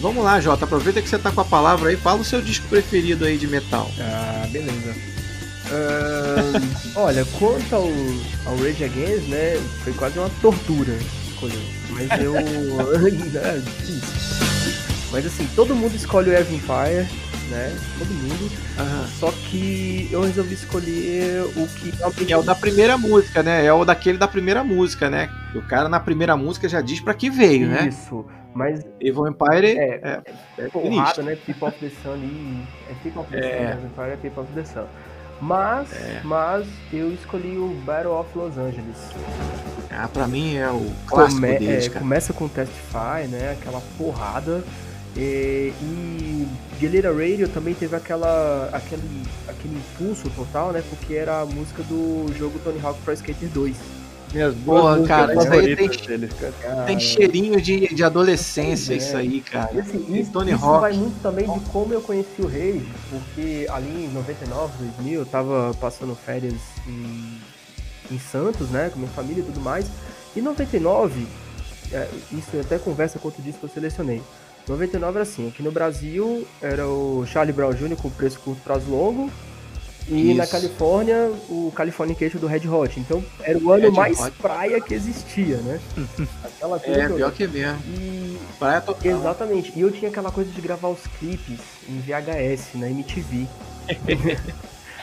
Vamos 0.00 0.24
lá, 0.24 0.40
Jota. 0.40 0.64
Aproveita 0.64 1.00
que 1.00 1.08
você 1.08 1.18
tá 1.18 1.30
com 1.30 1.40
a 1.40 1.44
palavra 1.44 1.90
aí. 1.90 1.96
Fala 1.96 2.20
o 2.20 2.24
seu 2.24 2.42
disco 2.42 2.66
preferido 2.68 3.24
aí 3.24 3.38
de 3.38 3.46
metal. 3.46 3.88
Ah, 4.00 4.48
beleza. 4.50 4.94
Ahn, 5.70 6.60
olha, 6.96 7.24
quanto 7.38 7.74
ao, 7.74 7.88
ao 8.46 8.56
Rage 8.56 8.84
Against, 8.84 9.28
né, 9.28 9.60
foi 9.84 9.92
quase 9.92 10.18
uma 10.18 10.28
tortura 10.40 10.92
escolher. 11.28 11.62
Mas 11.90 12.20
eu. 12.20 12.34
é 12.36 13.58
difícil. 13.58 14.02
Mas 15.12 15.26
assim, 15.26 15.46
todo 15.54 15.74
mundo 15.74 15.94
escolhe 15.94 16.30
o 16.30 16.32
Evan 16.32 16.58
Fire, 16.58 17.06
né? 17.50 17.76
Todo 17.98 18.08
mundo. 18.08 18.50
Aham. 18.78 19.06
Só 19.18 19.30
que 19.32 20.08
eu 20.10 20.22
resolvi 20.22 20.54
escolher 20.54 21.42
o 21.56 21.66
que 21.68 22.32
é 22.32 22.36
o 22.36 22.42
da 22.42 22.54
primeira 22.54 22.96
música, 22.98 23.42
né? 23.42 23.64
É 23.64 23.72
o 23.72 23.84
daquele 23.84 24.18
da 24.18 24.28
primeira 24.28 24.62
música, 24.64 25.08
né? 25.10 25.28
O 25.54 25.62
cara 25.62 25.88
na 25.88 26.00
primeira 26.00 26.36
música 26.36 26.68
já 26.68 26.80
diz 26.80 27.00
pra 27.00 27.14
que 27.14 27.28
veio, 27.30 27.68
né? 27.68 27.88
Isso. 27.88 28.24
Mas 28.54 28.84
Evil 29.00 29.26
Empire 29.28 29.78
É, 29.78 30.00
é, 30.02 30.22
é 30.58 30.68
porrada, 30.68 31.14
sinistro. 31.14 31.22
né? 31.24 31.36
People 31.36 31.68
of 31.68 31.78
the 31.78 31.90
Sun 32.02 32.16
e. 32.16 32.62
É 32.90 32.94
People 33.02 33.20
of 33.22 33.30
the 33.30 33.38
É. 33.38 33.72
Sun, 33.72 33.78
Evan 33.78 33.88
Fire 33.96 34.12
é 34.12 34.16
People 34.16 34.42
of 34.42 34.52
the 34.52 34.64
Sun. 34.64 34.84
Mas, 35.40 35.88
mas 36.22 36.66
eu 36.92 37.12
escolhi 37.12 37.56
o 37.56 37.68
Battle 37.84 38.12
of 38.12 38.28
Los 38.38 38.56
Angeles. 38.58 38.96
Ah, 39.90 40.06
pra 40.06 40.28
mim 40.28 40.56
é 40.56 40.68
o 40.70 40.92
clássico 41.06 41.40
Come- 41.40 41.58
deles, 41.58 41.86
é, 41.86 41.88
cara. 41.88 42.00
começa 42.00 42.32
com 42.32 42.46
Testify, 42.48 43.26
né? 43.28 43.56
Aquela 43.58 43.80
porrada. 43.98 44.62
E, 45.16 45.72
e 45.82 46.48
Guerrilla 46.80 47.12
Radio 47.12 47.48
também 47.48 47.74
teve 47.74 47.94
aquela, 47.94 48.70
aquele, 48.72 49.02
aquele 49.46 49.76
impulso 49.76 50.28
total, 50.30 50.72
né? 50.72 50.82
Porque 50.88 51.14
era 51.14 51.40
a 51.40 51.46
música 51.46 51.82
do 51.82 52.32
jogo 52.38 52.58
Tony 52.60 52.80
Hawk 52.82 52.98
Pro 53.02 53.12
Skater 53.12 53.48
2. 53.48 53.76
Minhas 54.32 54.54
Porra, 54.64 55.02
cara, 55.02 55.34
isso 55.34 55.52
aí 55.52 55.76
tem- 55.76 55.88
cara. 56.62 56.84
Tem 56.84 56.98
cheirinho 56.98 57.60
de, 57.60 57.94
de 57.94 58.02
adolescência 58.02 58.94
é. 58.94 58.96
isso 58.96 59.14
aí, 59.14 59.42
cara. 59.42 59.70
E 59.74 59.80
assim, 59.80 60.06
E 60.08 60.20
isso, 60.20 60.32
Tony 60.32 60.52
isso 60.54 60.64
Hawk. 60.64 60.80
vai 60.80 60.92
muito 60.94 61.20
também 61.22 61.44
de 61.52 61.60
como 61.68 61.92
eu 61.92 62.00
conheci 62.00 62.40
o 62.40 62.46
Rage, 62.46 62.88
porque 63.10 63.66
ali 63.70 64.06
em 64.06 64.08
99, 64.08 64.72
2000, 64.78 65.20
eu 65.20 65.26
tava 65.26 65.74
passando 65.78 66.14
férias 66.14 66.54
em, 66.88 67.38
em 68.10 68.18
Santos, 68.18 68.70
né, 68.70 68.88
com 68.90 68.98
minha 68.98 69.10
família 69.10 69.42
e 69.42 69.44
tudo 69.44 69.60
mais. 69.60 69.84
E 70.34 70.40
99, 70.40 71.26
é, 71.92 72.08
isso 72.32 72.58
até 72.58 72.78
conversa 72.78 73.18
com 73.18 73.28
outro 73.28 73.42
disco 73.42 73.60
que 73.60 73.66
eu 73.66 73.70
selecionei. 73.70 74.22
99 74.68 75.10
era 75.18 75.22
assim, 75.22 75.48
aqui 75.48 75.62
no 75.62 75.72
Brasil 75.72 76.46
era 76.60 76.86
o 76.86 77.24
Charlie 77.26 77.52
Brown 77.52 77.72
Jr. 77.74 77.96
com 77.96 78.08
preço 78.10 78.38
curto 78.40 78.60
prazo 78.62 78.90
longo. 78.90 79.30
E 80.08 80.34
na 80.34 80.42
Isso. 80.42 80.52
Califórnia, 80.52 81.30
o 81.48 81.72
Californication 81.76 82.38
do 82.40 82.48
Red 82.48 82.66
Hot. 82.68 82.98
Então 82.98 83.24
era 83.40 83.56
o 83.56 83.70
ano 83.70 83.84
Red 83.84 83.90
mais 83.92 84.18
Hot. 84.20 84.32
praia 84.42 84.80
que 84.80 84.94
existia, 84.94 85.58
né? 85.58 85.80
Aquela 86.42 86.80
coisa 86.80 87.00
É, 87.00 87.04
toda. 87.04 87.14
pior 87.16 87.32
que 87.32 87.44
é 87.44 87.46
mesmo. 87.46 87.78
E 87.86 88.38
Praia 88.58 88.80
total. 88.80 89.00
Exatamente. 89.12 89.72
E 89.76 89.80
eu 89.80 89.92
tinha 89.92 90.10
aquela 90.10 90.32
coisa 90.32 90.50
de 90.50 90.60
gravar 90.60 90.88
os 90.88 91.00
clipes 91.20 91.60
em 91.88 92.00
VHS, 92.00 92.70
na 92.74 92.90
MTV. 92.90 93.46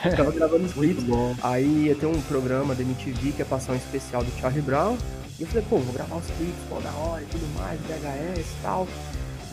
Ficava 0.04 0.32
gravando 0.36 0.66
os 0.66 0.74
clipes. 0.74 1.04
bom. 1.06 1.34
Aí 1.42 1.86
ia 1.88 1.96
ter 1.96 2.06
um 2.06 2.20
programa 2.24 2.76
da 2.76 2.82
MTV 2.84 3.32
que 3.32 3.40
ia 3.40 3.46
passar 3.46 3.72
um 3.74 3.78
especial 3.78 4.22
do 4.24 4.32
Charlie 4.40 4.62
Brown. 4.62 4.98
E 5.40 5.44
eu 5.44 5.48
falei, 5.48 5.64
pô, 5.70 5.78
vou 5.78 5.94
gravar 5.94 6.18
os 6.18 6.26
clipes, 6.26 6.62
pô, 6.70 6.80
da 6.82 6.92
hora 6.92 7.22
e 7.22 7.26
tudo 7.28 7.48
mais, 7.58 7.80
VHS 7.82 8.40
e 8.46 8.62
tal. 8.62 8.86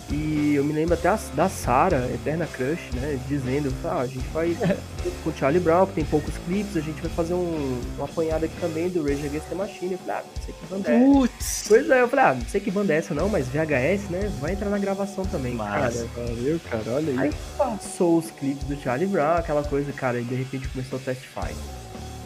E 0.09 0.55
eu 0.55 0.63
me 0.63 0.73
lembro 0.73 0.95
até 0.95 1.09
a- 1.09 1.19
da 1.35 1.49
Sarah, 1.49 2.07
Eterna 2.15 2.47
Crush, 2.47 2.91
né? 2.95 3.19
Dizendo, 3.27 3.75
ah, 3.85 3.99
a 4.03 4.07
gente 4.07 4.25
vai 4.29 4.57
com 5.25 5.31
o 5.31 5.35
Charlie 5.37 5.61
Brown, 5.61 5.85
que 5.87 5.95
tem 5.95 6.05
poucos 6.05 6.33
clipes, 6.47 6.77
a 6.77 6.81
gente 6.81 7.01
vai 7.03 7.11
fazer 7.11 7.35
um, 7.35 7.81
uma 7.97 8.05
apanhada 8.05 8.47
aqui 8.47 8.55
também 8.61 8.89
do 8.89 9.03
Rage 9.03 9.27
Against 9.27 9.47
the 9.49 9.55
Machine. 9.57 9.93
Eu 9.93 9.99
falei, 9.99 10.15
ah, 10.17 10.23
não 10.37 10.43
sei 10.45 10.55
que 10.55 10.67
banda 10.67 10.93
é. 10.93 10.99
Putz! 11.01 11.65
Pois 11.67 11.91
é, 11.91 12.03
eu 12.03 12.09
falei, 12.09 12.25
ah, 12.25 12.35
não 12.35 12.47
sei 12.47 12.61
que 12.61 12.71
banda 12.71 12.93
é 12.93 12.99
essa 12.99 13.15
não, 13.15 13.29
mas 13.29 13.49
VHS, 13.49 14.09
né? 14.11 14.31
Vai 14.41 14.53
entrar 14.53 14.71
na 14.71 14.79
gravação 14.79 15.25
também. 15.25 15.57
Cara, 15.57 15.91
Valeu, 16.17 16.61
cara, 16.71 16.83
olha 16.93 17.13
aí. 17.13 17.19
Aí 17.19 17.33
passou 17.59 18.19
os 18.19 18.31
clipes 18.31 18.63
do 18.65 18.81
Charlie 18.81 19.09
Brown, 19.09 19.37
aquela 19.39 19.65
coisa, 19.65 19.91
cara, 19.93 20.21
e 20.21 20.25
de 20.25 20.37
repente 20.37 20.69
começou 20.69 21.01
a 21.01 21.03
Testify. 21.03 21.53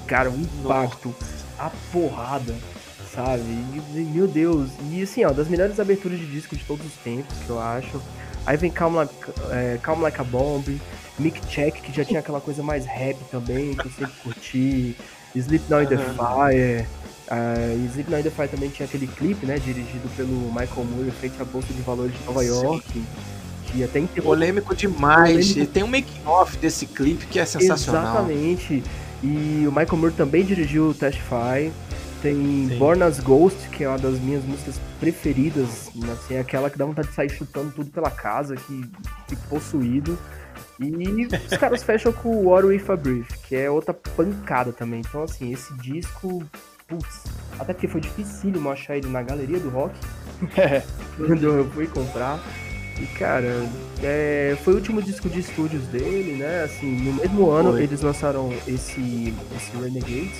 Cara, 0.07 0.29
o 0.31 0.37
impacto, 0.39 1.15
a 1.59 1.71
porrada, 1.91 2.55
sabe? 3.15 3.43
E, 3.43 3.99
e, 3.99 4.01
meu 4.05 4.27
Deus. 4.27 4.71
E 4.91 5.03
assim, 5.03 5.25
ó, 5.25 5.33
das 5.33 5.49
melhores 5.49 5.79
aberturas 5.79 6.19
de 6.19 6.27
disco 6.27 6.57
de 6.57 6.65
todos 6.65 6.87
os 6.87 6.95
tempos, 6.95 7.37
que 7.45 7.51
eu 7.51 7.61
acho. 7.61 8.01
Aí 8.47 8.57
vem 8.57 8.71
Calm 8.71 8.95
Like, 8.95 9.15
é, 9.51 9.79
Calm 9.83 10.01
like 10.01 10.21
a 10.21 10.25
Bomb, 10.25 10.81
Mick 11.19 11.47
Check, 11.47 11.75
que 11.83 11.93
já 11.93 12.05
tinha 12.05 12.21
aquela 12.21 12.41
coisa 12.41 12.63
mais 12.63 12.87
rap 12.87 13.17
também, 13.31 13.75
que 13.75 13.87
eu 13.87 13.91
sempre 13.91 14.15
curti. 14.23 14.97
Sleep 15.35 15.65
Now 15.69 15.83
in 15.83 15.87
the 15.87 15.97
Fire. 15.97 16.87
E 17.77 17.87
Sleep 17.91 18.11
Now 18.11 18.19
in 18.19 18.23
the 18.23 18.31
Fire 18.31 18.49
também 18.49 18.71
tinha 18.71 18.87
aquele 18.87 19.07
clipe, 19.07 19.47
né? 19.47 19.59
Dirigido 19.59 20.09
pelo 20.17 20.51
Michael 20.53 20.85
Moore, 20.85 21.11
frente 21.13 21.41
à 21.41 21.45
Bolsa 21.45 21.73
de 21.73 21.81
Valores 21.83 22.13
de 22.19 22.25
Nova 22.25 22.41
Sim. 22.43 22.49
York. 22.49 23.05
Que 23.67 23.85
até 23.85 24.01
interrompeu 24.01 24.25
Polêmico 24.25 24.75
demais. 24.75 25.53
Polêmico. 25.53 25.73
Tem 25.73 25.83
um 25.85 25.87
making-off 25.87 26.57
desse 26.57 26.87
clipe 26.87 27.27
que 27.27 27.39
é 27.39 27.45
sensacional. 27.45 28.03
Exatamente. 28.15 28.83
E 29.23 29.65
o 29.69 29.71
Michael 29.71 29.97
Moore 29.97 30.15
também 30.15 30.45
dirigiu 30.45 30.89
o 30.89 30.95
Testify. 30.95 31.71
Tem 32.23 32.69
Sim. 32.69 32.79
Born 32.79 33.03
as 33.03 33.19
Ghost, 33.21 33.69
que 33.71 33.85
é 33.85 33.89
uma 33.89 33.99
das 33.99 34.19
minhas 34.21 34.45
músicas 34.45 34.81
preferidas. 34.99 35.91
Assim, 36.13 36.35
é 36.35 36.41
aquela 36.41 36.69
que 36.69 36.77
dá 36.77 36.85
vontade 36.85 37.09
de 37.09 37.15
sair 37.15 37.31
chutando 37.31 37.73
tudo 37.73 37.91
pela 37.91 38.11
casa, 38.11 38.57
que 38.57 38.85
fica 39.27 39.43
possuído. 39.49 40.19
E 40.79 41.27
os 41.27 41.57
caras 41.59 41.83
fecham 41.83 42.13
com 42.13 42.31
o 42.31 42.49
War 42.49 42.65
With 42.65 42.85
a 42.89 42.97
Brief, 42.97 43.29
que 43.47 43.55
é 43.55 43.71
outra 43.71 43.93
pancada 43.95 44.73
também. 44.73 45.01
Então, 45.01 45.23
assim, 45.23 45.53
esse 45.53 45.73
disco, 45.75 46.43
putz, 46.87 47.25
até 47.59 47.73
porque 47.73 47.89
foi 47.89 48.01
dificílimo 48.01 48.71
achar 48.71 48.97
ele 48.97 49.09
na 49.09 49.23
galeria 49.23 49.59
do 49.59 49.69
rock. 49.69 49.95
Quando 51.17 51.43
eu 51.43 51.71
fui 51.71 51.87
comprar. 51.87 52.41
E, 52.99 53.07
cara, 53.19 53.67
é, 54.03 54.57
foi 54.63 54.75
o 54.75 54.77
último 54.77 55.03
disco 55.03 55.29
de 55.29 55.41
estúdios 55.41 55.85
dele, 55.85 56.37
né? 56.37 56.65
Assim, 56.65 57.01
no 57.01 57.15
mesmo 57.15 57.51
ano 57.51 57.73
Foi. 57.73 57.83
eles 57.83 58.03
lançaram 58.03 58.53
esse, 58.67 59.35
esse 59.57 59.77
Renegades. 59.81 60.39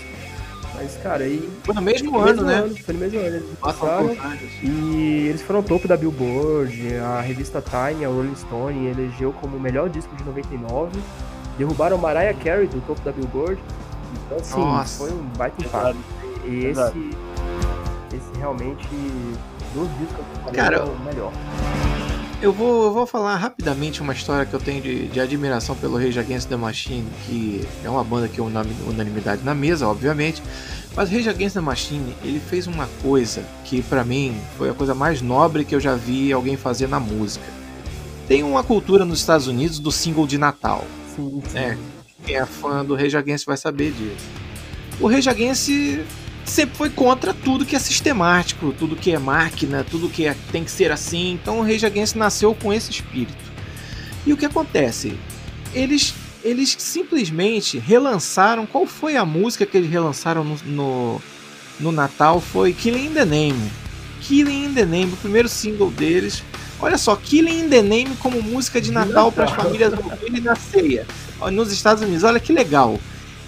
Mas, 0.75 0.97
cara, 1.03 1.25
aí. 1.25 1.49
Foi 1.65 1.75
no 1.75 1.83
mesmo 1.83 2.13
no 2.13 2.19
ano, 2.19 2.27
mesmo 2.29 2.47
né? 2.47 2.55
ano, 2.55 2.77
foi 2.77 2.95
no 2.95 3.01
mesmo 3.01 3.19
ano. 3.19 3.27
Eles 3.29 3.51
um 3.51 3.57
contrário. 3.57 4.17
e 4.63 5.27
eles 5.29 5.43
foram 5.43 5.63
topo 5.63 5.87
da 5.87 5.97
Billboard, 5.97 6.97
a 6.97 7.21
revista 7.21 7.63
Time, 7.63 8.05
a 8.05 8.09
Rolling 8.09 8.37
Stone, 8.37 8.87
elegeu 8.87 9.33
como 9.33 9.57
o 9.57 9.61
melhor 9.61 9.89
disco 9.89 10.15
de 10.17 10.25
99. 10.25 10.99
Derrubaram 11.59 11.99
Mariah 11.99 12.35
Carey 12.35 12.67
do 12.67 12.81
topo 12.87 13.01
da 13.03 13.13
Billboard. 13.13 13.61
Então, 14.27 14.39
assim, 14.39 14.61
Nossa. 14.61 14.99
foi 14.99 15.13
um 15.13 15.23
baita 15.37 15.63
impacto. 15.63 15.99
E 16.47 16.67
esse, 16.67 17.11
esse 18.15 18.39
realmente, 18.39 18.89
dos 19.75 19.89
discos 19.99 20.25
que 20.25 20.39
eu 20.39 20.43
falei, 20.45 20.55
Cara, 20.55 20.77
é 20.77 20.83
o 20.83 20.99
melhor. 21.01 21.33
Eu 22.43 22.53
vou, 22.55 22.85
eu 22.85 22.93
vou 22.95 23.07
falar 23.07 23.37
rapidamente 23.37 24.01
uma 24.01 24.15
história 24.15 24.47
que 24.47 24.55
eu 24.55 24.61
tenho 24.61 24.81
de, 24.81 25.09
de 25.09 25.21
admiração 25.21 25.77
pelo 25.77 25.99
Rage 25.99 26.19
Against 26.19 26.49
the 26.49 26.57
Machine, 26.57 27.07
que 27.27 27.61
é 27.85 27.91
uma 27.91 28.03
banda 28.03 28.29
que 28.29 28.41
é 28.41 28.43
una- 28.43 28.65
unanimidade 28.89 29.43
na 29.45 29.55
mesa, 29.55 29.87
obviamente. 29.87 30.43
Mas 30.97 31.11
o 31.11 31.13
Rage 31.15 31.29
Against 31.29 31.55
the 31.55 31.61
Machine, 31.61 32.15
ele 32.25 32.41
fez 32.41 32.67
uma 32.67 32.89
coisa 33.03 33.45
que 33.65 33.83
pra 33.83 34.05
mim 34.05 34.35
foi 34.57 34.71
a 34.71 34.75
coisa 34.75 34.95
mais 34.95 35.21
nobre 35.21 35.67
que 35.67 35.75
eu 35.75 35.81
já 35.81 35.95
vi 35.95 36.33
alguém 36.33 36.57
fazer 36.57 36.89
na 36.89 36.99
música. 36.99 37.45
Tem 38.27 38.43
uma 38.43 38.63
cultura 38.65 39.05
nos 39.05 39.19
Estados 39.19 39.47
Unidos 39.47 39.79
do 39.79 39.93
single 39.93 40.27
de 40.27 40.39
Natal. 40.39 40.87
Sim, 41.15 41.43
sim. 41.47 41.59
É, 41.59 41.77
quem 42.25 42.37
é 42.37 42.47
fã 42.47 42.83
do 42.83 42.95
Rage 42.95 43.19
Against 43.19 43.45
vai 43.45 43.59
saber 43.59 43.93
disso. 43.93 44.25
O 44.99 45.09
Rage 45.09 45.29
Against 45.29 45.69
sempre 46.45 46.77
foi 46.77 46.91
contra 46.91 47.33
tudo 47.33 47.65
que 47.65 47.77
é 47.77 47.79
sistemático, 47.79 48.75
tudo 48.79 48.97
que 48.97 49.13
é 49.13 49.19
máquina, 49.19 49.85
tudo 49.89 50.09
que 50.09 50.27
é- 50.27 50.37
tem 50.51 50.65
que 50.65 50.71
ser 50.71 50.91
assim. 50.91 51.33
Então 51.33 51.61
o 51.61 51.63
Rage 51.63 51.87
Against 51.87 52.17
nasceu 52.17 52.55
com 52.55 52.73
esse 52.73 52.91
espírito. 52.91 53.51
E 54.27 54.33
o 54.33 54.37
que 54.37 54.45
acontece? 54.47 55.17
Eles, 55.73 56.15
eles 56.45 56.75
simplesmente 56.79 57.79
relançaram. 57.79 58.67
Qual 58.67 58.87
foi 58.87 59.17
a 59.17 59.25
música 59.25 59.65
que 59.65 59.77
eles 59.77 59.91
relançaram 59.91 60.45
no, 60.45 60.57
no, 60.67 61.23
no 61.79 61.93
Natal? 61.93 62.41
Foi 62.41 62.73
Killing 62.73 63.07
in 63.07 63.13
the 63.15 63.25
Name. 63.25 63.71
Killing 64.21 64.67
in 64.67 64.75
the 64.75 64.85
Name, 64.85 65.13
o 65.13 65.17
primeiro 65.17 65.49
single 65.49 65.91
deles. 65.91 66.43
Olha 66.79 66.99
só, 66.99 67.15
Killing 67.17 67.67
in 67.67 67.69
the 67.69 67.83
Name 67.83 68.11
como 68.19 68.43
música 68.43 68.81
de 68.81 68.91
Natal 68.91 69.31
para 69.31 69.45
as 69.45 69.51
famílias 69.53 69.93
ouvirem 69.93 70.41
na 70.41 70.57
ceia. 70.57 71.07
Nos 71.53 71.73
Estados 71.73 72.03
Unidos, 72.03 72.25
olha 72.25 72.41
que 72.41 72.53
legal. 72.53 72.99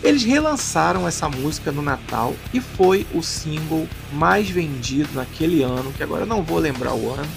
Eles 0.02 0.24
relançaram 0.24 1.06
essa 1.06 1.28
música 1.28 1.70
no 1.70 1.80
Natal 1.80 2.34
e 2.52 2.60
foi 2.60 3.06
o 3.14 3.22
single 3.22 3.86
mais 4.12 4.50
vendido 4.50 5.08
naquele 5.14 5.62
ano, 5.62 5.92
que 5.92 6.02
agora 6.02 6.22
eu 6.22 6.26
não 6.26 6.42
vou 6.42 6.58
lembrar 6.58 6.92
o 6.94 7.12
ano. 7.12 7.28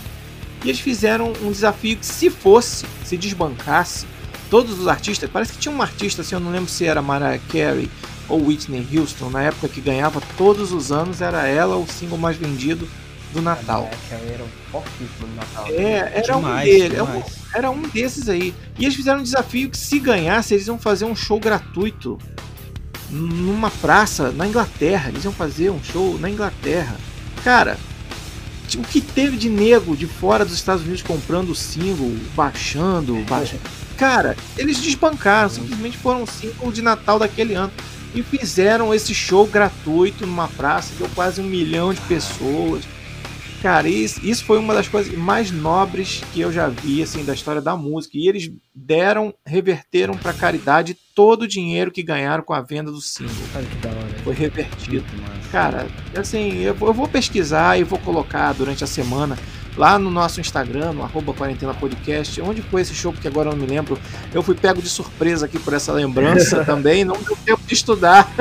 E 0.64 0.70
eles 0.70 0.80
fizeram 0.82 1.32
um 1.44 1.52
desafio 1.52 1.96
que 1.98 2.06
se 2.06 2.30
fosse, 2.30 2.86
se 3.04 3.16
desbancasse, 3.18 4.08
todos 4.50 4.80
os 4.80 4.88
artistas, 4.88 5.30
parece 5.32 5.54
que 5.54 5.60
tinha 5.60 5.74
um 5.74 5.82
artista, 5.82 6.22
assim, 6.24 6.34
eu 6.36 6.40
não 6.40 6.52
lembro 6.52 6.70
se 6.70 6.86
era 6.86 7.02
Mariah 7.04 7.40
Carey 7.52 7.90
ou 8.28 8.44
Whitney 8.48 8.88
Houston, 8.98 9.30
na 9.30 9.44
época 9.44 9.68
que 9.68 9.80
ganhava 9.80 10.20
todos 10.36 10.72
os 10.72 10.92
anos, 10.92 11.22
era 11.22 11.46
ela 11.48 11.76
o 11.78 11.86
single 11.88 12.18
mais 12.18 12.36
vendido 12.36 12.88
do 13.32 13.42
Natal. 13.44 13.88
Era 14.12 14.44
fortíssimo 14.72 15.28
no 15.28 15.36
Natal. 15.36 15.68
É, 15.68 16.12
era 16.16 16.38
um 16.38 16.42
deles, 16.64 16.98
é 16.98 17.04
um- 17.04 17.24
era 17.54 17.70
um 17.72 17.82
desses 17.84 18.28
aí. 18.30 18.56
E 18.80 18.86
eles 18.86 18.96
fizeram 18.96 19.20
um 19.20 19.24
desafio 19.24 19.70
que 19.70 19.78
se 19.78 20.00
ganhasse, 20.00 20.54
eles 20.56 20.66
iam 20.66 20.80
fazer 20.80 21.06
um 21.06 21.16
show 21.16 21.40
gratuito 21.40 22.18
numa 23.10 23.70
praça 23.70 24.32
na 24.32 24.48
Inglaterra. 24.48 25.10
Eles 25.10 25.24
iam 25.24 25.34
fazer 25.34 25.70
um 25.70 25.84
show 25.84 26.18
na 26.20 26.30
Inglaterra. 26.30 26.96
Cara, 27.44 27.78
o 28.76 28.82
que 28.82 29.00
teve 29.00 29.38
de 29.38 29.50
nego 29.50 29.96
de 29.96 30.08
fora 30.08 30.44
dos 30.44 30.56
Estados 30.56 30.84
Unidos 30.84 31.02
comprando 31.02 31.50
o 31.50 31.56
single, 31.56 32.12
baixando, 32.36 33.16
baixando. 33.30 33.62
Cara, 33.98 34.36
eles 34.58 34.80
desbancaram, 34.80 35.50
simplesmente 35.50 35.98
foram 35.98 36.24
um 36.24 36.28
single 36.28 36.72
de 36.72 36.82
Natal 36.82 37.20
daquele 37.20 37.54
ano. 37.54 37.72
E 38.14 38.24
fizeram 38.24 38.94
esse 38.94 39.14
show 39.14 39.46
gratuito 39.46 40.26
numa 40.26 40.48
praça, 40.48 40.94
deu 40.98 41.10
quase 41.14 41.42
um 41.42 41.46
milhão 41.46 41.94
de 41.94 42.00
pessoas. 42.02 42.84
Cara, 43.66 43.90
isso, 43.90 44.24
isso 44.24 44.46
foi 44.46 44.60
uma 44.60 44.76
das 44.76 44.88
coisas 44.88 45.12
mais 45.18 45.50
nobres 45.50 46.22
que 46.32 46.40
eu 46.40 46.52
já 46.52 46.68
vi 46.68 47.02
assim 47.02 47.26
da 47.26 47.34
história 47.34 47.60
da 47.60 47.76
música. 47.76 48.16
E 48.16 48.28
eles 48.28 48.52
deram, 48.76 49.34
reverteram 49.44 50.16
para 50.16 50.34
caridade 50.34 50.96
todo 51.16 51.42
o 51.42 51.48
dinheiro 51.48 51.90
que 51.90 52.04
ganharam 52.04 52.44
com 52.44 52.54
a 52.54 52.62
venda 52.62 52.92
do 52.92 53.02
single. 53.02 53.34
Olha 53.56 53.66
que 53.66 53.76
da 53.78 53.90
hora. 53.90 54.20
Foi 54.24 54.36
revertido. 54.36 55.04
Cara, 55.52 55.88
assim, 56.16 56.60
eu 56.60 56.76
vou, 56.76 56.90
eu 56.90 56.94
vou 56.94 57.08
pesquisar 57.08 57.80
e 57.80 57.84
vou 57.84 57.98
colocar 57.98 58.54
durante 58.54 58.84
a 58.84 58.88
semana 58.88 59.36
lá 59.76 59.98
no 59.98 60.12
nosso 60.12 60.40
Instagram, 60.40 60.94
no 60.94 61.02
arroba 61.02 61.34
quarentena 61.34 61.74
podcast, 61.74 62.40
onde 62.44 62.62
foi 62.62 62.84
esse 62.84 62.94
show, 62.94 63.12
porque 63.12 63.28
agora 63.28 63.50
eu 63.50 63.56
não 63.56 63.64
me 63.64 63.68
lembro. 63.68 63.98
Eu 64.32 64.44
fui 64.44 64.54
pego 64.54 64.80
de 64.80 64.90
surpresa 64.90 65.48
aqui 65.48 65.58
por 65.58 65.74
essa 65.74 65.92
lembrança 65.92 66.62
também, 66.66 67.04
não 67.04 67.18
deu 67.18 67.36
tempo 67.44 67.64
de 67.66 67.74
estudar. 67.74 68.32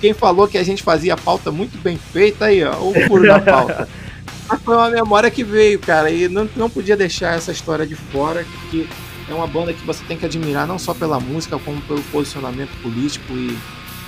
Quem 0.00 0.14
falou 0.14 0.46
que 0.46 0.58
a 0.58 0.62
gente 0.62 0.84
fazia 0.84 1.14
a 1.14 1.16
pauta 1.16 1.50
muito 1.50 1.76
bem 1.78 1.98
feita 1.98 2.44
aí, 2.44 2.62
ó, 2.62 2.78
o 2.78 2.94
furo 3.08 3.26
da 3.26 3.40
pauta. 3.40 3.88
Mas 4.48 4.62
foi 4.62 4.76
uma 4.76 4.90
memória 4.90 5.30
que 5.30 5.42
veio, 5.42 5.78
cara, 5.78 6.10
e 6.10 6.28
não, 6.28 6.48
não 6.54 6.68
podia 6.68 6.96
deixar 6.96 7.34
essa 7.34 7.50
história 7.50 7.86
de 7.86 7.94
fora, 7.94 8.46
porque 8.60 8.86
é 9.28 9.34
uma 9.34 9.46
banda 9.46 9.72
que 9.72 9.84
você 9.86 10.04
tem 10.04 10.16
que 10.16 10.26
admirar 10.26 10.66
não 10.66 10.78
só 10.78 10.92
pela 10.92 11.18
música, 11.18 11.58
como 11.58 11.80
pelo 11.82 12.02
posicionamento 12.04 12.70
político 12.82 13.32
e, 13.32 13.56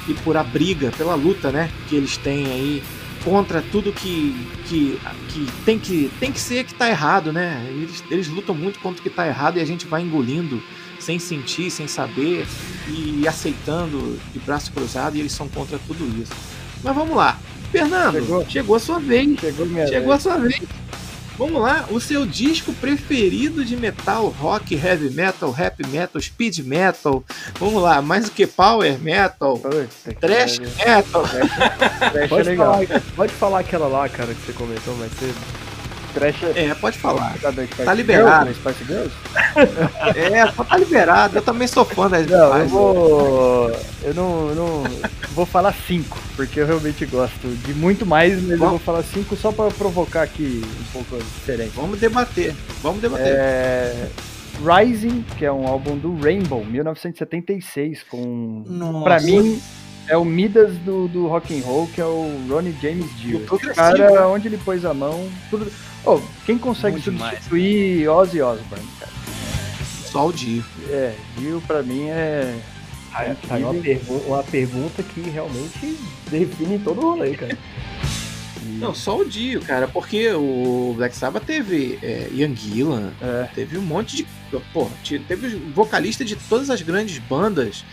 e 0.09 0.15
por 0.15 0.37
a 0.37 0.43
briga, 0.43 0.91
pela 0.97 1.15
luta, 1.15 1.51
né, 1.51 1.71
que 1.89 1.97
eles 1.97 2.17
têm 2.19 2.47
aí 2.47 2.83
contra 3.25 3.61
tudo 3.61 3.93
que, 3.93 4.49
que, 4.67 5.01
que, 5.29 5.47
tem, 5.65 5.79
que 5.81 6.11
tem 6.21 6.31
que 6.31 6.39
ser 6.39 6.65
que 6.65 6.73
tá 6.73 6.89
errado, 6.89 7.33
né? 7.33 7.67
Eles, 7.71 8.05
eles 8.09 8.29
lutam 8.29 8.55
muito 8.55 8.79
contra 8.79 9.01
o 9.01 9.03
que 9.03 9.11
tá 9.11 9.27
errado 9.27 9.57
e 9.57 9.61
a 9.61 9.65
gente 9.65 9.85
vai 9.85 10.01
engolindo 10.01 10.63
sem 11.01 11.19
sentir, 11.19 11.69
sem 11.73 11.89
saber 11.89 12.47
e 12.89 13.27
aceitando 13.27 14.17
de 14.33 14.39
braço 14.39 14.71
cruzado 14.71 15.17
e 15.17 15.21
eles 15.21 15.33
são 15.33 15.49
contra 15.49 15.77
tudo 15.89 16.05
isso. 16.23 16.33
Mas 16.85 16.95
vamos 16.95 17.17
lá. 17.17 17.37
Fernando, 17.71 18.21
chegou, 18.21 18.47
Chegou. 18.49 18.77
a 18.77 18.81
sua 18.81 18.99
vez. 18.99 19.39
Chegou 19.41 19.67
minha 19.67 19.87
Chegou 19.87 20.13
a 20.13 20.19
sua 20.21 20.37
vez. 20.37 20.61
Vamos 21.39 21.61
lá, 21.61 21.85
o 21.91 22.01
seu 22.01 22.25
disco 22.25 22.73
preferido 22.73 23.63
de 23.63 23.77
metal, 23.77 24.29
rock, 24.41 24.75
heavy 24.75 25.11
metal, 25.11 25.51
rap 25.51 25.87
metal, 25.89 26.19
speed 26.23 26.61
metal. 26.61 27.23
Vamos 27.61 27.83
lá, 27.83 28.01
mais 28.01 28.25
do 28.25 28.31
que 28.31 28.47
power 28.47 28.99
metal, 28.99 29.59
Puta 29.59 29.87
trash 30.19 30.59
metal. 30.59 31.23
Trash 31.29 32.15
é 32.15 32.27
Pode 32.29 32.49
legal. 32.49 32.73
falar, 32.87 33.03
pode 33.15 33.33
falar 33.35 33.59
aquela 33.61 33.87
lá, 33.87 34.09
cara, 34.09 34.33
que 34.33 34.47
você 34.47 34.53
comentou, 34.55 34.97
mas 34.97 35.13
você. 35.13 35.31
Trash 36.17 36.43
é. 36.57 36.67
É, 36.69 36.75
pode 36.75 36.97
falar. 36.99 37.35
Spice 37.37 37.85
Tá 37.85 37.93
liberado. 37.93 38.51
Girls, 38.53 38.85
Girls? 38.87 39.15
É, 40.17 40.51
só 40.53 40.65
tá 40.65 40.77
liberado. 40.79 41.37
Eu 41.37 41.43
também 41.43 41.69
sou 41.69 41.85
fã 41.85 42.09
das 42.09 42.27
Não, 42.27 42.39
eu 42.39 42.55
Spice. 42.61 42.71
vou. 42.71 43.71
Eu 44.03 44.15
não, 44.15 44.49
eu 44.49 44.55
não. 44.55 44.85
Vou 45.33 45.45
falar 45.45 45.75
cinco, 45.87 46.19
porque 46.35 46.61
eu 46.61 46.67
realmente 46.67 47.05
gosto 47.05 47.47
de 47.49 47.75
muito 47.75 48.07
mais, 48.07 48.41
mas 48.41 48.53
eu 48.53 48.59
Bom. 48.59 48.71
vou 48.71 48.79
falar 48.79 49.03
cinco 49.03 49.37
só 49.37 49.53
pra 49.53 49.71
provocar 49.71 50.23
aqui 50.23 50.63
um 50.81 50.93
pouco 50.93 51.23
diferente. 51.23 51.73
Vamos 51.77 52.01
debater. 52.01 52.55
Vamos 52.83 53.03
debater. 53.03 53.27
É, 53.27 54.07
Rising, 54.65 55.23
que 55.37 55.45
é 55.45 55.53
um 55.53 55.67
álbum 55.67 55.99
do 55.99 56.19
Rainbow, 56.19 56.65
1976, 56.65 58.03
com. 58.05 58.65
Nossa. 58.67 59.05
Pra 59.05 59.21
mim, 59.21 59.61
é 60.09 60.17
o 60.17 60.25
Midas 60.25 60.77
do, 60.79 61.09
do 61.09 61.27
rock 61.27 61.57
and 61.59 61.63
roll, 61.65 61.87
que 61.89 62.01
é 62.01 62.05
o 62.05 62.31
Ronnie 62.49 62.75
James 62.81 63.07
Dio. 63.19 63.45
O 63.51 63.59
cara, 63.75 64.11
né? 64.11 64.21
onde 64.23 64.49
ele 64.49 64.59
pôs 64.59 64.85
a 64.85 64.93
mão, 64.95 65.29
tudo. 65.51 65.71
Oh, 66.05 66.21
quem 66.45 66.57
consegue 66.59 67.01
demais. 67.01 67.33
substituir 67.35 68.09
Ozzy 68.09 68.41
Osbourne, 68.41 68.87
cara? 69.01 69.13
Só 70.11 70.29
o 70.29 70.33
Dio. 70.33 70.65
É, 70.89 71.15
Dio 71.37 71.61
pra 71.67 71.83
mim 71.83 72.09
é. 72.09 72.57
Tá 73.13 73.35
tá 73.49 73.55
aí 73.55 73.65
uma, 73.65 73.73
pergu- 73.75 74.23
uma 74.27 74.43
pergunta 74.43 75.03
que 75.03 75.21
realmente 75.23 75.99
define 76.31 76.79
todo 76.79 76.99
o 77.01 77.11
rolê, 77.15 77.35
cara. 77.35 77.57
Não, 78.79 78.95
só 78.95 79.19
o 79.19 79.25
Dio, 79.25 79.61
cara, 79.63 79.87
porque 79.89 80.29
o 80.33 80.93
Black 80.97 81.17
Sabbath 81.17 81.45
teve 81.45 81.99
é, 82.03 82.29
Ian 82.33 82.55
Gillan, 82.55 83.13
É. 83.23 83.49
teve 83.55 83.79
um 83.79 83.83
monte 83.83 84.17
de. 84.17 84.27
Pô, 84.73 84.89
te- 85.03 85.19
teve 85.21 85.49
vocalista 85.75 86.25
de 86.25 86.37
todas 86.37 86.69
as 86.69 86.83
grandes 86.83 87.19
bandas 87.19 87.85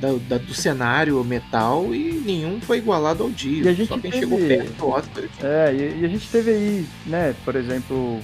da- 0.00 0.14
da- 0.28 0.38
do 0.38 0.54
cenário 0.54 1.22
metal 1.24 1.94
e 1.94 2.12
nenhum 2.24 2.60
foi 2.60 2.78
igualado 2.78 3.22
ao 3.24 3.30
Dio. 3.30 3.64
E 3.64 3.68
a 3.68 3.72
gente 3.72 3.88
Só 3.88 3.98
quem 3.98 4.10
teve- 4.10 4.20
chegou 4.24 4.38
perto 4.38 4.72
do 4.72 4.88
Ozzy 4.88 5.08
foi 5.12 5.24
o 5.24 5.28
Dio. 5.28 5.46
É, 5.46 5.74
e, 5.74 6.00
e 6.00 6.04
a 6.04 6.08
gente 6.08 6.28
teve 6.28 6.50
aí, 6.50 6.86
né, 7.06 7.34
por 7.44 7.56
exemplo, 7.56 8.20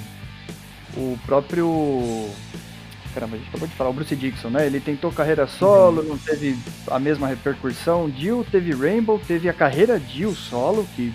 o 0.96 1.18
próprio. 1.26 2.28
Caramba, 3.12 3.36
a 3.36 3.38
gente 3.38 3.48
acabou 3.48 3.68
de 3.68 3.74
falar, 3.74 3.90
o 3.90 3.92
Bruce 3.92 4.16
Dixon, 4.16 4.50
né? 4.50 4.66
Ele 4.66 4.80
tentou 4.80 5.12
carreira 5.12 5.46
solo, 5.46 6.02
não 6.02 6.18
teve 6.18 6.56
a 6.90 6.98
mesma 6.98 7.28
repercussão. 7.28 8.10
Dio 8.10 8.44
teve 8.50 8.72
Rainbow, 8.72 9.20
teve 9.24 9.48
a 9.48 9.52
carreira 9.52 10.00
Dio 10.00 10.34
solo, 10.34 10.84
que 10.96 11.12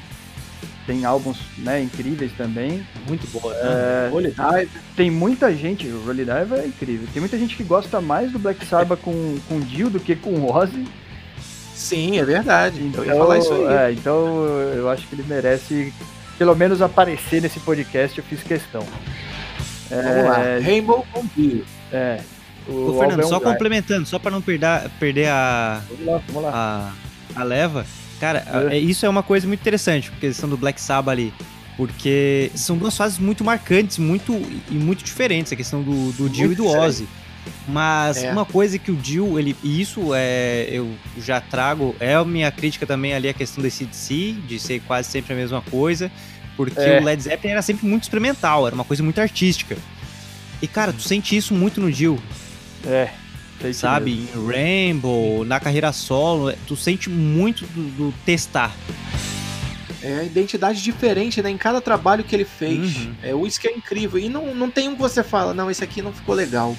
tem 0.89 1.05
álbuns 1.05 1.37
né, 1.59 1.83
incríveis 1.83 2.31
também. 2.35 2.83
Muito 3.07 3.27
boa. 3.27 3.53
né? 3.53 3.59
É, 3.61 4.09
Holy 4.11 4.33
tem 4.95 5.11
muita 5.11 5.53
gente, 5.53 5.87
o 5.87 6.03
Rolly 6.03 6.25
Dive 6.25 6.55
é 6.55 6.65
incrível, 6.65 7.07
tem 7.13 7.19
muita 7.19 7.37
gente 7.37 7.55
que 7.55 7.63
gosta 7.63 8.01
mais 8.01 8.31
do 8.31 8.39
Black 8.39 8.65
Sabbath 8.65 8.99
com, 9.01 9.37
com 9.47 9.59
Dio 9.59 9.91
do 9.91 9.99
que 9.99 10.15
com 10.15 10.31
o 10.31 10.51
Ozzy. 10.51 10.87
Sim, 11.75 12.17
é 12.17 12.25
verdade. 12.25 12.81
Então, 12.83 13.03
eu 13.03 13.13
ia 13.13 13.19
falar 13.19 13.37
isso 13.37 13.53
aí. 13.53 13.65
é, 13.65 13.91
então 13.91 14.43
eu 14.75 14.89
acho 14.89 15.07
que 15.07 15.13
ele 15.13 15.23
merece 15.27 15.93
pelo 16.39 16.55
menos 16.55 16.81
aparecer 16.81 17.39
nesse 17.39 17.59
podcast, 17.59 18.17
eu 18.17 18.23
fiz 18.23 18.41
questão. 18.41 18.81
Vamos 19.91 20.25
lá. 20.25 20.39
É, 20.39 20.59
Rainbow 20.59 21.05
com 21.13 21.23
Dio. 21.37 21.63
É. 21.93 22.19
O 22.67 22.95
Ô, 22.95 22.99
Fernando, 22.99 23.21
é 23.21 23.25
um 23.25 23.29
só 23.29 23.39
complementando, 23.39 24.07
só 24.07 24.17
pra 24.17 24.31
não 24.31 24.41
perder, 24.41 24.89
perder 24.99 25.27
a, 25.27 25.83
Vamos 25.87 26.05
lá, 26.05 26.21
vamos 26.27 26.43
lá. 26.43 26.93
a, 27.35 27.41
a 27.41 27.43
leva. 27.43 27.85
Cara, 28.19 28.67
É. 28.69 28.75
é, 28.75 28.79
isso 28.79 29.05
é 29.05 29.09
uma 29.09 29.23
coisa 29.23 29.47
muito 29.47 29.59
interessante, 29.61 30.09
porque 30.11 30.27
questão 30.27 30.49
do 30.49 30.57
Black 30.57 30.79
Sabbath 30.81 31.11
ali. 31.13 31.33
Porque 31.77 32.51
são 32.55 32.77
duas 32.77 32.97
fases 32.97 33.17
muito 33.19 33.41
marcantes 33.43 33.97
muito, 33.97 34.33
e 34.69 34.73
muito 34.75 35.01
diferentes, 35.03 35.53
a 35.53 35.55
questão 35.55 35.81
do, 35.81 36.11
do 36.11 36.29
Dio 36.29 36.51
e 36.51 36.55
do. 36.55 36.65
Ozzy. 36.67 37.07
Mas 37.67 38.17
É. 38.21 38.31
uma 38.31 38.43
coisa 38.43 38.77
que 38.77 38.91
o 38.91 38.95
Dio, 38.95 39.39
ele, 39.39 39.55
e 39.63 39.79
isso 39.79 40.11
é, 40.13 40.67
eu 40.71 40.93
já 41.17 41.39
trago, 41.39 41.95
é 41.99 42.15
a 42.15 42.25
minha 42.25 42.51
crítica 42.51 42.85
também 42.85 43.13
ali 43.13 43.29
a 43.29 43.33
questão 43.33 43.63
desse 43.63 43.85
DC, 43.85 44.35
de 44.45 44.59
ser 44.59 44.81
quase 44.81 45.09
sempre 45.09 45.31
a 45.33 45.35
mesma 45.37 45.61
coisa, 45.61 46.11
porque 46.57 46.79
É. 46.79 46.99
o 46.99 47.03
Led 47.05 47.21
Zeppelin 47.23 47.53
era 47.53 47.61
sempre 47.61 47.87
muito 47.87 48.03
experimental, 48.03 48.65
era 48.67 48.75
uma 48.75 48.83
coisa 48.83 49.01
muito 49.01 49.19
artística. 49.21 49.77
E 50.61 50.67
cara, 50.67 50.91
tu 50.91 51.01
sente 51.01 51.35
isso 51.37 51.53
muito 51.53 51.79
no 51.79 51.89
Dio, 51.89 52.21
É. 52.85 53.09
sei 53.61 53.71
que 53.71 53.77
sabe? 53.77 54.11
mesmo. 54.11 54.51
Em 54.51 54.53
Rainbow, 54.53 55.45
na 55.45 55.59
carreira 55.59 55.91
solo, 55.91 56.53
tu 56.67 56.75
sente 56.75 57.09
muito 57.09 57.65
do, 57.67 57.83
do 57.89 58.13
testar. 58.25 58.73
É 60.01 60.19
a 60.19 60.23
identidade 60.23 60.81
diferente, 60.81 61.41
né? 61.41 61.49
Em 61.49 61.57
cada 61.57 61.81
trabalho 61.81 62.23
que 62.23 62.33
ele 62.35 62.45
fez. 62.45 62.95
Uhum. 62.95 63.15
É 63.21 63.47
isso 63.47 63.59
que 63.59 63.67
é 63.67 63.71
incrível. 63.71 64.17
E 64.17 64.29
não, 64.29 64.55
não 64.55 64.71
tem 64.71 64.87
um 64.87 64.95
que 64.95 65.01
você 65.01 65.21
fala, 65.23 65.53
não, 65.53 65.69
esse 65.69 65.83
aqui 65.83 66.01
não 66.01 66.13
ficou 66.13 66.33
legal. 66.33 66.75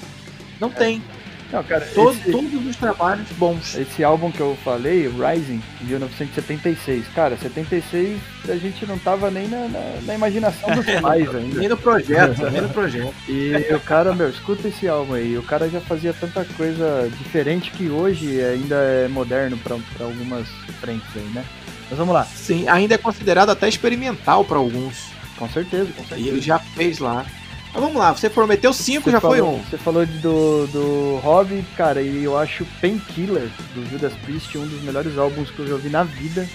Não 0.59 0.69
tem. 0.69 1.03
Não, 1.51 1.61
cara, 1.63 1.85
Todo- 1.93 2.11
esse, 2.17 2.31
Todos 2.31 2.65
os 2.65 2.75
trabalhos 2.77 3.27
bons. 3.37 3.75
esse 3.75 4.03
álbum 4.03 4.31
que 4.31 4.39
eu 4.39 4.57
falei, 4.63 5.07
Rising, 5.09 5.61
de 5.81 5.85
1976. 5.85 7.05
Cara, 7.13 7.37
76 7.37 8.17
a 8.47 8.55
gente 8.55 8.85
não 8.85 8.97
tava 8.97 9.29
nem 9.29 9.47
na, 9.47 9.67
na- 9.67 9.99
na 10.03 10.15
imaginação 10.15 10.73
dos 10.75 10.85
pais 11.01 11.33
ainda. 11.35 11.59
Nem 11.59 11.67
no 11.67 11.75
projeto, 11.77 12.49
nem 12.49 12.61
no 12.61 12.69
projeto. 12.69 13.13
E 13.27 13.53
o 13.73 13.79
cara, 13.81 14.13
meu, 14.15 14.29
escuta 14.29 14.67
esse 14.69 14.87
álbum 14.87 15.13
aí. 15.13 15.37
O 15.37 15.43
cara 15.43 15.67
já 15.69 15.81
fazia 15.81 16.13
tanta 16.13 16.45
coisa 16.55 17.11
diferente 17.17 17.71
que 17.71 17.89
hoje 17.89 18.41
ainda 18.41 18.75
é 18.75 19.07
moderno 19.09 19.57
pra 19.57 19.75
pra 19.97 20.05
algumas 20.05 20.47
frentes 20.79 21.07
aí, 21.15 21.29
né? 21.33 21.43
Mas 21.89 21.97
vamos 21.97 22.13
lá, 22.13 22.23
Sim, 22.23 22.67
ainda 22.69 22.95
é 22.95 22.97
considerado 22.97 23.49
até 23.49 23.67
experimental 23.67 24.45
para 24.45 24.57
alguns. 24.57 25.09
com 25.37 25.49
certeza, 25.49 25.89
com 25.97 26.03
E 26.03 26.07
certeza. 26.07 26.29
ele 26.29 26.39
já 26.41 26.57
fez 26.59 26.99
lá. 26.99 27.25
Mas 27.73 27.81
vamos 27.81 27.95
lá, 27.97 28.11
você 28.13 28.29
prometeu 28.29 28.73
cinco, 28.73 29.09
já 29.09 29.21
foi 29.21 29.37
falou- 29.39 29.55
um. 29.55 29.63
Você 29.63 29.77
falou 29.77 30.05
de- 30.05 30.17
do, 30.19 30.67
do 30.67 31.19
Hobby, 31.23 31.63
cara, 31.77 32.01
e 32.01 32.23
eu 32.23 32.37
acho 32.37 32.65
Painkiller, 32.81 33.47
do 33.73 33.89
Judas 33.89 34.13
Priest, 34.25 34.57
um 34.57 34.67
dos 34.67 34.81
melhores 34.81 35.17
álbuns 35.17 35.49
que 35.51 35.59
eu 35.59 35.67
já 35.67 35.73
ouvi 35.75 35.89
na 35.89 36.03
vida. 36.03 36.47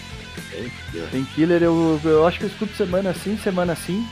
Painkiller 1.11 1.63
eu, 1.63 1.99
eu 2.05 2.27
acho 2.27 2.39
que 2.39 2.45
eu 2.45 2.49
escuto 2.51 2.75
semana 2.77 3.15
sim, 3.15 3.39
semana 3.43 3.75
sim. 3.75 4.07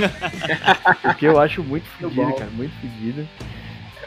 Porque 1.02 1.26
eu 1.26 1.38
acho 1.38 1.62
muito 1.62 1.86
fedido, 1.98 2.32
cara, 2.34 2.50
muito 2.54 2.72
fedido. 2.80 3.28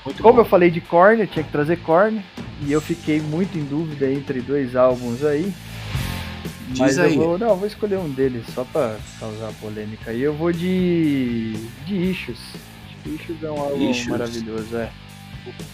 Muito 0.03 0.21
Como 0.23 0.33
bom. 0.35 0.41
eu 0.41 0.45
falei 0.45 0.71
de 0.71 0.81
Korn, 0.81 1.21
eu 1.21 1.27
tinha 1.27 1.43
que 1.43 1.51
trazer 1.51 1.77
Korn, 1.77 2.23
e 2.61 2.71
eu 2.71 2.81
fiquei 2.81 3.21
muito 3.21 3.55
em 3.57 3.63
dúvida 3.63 4.11
entre 4.11 4.41
dois 4.41 4.75
álbuns 4.75 5.23
aí. 5.23 5.53
Diz 6.71 6.79
Mas 6.79 6.99
aí. 6.99 7.15
eu 7.15 7.21
vou, 7.21 7.37
não, 7.37 7.49
eu 7.49 7.55
vou 7.57 7.67
escolher 7.67 7.97
um 7.97 8.09
deles 8.09 8.43
só 8.53 8.63
pra 8.63 8.95
causar 9.19 9.51
polêmica. 9.61 10.11
E 10.13 10.21
eu 10.21 10.33
vou 10.33 10.51
de 10.51 11.53
de 11.85 11.95
Issues. 12.11 12.39
Issues 13.05 13.43
é 13.43 13.49
um 13.51 13.59
álbum 13.59 13.89
Issues. 13.91 14.07
maravilhoso, 14.07 14.77
é. 14.77 14.89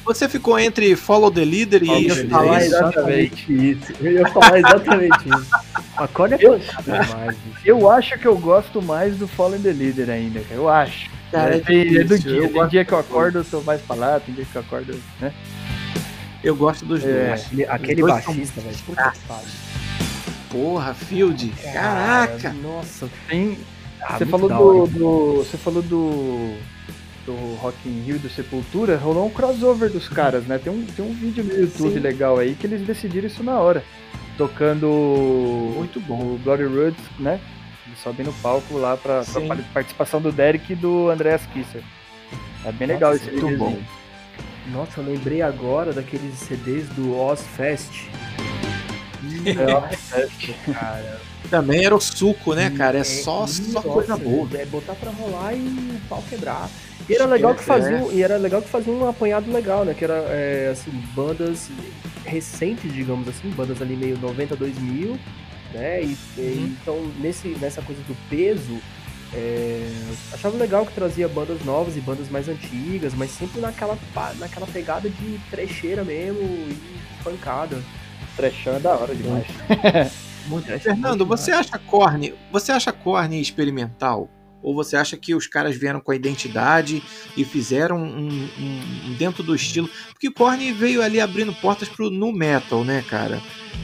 Você 0.05 0.29
ficou 0.29 0.57
entre 0.57 0.95
Follow 0.95 1.29
the 1.29 1.43
Leader 1.43 1.85
Follow 1.85 1.99
e 2.01 2.07
the 2.07 2.13
Eu 2.13 2.23
ia 2.23 2.29
falar 2.29 2.55
é 2.61 2.65
isso? 2.65 2.75
exatamente 2.75 3.69
isso. 3.71 3.93
Eu 3.99 4.11
ia 4.13 4.27
falar 4.29 4.59
exatamente 4.59 5.29
isso. 5.29 5.47
A 5.97 6.07
Korn 6.07 6.33
é 6.35 6.37
Eu-. 6.41 6.61
Eu 7.65 7.91
acho 7.91 8.17
que 8.17 8.25
eu 8.25 8.37
gosto 8.37 8.81
mais 8.81 9.17
do 9.17 9.27
Fallen 9.27 9.59
the 9.61 9.73
Leader 9.73 10.09
ainda, 10.09 10.39
cara. 10.39 10.55
Eu 10.55 10.69
acho. 10.69 11.09
Cara, 11.31 11.57
é, 11.57 11.59
tem- 11.59 11.97
é 11.97 12.03
do 12.05 12.17
dia. 12.17 12.31
eu 12.37 12.49
Tem 12.53 12.67
dia 12.69 12.85
que 12.85 12.93
eu 12.93 12.97
acordo, 12.99 13.39
eu 13.39 13.43
tô 13.45 13.59
mais 13.61 13.81
pra 13.81 13.95
lá, 13.97 14.19
tem 14.21 14.33
dia 14.33 14.45
que 14.49 14.55
eu 14.55 14.61
acordo, 14.61 14.97
né? 15.19 15.33
Eu 16.41 16.55
gosto 16.55 16.85
dos 16.85 17.03
É. 17.03 17.27
dois. 17.27 17.41
Aquele, 17.45 17.65
aquele 17.65 18.01
baixista, 18.03 18.61
velho. 18.61 18.77
Puta 18.85 19.11
que 19.11 19.19
pariu. 19.27 19.47
Porra, 20.57 20.93
Field. 20.93 21.53
Caraca. 21.71 22.51
Nossa. 22.53 23.07
Tem. 23.29 23.57
Ah, 24.01 24.17
você 24.17 24.25
falou 24.25 24.49
do, 24.49 24.87
do. 24.87 25.37
Você 25.43 25.57
falou 25.57 25.81
do. 25.83 26.55
Do 27.25 27.55
Rock 27.55 27.75
in 27.85 28.03
Rio 28.03 28.17
do 28.19 28.29
Sepultura, 28.29 28.95
rolou 28.95 29.25
um 29.27 29.29
crossover 29.29 29.91
dos 29.91 30.07
caras, 30.07 30.45
né? 30.45 30.57
Tem 30.57 30.71
um, 30.71 30.85
tem 30.85 31.03
um 31.03 31.13
vídeo 31.13 31.43
no 31.43 31.53
YouTube 31.53 31.91
Sim. 31.91 31.99
legal 31.99 32.39
aí 32.39 32.55
que 32.55 32.65
eles 32.65 32.81
decidiram 32.87 33.27
isso 33.27 33.43
na 33.43 33.59
hora. 33.59 33.83
Tocando 34.37 34.87
Muito 35.75 35.99
bom. 35.99 36.21
o 36.35 36.39
Glory 36.41 36.63
Roots, 36.63 37.03
né? 37.19 37.41
Eles 37.85 37.99
sobem 37.99 38.25
no 38.25 38.31
palco 38.33 38.77
lá 38.77 38.95
pra, 38.95 39.25
pra 39.25 39.57
participação 39.73 40.21
do 40.21 40.31
Derek 40.31 40.71
e 40.71 40.75
do 40.75 41.09
Andreas 41.09 41.45
Kisser. 41.47 41.83
É 42.63 42.71
bem 42.71 42.87
legal 42.87 43.11
Nossa, 43.11 43.23
esse 43.25 43.31
muito 43.31 43.47
videozinho. 43.47 43.81
bom. 43.81 44.77
Nossa, 44.79 45.01
eu 45.01 45.05
lembrei 45.05 45.41
agora 45.41 45.91
daqueles 45.91 46.33
CDs 46.35 46.87
do 46.89 47.17
Ozfest. 47.17 48.09
É, 48.39 48.56
Cara, 50.73 51.21
Também 51.49 51.85
era 51.85 51.95
o 51.95 51.99
suco, 52.01 52.53
né, 52.53 52.69
cara? 52.69 52.99
É 52.99 53.03
só, 53.03 53.43
é- 53.45 53.47
só 53.47 53.71
nossa, 53.73 53.87
coisa 53.89 54.17
boa. 54.17 54.49
É 54.55 54.65
botar 54.65 54.93
pra 54.95 55.11
rolar 55.11 55.53
e 55.53 55.59
o 55.59 56.01
pau 56.09 56.23
quebrar. 56.29 56.69
E 57.09 57.13
era 57.15 57.25
legal 57.25 57.53
que 57.55 57.61
É. 57.61 57.63
fazia, 57.63 57.97
e 58.11 58.21
era 58.21 58.37
legal 58.37 58.61
que 58.61 58.67
fazia 58.67 58.91
um 58.91 59.07
apanhado 59.07 59.51
legal, 59.51 59.85
né? 59.85 59.93
Que 59.93 60.03
era 60.03 60.25
é, 60.29 60.69
assim, 60.71 60.91
bandas 61.15 61.69
recentes, 62.25 62.91
digamos 62.93 63.27
assim, 63.29 63.49
bandas 63.49 63.81
ali 63.81 63.95
meio 63.95 64.17
90, 64.17 64.55
2000, 64.57 65.17
né? 65.73 66.03
E, 66.03 66.17
e 66.37 66.41
Uhum. 66.41 66.75
então 66.81 67.11
nesse 67.21 67.47
nessa 67.61 67.81
coisa 67.81 68.01
do 68.03 68.15
peso, 68.29 68.77
é, 69.33 69.89
achava 70.33 70.57
legal 70.57 70.85
que 70.85 70.93
trazia 70.93 71.29
bandas 71.29 71.63
novas 71.63 71.95
e 71.95 72.01
bandas 72.01 72.29
mais 72.29 72.49
antigas, 72.49 73.13
mas 73.13 73.31
sempre 73.31 73.61
naquela 73.61 73.97
naquela 74.37 74.67
pegada 74.67 75.09
de 75.09 75.39
trecheira 75.49 76.03
mesmo 76.03 76.41
e 76.41 76.77
pancada. 77.23 77.81
Trechão 78.37 78.75
é 78.75 78.79
da 78.79 78.95
hora 78.95 79.13
demais. 79.13 79.47
Muito. 80.47 80.71
É, 80.71 80.79
Fernando, 80.79 81.25
muito 81.25 81.37
você 81.37 81.51
acha 81.51 81.77
corne? 81.77 82.33
Você 82.53 82.71
acha 82.71 82.93
corne 82.93 83.41
experimental? 83.41 84.29
Ou 84.63 84.73
você 84.73 84.95
acha 84.95 85.15
que 85.17 85.35
os 85.35 85.45
caras 85.45 85.75
vieram 85.75 85.99
com 85.99 86.11
a 86.11 86.15
identidade 86.15 87.03
e 87.35 87.43
fizeram 87.45 87.97
um, 87.97 88.49
um, 88.59 89.09
um 89.09 89.13
dentro 89.13 89.43
do 89.43 89.55
estilo? 89.55 89.89
Porque 90.11 90.31
Korn 90.31 90.71
veio 90.71 91.01
ali 91.01 91.19
abrindo 91.19 91.53
portas 91.53 91.87
pro 91.87 92.09
nu 92.09 92.31
metal, 92.31 92.83
né, 92.83 93.03
cara? 93.07 93.41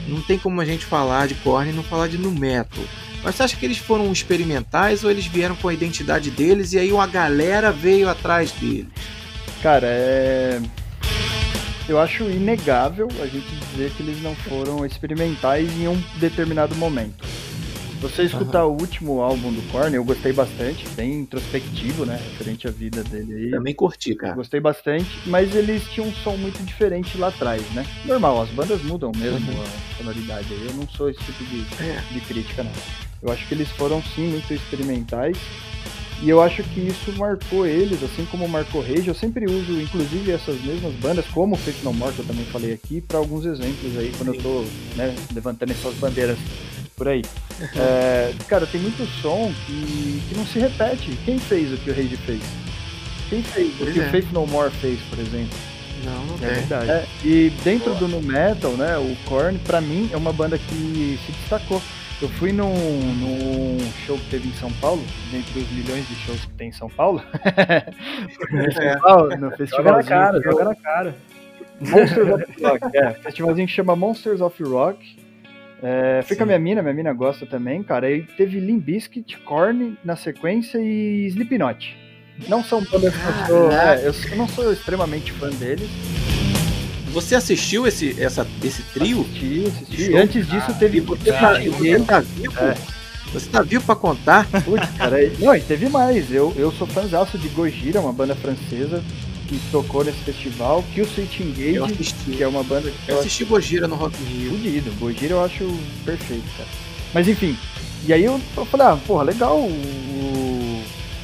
Não 0.08 0.20
tem 0.20 0.38
como 0.38 0.60
a 0.60 0.64
gente 0.64 0.84
falar 0.84 1.28
de 1.28 1.34
Korn 1.36 1.70
e 1.70 1.72
não 1.72 1.82
falar 1.82 2.08
de 2.08 2.18
nu 2.18 2.32
metal. 2.32 2.82
Mas 3.22 3.36
você 3.36 3.44
acha 3.44 3.56
que 3.56 3.64
eles 3.64 3.78
foram 3.78 4.10
experimentais 4.12 5.04
ou 5.04 5.10
eles 5.10 5.26
vieram 5.26 5.56
com 5.56 5.68
a 5.68 5.74
identidade 5.74 6.30
deles 6.30 6.72
e 6.72 6.78
aí 6.78 6.92
uma 6.92 7.06
galera 7.06 7.70
veio 7.70 8.08
atrás 8.08 8.52
deles? 8.52 8.88
Cara, 9.62 9.86
é. 9.86 10.60
Eu 11.86 11.98
acho 12.00 12.24
inegável 12.24 13.08
a 13.20 13.26
gente 13.26 13.54
dizer 13.56 13.90
que 13.92 14.02
eles 14.02 14.22
não 14.22 14.34
foram 14.34 14.86
experimentais 14.86 15.70
em 15.78 15.86
um 15.86 16.02
determinado 16.18 16.74
momento. 16.76 17.24
Você 18.00 18.22
escutar 18.22 18.66
uhum. 18.66 18.72
o 18.72 18.80
último 18.80 19.20
álbum 19.20 19.50
do 19.52 19.62
Korn, 19.70 19.94
eu 19.94 20.04
gostei 20.04 20.32
bastante, 20.32 20.86
bem 20.90 21.20
introspectivo, 21.20 22.04
né, 22.04 22.20
referente 22.22 22.68
à 22.68 22.70
vida 22.70 23.02
dele 23.02 23.34
aí. 23.34 23.50
Também 23.50 23.74
curti, 23.74 24.14
cara. 24.14 24.34
Gostei 24.34 24.60
bastante, 24.60 25.08
mas 25.26 25.54
eles 25.54 25.82
tinham 25.84 26.08
um 26.08 26.12
som 26.12 26.36
muito 26.36 26.62
diferente 26.62 27.16
lá 27.16 27.28
atrás, 27.28 27.62
né? 27.72 27.86
Normal, 28.04 28.42
as 28.42 28.50
bandas 28.50 28.82
mudam 28.82 29.10
mesmo 29.16 29.50
uhum. 29.50 29.62
a 29.62 29.96
sonoridade 29.96 30.52
aí, 30.52 30.66
eu 30.66 30.74
não 30.74 30.88
sou 30.88 31.08
esse 31.08 31.20
tipo 31.20 31.44
de, 31.44 31.60
é. 31.82 32.02
de 32.12 32.20
crítica, 32.20 32.62
não. 32.62 32.72
Eu 33.22 33.32
acho 33.32 33.46
que 33.48 33.54
eles 33.54 33.70
foram 33.70 34.02
sim 34.14 34.28
muito 34.28 34.52
experimentais, 34.52 35.38
e 36.24 36.30
eu 36.30 36.40
acho 36.40 36.62
que 36.62 36.80
isso 36.80 37.12
marcou 37.18 37.66
eles, 37.66 38.02
assim 38.02 38.24
como 38.30 38.48
marcou 38.48 38.80
Rage. 38.80 39.08
Eu 39.08 39.14
sempre 39.14 39.44
uso, 39.44 39.78
inclusive, 39.78 40.32
essas 40.32 40.58
mesmas 40.62 40.94
bandas, 40.94 41.26
como 41.26 41.54
Faith 41.54 41.82
No 41.84 41.92
More, 41.92 42.14
que 42.14 42.20
eu 42.20 42.24
também 42.24 42.46
falei 42.46 42.72
aqui, 42.72 43.02
para 43.02 43.18
alguns 43.18 43.44
exemplos 43.44 43.94
aí, 43.98 44.10
quando 44.16 44.34
eu 44.34 44.42
tô 44.42 44.64
né, 44.96 45.14
levantando 45.34 45.72
essas 45.72 45.94
bandeiras 45.96 46.38
por 46.96 47.08
aí. 47.08 47.22
Uhum. 47.60 47.66
É, 47.76 48.32
cara, 48.48 48.66
tem 48.66 48.80
muito 48.80 49.06
som 49.20 49.52
que, 49.66 50.22
que 50.26 50.34
não 50.34 50.46
se 50.46 50.58
repete. 50.58 51.10
Quem 51.26 51.38
fez 51.38 51.70
o 51.70 51.76
que 51.76 51.90
o 51.90 51.94
Rage 51.94 52.16
fez? 52.16 52.40
Quem 53.28 53.42
fez 53.42 53.80
o 53.80 53.92
que 53.92 54.00
é. 54.00 54.06
o 54.06 54.10
Faith 54.10 54.32
No 54.32 54.46
More 54.46 54.72
fez, 54.80 54.98
por 55.10 55.18
exemplo? 55.18 55.58
Não, 56.06 56.24
não 56.24 56.34
é 56.36 56.38
tem. 56.38 56.48
verdade. 56.48 56.90
É, 56.90 57.06
e 57.22 57.50
dentro 57.62 57.94
Boa. 57.94 58.00
do 58.00 58.08
nu 58.08 58.22
metal, 58.22 58.72
né, 58.72 58.96
o 58.96 59.14
Korn, 59.28 59.58
pra 59.58 59.78
mim, 59.82 60.08
é 60.10 60.16
uma 60.16 60.32
banda 60.32 60.56
que 60.56 61.18
se 61.26 61.32
destacou. 61.32 61.82
Eu 62.22 62.28
fui 62.28 62.52
num, 62.52 62.72
num 62.72 63.78
show 64.06 64.16
que 64.16 64.30
teve 64.30 64.48
em 64.48 64.54
São 64.54 64.72
Paulo, 64.74 65.02
dentre 65.30 65.58
os 65.58 65.70
milhões 65.72 66.08
de 66.08 66.14
shows 66.14 66.44
que 66.44 66.52
tem 66.52 66.68
em 66.68 66.72
São 66.72 66.88
Paulo. 66.88 67.22
no 69.38 69.50
festival. 69.56 69.84
Joga 69.84 69.92
na 69.92 70.02
cara, 70.02 70.42
joga 70.42 70.64
na 70.64 70.74
cara. 70.74 71.14
Monsters 71.80 72.28
of 72.28 72.44
Rock, 72.62 72.96
é. 72.96 73.10
Festivalzinho 73.14 73.66
que 73.66 73.72
chama 73.72 73.96
Monsters 73.96 74.40
of 74.40 74.62
Rock. 74.62 75.16
É, 75.82 76.22
fui 76.22 76.36
com 76.36 76.44
a 76.44 76.46
minha 76.46 76.58
mina, 76.58 76.82
minha 76.82 76.94
mina 76.94 77.12
gosta 77.12 77.44
também, 77.44 77.82
cara. 77.82 78.10
E 78.10 78.22
teve 78.22 78.60
Limp 78.60 78.84
Bizkit, 78.84 79.38
Korn 79.40 79.98
na 80.04 80.16
sequência 80.16 80.78
e 80.78 81.26
Slipknot. 81.26 81.96
Não 82.48 82.64
são 82.64 82.82
bandas 82.84 83.14
que 83.14 83.26
eu 83.26 83.46
sou, 83.46 83.72
é, 83.72 84.06
eu 84.06 84.36
não 84.36 84.48
sou 84.48 84.72
extremamente 84.72 85.30
fã 85.32 85.50
deles. 85.50 85.90
Você 87.14 87.36
assistiu 87.36 87.86
esse, 87.86 88.20
essa, 88.20 88.44
esse 88.62 88.82
trio? 88.92 89.20
Assisti, 89.20 89.64
assisti. 89.68 90.06
Show? 90.06 90.16
Antes 90.16 90.48
disso 90.48 90.66
ah, 90.68 90.74
teve. 90.74 91.00
Você, 91.00 91.32
tá, 91.32 91.54
você 91.54 92.04
tá 92.04 92.20
vivo? 92.20 92.58
É. 92.58 92.74
Você 93.32 93.48
tá 93.48 93.62
vivo 93.62 93.84
pra 93.84 93.94
contar? 93.94 94.48
Putz, 94.64 94.90
cara. 94.98 95.16
Não, 95.38 95.54
e 95.54 95.60
teve 95.60 95.88
mais. 95.88 96.32
Eu, 96.32 96.52
eu 96.56 96.72
sou 96.72 96.88
fãzaço 96.88 97.38
de 97.38 97.48
Gojira, 97.48 98.00
uma 98.00 98.12
banda 98.12 98.34
francesa 98.34 99.00
que 99.48 99.60
tocou 99.70 100.02
nesse 100.04 100.18
festival. 100.18 100.84
Que 100.92 101.02
o 101.02 101.06
Switch 101.06 101.38
Engage, 101.38 102.14
que 102.24 102.42
é 102.42 102.48
uma 102.48 102.64
banda. 102.64 102.90
Que 102.90 103.12
eu, 103.12 103.14
eu 103.14 103.20
assisti 103.20 103.44
Gojira 103.44 103.86
no 103.86 103.94
Rock 103.94 104.20
in 104.20 104.26
Rio. 104.26 104.50
Fudido. 104.50 104.90
Gojira 104.98 105.34
eu 105.34 105.44
acho 105.44 105.64
perfeito, 106.04 106.50
cara. 106.56 106.68
Mas 107.14 107.28
enfim. 107.28 107.56
E 108.06 108.12
aí 108.12 108.24
eu, 108.24 108.40
eu 108.56 108.66
falei, 108.66 108.86
ah, 108.88 108.98
porra, 109.06 109.22
legal 109.22 109.56
o 109.56 110.63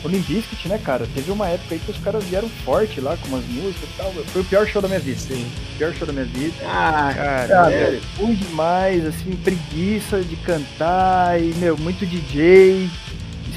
o 0.04 0.08
Limp 0.08 0.26
Bizkit, 0.26 0.68
né, 0.68 0.78
cara? 0.78 1.06
Teve 1.14 1.30
uma 1.30 1.48
época 1.48 1.74
aí 1.74 1.80
que 1.80 1.90
os 1.90 1.98
caras 1.98 2.24
vieram 2.24 2.48
forte 2.48 3.00
lá 3.00 3.16
com 3.16 3.28
umas 3.28 3.44
músicas 3.46 3.88
e 3.88 3.96
tal. 3.96 4.12
Foi 4.12 4.42
o 4.42 4.44
pior 4.44 4.66
show 4.66 4.80
da 4.80 4.88
minha 4.88 5.00
vida. 5.00 5.18
Sim. 5.18 5.50
O 5.74 5.78
pior 5.78 5.92
show 5.94 6.06
da 6.06 6.12
minha 6.12 6.24
vida. 6.24 6.54
Ah, 6.64 7.12
cara, 7.14 7.72
é 7.72 8.00
ruim 8.16 8.34
demais, 8.34 9.04
assim, 9.06 9.36
preguiça 9.36 10.20
de 10.20 10.36
cantar 10.36 11.40
e, 11.40 11.54
meu, 11.54 11.76
muito 11.76 12.06
DJ 12.06 12.88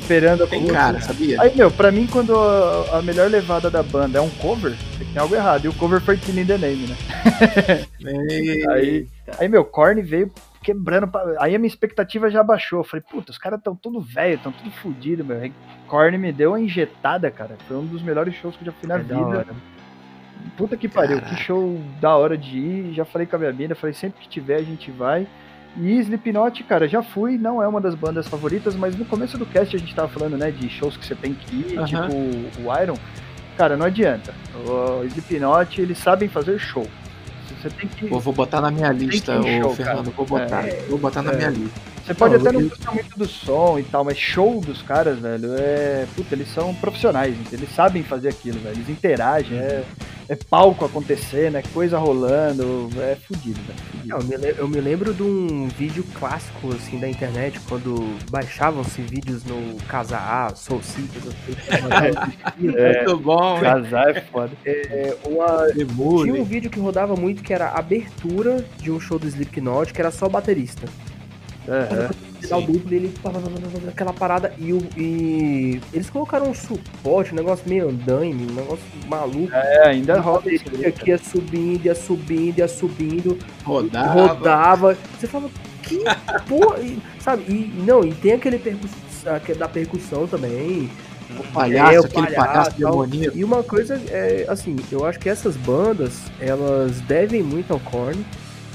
esperando 0.04 0.44
a 0.44 0.48
Tem 0.48 0.66
cara, 0.68 1.02
sabia? 1.02 1.42
Aí, 1.42 1.56
meu, 1.56 1.72
pra 1.72 1.92
mim, 1.92 2.08
quando 2.08 2.38
a, 2.38 2.98
a, 2.98 3.02
melhor 3.02 3.30
levada 3.30 3.70
da 3.70 3.82
banda 3.82 4.20
é 4.20 4.22
um 4.22 4.30
cover, 4.30 4.76
tem 4.98 5.18
algo 5.18 5.34
errado. 5.34 5.66
E 5.66 5.68
o 5.70 5.74
cover 5.74 6.02
foi 6.02 6.18
Killing 6.18 6.46
the 6.46 6.58
Name, 6.58 6.88
né? 6.88 6.96
aí, 8.70 9.08
aí, 9.40 9.48
meu, 9.48 9.64
Korn 9.64 10.02
veio 10.02 10.32
quebrando. 10.62 11.08
Pra... 11.08 11.36
Aí 11.40 11.56
a 11.56 11.60
minha 11.60 11.68
expectativa 11.68 12.30
já 12.30 12.44
baixou. 12.44 12.80
Eu 12.80 12.84
falei, 12.84 13.04
puta, 13.10 13.32
os 13.32 13.38
caras 13.38 13.62
tão 13.64 13.76
tudo 13.76 14.02
velho, 14.02 14.40
tão 14.40 14.52
tudo 14.52 14.72
fodido, 14.72 15.24
meu. 15.24 15.52
Korn 15.94 16.18
me 16.18 16.32
deu 16.32 16.50
uma 16.50 16.60
injetada, 16.60 17.30
cara. 17.30 17.56
Foi 17.68 17.78
um 17.78 17.86
dos 17.86 18.02
melhores 18.02 18.34
shows 18.34 18.56
que 18.56 18.64
eu 18.64 18.66
já 18.66 18.72
fui 18.72 18.90
na 18.90 18.96
é 18.96 18.98
vida. 18.98 19.46
Puta 20.58 20.76
que 20.76 20.90
pariu, 20.90 21.18
Caraca. 21.18 21.36
que 21.36 21.44
show 21.44 21.80
da 22.02 22.16
hora 22.18 22.36
de 22.36 22.58
ir. 22.58 22.94
Já 22.96 23.06
falei 23.06 23.28
com 23.28 23.36
a 23.36 23.40
minha 23.40 23.54
mina, 23.54 23.76
falei, 23.76 23.94
sempre 23.94 24.20
que 24.20 24.28
tiver 24.28 24.56
a 24.56 24.64
gente 24.64 24.90
vai. 24.90 25.28
E 25.78 26.00
Slipknot, 26.00 26.64
cara, 26.64 26.88
já 26.88 27.04
fui, 27.04 27.38
não 27.38 27.62
é 27.62 27.68
uma 27.68 27.80
das 27.80 27.94
bandas 27.94 28.28
favoritas, 28.28 28.76
mas 28.76 28.96
no 28.96 29.06
começo 29.06 29.38
do 29.38 29.46
cast 29.46 29.76
a 29.76 29.80
gente 29.80 29.94
tava 29.94 30.08
falando, 30.08 30.36
né, 30.36 30.50
de 30.50 30.68
shows 30.68 30.98
que 30.98 31.06
você 31.06 31.14
tem 31.14 31.36
que 31.36 31.56
ir, 31.56 31.78
uhum. 31.78 31.86
tipo 31.86 32.68
o 32.68 32.82
Iron. 32.82 32.98
Cara, 33.56 33.78
não 33.78 33.86
adianta. 33.86 34.34
O 34.66 35.04
Slipknot, 35.06 35.80
eles 35.80 36.00
sabem 36.00 36.28
fazer 36.28 36.58
show. 36.58 36.88
Você 37.62 37.70
tem 37.70 37.88
que. 37.88 38.08
Pô, 38.08 38.20
vou 38.20 38.34
botar 38.34 38.62
na 38.62 38.72
minha 38.72 38.92
lista, 38.92 39.40
ô 39.40 39.44
show, 39.44 39.76
Fernando. 39.76 40.12
Vou 40.12 40.26
botar. 40.26 40.68
É, 40.68 40.86
vou 40.90 40.98
botar 40.98 41.22
na 41.22 41.34
é. 41.34 41.36
minha 41.36 41.50
lista. 41.52 41.93
Você 42.06 42.14
pode 42.14 42.34
não, 42.38 42.42
até 42.42 42.52
não 42.52 42.68
gostar 42.68 42.92
muito 42.92 43.18
do 43.18 43.26
som 43.26 43.80
e 43.80 43.84
tal, 43.84 44.04
mas 44.04 44.18
show 44.18 44.60
dos 44.60 44.82
caras, 44.82 45.20
velho, 45.20 45.56
é. 45.58 46.06
Puta, 46.16 46.36
eles 46.36 46.50
são 46.50 46.76
profissionais, 46.76 47.36
eles 47.52 47.70
sabem 47.74 48.04
fazer 48.04 48.30
aquilo, 48.30 48.60
velho. 48.60 48.76
Eles 48.76 48.90
interagem, 48.90 49.58
é, 49.58 49.84
é 50.28 50.36
palco 50.36 50.84
acontecendo, 50.84 51.58
é 51.58 51.62
coisa 51.62 51.98
rolando, 51.98 52.90
é 52.98 53.16
fudido, 53.16 53.60
velho. 53.62 53.80
Eu, 54.10 54.24
me 54.24 54.54
eu 54.58 54.68
me 54.68 54.82
lembro 54.82 55.14
de 55.14 55.24
um 55.24 55.70
vídeo 55.70 56.06
clássico, 56.20 56.74
assim, 56.74 57.00
da 57.00 57.08
internet, 57.08 57.58
quando 57.70 58.18
baixavam-se 58.30 59.02
vídeos 59.02 59.46
no 59.46 59.78
Casa 59.88 60.18
A, 60.18 60.54
Soul 60.56 60.84
Seekers, 60.84 61.34
é, 62.76 63.06
Muito 63.06 63.18
bom, 63.24 63.62
Casar 63.62 64.10
é 64.10 64.22
foda. 64.22 64.52
É, 64.66 65.16
uma... 65.26 65.68
Tinha 66.24 66.34
um 66.34 66.44
vídeo 66.44 66.70
que 66.70 66.80
rodava 66.82 67.16
muito 67.16 67.42
que 67.42 67.54
era 67.54 67.68
a 67.70 67.80
abertura 67.80 68.66
de 68.78 68.92
um 68.92 69.00
show 69.00 69.18
do 69.18 69.26
Slipknot, 69.26 69.94
que 69.94 70.02
era 70.02 70.12
só 70.12 70.28
baterista. 70.28 70.86
Uhum, 71.68 72.58
o 72.58 72.62
duplo 72.62 72.90
dele, 72.90 73.14
aquela 73.88 74.12
parada, 74.12 74.54
e, 74.58 74.74
o, 74.74 74.82
e 74.98 75.80
eles 75.94 76.10
colocaram 76.10 76.50
um 76.50 76.54
suporte, 76.54 77.32
um 77.32 77.38
negócio 77.38 77.68
meio 77.68 77.90
andaime, 77.90 78.52
um 78.52 78.56
negócio 78.56 78.84
maluco. 79.08 79.54
É, 79.54 79.88
ainda 79.88 80.20
roda. 80.20 80.50
Aqui 80.86 81.10
ia 81.10 81.18
subindo, 81.18 81.86
ia 81.86 81.96
subindo, 81.96 82.58
ia 82.60 82.68
subindo. 82.68 83.40
Rodava. 83.64 84.28
Rodava. 84.28 84.98
Você 85.18 85.28
fala, 85.28 85.50
que 85.82 86.00
porra, 86.48 86.80
sabe? 87.20 87.44
E, 87.48 87.74
não, 87.86 88.04
e 88.04 88.14
tem 88.14 88.34
aquele 88.34 88.60
percuss, 88.60 88.92
da 89.58 89.68
percussão 89.70 90.28
também. 90.28 90.90
O 91.40 91.44
palhaço, 91.52 91.94
é, 91.94 92.00
o 92.00 92.06
aquele 92.06 92.28
palhaço, 92.28 92.78
demoníaco. 92.78 93.38
E 93.38 93.44
uma 93.44 93.64
coisa, 93.64 94.00
é, 94.10 94.46
assim, 94.50 94.76
eu 94.92 95.06
acho 95.06 95.18
que 95.18 95.30
essas 95.30 95.56
bandas, 95.56 96.20
elas 96.40 97.00
devem 97.02 97.42
muito 97.42 97.72
ao 97.72 97.80
Korn. 97.80 98.24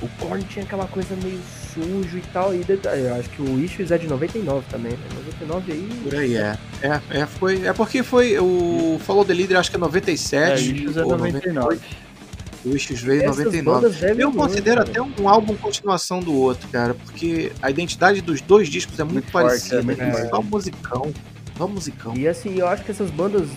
O 0.02 0.09
Korn 0.20 0.43
tinha 0.44 0.65
aquela 0.65 0.86
coisa 0.86 1.15
meio 1.23 1.39
sujo 1.74 2.19
e 2.19 2.23
tal. 2.32 2.55
E 2.55 2.61
eu 2.61 3.15
acho 3.15 3.28
que 3.31 3.43
o 3.43 3.59
Issues 3.59 3.90
é 3.90 3.99
de 3.99 4.07
99 4.07 4.65
também, 4.70 4.93
né? 4.93 4.99
99 5.40 5.73
aí. 5.73 5.89
Por 6.03 6.15
aí, 6.15 6.36
é. 6.36 6.59
É, 6.82 7.01
é, 7.20 7.27
foi, 7.27 7.66
é 7.66 7.73
porque 7.73 8.03
foi. 8.03 8.39
O 8.39 9.01
Follow 9.05 9.24
the 9.24 9.35
Leader 9.35 9.59
acho 9.59 9.70
que 9.70 9.77
é 9.77 9.81
97. 9.81 10.40
É, 10.40 10.55
o 10.55 10.77
Issues 10.77 10.97
é 10.97 11.03
99. 11.03 11.78
O 12.65 12.77
Issues 12.77 13.01
veio 13.01 13.23
em 13.23 13.27
99. 13.27 13.86
Eu 14.19 14.32
considero 14.32 14.85
muito, 14.85 14.90
até 14.90 15.23
um 15.23 15.28
álbum 15.28 15.55
continuação 15.57 16.20
do 16.20 16.35
outro, 16.35 16.69
cara, 16.69 16.95
porque 16.95 17.53
a 17.62 17.70
identidade 17.70 18.20
dos 18.20 18.40
dois 18.40 18.69
discos 18.69 18.99
é 18.99 19.05
muito, 19.05 19.15
muito 19.15 19.32
parecida. 19.32 19.82
Forte, 19.82 20.01
é, 20.01 20.05
é. 20.05 20.28
Só 20.28 20.43
musicão. 20.43 21.12
Só 21.57 21.66
musicão. 21.66 22.16
E 22.16 22.27
assim, 22.27 22.59
eu 22.59 22.69
acho 22.69 22.85
que 22.85 22.90
essas 22.90 23.11
bandas 23.11 23.49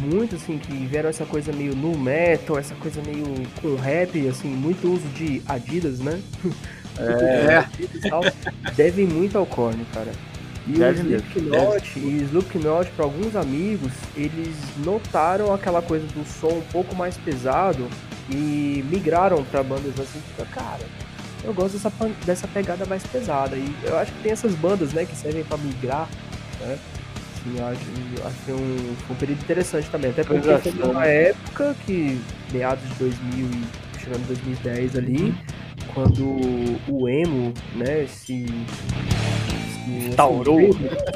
muito 0.00 0.36
assim 0.36 0.58
que 0.58 0.72
vieram 0.86 1.08
essa 1.08 1.24
coisa 1.24 1.52
meio 1.52 1.74
no 1.74 1.96
metal, 1.96 2.58
essa 2.58 2.74
coisa 2.74 3.00
meio 3.02 3.24
com 3.60 3.74
rap, 3.76 4.28
assim, 4.28 4.48
muito 4.48 4.92
uso 4.92 5.06
de 5.08 5.42
Adidas, 5.46 6.00
né? 6.00 6.20
É. 7.00 8.72
devem 8.72 9.06
muito 9.06 9.38
ao 9.38 9.46
Korn, 9.46 9.84
cara. 9.92 10.12
E 10.66 10.80
o 10.80 10.92
Slipknot, 10.92 11.98
e 11.98 12.22
Slipknot, 12.22 12.90
para 12.90 13.04
alguns 13.04 13.34
amigos, 13.34 13.92
eles 14.14 14.54
notaram 14.84 15.52
aquela 15.52 15.80
coisa 15.80 16.06
do 16.08 16.24
som 16.24 16.58
um 16.58 16.64
pouco 16.72 16.94
mais 16.94 17.16
pesado 17.16 17.88
e 18.30 18.84
migraram 18.88 19.42
para 19.44 19.62
bandas 19.62 19.98
assim, 19.98 20.20
tipo, 20.20 20.44
cara, 20.52 20.84
eu 21.42 21.54
gosto 21.54 21.72
dessa, 21.72 21.92
dessa 22.24 22.48
pegada 22.48 22.84
mais 22.84 23.02
pesada. 23.04 23.56
E 23.56 23.74
eu 23.84 23.98
acho 23.98 24.12
que 24.12 24.22
tem 24.22 24.32
essas 24.32 24.54
bandas, 24.54 24.92
né, 24.92 25.04
que 25.04 25.16
servem 25.16 25.42
para 25.42 25.56
migrar, 25.58 26.08
né? 26.60 26.78
Assim, 27.34 27.58
eu 27.58 27.66
acho, 27.66 27.80
eu 28.18 28.26
acho 28.26 28.36
que 28.44 28.50
é 28.50 28.54
um, 28.54 28.96
um 29.10 29.14
período 29.16 29.40
interessante 29.40 29.88
também. 29.90 30.10
Até 30.10 30.22
porque 30.22 30.70
foi 30.70 30.90
uma 30.90 31.06
época 31.06 31.74
que, 31.86 32.20
meados 32.52 32.86
de 32.90 32.94
2000 32.96 33.48
chegando 33.98 34.26
2010 34.28 34.96
ali, 34.96 35.22
uhum 35.22 35.34
quando 35.94 36.24
o 36.88 37.08
emo, 37.08 37.52
né, 37.74 38.06
se, 38.06 38.46
se 38.46 39.90
Instaurou. 40.08 40.60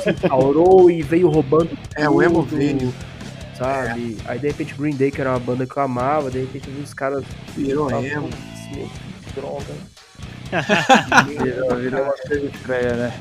Se 0.03 0.11
instaurou 0.11 0.91
e 0.91 1.03
veio 1.03 1.29
roubando 1.29 1.71
É, 1.97 2.09
o 2.09 2.23
emo 2.23 2.43
tudo, 2.45 2.57
veio. 2.57 2.95
Sabe? 3.57 4.17
Aí 4.27 4.39
de 4.39 4.49
repente 4.49 4.75
Green 4.75 4.97
Day, 4.97 5.11
que 5.11 5.21
era 5.21 5.31
uma 5.31 5.39
banda 5.39 5.65
que 5.67 5.77
eu 5.77 5.83
amava, 5.83 6.31
de 6.31 6.41
repente 6.41 6.69
os 6.83 6.93
caras. 6.93 7.25
Virou 7.57 7.89
emo. 7.91 8.29
"Putz, 8.29 8.77
meu, 8.77 8.89
que 9.25 9.41
droga. 9.41 9.75
Virou, 11.43 11.77
virou 11.77 12.03
uma 12.03 12.13
coisa 12.13 12.47
estranha, 12.47 12.93
né? 12.95 13.13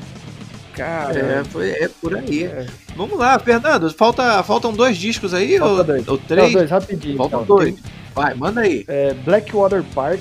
Cara, 0.74 1.18
É, 1.18 1.44
foi, 1.44 1.70
é 1.70 1.88
por 2.00 2.16
aí. 2.16 2.44
é. 2.44 2.66
Vamos 2.96 3.16
lá, 3.18 3.38
Fernando. 3.38 3.88
Falta, 3.92 4.42
faltam 4.42 4.72
dois 4.72 4.96
discos 4.96 5.32
aí 5.32 5.56
Falta 5.58 5.74
ou, 5.74 5.84
dois. 5.84 6.08
ou 6.08 6.16
Não, 6.16 6.24
três? 6.24 6.52
dois, 6.52 6.70
rapidinho. 6.70 7.16
Faltam 7.16 7.42
então. 7.42 7.56
dois. 7.56 7.74
Vai, 8.14 8.34
manda 8.34 8.60
aí. 8.60 8.84
É, 8.88 9.14
Blackwater 9.14 9.82
Park, 9.94 10.20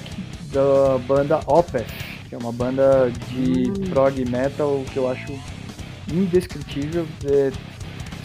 da 0.53 0.97
banda 1.07 1.39
Opeth, 1.47 1.85
que 2.29 2.35
é 2.35 2.37
uma 2.37 2.51
banda 2.51 3.11
de 3.29 3.69
Hum. 3.69 3.73
prog 3.89 4.23
metal 4.29 4.83
que 4.93 4.97
eu 4.97 5.09
acho 5.09 5.33
indescritível. 6.11 7.05
É, 7.25 7.51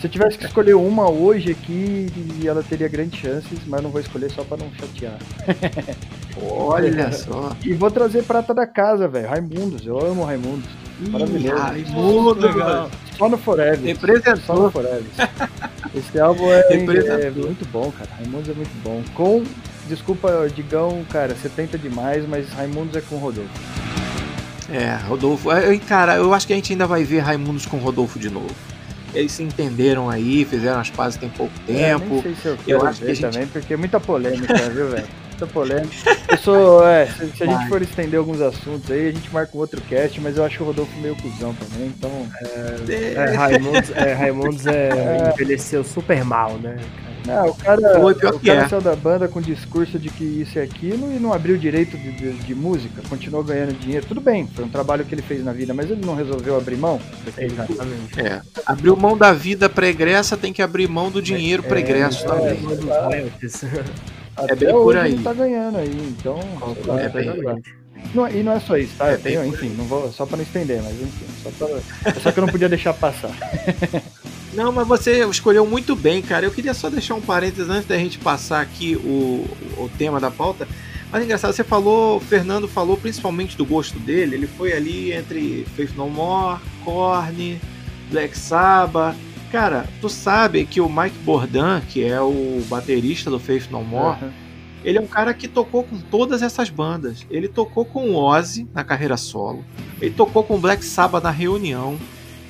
se 0.01 0.07
eu 0.07 0.11
tivesse 0.11 0.39
que 0.39 0.45
escolher 0.45 0.75
uma 0.75 1.11
hoje 1.11 1.51
aqui, 1.51 2.07
ela 2.45 2.63
teria 2.63 2.87
grandes 2.89 3.19
chances, 3.19 3.59
mas 3.67 3.83
não 3.83 3.91
vou 3.91 4.01
escolher 4.01 4.31
só 4.31 4.45
pra 4.45 4.57
não 4.57 4.71
chatear. 4.75 5.19
Olha 6.41 7.11
só. 7.13 7.51
E 7.65 7.73
vou 7.75 7.91
trazer 7.91 8.23
prata 8.25 8.55
da 8.55 8.67
casa, 8.67 9.09
velho. 9.09 9.29
Raimundos, 9.29 9.85
eu 9.87 9.99
amo 9.99 10.25
Raimundos. 10.25 10.69
Maravilhoso. 11.01 11.63
Raimundo, 11.63 12.47
Legal. 12.47 12.91
Só 13.17 13.29
no 13.29 13.39
Forever. 13.39 13.77
Só 13.77 13.83
no 13.83 13.87
Representou. 13.87 14.71
Forever. 14.71 15.05
Esse 15.95 16.21
álbum 16.21 16.51
é, 16.53 16.61
Representou. 16.71 17.19
é 17.19 17.31
muito 17.31 17.69
bom, 17.73 17.91
cara. 17.93 18.11
Raimundos 18.19 18.49
é 18.49 18.53
muito 18.55 18.83
bom. 18.83 19.03
Com, 19.15 19.43
desculpa, 19.89 20.49
Digão, 20.55 21.05
cara, 21.11 21.35
você 21.35 21.49
tenta 21.49 21.77
demais, 21.79 22.27
mas 22.29 22.49
Raimundos 22.53 22.95
é 22.97 23.01
com 23.01 23.17
o 23.17 23.19
Rodolfo. 23.19 23.51
É, 24.71 24.97
Rodolfo. 25.07 25.51
é, 25.51 25.75
eu- 25.75 25.81
Cara, 25.81 26.17
eu 26.17 26.33
acho 26.35 26.47
que 26.47 26.53
a 26.53 26.57
gente 26.57 26.73
ainda 26.73 26.87
vai 26.87 27.03
ver 27.05 27.21
Raimundos 27.21 27.65
com 27.67 27.79
Rodolfo 27.79 28.19
de 28.19 28.29
novo. 28.31 28.51
Eles 29.15 29.33
se 29.33 29.43
entenderam 29.43 30.11
aí, 30.11 30.45
fizeram 30.45 30.79
as 30.79 30.91
pazes 30.91 31.19
tem 31.19 31.31
pouco 31.31 31.53
É, 31.67 31.73
tempo. 31.97 32.07
nem 32.11 32.23
sei 32.23 32.35
se 32.35 32.47
eu 32.49 32.57
quero 32.59 32.87
acho 32.87 32.99
que 32.99 33.05
ver 33.07 33.11
a 33.11 33.15
gente- 33.15 33.33
também, 33.33 33.47
porque 33.49 33.73
é 33.73 33.77
muita 33.77 33.99
polêmica, 33.99 34.55
viu, 34.69 34.91
velho? 34.91 35.07
Muita 35.39 35.47
polêmica. 35.47 35.95
Eu 36.29 36.37
sou, 36.39 36.85
é, 36.89 37.07
se, 37.07 37.29
se 37.37 37.45
a 37.45 37.47
gente 37.47 37.69
for 37.69 37.81
estender 37.81 38.19
alguns 38.19 38.41
assuntos 38.41 38.91
aí, 38.91 39.09
a 39.09 39.13
gente 39.13 39.33
marca 39.33 39.57
um 39.57 39.61
outro 39.61 39.81
cast, 39.83 40.21
mas 40.21 40.37
eu 40.37 40.45
acho 40.45 40.61
o 40.65 40.67
Rodolfo 40.67 40.99
meio 41.01 41.15
cuzão 41.15 41.55
também, 41.55 41.87
então... 41.97 42.11
É, 42.91 43.37
Raimundos, 43.37 43.91
é, 43.95 44.13
Raimundos 44.15 44.67
é, 44.67 45.31
envelheceu 45.33 45.85
super 45.85 46.25
mal, 46.25 46.59
né? 46.59 46.77
Ah, 47.29 47.45
o 47.45 47.55
cara, 47.55 48.01
Foi, 48.01 48.15
pior 48.15 48.35
o 48.35 48.41
que 48.41 48.47
cara 48.47 48.63
é. 48.63 48.69
saiu 48.69 48.81
da 48.81 48.97
banda 48.97 49.29
com 49.29 49.41
discurso 49.41 49.99
de 49.99 50.09
que 50.09 50.25
isso 50.25 50.59
e 50.59 50.63
aquilo 50.63 51.13
e 51.15 51.19
não 51.21 51.33
abriu 51.33 51.57
direito 51.59 51.97
de, 51.97 52.11
de- 52.13 52.33
de 52.33 52.55
música, 52.55 53.03
continuou 53.09 53.45
ganhando 53.45 53.79
dinheiro. 53.79 54.07
Tudo 54.07 54.21
bem, 54.21 54.47
foi 54.47 54.65
um 54.65 54.69
trabalho 54.69 55.05
que 55.05 55.15
ele 55.15 55.21
fez 55.23 55.45
na 55.45 55.53
vida, 55.53 55.75
mas 55.75 55.91
ele 55.91 56.05
não 56.05 56.15
resolveu 56.15 56.57
abrir 56.57 56.77
mão? 56.77 56.99
Exatamente. 57.37 58.19
É. 58.21 58.41
Abriu 58.65 58.97
mão 58.97 59.17
da 59.17 59.33
vida 59.33 59.69
pregressa, 59.69 60.37
tem 60.37 60.53
que 60.53 60.63
abrir 60.63 60.89
mão 60.89 61.11
do 61.11 61.21
dinheiro 61.21 61.63
pregresso 61.63 62.25
também. 62.25 62.59
Um 62.65 64.18
royalties. 64.39 64.57
Até 64.57 64.67
bem 64.67 64.75
hoje 64.75 64.85
por 64.85 64.97
aí. 64.97 65.13
ele 65.13 65.23
tá 65.23 65.33
ganhando 65.33 65.79
aí, 65.79 66.15
então... 66.19 66.39
lá, 66.87 67.01
É 67.01 67.09
tá 67.09 67.19
bem-. 67.19 67.63
Não, 68.15 68.29
e 68.29 68.43
não 68.43 68.53
é 68.53 68.61
só 68.61 68.77
isso, 68.77 68.93
tá? 68.97 69.09
É 69.09 69.15
Eu 69.15 69.21
tenho, 69.21 69.41
bem 69.41 69.51
enfim, 69.51 69.75
não 69.77 69.85
vou, 69.85 70.11
só 70.13 70.25
pra 70.25 70.37
não 70.37 70.45
estender, 70.45 70.81
mas 70.83 70.95
enfim, 70.95 71.27
só, 71.43 71.51
pra, 71.51 72.13
só 72.21 72.33
que 72.33 72.39
eu 72.39 72.47
não 72.47 72.53
podia 72.53 72.69
deixar 72.69 72.95
passar. 72.95 73.31
Não, 74.55 74.73
mas 74.73 74.89
você 74.89 75.25
escolheu 75.27 75.67
muito 75.67 75.95
bem, 75.95 76.23
cara. 76.23 76.47
Eu 76.47 76.51
queria 76.51 76.73
só 76.73 76.89
deixar 76.89 77.15
um 77.15 77.21
parênteses 77.21 77.69
antes 77.69 77.87
da 77.87 77.97
gente 77.97 78.19
passar 78.19 78.63
aqui 78.63 78.97
o, 78.97 79.47
o 79.77 79.91
tema 79.99 80.19
da 80.19 80.31
pauta. 80.31 80.67
Mas 81.13 81.23
é 81.23 81.25
engraçado, 81.25 81.53
você 81.53 81.63
falou, 81.63 82.17
o 82.17 82.21
Fernando 82.21 82.67
falou 82.67 82.97
principalmente 82.97 83.57
do 83.57 83.65
gosto 83.65 83.99
dele. 83.99 84.37
Ele 84.37 84.47
foi 84.47 84.73
ali 84.73 85.13
entre 85.13 85.67
Faith 85.77 85.95
No 85.95 86.09
More, 86.09 86.61
Korn, 86.85 87.61
Black 88.11 88.37
Sabbath. 88.37 89.17
Cara, 89.51 89.87
tu 90.01 90.09
sabe 90.09 90.65
que 90.67 90.81
o 90.81 90.89
Mike 90.89 91.19
Bordan, 91.25 91.81
que 91.89 92.05
é 92.05 92.21
o 92.21 92.63
baterista 92.69 93.31
do 93.31 93.39
Faith 93.39 93.71
No 93.71 93.83
More, 93.83 94.19
Aham. 94.23 94.33
ele 94.85 94.99
é 94.99 95.01
um 95.01 95.07
cara 95.07 95.33
que 95.33 95.49
tocou 95.49 95.83
com 95.85 95.99
todas 95.99 96.43
essas 96.43 96.69
bandas. 96.69 97.25
Ele 97.31 97.49
tocou 97.49 97.85
com 97.85 98.11
o 98.11 98.15
Ozzy 98.17 98.69
na 98.75 98.85
carreira 98.85 99.17
solo. 99.17 99.65
Ele 100.01 100.13
tocou 100.15 100.43
com 100.45 100.57
o 100.57 100.59
Black 100.59 100.85
Sabbath 100.85 101.23
na 101.25 101.31
reunião. 101.31 101.99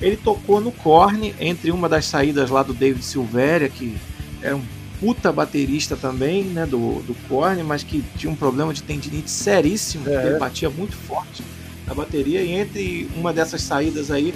Ele 0.01 0.17
tocou 0.17 0.59
no 0.61 0.71
Korn, 0.71 1.33
entre 1.39 1.71
uma 1.71 1.87
das 1.87 2.05
saídas 2.05 2.49
lá 2.49 2.63
do 2.63 2.73
David 2.73 3.03
Silveria, 3.03 3.69
que 3.69 3.97
era 4.41 4.55
um 4.55 4.61
puta 4.99 5.31
baterista 5.31 5.95
também, 5.95 6.43
né, 6.43 6.65
do, 6.65 7.01
do 7.03 7.15
Korn, 7.29 7.63
mas 7.63 7.83
que 7.83 8.03
tinha 8.17 8.31
um 8.31 8.35
problema 8.35 8.73
de 8.73 8.83
tendinite 8.83 9.31
seríssimo, 9.31 10.03
porque 10.03 10.17
É. 10.17 10.27
ele 10.31 10.37
batia 10.39 10.69
muito 10.69 10.95
forte 10.95 11.41
na 11.87 11.93
bateria. 11.93 12.41
E 12.41 12.51
entre 12.51 13.09
uma 13.15 13.31
dessas 13.33 13.61
saídas 13.61 14.11
aí, 14.11 14.33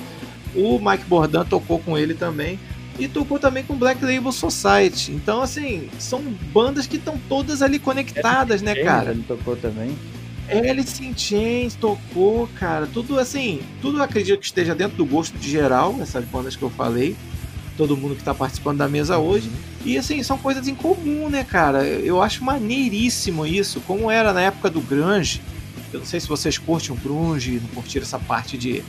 o 0.56 0.80
Mike 0.80 1.06
Bordan 1.06 1.46
tocou 1.46 1.80
com 1.80 1.98
ele 1.98 2.14
também. 2.14 2.60
E 3.00 3.08
tocou 3.08 3.40
também 3.40 3.64
com 3.64 3.76
Black 3.76 4.04
Label 4.06 4.32
Society. 4.32 5.12
Então, 5.12 5.42
assim, 5.42 5.90
são 5.98 6.22
bandas 6.54 6.86
que 6.86 6.98
estão 6.98 7.20
todas 7.28 7.64
ali 7.64 7.80
conectadas, 7.80 8.62
né, 8.62 8.76
James, 8.76 8.88
cara? 8.88 9.12
Ele 9.12 9.24
tocou 9.24 9.56
também. 9.56 9.98
Alice 10.50 11.04
in 11.04 11.18
Chains 11.18 11.76
tocou, 11.76 12.48
cara. 12.56 12.86
Tudo 12.86 13.20
assim, 13.20 13.62
tudo 13.82 14.02
acredito 14.02 14.40
que 14.40 14.46
esteja 14.46 14.76
dentro 14.76 14.98
do 14.98 15.06
gosto 15.06 15.38
de 15.38 15.50
geral, 15.50 15.96
essas 16.02 16.26
bandas 16.26 16.56
que 16.56 16.64
eu 16.64 16.70
falei. 16.70 17.16
Todo 17.78 17.98
mundo 17.98 18.16
que 18.16 18.24
tá 18.24 18.34
participando 18.34 18.78
da 18.78 18.88
mesa 18.88 19.18
hoje. 19.18 19.50
E 19.84 19.98
assim, 19.98 20.22
são 20.22 20.38
coisas 20.38 20.68
em 20.68 20.76
comum, 20.76 21.30
né, 21.30 21.44
cara? 21.44 21.84
Eu 21.84 22.22
acho 22.22 22.44
maneiríssimo 22.44 23.46
isso. 23.46 23.82
Como 23.82 24.12
era 24.12 24.32
na 24.32 24.42
época 24.42 24.70
do 24.70 24.82
Grunge. 24.82 25.42
Eu 25.92 26.00
não 26.00 26.06
sei 26.06 26.20
se 26.20 26.28
vocês 26.28 26.58
curtem 26.58 26.92
o 26.92 26.96
Grunge, 26.96 27.60
não 27.62 27.70
curtiram 27.70 28.06
essa 28.06 28.20
parte 28.20 28.58
de, 28.58 28.84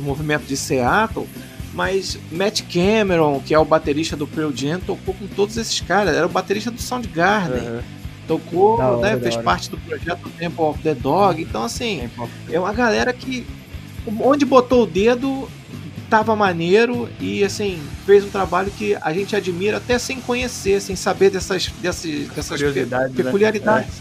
do 0.00 0.06
movimento 0.06 0.44
de 0.44 0.56
Seattle. 0.56 1.28
Mas 1.72 2.18
Matt 2.32 2.62
Cameron, 2.62 3.40
que 3.44 3.54
é 3.54 3.58
o 3.58 3.64
baterista 3.64 4.16
do 4.16 4.26
Pearl 4.26 4.50
Jam, 4.52 4.80
tocou 4.80 5.14
com 5.14 5.26
todos 5.28 5.56
esses 5.56 5.80
caras. 5.80 6.16
Era 6.16 6.26
o 6.26 6.28
baterista 6.28 6.70
do 6.70 6.80
Soundgarden. 6.82 7.60
Aham. 7.68 7.82
Tocou, 8.26 8.78
hora, 8.78 8.96
né, 9.16 9.20
fez 9.20 9.34
hora. 9.34 9.44
parte 9.44 9.70
do 9.70 9.76
projeto 9.78 10.28
Temple 10.38 10.64
of 10.64 10.78
the 10.82 10.94
Dog. 10.94 11.40
Então, 11.42 11.62
assim, 11.64 12.08
é 12.50 12.58
uma 12.58 12.72
galera 12.72 13.12
que 13.12 13.46
onde 14.20 14.44
botou 14.44 14.82
o 14.84 14.86
dedo 14.86 15.48
tava 16.08 16.34
maneiro 16.34 17.08
e 17.20 17.44
assim 17.44 17.80
fez 18.04 18.24
um 18.24 18.28
trabalho 18.30 18.68
que 18.76 18.96
a 19.00 19.12
gente 19.12 19.36
admira 19.36 19.76
até 19.76 19.96
sem 19.98 20.20
conhecer, 20.20 20.80
sem 20.80 20.96
saber 20.96 21.30
dessas 21.30 21.68
dessas, 21.80 22.10
dessas 22.28 22.48
Curiosidades, 22.60 23.14
pe- 23.14 23.22
né? 23.22 23.24
peculiaridades. 23.24 23.94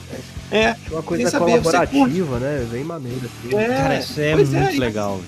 É, 0.52 0.76
Uma 0.90 1.04
coisa 1.04 1.30
saber, 1.30 1.62
colaborativa, 1.62 2.40
né? 2.40 2.68
Bem 2.72 2.84
maneira. 2.84 3.18
Assim. 3.26 3.56
é, 3.56 3.68
Cara, 3.68 4.00
isso 4.00 4.20
é 4.20 4.34
pois 4.34 4.50
muito 4.50 4.74
e- 4.76 4.80
legal. 4.80 5.22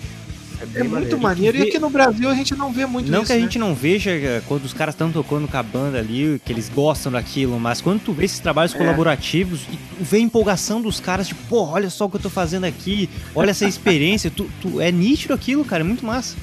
É, 0.76 0.80
É 0.80 0.84
muito 0.84 1.18
maneiro. 1.18 1.22
maneiro. 1.22 1.58
E 1.58 1.62
aqui 1.64 1.80
no 1.80 1.90
Brasil 1.90 2.30
a 2.30 2.34
gente 2.36 2.56
não 2.56 2.72
vê 2.72 2.86
muito 2.86 3.10
Não 3.12 3.20
isso. 3.20 3.28
que 3.28 3.34
a 3.34 3.36
né? 3.36 3.42
gente 3.42 3.58
não 3.58 3.74
veja 3.74 4.12
eh, 4.12 4.42
quando 4.48 4.64
os 4.66 4.74
caras 4.74 4.94
estão 4.94 5.12
tocando 5.12 5.48
com 5.48 5.58
a 5.58 5.64
banda 5.64 5.98
ali, 6.00 6.40
que 6.46 6.52
eles 6.54 6.70
gostam 6.70 7.12
daquilo, 7.12 7.60
mas 7.60 7.82
quando 7.82 8.00
tu 8.02 8.14
vê 8.14 8.26
esses 8.26 8.40
trabalhos 8.40 8.74
É. 8.76 8.78
colaborativos 8.78 9.62
e 9.72 9.76
tu 9.76 10.04
vê 10.04 10.18
a 10.18 10.22
empolgação 10.22 10.82
dos 10.82 11.00
caras, 11.00 11.28
tipo, 11.28 11.42
pô, 11.50 11.64
olha 11.64 11.90
só 11.90 12.06
o 12.06 12.10
que 12.10 12.18
eu 12.18 12.22
tô 12.22 12.30
fazendo 12.30 12.66
aqui, 12.66 13.10
olha 13.34 13.52
essa 13.52 13.66
experiência, 13.68 14.30
tu, 14.30 14.50
tu- 14.62 14.80
é 14.80 14.92
nítido 14.92 15.34
aquilo, 15.34 15.66
cara, 15.66 15.82
é 15.82 15.86
muito 15.86 16.06
massa. 16.06 16.36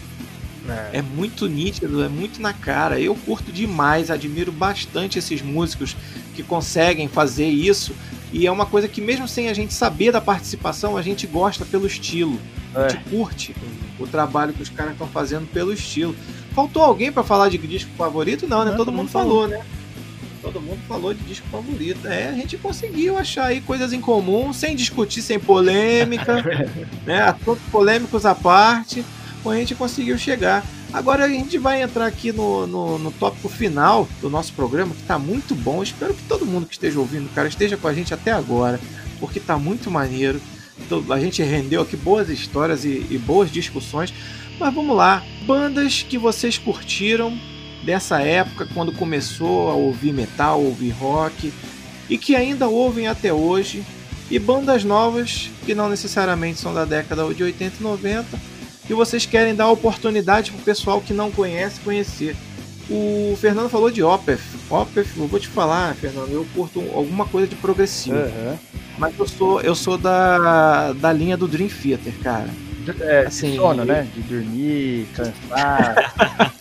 É 0.92 1.00
muito 1.00 1.46
nítido, 1.48 2.02
é 2.04 2.08
muito 2.08 2.42
na 2.42 2.52
cara. 2.52 3.00
Eu 3.00 3.14
curto 3.14 3.50
demais, 3.50 4.10
admiro 4.10 4.52
bastante 4.52 5.18
esses 5.18 5.40
músicos 5.40 5.96
que 6.34 6.42
conseguem 6.42 7.08
fazer 7.08 7.46
isso. 7.48 7.94
E 8.32 8.46
é 8.46 8.52
uma 8.52 8.66
coisa 8.66 8.86
que, 8.88 9.00
mesmo 9.00 9.26
sem 9.26 9.48
a 9.48 9.54
gente 9.54 9.72
saber 9.72 10.12
da 10.12 10.20
participação, 10.20 10.96
a 10.96 11.02
gente 11.02 11.26
gosta 11.26 11.64
pelo 11.64 11.86
estilo. 11.86 12.38
A 12.74 12.82
É. 12.82 12.88
gente 12.90 13.04
curte 13.10 13.56
o 13.98 14.06
trabalho 14.06 14.52
que 14.52 14.62
os 14.62 14.68
caras 14.68 14.92
estão 14.92 15.08
fazendo 15.08 15.46
pelo 15.50 15.72
estilo. 15.72 16.14
Faltou 16.54 16.82
alguém 16.82 17.10
pra 17.10 17.22
falar 17.22 17.48
de 17.48 17.56
disco 17.58 17.90
favorito? 17.96 18.46
Não, 18.46 18.64
né? 18.64 18.70
Não, 18.70 18.76
todo 18.76 18.92
mundo 18.92 19.08
falou, 19.08 19.48
né? 19.48 19.60
Todo 20.42 20.60
mundo 20.60 20.78
falou 20.86 21.12
de 21.14 21.22
disco 21.24 21.46
favorito. 21.50 22.06
É, 22.06 22.28
a 22.28 22.32
gente 22.32 22.56
conseguiu 22.58 23.16
achar 23.18 23.46
aí 23.46 23.60
coisas 23.60 23.92
em 23.92 24.00
comum, 24.00 24.52
sem 24.52 24.76
discutir, 24.76 25.20
sem 25.22 25.38
polêmica, 25.38 26.44
né? 27.06 27.22
Assuntos 27.22 27.62
polêmicos 27.72 28.24
à 28.26 28.34
parte, 28.34 29.04
a 29.44 29.54
gente 29.54 29.74
conseguiu 29.74 30.18
chegar. 30.18 30.64
Agora 30.92 31.24
a 31.24 31.28
gente 31.28 31.58
vai 31.58 31.82
entrar 31.82 32.06
aqui 32.06 32.32
no, 32.32 32.66
no, 32.66 32.98
no 32.98 33.10
tópico 33.12 33.48
final 33.48 34.08
do 34.20 34.30
nosso 34.30 34.52
programa, 34.54 34.94
que 34.94 35.02
tá 35.02 35.18
muito 35.18 35.54
bom. 35.54 35.82
Espero 35.82 36.14
que 36.14 36.22
todo 36.22 36.46
mundo 36.46 36.66
que 36.66 36.72
esteja 36.72 36.98
ouvindo, 36.98 37.32
cara, 37.34 37.46
esteja 37.46 37.76
com 37.76 37.88
a 37.88 37.92
gente 37.92 38.14
até 38.14 38.32
agora, 38.32 38.80
porque 39.20 39.38
tá 39.38 39.58
muito 39.58 39.90
maneiro. 39.90 40.40
A 41.10 41.20
gente 41.20 41.42
rendeu 41.42 41.82
aqui 41.82 41.96
boas 41.96 42.30
histórias 42.30 42.84
e, 42.84 43.06
e 43.10 43.18
boas 43.18 43.50
discussões. 43.50 44.14
Mas 44.58 44.74
vamos 44.74 44.96
lá, 44.96 45.22
bandas 45.46 46.02
que 46.02 46.16
vocês 46.16 46.56
curtiram 46.56 47.38
dessa 47.84 48.20
época, 48.20 48.66
quando 48.72 48.92
começou 48.92 49.70
a 49.70 49.74
ouvir 49.74 50.12
metal, 50.12 50.62
ouvir 50.62 50.90
rock, 50.90 51.52
e 52.08 52.18
que 52.18 52.34
ainda 52.34 52.66
ouvem 52.66 53.06
até 53.06 53.32
hoje, 53.32 53.84
e 54.30 54.38
bandas 54.38 54.84
novas 54.84 55.50
que 55.64 55.74
não 55.74 55.88
necessariamente 55.88 56.58
são 56.58 56.74
da 56.74 56.84
década 56.84 57.32
de 57.32 57.42
80 57.42 57.76
e 57.78 57.82
90, 57.82 58.40
e 58.88 58.94
vocês 58.94 59.26
querem 59.26 59.54
dar 59.54 59.68
oportunidade 59.70 60.50
pro 60.50 60.62
pessoal 60.62 61.00
que 61.00 61.12
não 61.12 61.30
conhece 61.30 61.80
conhecer. 61.80 62.36
O 62.90 63.36
Fernando 63.40 63.68
falou 63.68 63.90
de 63.90 64.02
Opeth. 64.02 64.40
Opeth, 64.70 65.08
eu 65.16 65.26
vou 65.26 65.38
te 65.38 65.48
falar, 65.48 65.94
Fernando, 65.94 66.32
eu 66.32 66.46
curto 66.54 66.80
alguma 66.94 67.26
coisa 67.26 67.46
de 67.46 67.54
progressivo. 67.56 68.16
Aham. 68.16 68.58
Mas 68.96 69.18
eu 69.18 69.28
sou, 69.28 69.60
eu 69.60 69.74
sou 69.74 69.96
da, 69.98 70.92
da 70.94 71.12
linha 71.12 71.36
do 71.36 71.46
Dream 71.46 71.68
Theater, 71.68 72.12
cara. 72.22 72.48
É, 73.00 73.26
Assim, 73.26 73.50
de 73.50 73.56
sono, 73.58 73.84
né? 73.84 74.08
De 74.14 74.22
dormir, 74.22 75.06
cansar. 75.14 76.14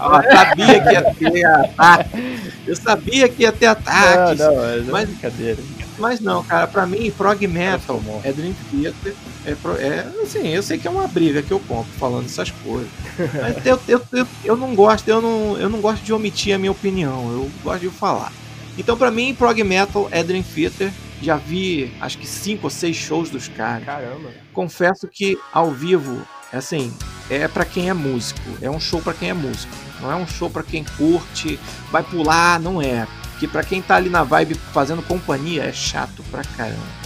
Eu 0.00 0.06
sabia 0.36 0.80
que 0.80 0.92
ia 0.92 1.02
ter 1.14 1.44
ataque. 1.44 2.38
Eu 2.66 2.76
sabia 2.76 3.28
que 3.28 3.42
ia 3.42 3.52
ter 3.52 3.66
não, 3.66 3.72
ataques. 3.72 4.38
não, 4.38 4.56
mas, 4.56 4.88
é 4.88 4.90
mas- 4.90 5.08
brincadeira. 5.08 5.58
Mas 6.00 6.18
não, 6.20 6.42
cara, 6.42 6.66
pra 6.66 6.86
mim, 6.86 7.10
prog 7.10 7.46
metal 7.46 8.00
é 8.24 8.32
Dream 8.32 8.54
Theater. 8.70 9.14
É, 9.44 9.54
pro- 9.54 9.76
é, 9.76 10.06
assim, 10.22 10.48
eu 10.48 10.62
sei 10.62 10.78
que 10.78 10.88
é 10.88 10.90
uma 10.90 11.06
briga 11.06 11.42
que 11.42 11.50
eu 11.52 11.60
compro 11.60 11.92
falando 11.98 12.24
essas 12.26 12.50
coisas. 12.50 12.88
Mas 13.40 13.64
eu, 13.66 13.78
eu, 13.86 14.02
eu, 14.12 14.26
eu 14.44 14.56
não 14.56 14.74
gosto, 14.74 15.06
eu 15.08 15.20
não, 15.20 15.56
eu 15.58 15.68
não 15.68 15.80
gosto 15.80 16.02
de 16.02 16.12
omitir 16.12 16.54
a 16.54 16.58
minha 16.58 16.72
opinião, 16.72 17.30
eu 17.32 17.50
gosto 17.62 17.80
de 17.82 17.88
falar. 17.90 18.32
Então, 18.78 18.96
pra 18.96 19.10
mim, 19.10 19.34
prog 19.34 19.62
metal 19.62 20.08
é 20.10 20.22
Dream 20.22 20.42
Theater. 20.42 20.90
Já 21.22 21.36
vi 21.36 21.92
acho 22.00 22.16
que 22.16 22.26
cinco 22.26 22.64
ou 22.64 22.70
seis 22.70 22.96
shows 22.96 23.28
dos 23.28 23.46
caras. 23.48 23.84
Caramba. 23.84 24.30
Confesso 24.54 25.06
que 25.06 25.38
ao 25.52 25.70
vivo, 25.70 26.22
assim, 26.50 26.90
é 27.28 27.46
pra 27.46 27.66
quem 27.66 27.90
é 27.90 27.92
músico. 27.92 28.40
É 28.62 28.70
um 28.70 28.80
show 28.80 29.02
pra 29.02 29.12
quem 29.12 29.28
é 29.28 29.34
músico. 29.34 29.70
Não 30.00 30.10
é 30.10 30.16
um 30.16 30.26
show 30.26 30.48
pra 30.48 30.62
quem 30.62 30.82
curte, 30.96 31.60
vai 31.90 32.02
pular, 32.02 32.58
não 32.58 32.80
é. 32.80 33.06
Que 33.40 33.48
pra 33.48 33.64
quem 33.64 33.80
tá 33.80 33.96
ali 33.96 34.10
na 34.10 34.22
vibe 34.22 34.54
fazendo 34.54 35.02
companhia 35.02 35.64
é 35.64 35.72
chato 35.72 36.22
pra 36.30 36.44
caramba. 36.44 37.00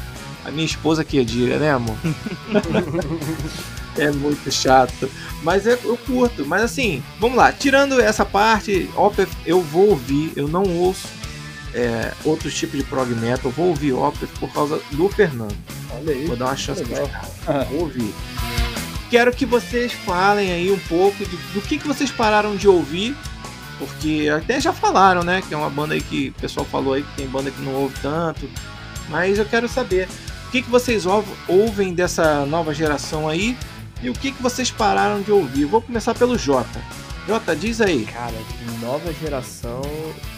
A 0.45 0.51
minha 0.51 0.67
esposa 0.67 1.05
que 1.05 1.25
diga, 1.25 1.59
né, 1.59 1.71
amor? 1.73 1.97
é 3.97 4.11
muito 4.11 4.51
chato. 4.51 5.09
Mas 5.43 5.67
é- 5.67 5.79
eu 5.85 5.97
curto. 5.97 6.45
Mas 6.45 6.63
assim, 6.63 7.03
vamos 7.21 7.37
lá. 7.37 7.53
Tirando 7.53 8.01
essa 8.01 8.25
parte, 8.25 8.91
Opeth 8.97 9.29
eu 9.47 9.63
vou 9.63 9.91
ouvir. 9.91 10.33
Eu 10.35 10.49
não 10.49 10.65
ouço 10.65 11.07
é, 11.73 12.13
outros 12.25 12.53
tipos 12.55 12.77
de 12.79 12.85
prog 12.85 13.09
metal. 13.15 13.47
Eu 13.47 13.51
vou 13.53 13.69
ouvir 13.69 13.93
Opeth 13.93 14.29
por 14.41 14.53
causa 14.53 14.81
do 14.91 15.09
Fernando. 15.09 15.57
Olha 15.93 16.13
aí. 16.13 16.27
Vou 16.27 16.37
dar 16.37 16.47
uma 16.47 16.57
chance 16.57 16.83
Legal. 16.83 17.09
caras. 17.47 17.69
Vou 17.69 17.83
ouvir. 17.83 18.13
Quero 19.09 19.33
que 19.33 19.47
vocês 19.47 19.93
falem 19.93 20.51
aí 20.51 20.73
um 20.73 20.79
pouco 20.89 21.25
do, 21.25 21.55
do 21.55 21.61
que, 21.63 21.79
que 21.79 21.87
vocês 21.87 22.11
pararam 22.11 22.57
de 22.57 22.67
ouvir. 22.67 23.17
Porque 23.79 24.31
até 24.35 24.61
já 24.61 24.73
falaram, 24.73 25.23
né? 25.23 25.43
Que 25.47 25.53
é 25.55 25.57
uma 25.57 25.71
banda 25.71 25.95
aí 25.95 26.01
que 26.01 26.29
o 26.37 26.41
pessoal 26.41 26.65
falou 26.67 26.95
aí 26.95 27.03
que 27.03 27.17
tem 27.17 27.27
banda 27.27 27.51
que 27.51 27.61
não 27.63 27.73
ouve 27.75 27.95
tanto. 28.01 28.49
Mas 29.09 29.39
eu 29.39 29.45
quero 29.45 29.69
saber 29.69 30.09
o 30.47 30.51
que, 30.51 30.63
que 30.63 30.71
vocês 30.71 31.05
ouv- 31.07 31.27
ouvem 31.49 31.93
dessa 31.93 32.47
nova 32.47 32.73
geração 32.73 33.29
aí 33.29 33.57
e 34.03 34.09
o 34.09 34.13
que, 34.13 34.31
que 34.33 34.43
vocês 34.43 34.71
pararam 34.71 35.21
de 35.23 35.33
ouvir. 35.33 35.65
Vou 35.65 35.83
começar 35.83 36.15
pelo 36.15 36.39
Jota. 36.39 36.81
Jota, 37.27 37.57
diz 37.57 37.81
aí. 37.81 38.05
Cara, 38.07 38.35
nova 38.81 39.13
geração 39.15 39.83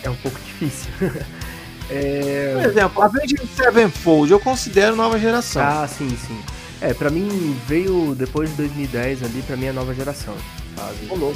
é 0.02 0.08
um 0.08 0.14
pouco 0.16 0.38
difícil. 0.44 0.90
é... 1.90 2.52
Por 2.54 2.70
exemplo, 2.70 3.02
Avenged 3.02 3.40
Sevenfold 3.54 4.32
eu 4.32 4.40
considero 4.40 4.96
nova 4.96 5.18
geração. 5.18 5.62
Ah, 5.62 5.86
sim, 5.86 6.08
sim. 6.26 6.40
É, 6.80 6.92
pra 6.94 7.10
mim 7.10 7.56
veio 7.66 8.14
depois 8.14 8.50
de 8.50 8.56
2010 8.56 9.22
ali, 9.22 9.42
pra 9.46 9.56
mim 9.56 9.66
é 9.66 9.72
nova 9.72 9.94
geração, 9.94 10.34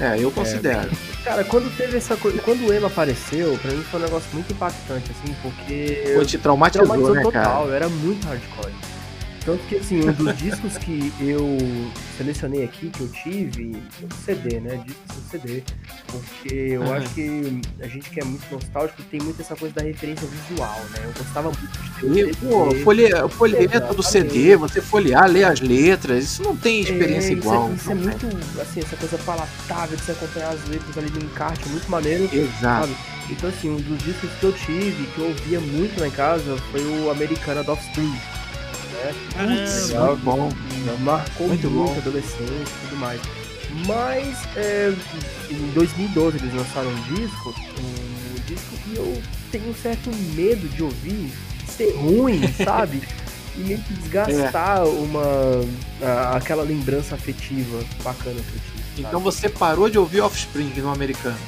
É, 0.00 0.22
eu 0.22 0.30
considero. 0.30 0.90
Cara, 1.24 1.44
quando 1.44 1.74
teve 1.76 1.96
essa 1.96 2.16
coisa, 2.16 2.40
quando 2.42 2.66
o 2.66 2.72
emo 2.72 2.86
apareceu, 2.86 3.58
pra 3.60 3.70
mim 3.72 3.82
foi 3.82 4.00
um 4.00 4.02
negócio 4.02 4.28
muito 4.32 4.52
impactante, 4.52 5.10
assim, 5.10 5.34
porque 5.42 6.14
Pô, 6.16 6.24
te 6.24 6.38
traumatizou, 6.38 6.86
traumatizou 6.86 7.14
né, 7.14 7.22
total, 7.22 7.42
cara? 7.42 7.64
eu 7.66 7.74
era 7.74 7.88
muito 7.88 8.26
hardcore. 8.26 8.72
Tanto 9.44 9.62
que, 9.68 9.76
assim, 9.76 10.00
um 10.06 10.12
dos 10.12 10.36
discos 10.36 10.76
que 10.76 11.12
eu 11.18 11.56
selecionei 12.18 12.62
aqui, 12.64 12.90
que 12.90 13.00
eu 13.00 13.08
tive, 13.08 13.82
um 14.02 14.08
CD, 14.24 14.60
né? 14.60 14.82
Disco 14.86 15.00
sem 15.30 15.40
CD. 15.40 15.62
Porque 16.06 16.54
eu 16.54 16.82
Aham. 16.82 16.96
acho 16.96 17.08
que 17.14 17.60
a 17.80 17.86
gente 17.86 18.10
que 18.10 18.20
é 18.20 18.24
muito 18.24 18.44
nostálgico 18.52 19.02
tem 19.04 19.20
muito 19.20 19.40
essa 19.40 19.56
coisa 19.56 19.74
da 19.74 19.82
referência 19.82 20.26
visual, 20.26 20.78
né? 20.90 20.98
Eu 21.04 21.12
gostava 21.16 21.50
muito 21.50 21.66
de 21.70 21.90
ter 22.00 22.06
um 22.06 22.28
E, 22.30 22.34
pô, 22.36 22.70
CD. 22.70 22.84
folhe, 22.84 23.14
o 23.14 23.28
folheto 23.28 23.94
do. 23.94 24.02
CD, 24.02 24.56
você 24.56 24.80
folhear, 24.82 25.26
ler 25.30 25.44
as 25.44 25.60
letras, 25.60 26.24
isso 26.24 26.42
não 26.42 26.56
tem 26.56 26.80
experiência 26.80 27.30
É, 27.30 27.32
igual. 27.36 27.72
Isso 27.72 27.72
é, 27.72 27.76
isso 27.76 27.90
é 27.92 27.94
muito, 27.94 28.60
assim, 28.60 28.80
essa 28.80 28.96
coisa 28.96 29.18
palatável 29.18 29.96
de 29.96 30.02
você 30.02 30.12
acompanhar 30.12 30.50
as 30.50 30.68
letras 30.68 30.98
ali 30.98 31.10
no 31.10 31.24
encarte, 31.24 31.62
é 31.64 31.68
muito 31.68 31.90
maneiro. 31.90 32.24
Exato. 32.32 32.88
Sabe? 32.88 32.96
Então, 33.30 33.48
assim, 33.48 33.70
um 33.70 33.76
dos 33.76 33.98
discos 34.02 34.28
que 34.40 34.44
eu 34.44 34.52
tive, 34.52 35.06
que 35.14 35.18
eu 35.18 35.28
ouvia 35.28 35.60
muito 35.60 35.98
lá 36.00 36.08
em 36.08 36.10
casa, 36.10 36.56
foi 36.72 36.84
o 36.84 37.10
Americana 37.10 37.60
of 37.70 37.80
Spring. 37.88 38.12
Né? 39.04 39.84
Legal, 39.86 40.16
bom. 40.16 40.48
marcou 41.00 41.48
Muito 41.48 41.68
muito, 41.70 41.88
bom. 41.90 41.94
a 41.94 41.98
adolescência 41.98 42.44
e 42.44 42.86
tudo 42.88 42.96
mais. 42.96 43.20
Mas, 43.86 44.36
é, 44.56 44.92
em 45.50 45.70
2012 45.72 46.38
eles 46.38 46.54
lançaram 46.54 46.90
um 46.90 47.14
disco, 47.14 47.54
um 47.78 48.40
disco 48.46 48.76
que 48.84 48.96
eu 48.96 49.22
tenho 49.52 49.70
um 49.70 49.74
certo 49.74 50.10
medo 50.34 50.68
de 50.68 50.82
ouvir 50.82 51.30
ser 51.68 51.92
ruim, 51.94 52.40
sabe? 52.64 53.00
E 53.56 53.60
meio 53.60 53.78
que 53.80 53.94
desgastar 53.94 54.84
uma, 54.86 55.22
a- 56.02 56.36
aquela 56.36 56.62
lembrança 56.64 57.14
afetiva 57.14 57.82
bacana 58.02 58.34
que 58.40 58.56
eu 58.56 58.60
tive. 58.60 58.80
Então 59.08 59.20
você 59.20 59.48
parou 59.48 59.88
de 59.88 59.98
ouvir 59.98 60.20
Offspring 60.20 60.72
no 60.76 60.90
americano. 60.90 61.38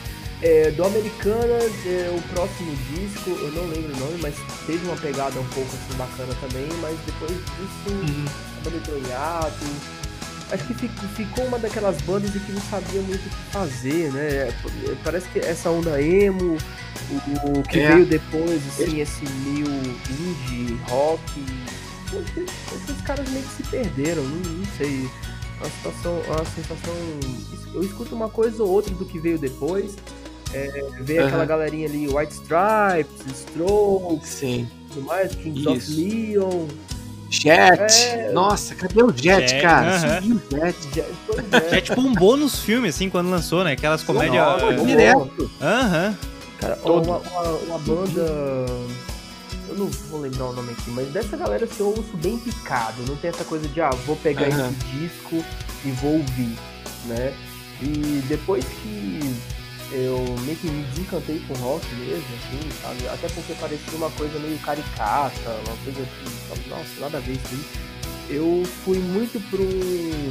É, 0.42 0.72
do 0.72 0.84
Americana, 0.84 1.54
é, 1.86 2.12
o 2.16 2.20
próximo 2.34 2.74
disco, 2.96 3.30
eu 3.30 3.52
não 3.52 3.64
lembro 3.68 3.94
o 3.94 4.00
nome, 4.00 4.18
mas 4.20 4.34
teve 4.66 4.84
uma 4.86 4.96
pegada 4.96 5.38
um 5.38 5.46
pouco 5.46 5.68
assim 5.72 5.96
bacana 5.96 6.34
também, 6.40 6.66
mas 6.80 6.98
depois 7.06 7.30
disso 7.30 8.96
em 8.98 9.08
hiato. 9.08 9.64
Acho 10.50 10.64
que 10.66 10.74
fic- 10.74 11.08
ficou 11.16 11.44
uma 11.46 11.58
daquelas 11.60 12.02
bandas 12.02 12.34
em 12.34 12.38
que 12.40 12.52
não 12.52 12.60
sabia 12.62 13.00
muito 13.02 13.24
o 13.24 13.30
que 13.30 13.52
fazer, 13.52 14.12
né? 14.12 14.28
É, 14.28 14.52
Parece 15.04 15.28
que 15.28 15.38
essa 15.38 15.70
onda 15.70 16.02
emo, 16.02 16.58
o, 17.10 17.58
o 17.60 17.62
que 17.62 17.78
É. 17.78 17.94
veio 17.94 18.04
depois, 18.06 18.60
assim, 18.68 19.00
esse 19.00 19.24
meio 19.44 19.66
indie, 19.68 20.76
rock. 20.90 21.22
Esses, 22.12 22.50
esses 22.90 23.02
caras 23.02 23.26
meio 23.30 23.44
que 23.44 23.54
se 23.54 23.62
perderam, 23.62 24.22
não, 24.24 24.52
não 24.52 24.66
sei. 24.76 25.08
Uma 25.58 25.70
situação, 25.70 26.20
uma 26.26 26.44
sensação. 26.44 26.94
Eu 27.72 27.82
escuto 27.84 28.14
uma 28.14 28.28
coisa 28.28 28.62
ou 28.64 28.68
outra 28.68 28.92
do 28.94 29.04
que 29.06 29.18
veio 29.20 29.38
depois. 29.38 29.94
É, 30.54 30.84
veio 31.00 31.20
Aham. 31.20 31.28
aquela 31.28 31.44
galerinha 31.44 31.88
ali, 31.88 32.08
White 32.08 32.34
Stripes, 32.34 33.38
Strokes, 33.48 34.28
Sim. 34.28 34.68
tudo 34.92 35.06
mais, 35.06 35.34
Kings 35.34 35.66
of 35.68 35.78
Isso. 35.78 35.96
Leon. 35.96 36.66
Jet. 37.30 37.80
É. 38.08 38.30
Nossa, 38.32 38.74
cadê 38.74 39.02
o 39.02 39.08
Jet, 39.10 39.48
Jet, 39.48 39.62
cara? 39.62 39.96
o 39.96 39.98
Jet. 39.98 41.06
Pois 41.26 41.72
é. 41.72 41.78
É 41.78 41.80
tipo 41.80 42.00
um 42.00 42.12
bônus 42.12 42.58
filme, 42.58 42.88
assim, 42.88 43.08
quando 43.08 43.30
lançou, 43.30 43.64
né? 43.64 43.72
Aquelas 43.72 44.02
comédias. 44.02 44.34
Nossa, 44.44 44.72
bom. 44.72 44.84
Direto. 44.84 45.50
Aham. 45.60 46.18
Cara, 46.60 46.76
Todo. 46.76 47.06
uma, 47.08 47.18
uma, 47.18 47.42
uma 47.42 47.78
banda. 47.78 48.20
Eu 49.68 49.78
não 49.78 49.86
vou 49.86 50.20
lembrar 50.20 50.44
o 50.44 50.52
nome 50.52 50.72
aqui, 50.72 50.90
mas 50.90 51.08
dessa 51.08 51.34
galera 51.36 51.64
assim, 51.64 51.80
eu 51.82 51.88
ouço 51.88 52.14
bem 52.18 52.36
picado. 52.38 53.02
Não 53.08 53.16
tem 53.16 53.30
essa 53.30 53.44
coisa 53.44 53.66
de, 53.66 53.80
ah, 53.80 53.88
vou 54.06 54.16
pegar 54.16 54.46
esse 54.48 54.70
disco 54.92 55.42
e 55.86 55.90
vou 55.92 56.18
ouvir, 56.18 56.58
né? 57.06 57.34
E 57.80 58.22
depois 58.28 58.64
que 58.64 59.34
eu 59.94 60.18
meio 60.40 60.56
que 60.56 60.66
me 60.66 60.82
desencantei 60.84 61.40
com 61.46 61.54
rock 61.54 61.86
mesmo, 61.94 62.24
assim, 62.36 62.70
sabe? 62.82 63.08
Até 63.08 63.28
porque 63.28 63.54
parecia 63.54 63.96
uma 63.96 64.10
coisa 64.10 64.38
meio 64.38 64.58
caricata, 64.58 65.50
uma 65.66 65.76
coisa 65.84 66.02
assim, 66.02 66.36
sabe? 66.48 66.68
nossa, 66.68 67.00
nada 67.00 67.18
a 67.18 67.20
ver 67.20 67.32
isso 67.32 67.48
aí. 67.50 67.92
Eu 68.30 68.62
fui 68.84 68.98
muito 68.98 69.38
pro, 69.50 69.66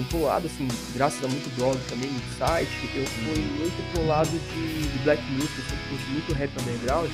pro 0.09 0.23
lado, 0.23 0.47
assim, 0.47 0.67
graças 0.95 1.23
a 1.23 1.27
muito 1.27 1.55
blog 1.55 1.77
também, 1.89 2.09
no 2.09 2.21
site, 2.37 2.71
eu 2.95 3.05
fui 3.05 3.41
muito 3.59 3.93
pro 3.93 4.07
lado 4.07 4.29
de, 4.29 4.87
de 4.87 4.99
Black 5.03 5.21
Music, 5.31 5.53
eu 5.57 5.63
sempre 5.65 5.89
curti 5.89 6.11
muito 6.11 6.33
rap 6.33 6.51
underground. 6.61 7.11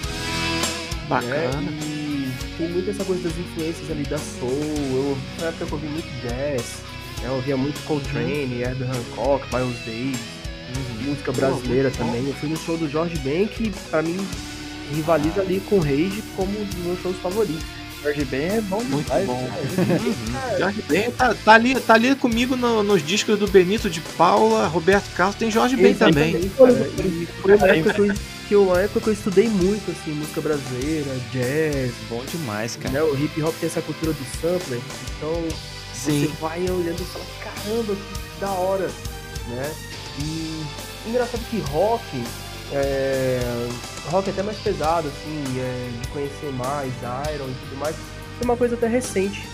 Bacana. 1.10 1.62
Né? 1.62 1.80
E 1.84 2.32
tem 2.58 2.70
muito 2.70 2.90
essa 2.90 3.04
coisa 3.04 3.24
das 3.28 3.38
influências 3.38 3.90
ali 3.90 4.04
da 4.04 4.18
soul. 4.18 4.52
Eu, 4.52 5.18
na 5.40 5.48
época 5.48 5.66
eu 5.66 5.74
ouvi 5.74 5.88
muito 5.88 6.08
jazz, 6.22 6.82
né? 7.22 7.28
eu 7.28 7.34
ouvia 7.34 7.58
muito 7.58 7.84
Coltrane, 7.86 8.62
Herbie 8.62 8.86
Hancock, 8.86 9.46
Miles 9.54 9.80
Davis, 9.80 10.37
música 11.02 11.32
brasileira 11.32 11.90
bom. 11.90 11.98
também. 12.06 12.28
Eu 12.28 12.34
fui 12.36 12.50
no 12.50 12.58
show 12.58 12.78
do 12.78 12.90
Jorge 12.90 13.18
Ben, 13.20 13.48
que 13.48 13.70
pra 13.90 14.02
mim 14.02 14.18
rivaliza 14.94 15.42
ali 15.42 15.60
com 15.70 15.78
o 15.78 15.80
Rage 15.80 16.24
como 16.36 16.50
um 16.60 16.64
dos 16.64 16.76
meus 16.86 17.02
shows 17.02 17.18
favoritos. 17.18 17.64
Jorge 18.04 18.26
Ben 18.26 18.42
é 18.58 18.62
bom 18.62 18.82
Muito 18.84 19.06
demais, 19.06 19.26
bom. 19.26 19.50
cara. 19.50 20.00
Jorge 20.60 20.82
Ben 20.88 21.12
tá, 21.12 21.34
tá 21.34 21.54
ali, 21.54 21.76
tá 21.80 21.94
ali 21.96 22.16
comigo 22.16 22.56
no- 22.56 22.84
nos 22.84 23.04
discos 23.06 23.38
do 23.40 23.48
Benito 23.48 23.90
de 23.90 24.00
Paula, 24.02 24.68
Roberto 24.68 25.10
Carlos, 25.16 25.36
tem 25.36 25.50
Jorge 25.50 25.76
Ben 25.76 25.94
também. 25.96 26.34
Cara. 26.34 26.46
E 26.46 27.28
foi 27.42 27.56
uma 27.56 27.68
época 27.68 27.94
que 27.94 28.02
eu, 28.02 28.14
que 28.48 28.54
eu- 28.56 28.64
uma 28.64 28.80
época 28.80 29.02
que 29.02 29.08
eu 29.08 29.14
estudei 29.14 29.50
muito 29.50 29.92
assim, 29.92 30.12
música 30.12 30.40
brasileira, 30.42 31.10
jazz, 31.34 31.92
Bom 32.08 32.24
demais, 32.32 32.76
cara. 32.78 32.92
né? 32.92 33.02
O 33.02 33.16
hip 33.22 33.42
hop 33.42 33.54
tem 33.60 33.68
essa 33.68 33.82
cultura 33.82 34.14
do 34.14 34.26
sampler, 34.40 34.80
então 35.18 35.44
Sim. 35.94 36.28
você 36.28 36.32
vai 36.40 36.60
olhando 36.62 37.02
e 37.02 37.06
fala, 37.06 37.26
caramba, 37.44 37.96
que 37.96 38.40
da 38.40 38.52
hora, 38.52 38.90
né? 39.50 39.72
E 40.20 40.66
engraçado 41.06 41.42
que 41.50 41.60
rock, 41.60 42.04
é, 42.72 43.40
rock 44.10 44.30
é 44.30 44.32
até 44.32 44.44
mais 44.44 44.58
pesado, 44.58 45.08
assim, 45.08 45.44
é, 45.60 45.90
de 46.02 46.08
conhecer 46.10 46.52
mais, 46.54 46.92
Iron 47.34 47.48
e 47.48 47.56
tudo 47.62 47.78
mais, 47.78 47.96
foi 48.38 48.46
uma 48.46 48.58
coisa 48.58 48.76
até 48.76 48.88
recente, 48.88 49.48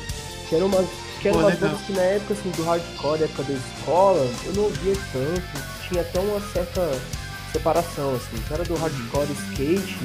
que 0.50 0.56
era 0.56 0.66
uma 0.66 0.84
que 1.22 1.30
era 1.30 1.38
Pô, 1.38 1.44
umas 1.44 1.54
legal. 1.54 1.70
bandas 1.70 1.86
que 1.88 1.94
na 1.94 2.02
época 2.02 2.34
assim, 2.34 2.50
do 2.50 2.64
hardcore, 2.64 3.24
época 3.24 3.44
da 3.44 3.54
escola, 3.54 4.30
eu 4.46 4.54
não 4.54 4.64
ouvia 4.64 4.94
tanto, 5.14 5.88
tinha 5.88 6.02
até 6.02 6.20
uma 6.20 6.42
certa 6.52 7.00
separação, 7.54 8.16
assim, 8.16 8.42
que 8.46 8.54
era 8.54 8.64
do 8.66 8.76
hardcore 8.76 9.32
skate, 9.50 9.98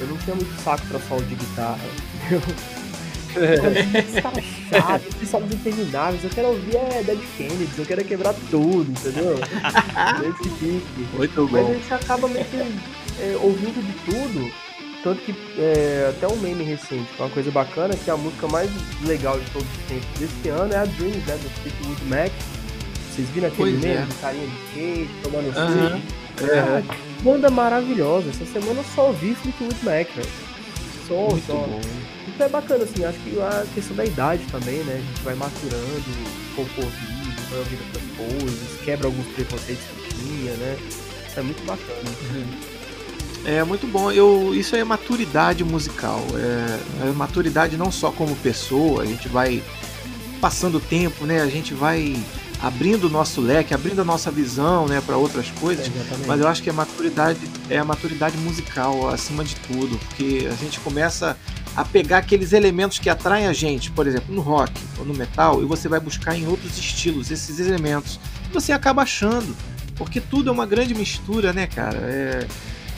eu 0.00 0.06
não 0.08 0.16
tinha 0.18 0.36
muito 0.36 0.62
saco 0.62 0.86
pra 0.88 1.00
solo 1.00 1.22
de 1.22 1.34
guitarra, 1.36 1.80
entendeu? 2.20 2.42
Os 4.08 4.20
esses 5.06 5.28
solos 5.30 5.52
intermináveis, 5.52 6.22
eu 6.24 6.30
quero 6.30 6.48
ouvir 6.48 6.76
é 6.76 7.02
Dead 7.02 7.18
Kennedys, 7.36 7.78
eu 7.78 7.86
quero 7.86 8.04
quebrar 8.04 8.34
tudo, 8.50 8.90
entendeu? 8.90 9.34
Esse 10.40 10.48
pique. 10.50 11.08
Muito 11.16 11.48
Mas 11.50 11.66
bom. 11.66 11.72
aí 11.72 11.82
você 11.82 11.94
acaba 11.94 12.28
meio 12.28 12.44
que 12.46 12.56
é, 12.56 13.36
ouvindo 13.40 13.82
de 13.84 13.92
tudo. 14.10 14.68
Tanto 15.02 15.22
que 15.22 15.34
é, 15.58 16.08
até 16.10 16.26
um 16.26 16.36
meme 16.38 16.64
recente, 16.64 17.08
uma 17.18 17.30
coisa 17.30 17.50
bacana, 17.52 17.94
que 17.96 18.10
a 18.10 18.16
música 18.16 18.48
mais 18.48 18.68
legal 19.06 19.38
de 19.38 19.48
todos 19.52 19.68
os 19.68 19.84
tempos 19.88 20.08
desse 20.18 20.48
ano 20.48 20.72
é 20.74 20.76
a 20.76 20.84
Dreams, 20.84 21.24
né? 21.26 21.36
Do 21.36 21.50
Fleetwood 21.62 22.04
Mac. 22.06 22.32
Vocês 23.10 23.28
viram 23.30 23.48
aquele 23.48 23.70
Pois 23.72 23.80
meme 23.84 23.96
é. 23.96 24.04
do 24.04 24.14
carinha 24.20 24.46
de 24.46 24.54
skate, 24.66 25.10
tomando 25.22 25.56
Aham. 25.56 26.00
suco? 26.00 26.50
É. 26.52 27.22
Banda 27.22 27.48
maravilhosa. 27.50 28.30
Essa 28.30 28.44
semana 28.46 28.80
eu 28.80 28.84
só 28.94 29.06
ouvi 29.06 29.34
Fleetwood 29.36 29.76
Mac, 29.84 30.08
velho. 30.14 30.28
Só, 31.06 31.14
Muito 31.30 31.46
só. 31.46 31.52
bom. 31.54 31.80
É 32.40 32.48
bacana, 32.48 32.84
assim, 32.84 33.04
acho 33.04 33.18
que 33.18 33.40
a 33.40 33.66
questão 33.74 33.96
da 33.96 34.04
idade 34.04 34.44
também, 34.50 34.78
né? 34.84 34.94
A 34.94 35.10
gente 35.10 35.22
vai 35.22 35.34
maturando 35.34 36.04
pouco 36.54 36.70
o 36.80 36.84
ouvido, 36.84 37.50
vai 37.50 37.58
ouvindo 37.58 37.80
outras 37.86 38.40
coisas, 38.40 38.80
quebra 38.84 39.06
alguns 39.08 39.26
preconceitos 39.26 39.84
que 39.84 40.14
tinha, 40.14 40.52
né? 40.54 40.76
Isso 41.28 41.40
é 41.40 41.42
muito 41.42 41.64
bacana. 41.66 42.68
É 43.44 43.64
muito 43.64 43.86
bom. 43.86 44.12
Eu, 44.12 44.54
isso 44.54 44.76
é 44.76 44.84
maturidade 44.84 45.64
musical. 45.64 46.24
É, 46.34 47.08
é 47.08 47.12
maturidade 47.12 47.76
não 47.76 47.90
só 47.90 48.10
como 48.10 48.36
pessoa, 48.36 49.02
a 49.02 49.06
gente 49.06 49.28
vai 49.28 49.62
passando 50.40 50.78
o 50.78 50.80
tempo, 50.80 51.24
né? 51.24 51.40
A 51.40 51.46
gente 51.46 51.74
vai 51.74 52.16
abrindo 52.60 53.04
o 53.04 53.08
nosso 53.08 53.40
leque, 53.40 53.72
abrindo 53.72 54.00
a 54.00 54.04
nossa 54.04 54.30
visão, 54.30 54.86
né, 54.86 55.00
para 55.04 55.16
outras 55.16 55.50
coisas. 55.60 55.86
exatamente. 55.86 56.26
Mas 56.26 56.40
eu 56.40 56.48
acho 56.48 56.62
que 56.62 56.70
a 56.70 56.72
maturidade 56.72 57.38
é 57.70 57.78
a 57.78 57.84
maturidade 57.84 58.36
musical 58.38 59.08
acima 59.08 59.44
de 59.44 59.54
tudo, 59.56 59.96
porque 59.98 60.48
a 60.50 60.54
gente 60.56 60.80
começa 60.80 61.36
a 61.78 61.84
pegar 61.84 62.18
aqueles 62.18 62.52
elementos 62.52 62.98
que 62.98 63.08
atraem 63.08 63.46
a 63.46 63.52
gente, 63.52 63.92
por 63.92 64.04
exemplo, 64.04 64.34
no 64.34 64.40
rock 64.40 64.72
ou 64.98 65.04
no 65.04 65.14
metal, 65.14 65.62
e 65.62 65.64
você 65.64 65.88
vai 65.88 66.00
buscar 66.00 66.36
em 66.36 66.44
outros 66.44 66.76
estilos 66.76 67.30
esses 67.30 67.60
elementos. 67.60 68.18
E 68.50 68.52
você 68.52 68.72
acaba 68.72 69.02
achando, 69.02 69.54
porque 69.94 70.20
tudo 70.20 70.50
é 70.50 70.52
uma 70.52 70.66
grande 70.66 70.92
mistura, 70.92 71.52
né, 71.52 71.68
cara? 71.68 71.98
É, 71.98 72.48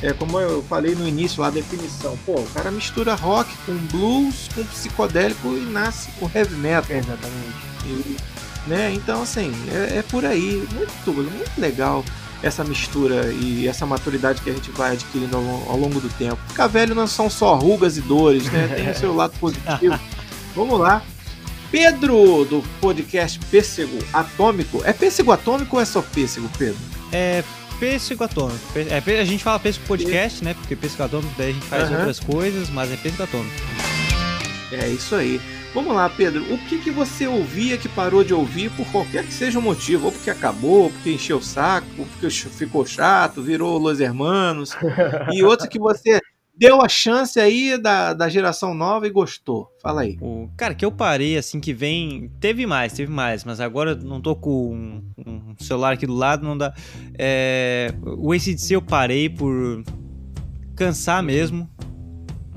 é 0.01 0.13
como 0.15 0.41
eu 0.41 0.63
falei 0.63 0.95
no 0.95 1.07
início 1.07 1.43
lá 1.43 1.49
a 1.49 1.51
definição. 1.51 2.19
Pô, 2.25 2.41
o 2.41 2.47
cara 2.55 2.71
mistura 2.71 3.15
rock 3.15 3.55
com 3.67 3.77
blues, 3.89 4.49
com 4.55 4.65
psicodélico 4.65 5.49
e 5.59 5.61
nasce 5.61 6.11
com 6.13 6.31
heavy 6.35 6.55
metal. 6.55 6.97
Exatamente. 6.97 7.57
E, 7.85 8.17
né? 8.67 8.95
Então, 8.95 9.21
assim, 9.21 9.53
é, 9.71 9.99
é 9.99 10.03
por 10.03 10.25
aí. 10.25 10.67
Muito, 10.73 11.13
muito 11.13 11.61
legal 11.61 12.03
essa 12.43 12.65
mistura 12.65 13.33
e 13.33 13.69
essa 13.69 13.85
maturidade 13.85 14.41
que 14.43 14.51
a 14.51 14.53
gente 14.53 14.71
vai 14.71 14.93
adquirindo 14.93 15.37
ao, 15.37 15.43
ao 15.71 15.77
longo 15.77 16.01
do 16.01 16.09
tempo. 16.09 16.39
Ficar 16.49 16.67
velho 16.67 16.95
não 16.95 17.07
são 17.07 17.29
só 17.29 17.55
rugas 17.55 17.97
e 17.97 18.01
dores, 18.01 18.51
né? 18.51 18.69
Tem 18.69 18.91
o 18.91 18.95
seu 18.95 19.15
lado 19.15 19.35
positivo. 19.39 19.99
Vamos 20.55 20.81
lá. 20.81 21.03
Pedro, 21.71 22.45
do 22.45 22.63
podcast 22.81 23.39
Pêssego 23.51 23.99
Atômico. 24.13 24.83
É 24.85 24.93
pêssego 24.93 25.31
atômico 25.31 25.77
ou 25.77 25.83
é 25.83 25.85
só 25.85 26.03
pêssego, 26.03 26.51
Pedro? 26.59 26.79
É 27.13 27.45
pêssego 27.79 28.25
atômico. 28.25 28.59
É, 28.75 29.21
a 29.21 29.25
gente 29.25 29.45
fala 29.45 29.59
pêssego 29.59 29.87
podcast, 29.87 30.43
né? 30.43 30.55
Porque 30.55 30.75
pêssego 30.75 31.05
atômico 31.05 31.33
daí 31.39 31.51
a 31.51 31.53
gente 31.53 31.67
faz 31.67 31.85
Aham. 31.85 31.99
outras 31.99 32.19
coisas, 32.19 32.69
mas 32.71 32.91
é 32.91 32.97
pêssego 32.97 33.23
atômico. 33.23 33.55
É 34.73 34.89
isso 34.89 35.15
aí. 35.15 35.41
Vamos 35.73 35.95
lá, 35.95 36.09
Pedro. 36.11 36.43
O 36.53 36.59
que, 36.67 36.79
que 36.79 36.91
você 36.91 37.27
ouvia 37.29 37.79
que 37.79 37.89
parou 37.89 38.25
de 38.25 38.35
ouvir 38.35 38.71
por 38.73 38.85
qualquer 38.91 39.25
que 39.25 39.33
seja 39.33 39.59
o 39.59 39.63
motivo? 39.63 40.07
Ou 40.07 40.13
porque 40.13 40.31
acabou, 40.31 40.85
ou 40.85 40.91
porque 40.91 41.13
encheu 41.13 41.39
o 41.39 41.43
saco, 41.43 41.87
ou 41.97 42.07
porque 42.07 42.29
ficou 42.29 42.85
chato, 42.85 43.41
virou 43.41 43.79
Los 43.79 44.01
Hermanos. 44.01 44.77
e 45.33 45.43
outro 45.45 45.69
que 45.69 45.79
você 45.79 46.21
deu 46.57 46.83
a 46.83 46.89
chance 46.89 47.39
aí 47.39 47.81
da, 47.81 48.13
da 48.13 48.29
geração 48.29 48.75
nova 48.75 49.07
e 49.07 49.11
gostou. 49.11 49.69
Fala 49.81 50.03
aí. 50.03 50.19
O, 50.21 50.49
cara, 50.57 50.75
que 50.75 50.85
eu 50.85 50.91
parei, 50.91 51.39
assim, 51.39 51.61
que 51.61 51.73
vem. 51.73 52.31
Teve 52.41 52.67
mais, 52.67 52.93
teve 52.93 53.11
mais, 53.11 53.45
mas 53.45 53.61
agora 53.61 53.93
eu 53.93 53.97
não 53.97 54.21
tô 54.21 54.35
com 54.35 54.75
um, 54.75 55.03
um 55.25 55.55
celular 55.59 55.93
aqui 55.93 56.07
do 56.07 56.15
lado, 56.15 56.45
não 56.45 56.59
dá. 56.59 56.75
É, 57.17 57.95
o 58.05 58.33
ACDC 58.33 58.75
eu 58.75 58.83
parei 58.83 59.31
por 59.31 59.85
cansar 60.75 61.23
mesmo. 61.23 61.71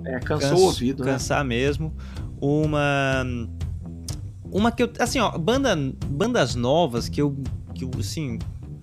É, 0.06 0.20
cansou 0.20 0.50
Canso- 0.50 0.62
o 0.62 0.66
ouvido, 0.66 1.06
né? 1.06 1.12
Cansar 1.14 1.46
mesmo. 1.46 1.96
Uma. 2.44 3.26
Uma 4.52 4.70
que 4.70 4.84
eu. 4.84 4.92
Assim, 5.00 5.18
ó, 5.20 5.38
banda, 5.38 5.78
bandas 6.08 6.56
novas 6.56 7.08
que 7.08 7.22
eu. 7.22 7.38
Que 7.74 7.86
eu 7.86 7.92
assim. 7.98 8.38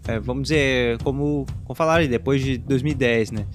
é, 0.09 0.19
vamos 0.19 0.45
dizer, 0.45 0.97
como, 1.03 1.45
como 1.65 1.75
falaram 1.77 2.09
depois 2.09 2.43
de 2.43 2.57
2010, 2.57 3.33
né? 3.33 3.47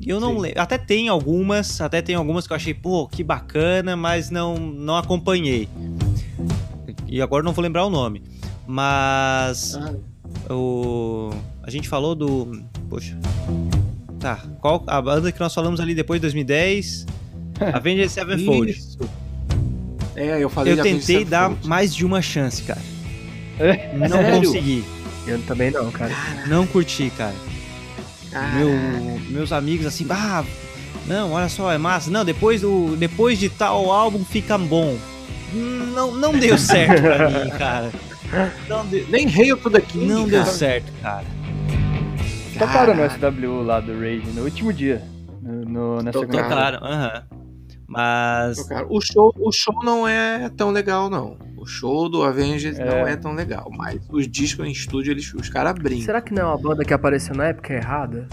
Eu 0.00 0.18
não 0.18 0.38
lembro. 0.38 0.58
Até 0.58 0.78
tem 0.78 1.08
algumas, 1.08 1.82
até 1.82 2.00
tem 2.00 2.14
algumas 2.14 2.46
que 2.46 2.52
eu 2.54 2.56
achei, 2.56 2.72
pô, 2.72 3.06
que 3.06 3.22
bacana, 3.22 3.94
mas 3.94 4.30
não, 4.30 4.56
não 4.56 4.96
acompanhei. 4.96 5.68
E 7.06 7.20
agora 7.20 7.42
não 7.42 7.52
vou 7.52 7.62
lembrar 7.62 7.84
o 7.84 7.90
nome. 7.90 8.22
Mas. 8.66 9.76
Ah, 9.76 10.54
O. 10.54 11.30
A 11.62 11.68
gente 11.68 11.90
falou 11.90 12.14
do. 12.14 12.64
Poxa. 12.88 13.18
Tá. 14.18 14.36
Qual 14.62 14.82
a 14.86 15.02
banda 15.02 15.30
que 15.30 15.40
nós 15.40 15.52
falamos 15.52 15.78
ali 15.78 15.94
depois 15.94 16.18
de 16.18 16.22
2010? 16.22 17.04
Avenged 17.72 18.08
Sevenfold. 18.10 18.70
isso. 18.70 18.98
É, 20.16 20.42
eu 20.42 20.48
falei 20.48 20.72
Eu 20.74 20.82
tentei 20.82 21.24
dar 21.24 21.44
Sevenfold. 21.48 21.68
mais 21.68 21.94
de 21.94 22.04
uma 22.04 22.22
chance, 22.22 22.62
cara. 22.62 22.80
É? 23.58 23.92
Não 23.96 24.08
Sério? 24.08 24.42
consegui. 24.48 24.84
Eu 25.26 25.40
também 25.42 25.70
não, 25.70 25.90
cara. 25.90 26.12
Não 26.46 26.66
curti, 26.66 27.10
cara. 27.16 27.34
Meu, 28.56 28.68
meus 29.30 29.52
amigos 29.52 29.86
assim, 29.86 30.04
ah, 30.10 30.44
não, 31.06 31.32
olha 31.32 31.48
só, 31.48 31.70
é 31.72 31.78
massa. 31.78 32.10
Não, 32.10 32.24
depois, 32.24 32.60
do, 32.62 32.96
depois 32.96 33.38
de 33.38 33.48
tal 33.48 33.90
álbum 33.90 34.24
fica 34.24 34.58
bom. 34.58 34.96
Não, 35.52 36.12
não 36.12 36.32
deu 36.36 36.58
certo 36.58 37.00
pra 37.00 37.30
mim, 37.44 37.50
cara. 37.50 37.90
Não, 38.68 38.84
deu- 38.86 39.06
Nem 39.08 39.28
Hail 39.28 39.56
the 39.56 39.80
King, 39.80 40.06
não 40.06 40.26
deu 40.28 40.40
cara. 40.42 40.52
certo, 40.52 40.92
cara. 41.00 41.24
Tocaram 42.58 42.94
no. 42.94 43.08
SW 43.10 43.62
lá 43.62 43.80
do 43.80 43.92
Rage 43.98 44.26
no 44.34 44.42
último 44.42 44.72
dia. 44.72 45.02
No, 45.42 46.02
no- 46.02 46.12
Tocaram. 46.12 46.20
segunda 46.20 46.42
Tocaram, 46.42 46.78
aham. 46.84 47.22
Mas. 47.94 48.62
Cara, 48.68 48.86
o 48.90 49.00
show, 49.00 49.32
o 49.38 49.50
show 49.52 49.74
não 49.84 50.06
é 50.06 50.48
tão 50.50 50.70
legal, 50.70 51.08
não. 51.08 51.36
O 51.56 51.64
show 51.66 52.08
do 52.08 52.22
Avengers 52.22 52.78
É. 52.78 52.84
não 52.84 53.06
é 53.06 53.16
tão 53.16 53.32
legal. 53.34 53.70
Mas 53.74 54.00
os 54.10 54.28
discos 54.28 54.66
em 54.66 54.70
estúdio, 54.70 55.12
eles, 55.12 55.32
os 55.32 55.48
caras 55.48 55.72
brincam. 55.74 56.04
Será 56.04 56.20
que 56.20 56.34
não 56.34 56.42
é 56.42 56.46
uma 56.46 56.58
banda 56.58 56.84
que 56.84 56.92
apareceu 56.92 57.34
na 57.34 57.46
época 57.46 57.72
errada? 57.72 58.28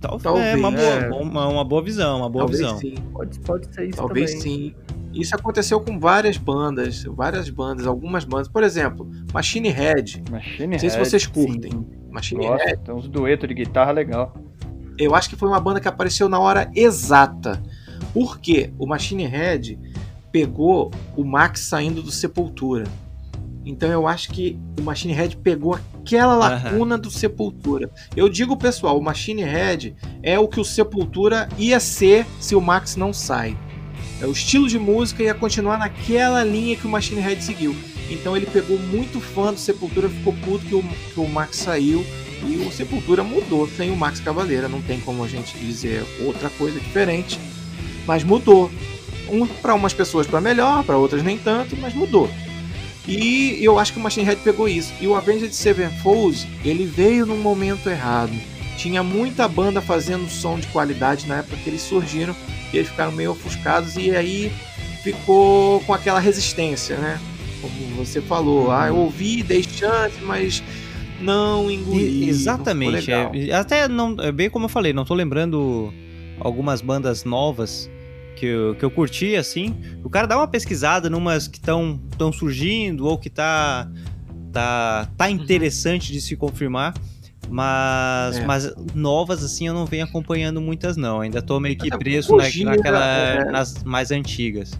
Talvez, 0.00 0.22
Talvez. 0.22 0.46
é 0.46 0.56
uma 0.56 0.70
boa, 0.70 0.82
É. 0.86 1.08
uma, 1.10 1.48
uma 1.48 1.64
boa 1.64 1.82
visão, 1.82 2.18
uma 2.18 2.30
boa 2.30 2.44
Talvez 2.44 2.60
visão. 2.60 2.78
sim. 2.78 2.94
Pode, 3.12 3.40
pode 3.40 3.74
ser 3.74 3.88
isso 3.88 3.96
Talvez 3.96 4.30
também. 4.34 4.42
sim. 4.42 4.74
Isso 5.12 5.34
aconteceu 5.34 5.80
com 5.80 5.98
várias 5.98 6.36
bandas, 6.36 7.02
várias 7.02 7.50
bandas, 7.50 7.84
algumas 7.86 8.24
bandas. 8.24 8.46
Por 8.46 8.62
exemplo, 8.62 9.10
Machine 9.32 9.70
Head. 9.70 10.22
Machine 10.30 10.68
Não 10.74 10.78
sei 10.78 10.90
se 10.90 10.96
Head, 10.96 11.08
vocês 11.08 11.26
curtem. 11.26 11.84
Machine 12.12 12.46
Gosto, 12.46 12.64
Head, 12.64 12.82
tem 12.84 12.94
uns 12.94 13.08
duetos 13.08 13.48
de 13.48 13.54
guitarra 13.54 13.90
legal. 13.90 14.36
eu 14.96 15.14
acho 15.16 15.28
que 15.30 15.34
foi 15.36 15.48
uma 15.48 15.58
banda 15.58 15.80
que 15.80 15.88
apareceu 15.88 16.28
na 16.28 16.38
hora 16.38 16.70
exata. 16.76 17.60
Porque 18.12 18.72
o 18.78 18.86
Machine 18.86 19.26
Head 19.26 19.78
pegou 20.32 20.90
o 21.16 21.24
Max 21.24 21.60
saindo 21.60 22.02
do 22.02 22.10
Sepultura. 22.10 22.84
Então 23.64 23.90
eu 23.90 24.06
acho 24.06 24.30
que 24.30 24.58
o 24.78 24.82
Machine 24.82 25.12
Head 25.12 25.36
pegou 25.36 25.74
aquela 25.74 26.34
lacuna 26.34 26.96
do 26.96 27.10
Sepultura. 27.10 27.90
Eu 28.16 28.28
digo, 28.28 28.56
pessoal, 28.56 28.98
o 28.98 29.02
Machine 29.02 29.42
Head 29.42 29.94
é 30.22 30.38
o 30.38 30.48
que 30.48 30.58
o 30.58 30.64
Sepultura 30.64 31.48
ia 31.58 31.78
ser 31.78 32.26
se 32.40 32.54
o 32.54 32.60
Max 32.60 32.96
não 32.96 33.12
sai. 33.12 33.56
É 34.20 34.26
o 34.26 34.32
estilo 34.32 34.68
de 34.68 34.78
música 34.78 35.22
ia 35.22 35.34
continuar 35.34 35.78
naquela 35.78 36.42
linha 36.42 36.76
que 36.76 36.86
o 36.86 36.90
Machine 36.90 37.20
Head 37.20 37.44
seguiu. 37.44 37.76
Então 38.10 38.36
ele 38.36 38.46
pegou 38.46 38.78
muito 38.78 39.20
fã 39.20 39.52
do 39.52 39.60
Sepultura, 39.60 40.08
ficou 40.08 40.32
puto 40.32 40.64
que 40.64 40.74
o, 40.74 40.82
que 40.82 41.20
o 41.20 41.28
Max 41.28 41.58
saiu 41.58 42.04
e 42.46 42.56
o 42.56 42.72
Sepultura 42.72 43.22
mudou 43.22 43.68
sem 43.68 43.90
o 43.90 43.96
Max 43.96 44.18
Cavaleira. 44.18 44.68
Não 44.68 44.80
tem 44.80 44.98
como 45.00 45.22
a 45.22 45.28
gente 45.28 45.58
dizer 45.58 46.04
outra 46.24 46.48
coisa 46.50 46.80
diferente, 46.80 47.38
mas 48.08 48.24
mudou. 48.24 48.70
Um, 49.30 49.46
para 49.46 49.74
umas 49.74 49.92
pessoas 49.92 50.26
para 50.26 50.40
melhor, 50.40 50.82
para 50.82 50.96
outras 50.96 51.22
nem 51.22 51.36
tanto, 51.36 51.76
mas 51.76 51.92
mudou. 51.92 52.30
E 53.06 53.58
eu 53.62 53.78
acho 53.78 53.92
que 53.92 53.98
o 53.98 54.02
Machine 54.02 54.24
Head 54.24 54.40
pegou 54.42 54.66
isso. 54.66 54.92
E 54.98 55.06
o 55.06 55.14
Avenged 55.14 55.54
Sevenfold, 55.54 56.48
ele 56.64 56.86
veio 56.86 57.26
num 57.26 57.36
momento 57.36 57.90
errado. 57.90 58.32
Tinha 58.78 59.02
muita 59.02 59.46
banda 59.46 59.82
fazendo 59.82 60.28
som 60.30 60.58
de 60.58 60.66
qualidade 60.68 61.26
na 61.26 61.38
época 61.38 61.56
que 61.56 61.68
eles 61.68 61.82
surgiram 61.82 62.34
e 62.72 62.78
eles 62.78 62.88
ficaram 62.88 63.12
meio 63.12 63.32
ofuscados 63.32 63.96
e 63.96 64.16
aí 64.16 64.50
ficou 65.02 65.80
com 65.80 65.92
aquela 65.92 66.20
resistência, 66.20 66.96
né? 66.96 67.20
Como 67.60 67.96
você 67.96 68.22
falou, 68.22 68.70
ah, 68.70 68.88
eu 68.88 68.96
ouvi, 68.96 69.42
dei 69.42 69.62
chance, 69.62 70.16
mas 70.22 70.62
não 71.20 71.70
engoli. 71.70 72.28
Exatamente. 72.28 73.10
não 73.10 73.30
é, 73.34 73.52
até 73.52 73.88
não, 73.88 74.16
é 74.20 74.32
bem 74.32 74.48
como 74.48 74.66
eu 74.66 74.68
falei, 74.70 74.92
não 74.92 75.04
tô 75.04 75.14
lembrando 75.14 75.92
algumas 76.40 76.80
bandas 76.80 77.24
novas 77.24 77.90
que 78.38 78.46
eu, 78.46 78.74
que 78.74 78.84
eu 78.84 78.90
curti, 78.90 79.34
assim. 79.36 79.74
O 80.04 80.08
cara 80.10 80.26
dá 80.26 80.36
uma 80.36 80.46
pesquisada 80.48 81.08
numas 81.10 81.48
que 81.48 81.58
estão 81.58 82.00
tão 82.16 82.32
surgindo 82.32 83.06
ou 83.06 83.18
que 83.18 83.28
tá, 83.30 83.90
tá, 84.52 85.06
Uhum. 85.08 85.14
tá 85.16 85.30
interessante 85.30 86.12
de 86.12 86.20
se 86.20 86.36
confirmar. 86.36 86.94
Mas, 87.50 88.36
É. 88.38 88.44
mas 88.44 88.74
novas, 88.94 89.42
assim, 89.42 89.66
eu 89.68 89.74
não 89.74 89.86
venho 89.86 90.04
acompanhando 90.04 90.60
muitas, 90.60 90.96
não. 90.96 91.20
Ainda 91.20 91.40
tô 91.40 91.58
meio 91.58 91.76
que 91.78 91.88
preso 91.96 92.36
na- 92.36 92.44
naquela, 92.64 93.04
é. 93.06 93.44
nas 93.50 93.82
mais 93.84 94.10
antigas. 94.10 94.78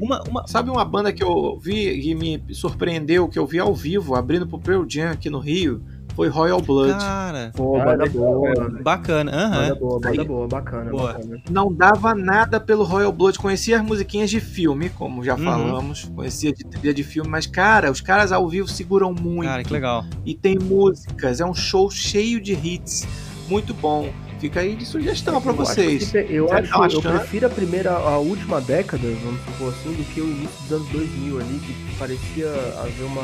Uma, 0.00 0.22
uma, 0.28 0.46
sabe 0.46 0.70
uma 0.70 0.84
banda 0.84 1.12
que 1.12 1.22
eu 1.22 1.58
vi 1.58 2.08
e 2.10 2.14
me 2.14 2.42
surpreendeu, 2.52 3.28
que 3.28 3.38
eu 3.38 3.46
vi 3.46 3.58
ao 3.58 3.74
vivo, 3.74 4.14
abrindo 4.14 4.46
pro 4.46 4.58
Pearl 4.58 4.84
Jam 4.88 5.10
aqui 5.12 5.30
no 5.30 5.38
Rio? 5.38 5.82
Foi 6.14 6.28
Royal 6.28 6.60
Blood. 6.60 6.92
Cara, 6.98 7.50
Pô, 7.56 7.76
banda 7.78 8.04
legal, 8.04 8.10
boa. 8.34 8.54
mano. 8.56 8.82
bacana. 8.82 9.32
Aham. 9.32 9.50
Banda 9.62 9.74
boa, 9.74 10.00
banda 10.00 10.20
Aí. 10.22 10.28
boa, 10.28 10.48
bacana, 10.48 10.90
Boa. 10.90 11.12
bacana. 11.14 11.42
Não 11.50 11.72
dava 11.72 12.14
nada 12.14 12.60
pelo 12.60 12.84
Royal 12.84 13.10
Blood. 13.12 13.38
Conhecia 13.38 13.78
as 13.80 13.84
musiquinhas 13.84 14.30
de 14.30 14.38
filme, 14.38 14.90
como 14.90 15.24
já 15.24 15.34
Uhum. 15.34 15.44
falamos. 15.44 16.04
Conhecia 16.14 16.52
de 16.52 16.64
trilha 16.64 16.94
de 16.94 17.02
filme, 17.02 17.28
mas, 17.28 17.46
cara, 17.46 17.90
os 17.90 18.00
caras 18.00 18.30
ao 18.30 18.48
vivo 18.48 18.68
seguram 18.68 19.12
muito. 19.12 19.48
Cara, 19.48 19.64
que 19.64 19.72
legal. 19.72 20.04
E 20.24 20.34
tem 20.34 20.56
músicas. 20.56 21.40
É 21.40 21.44
um 21.46 21.54
show 21.54 21.90
cheio 21.90 22.40
de 22.40 22.52
hits. 22.52 23.06
Muito 23.48 23.74
bom. 23.74 24.08
Fica 24.38 24.60
aí 24.60 24.76
de 24.76 24.84
sugestão 24.84 25.38
acho 25.38 25.52
vocês. 25.52 26.10
que- 26.12 26.18
Eu, 26.28 26.46
Você 26.48 26.54
acho, 26.54 26.96
eu 26.96 27.02
prefiro 27.02 27.46
a 27.46 27.50
primeira, 27.50 27.90
a 27.92 28.18
última 28.18 28.60
década, 28.60 29.02
vamos 29.24 29.40
supor 29.44 29.68
assim, 29.70 29.92
do 29.94 30.04
que 30.12 30.20
o 30.20 30.26
início 30.26 30.62
dos 30.62 30.72
anos 30.72 30.88
2000 30.90 31.40
ali, 31.40 31.58
que 31.60 31.96
parecia 31.98 32.46
haver 32.82 33.04
uma, 33.04 33.22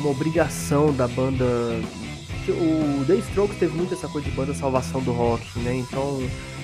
uma 0.00 0.10
obrigação 0.10 0.92
da 0.92 1.06
banda. 1.08 1.44
O 2.48 3.04
The 3.04 3.14
Strokes 3.16 3.58
teve 3.58 3.76
muito 3.76 3.92
essa 3.92 4.08
coisa 4.08 4.28
de 4.28 4.34
banda 4.34 4.54
salvação 4.54 5.02
do 5.02 5.12
rock, 5.12 5.46
né? 5.58 5.74
Então, 5.76 6.22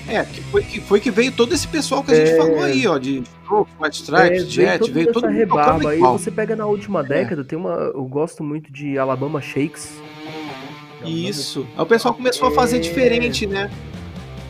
É, 0.08 0.22
que 0.24 0.40
foi, 0.42 0.62
que 0.62 0.80
foi 0.80 1.00
que 1.00 1.10
veio 1.10 1.30
todo 1.32 1.52
esse 1.54 1.66
pessoal 1.68 2.02
que 2.02 2.12
a 2.12 2.14
gente 2.14 2.30
É. 2.32 2.36
falou 2.36 2.62
aí, 2.62 2.86
ó. 2.86 2.96
De 2.98 3.22
Strokes, 3.42 3.74
White 3.80 3.96
Stripes, 4.02 4.42
é, 4.42 4.46
Jet, 4.46 4.90
veio 4.90 5.12
todo 5.12 5.26
mundo 5.26 5.36
rebarba. 5.36 5.90
Aí 5.90 5.98
você 6.00 6.30
pega 6.30 6.54
na 6.56 6.66
última 6.66 7.02
década, 7.02 7.44
tem 7.44 7.58
uma. 7.58 7.70
Eu 7.94 8.04
gosto 8.04 8.42
muito 8.42 8.72
de 8.72 8.98
Alabama 8.98 9.40
Shakes. 9.42 9.92
Isso. 11.04 11.66
Aí 11.76 11.82
o 11.82 11.86
pessoal 11.86 12.14
começou 12.14 12.48
a 12.48 12.50
fazer 12.52 12.76
É. 12.76 12.80
diferente, 12.80 13.46
né? 13.46 13.70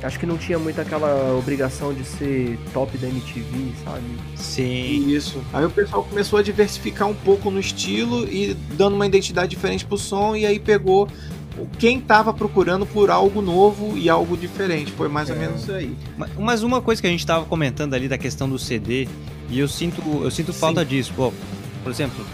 Acho 0.04 0.18
que 0.20 0.26
não 0.26 0.36
tinha 0.36 0.58
muito 0.58 0.80
aquela 0.80 1.34
obrigação 1.36 1.92
de 1.94 2.04
ser 2.04 2.58
top 2.72 2.96
da 2.98 3.08
MTV, 3.08 3.72
sabe? 3.84 4.02
Sim. 4.36 5.08
Isso. 5.08 5.40
Aí 5.52 5.64
o 5.64 5.70
pessoal 5.70 6.04
começou 6.04 6.38
a 6.38 6.42
diversificar 6.42 7.08
um 7.08 7.14
pouco 7.14 7.50
no 7.50 7.58
estilo 7.58 8.24
e 8.28 8.54
dando 8.72 8.94
uma 8.94 9.06
identidade 9.06 9.48
diferente 9.48 9.84
pro 9.84 9.96
som, 9.96 10.36
e 10.36 10.44
aí 10.44 10.58
pegou 10.58 11.08
quem 11.78 12.00
tava 12.00 12.34
procurando 12.34 12.84
por 12.84 13.10
algo 13.10 13.40
novo 13.40 13.96
e 13.96 14.10
algo 14.10 14.36
diferente. 14.36 14.90
Foi 14.92 15.08
mais 15.08 15.30
ou 15.30 15.36
É. 15.36 15.38
menos 15.38 15.62
isso 15.62 15.72
aí. 15.72 15.96
Ma- 16.18 16.28
Mas 16.38 16.62
uma 16.62 16.82
coisa 16.82 17.00
que 17.00 17.06
a 17.06 17.10
gente 17.10 17.24
tava 17.24 17.44
comentando 17.46 17.94
ali 17.94 18.06
da 18.08 18.18
questão 18.18 18.48
do 18.48 18.58
CD, 18.58 19.08
e 19.48 19.58
eu 19.58 19.68
sinto, 19.68 20.02
eu 20.22 20.30
sinto 20.30 20.52
falta 20.52 20.84
disso. 20.84 21.12
Pô, 21.16 21.32
por 21.82 21.90
exemplo, 21.92 22.26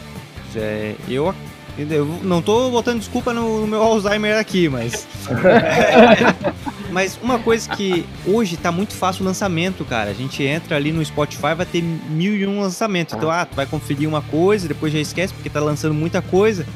é, 0.57 0.95
eu, 1.09 1.33
eu 1.79 2.07
não 2.23 2.41
tô 2.43 2.71
botando 2.71 2.99
desculpa 2.99 3.33
no, 3.35 3.61
no 3.61 3.67
meu 3.67 3.83
Alzheimer 3.83 4.39
aqui, 4.39 4.69
mas. 4.69 5.07
mas 6.91 7.19
uma 7.23 7.39
coisa 7.39 7.69
que 7.71 8.05
hoje 8.27 8.57
tá 8.57 8.71
muito 8.73 8.93
fácil 8.95 9.23
o 9.23 9.25
lançamento, 9.27 9.85
cara. 9.85 10.11
A 10.11 10.15
gente 10.15 10.43
entra 10.43 10.77
ali 10.77 10.93
no 10.93 11.05
Spotify, 11.05 11.55
vai 11.57 11.67
ter 11.67 11.83
mil 11.83 12.35
e 12.37 12.47
um 12.47 12.61
lançamentos. 12.61 13.15
Então, 13.15 13.31
ah, 13.31 13.45
tu 13.47 13.55
vai 13.57 13.67
conferir 13.67 14.09
uma 14.09 14.23
coisa, 14.23 14.69
depois 14.69 14.93
já 14.93 14.99
esquece, 14.99 15.33
porque 15.33 15.49
tá 15.51 15.61
lançando 15.61 15.95
muita 15.95 16.21
coisa. 16.21 16.67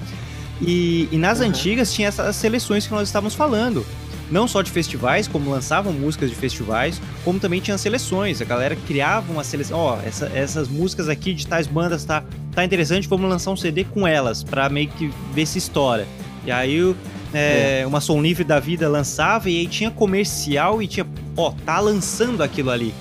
E, 0.60 1.08
e 1.10 1.16
nas 1.16 1.40
Uhum. 1.40 1.46
antigas 1.46 1.92
tinha 1.92 2.08
essas 2.08 2.36
seleções 2.36 2.86
que 2.86 2.92
nós 2.92 3.08
estávamos 3.08 3.34
falando. 3.34 3.84
Não 4.30 4.48
só 4.48 4.62
de 4.62 4.70
festivais, 4.70 5.28
como 5.28 5.50
lançavam 5.50 5.92
músicas 5.92 6.30
de 6.30 6.36
festivais, 6.36 7.00
como 7.24 7.38
também 7.38 7.60
tinha 7.60 7.76
seleções. 7.76 8.40
A 8.40 8.44
galera 8.44 8.74
criava 8.74 9.30
uma 9.30 9.44
seleção. 9.44 9.78
Ó, 9.78 9.98
essa- 10.04 10.30
essas 10.34 10.66
músicas 10.68 11.08
aqui 11.08 11.34
de 11.34 11.46
tais 11.46 11.66
bandas 11.66 12.04
tá, 12.04 12.22
tá 12.54 12.64
interessante, 12.64 13.06
vamos 13.06 13.28
lançar 13.28 13.50
um 13.50 13.56
CD 13.56 13.84
com 13.84 14.06
elas, 14.06 14.42
pra 14.42 14.68
meio 14.70 14.88
que 14.88 15.10
ver 15.34 15.44
se 15.46 15.58
estoura. 15.58 16.06
E 16.46 16.50
aí 16.50 16.94
o- 17.34 17.36
é, 17.36 17.84
uma 17.86 18.00
som 18.00 18.20
livre 18.22 18.44
da 18.44 18.58
vida 18.60 18.88
lançava 18.88 19.50
e 19.50 19.58
aí 19.58 19.66
tinha 19.66 19.90
comercial 19.90 20.80
e 20.82 20.86
tinha, 20.86 21.06
ó, 21.36 21.52
tá 21.64 21.78
lançando 21.80 22.42
aquilo 22.42 22.70
ali. 22.70 22.94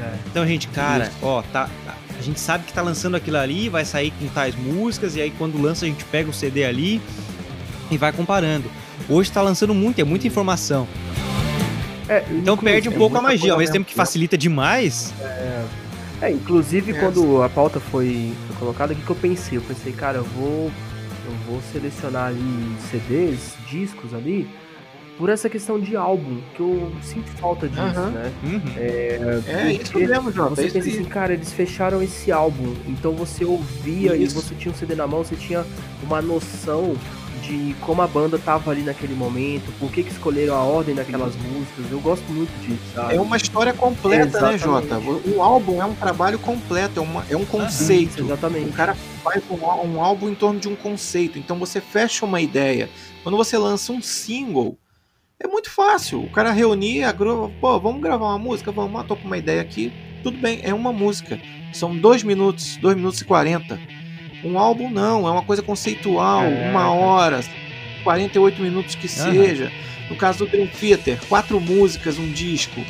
É. 0.00 0.12
Então, 0.30 0.46
gente, 0.46 0.68
cara, 0.68 1.10
ó, 1.22 1.42
tá. 1.52 1.68
A 2.18 2.22
gente 2.22 2.38
sabe 2.40 2.64
que 2.64 2.72
tá 2.72 2.80
lançando 2.80 3.16
aquilo 3.16 3.36
ali, 3.36 3.68
vai 3.68 3.84
sair 3.84 4.10
com 4.12 4.26
tais 4.28 4.54
músicas, 4.54 5.14
e 5.16 5.20
aí 5.20 5.30
quando 5.36 5.60
lança 5.60 5.84
a 5.84 5.88
gente 5.88 6.04
pega 6.04 6.30
o 6.30 6.32
CD 6.32 6.64
ali 6.64 7.00
e 7.90 7.98
vai 7.98 8.12
comparando. 8.12 8.70
Hoje 9.08 9.30
tá 9.30 9.42
lançando 9.42 9.74
muito, 9.74 10.00
é 10.00 10.04
muita 10.04 10.26
informação. 10.26 10.86
É, 12.08 12.24
Então 12.30 12.56
perde 12.56 12.88
um 12.88 12.92
é 12.92 12.96
pouco 12.96 13.16
a 13.18 13.20
magia. 13.22 13.52
Ao 13.52 13.58
mesmo 13.58 13.72
tempo 13.72 13.86
que 13.86 13.94
facilita 13.94 14.36
demais, 14.38 15.12
É, 16.22 16.30
inclusive 16.30 16.92
É. 16.92 16.94
quando 17.00 17.42
a 17.42 17.48
pauta 17.48 17.80
foi, 17.80 18.32
foi 18.46 18.56
colocada, 18.56 18.92
o 18.92 18.96
que, 18.96 19.02
que 19.02 19.10
eu 19.10 19.16
pensei? 19.16 19.58
Eu 19.58 19.62
pensei, 19.62 19.92
cara, 19.92 20.18
eu 20.18 20.24
vou, 20.24 20.70
eu 21.26 21.32
vou 21.46 21.60
selecionar 21.72 22.28
ali 22.28 22.76
CDs, 22.90 23.54
discos 23.68 24.12
ali, 24.14 24.48
por 25.16 25.28
essa 25.28 25.48
questão 25.48 25.78
de 25.78 25.94
álbum, 25.96 26.40
que 26.54 26.60
eu 26.60 26.92
sinto 27.02 27.30
falta 27.38 27.68
disso, 27.68 27.80
né? 28.10 28.32
uhum, 28.42 28.62
É 29.46 29.72
isso 29.72 29.92
Porque 29.92 30.06
mesmo, 30.08 30.32
Jota. 30.32 30.56
Você 30.56 30.62
é 30.62 30.66
isso 30.66 30.74
pensa 30.74 30.88
assim, 30.90 31.04
cara, 31.04 31.32
eles 31.32 31.52
fecharam 31.52 32.02
esse 32.02 32.32
álbum, 32.32 32.74
então 32.88 33.12
você 33.12 33.44
ouvia 33.44 34.16
Isso. 34.16 34.36
e 34.36 34.42
você 34.42 34.54
tinha 34.56 34.72
um 34.72 34.76
CD 34.76 34.94
na 34.96 35.06
mão, 35.06 35.22
você 35.22 35.36
tinha 35.36 35.64
uma 36.02 36.20
noção 36.20 36.96
de 37.46 37.74
como 37.80 38.02
a 38.02 38.06
banda 38.06 38.38
tava 38.38 38.70
ali 38.70 38.82
naquele 38.82 39.14
momento, 39.14 39.72
por 39.78 39.90
que, 39.90 40.02
que 40.02 40.10
escolheram 40.10 40.54
a 40.54 40.62
ordem 40.62 40.94
daquelas 40.94 41.34
músicas. 41.36 41.90
Eu 41.90 42.00
gosto 42.00 42.24
muito 42.32 42.50
disso, 42.60 42.80
sabe? 42.94 43.14
É 43.14 43.20
uma 43.20 43.36
história 43.36 43.72
completa, 43.72 44.24
né, 44.40 44.54
Exatamente. 44.54 44.62
Jota? 44.88 44.98
O 45.34 45.42
álbum 45.42 45.80
é 45.80 45.84
um 45.84 45.94
trabalho 45.94 46.38
completo, 46.38 47.00
é, 47.00 47.02
uma- 47.02 47.24
é 47.30 47.36
um 47.36 47.44
conceito. 47.44 48.22
Exatamente. 48.22 48.68
O 48.70 48.72
cara 48.72 48.94
faz 49.22 49.42
um, 49.50 49.56
um 49.88 50.00
álbum 50.02 50.28
em 50.28 50.34
torno 50.34 50.58
de 50.58 50.68
um 50.68 50.76
conceito. 50.76 51.38
Então 51.38 51.58
você 51.58 51.80
fecha 51.80 52.24
uma 52.24 52.40
ideia. 52.40 52.88
Quando 53.22 53.36
você 53.36 53.56
lança 53.58 53.92
um 53.92 54.00
single, 54.02 54.76
é 55.38 55.46
muito 55.46 55.70
fácil. 55.70 56.22
O 56.22 56.30
cara 56.30 56.50
reunir, 56.52 57.04
a 57.04 57.12
gru... 57.12 57.52
pô, 57.60 57.78
vamos 57.78 58.00
gravar 58.00 58.26
uma 58.26 58.38
música? 58.38 58.72
Vamos, 58.72 59.00
ah, 59.00 59.04
tô 59.04 59.16
com 59.16 59.26
uma 59.26 59.38
ideia 59.38 59.60
aqui. 59.60 59.92
Tudo 60.22 60.38
bem, 60.38 60.60
é 60.62 60.72
uma 60.72 60.92
música. 60.92 61.38
São 61.72 61.94
dois 61.96 62.22
minutos, 62.22 62.76
dois 62.76 62.96
minutos 62.96 63.20
e 63.20 63.24
quarenta. 63.24 63.78
Um 64.44 64.58
álbum 64.58 64.90
não, 64.90 65.26
é 65.26 65.30
uma 65.30 65.42
coisa 65.42 65.62
conceitual, 65.62 66.44
É. 66.44 66.70
uma 66.70 66.90
hora, 66.92 67.40
48 68.02 68.60
minutos 68.62 68.94
que 68.94 69.06
Aham. 69.20 69.32
seja. 69.32 69.72
No 70.10 70.16
caso 70.16 70.40
do 70.44 70.50
Dream 70.50 70.66
Theater, 70.66 71.18
quatro 71.28 71.58
músicas, 71.60 72.18
um 72.18 72.30
disco, 72.30 72.80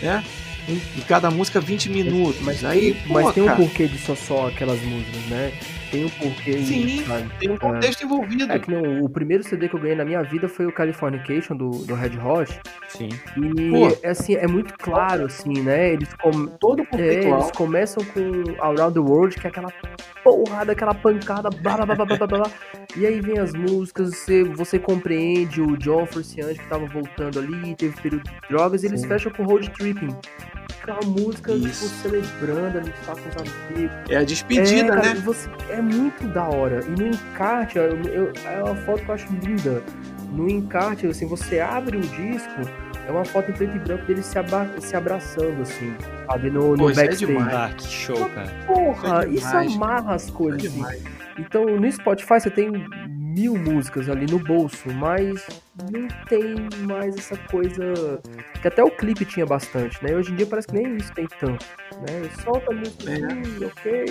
né? 0.00 0.24
Um- 0.66 0.80
de 0.96 1.02
cada 1.02 1.30
música 1.30 1.60
20 1.60 1.90
minutos. 1.90 2.40
Mas, 2.40 2.64
aí, 2.64 2.92
tem, 2.94 3.02
pô, 3.06 3.14
mas 3.14 3.34
tem 3.34 3.42
um 3.42 3.46
cara, 3.46 3.58
porquê 3.58 3.86
de 3.86 3.98
só 3.98 4.14
só 4.14 4.48
aquelas 4.48 4.80
músicas, 4.82 5.22
né? 5.28 5.52
Tem 5.94 6.04
um 6.04 6.08
porquê, 6.08 6.58
Sim. 6.58 7.04
sabe? 7.06 7.30
tem 7.38 7.50
um 7.52 7.56
contexto 7.56 8.04
envolvido. 8.04 8.52
É 8.52 8.58
que 8.58 8.68
nem 8.68 9.00
o, 9.00 9.08
primeiro 9.08 9.44
CD 9.44 9.68
que 9.68 9.76
eu 9.76 9.80
ganhei 9.80 9.94
na 9.94 10.04
minha 10.04 10.24
vida 10.24 10.48
foi 10.48 10.66
o 10.66 10.72
Californication 10.72 11.56
do, 11.56 11.70
do 11.70 11.94
Red 11.94 12.18
Hot. 12.18 12.60
sim. 12.88 13.08
E 13.36 13.70
Pô. 13.70 13.96
é 14.02 14.10
assim, 14.10 14.34
é 14.34 14.48
muito 14.48 14.74
claro, 14.76 15.26
assim, 15.26 15.62
né? 15.62 15.92
Eles, 15.92 16.12
com, 16.14 16.46
Todo 16.58 16.84
é, 16.94 17.28
eles 17.28 17.52
começam 17.52 18.04
com 18.06 18.20
Around 18.60 18.94
the 18.94 18.98
World, 18.98 19.36
que 19.36 19.46
é 19.46 19.50
aquela 19.50 19.72
porrada, 20.24 20.72
aquela 20.72 20.94
pancada, 20.94 21.48
blá 21.48 21.76
blá 21.76 21.86
blá 21.86 21.94
blá 21.94 22.04
blá 22.06 22.16
blá, 22.16 22.26
blá. 22.26 22.50
E 22.96 23.06
aí 23.06 23.20
vem 23.20 23.38
as 23.38 23.52
músicas, 23.52 24.16
você, 24.16 24.42
você 24.42 24.80
compreende 24.80 25.60
o 25.60 25.76
John 25.76 26.06
Frusciante 26.06 26.58
que 26.58 26.68
tava 26.68 26.86
voltando 26.86 27.38
ali, 27.38 27.76
teve 27.76 27.94
período 28.00 28.24
de 28.24 28.48
drogas, 28.48 28.82
e 28.82 28.86
eles 28.86 29.02
Sim. 29.02 29.08
fecham 29.08 29.30
com 29.30 29.44
Road 29.44 29.70
Tripping. 29.70 30.16
Aquela 30.84 31.00
música, 31.06 31.52
tipo, 31.54 31.66
Isso. 31.66 31.88
celebrando, 32.02 32.76
ali, 32.78 32.92
tá 33.06 33.14
com 33.14 33.28
os 33.30 33.36
amigos. 33.70 33.96
É 34.10 34.16
a 34.16 34.22
despedida, 34.22 34.84
é, 34.92 34.96
cara, 34.96 35.02
né? 35.02 35.14
você- 35.14 35.48
é 35.70 35.80
muito 35.80 36.28
da 36.28 36.44
hora. 36.44 36.84
E 36.86 36.90
no 36.90 37.06
encarte, 37.06 37.78
eu- 37.78 37.96
eu- 38.02 38.32
é 38.44 38.62
uma 38.62 38.76
foto 38.76 39.02
que 39.02 39.08
eu 39.10 39.14
acho 39.14 39.26
linda. 39.42 39.82
No 40.30 40.46
encarte, 40.50 41.06
assim, 41.06 41.26
você 41.26 41.58
abre 41.58 41.96
o 41.96 42.00
disco, 42.00 42.50
é 43.08 43.10
uma 43.10 43.24
foto 43.24 43.50
em 43.50 43.54
preto 43.54 43.76
e 43.76 43.78
branco 43.78 44.04
deles 44.04 44.26
se, 44.26 44.38
aba- 44.38 44.68
se 44.78 44.94
abraçando, 44.94 45.62
assim, 45.62 45.94
sabe? 46.26 46.50
No, 46.50 46.76
no 46.76 46.90
isso 46.90 47.00
é 47.00 47.04
backstage. 47.04 47.32
demais. 47.32 47.54
Ah, 47.54 47.70
que 47.74 47.84
show, 47.88 48.28
cara. 48.30 48.50
Porra, 48.66 49.26
Isso 49.26 49.26
é 49.26 49.30
isso 49.30 49.48
demais. 49.70 49.74
amarra 49.76 50.14
as 50.16 50.28
É 50.28 50.32
coisas. 50.32 50.66
assim. 50.66 50.74
demais. 50.76 51.02
Então, 51.38 51.64
no 51.64 51.90
Spotify 51.92 52.40
você 52.40 52.50
tem 52.50 52.70
mil 53.34 53.56
músicas 53.56 54.08
ali 54.08 54.26
no 54.26 54.38
bolso, 54.38 54.88
mas 54.92 55.46
não 55.92 56.06
tem 56.28 56.54
mais 56.86 57.16
essa 57.16 57.36
coisa. 57.50 58.20
Que 58.62 58.68
até 58.68 58.82
o 58.82 58.90
clipe 58.90 59.24
tinha 59.24 59.44
bastante, 59.44 60.02
né? 60.04 60.14
Hoje 60.14 60.32
em 60.32 60.36
dia 60.36 60.46
parece 60.46 60.68
que 60.68 60.74
nem 60.74 60.96
isso 60.96 61.12
tem 61.12 61.26
tanto. 61.40 61.64
Né? 62.00 62.28
Solta 62.42 62.70
a 62.72 62.74
música 62.74 63.10
É. 63.10 63.14
assim, 63.16 63.64
ok. 63.64 64.04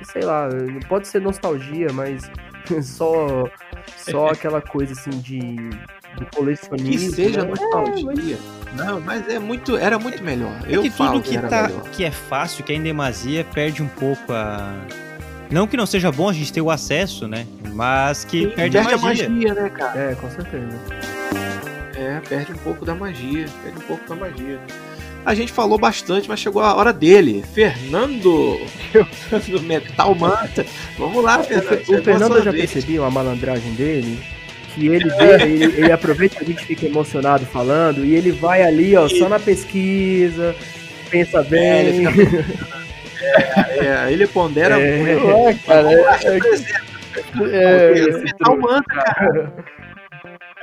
E 0.00 0.04
sei 0.04 0.22
lá, 0.22 0.48
pode 0.88 1.08
ser 1.08 1.20
nostalgia, 1.22 1.88
mas 1.92 2.30
só, 2.82 3.48
só 3.96 4.28
aquela 4.28 4.60
coisa 4.60 4.92
assim 4.92 5.10
de. 5.20 5.54
Do 6.16 6.24
Que 6.24 6.36
colecionismo. 6.36 7.10
seja 7.14 7.42
né? 7.44 7.50
nostalgia. 7.50 8.38
Não, 8.74 8.98
mas 9.02 9.28
é 9.28 9.38
muito, 9.38 9.76
era 9.76 9.98
muito 9.98 10.22
melhor. 10.24 10.50
É 10.66 10.74
Eu 10.74 10.80
que 10.82 10.88
falo 10.90 11.20
tudo 11.20 11.28
que, 11.30 11.36
era 11.36 11.46
tá, 11.48 11.68
melhor. 11.68 11.82
que 11.90 12.04
é 12.04 12.10
fácil, 12.10 12.64
que 12.64 12.72
é 12.72 12.76
em 12.76 12.82
demasia, 12.82 13.44
perde 13.52 13.82
um 13.82 13.88
pouco 13.88 14.32
a. 14.32 14.74
Não 15.50 15.66
que 15.66 15.76
não 15.76 15.86
seja 15.86 16.10
bom 16.10 16.28
a 16.28 16.32
gente 16.32 16.52
ter 16.52 16.60
o 16.60 16.70
acesso, 16.70 17.28
né? 17.28 17.46
Mas 17.72 18.24
que 18.24 18.48
perde, 18.48 18.78
a 18.78 18.98
magia. 18.98 19.28
né, 19.54 19.68
cara? 19.70 19.98
É, 20.00 20.14
com 20.14 20.28
certeza. 20.30 20.76
É, 21.96 22.20
perde 22.28 22.52
um 22.52 22.56
pouco 22.56 22.84
da 22.84 22.94
magia. 22.94 23.46
Perde 23.62 23.78
um 23.78 23.82
pouco 23.86 24.08
da 24.08 24.16
magia. 24.16 24.58
A 25.24 25.34
gente 25.34 25.52
falou 25.52 25.78
bastante, 25.78 26.28
mas 26.28 26.38
chegou 26.40 26.62
a 26.62 26.74
hora 26.74 26.92
dele. 26.92 27.44
Fernando! 27.54 28.60
do 29.48 29.62
Metal 29.62 30.14
Manta. 30.14 30.64
Vamos 30.98 31.22
lá, 31.22 31.40
O, 31.40 31.44
Fernando. 31.44 31.68
Fe- 31.84 31.92
o 31.92 31.98
a 31.98 32.02
Fernando 32.02 32.36
eu 32.36 32.44
já 32.44 32.50
vez. 32.50 32.70
percebi 32.72 32.98
uma 32.98 33.10
malandragem 33.10 33.72
dele. 33.74 34.20
Que 34.74 34.88
ele, 34.88 35.08
vê, 35.08 35.42
ele, 35.42 35.64
ele 35.64 35.92
aproveita 35.92 36.36
que 36.36 36.44
a 36.44 36.46
gente 36.46 36.64
fica 36.66 36.86
emocionado 36.86 37.46
falando 37.46 38.04
e 38.04 38.14
ele 38.14 38.30
vai 38.30 38.62
ali, 38.62 38.94
ó, 38.94 39.08
só 39.08 39.26
na 39.26 39.38
pesquisa, 39.40 40.54
pensa 41.08 41.38
É, 41.38 41.42
bem. 41.44 41.86
ele 41.86 42.44
É, 43.68 44.12
ele 44.12 44.26
pondera 44.26 44.78
É. 44.80 44.96
muito. 44.98 45.30
É, 45.30 45.54
cara, 45.66 45.92
é, 45.92 46.00
é, 47.40 47.98
é, 48.00 48.48
o 48.50 48.60
mantra, 48.60 49.02
cara. 49.04 49.52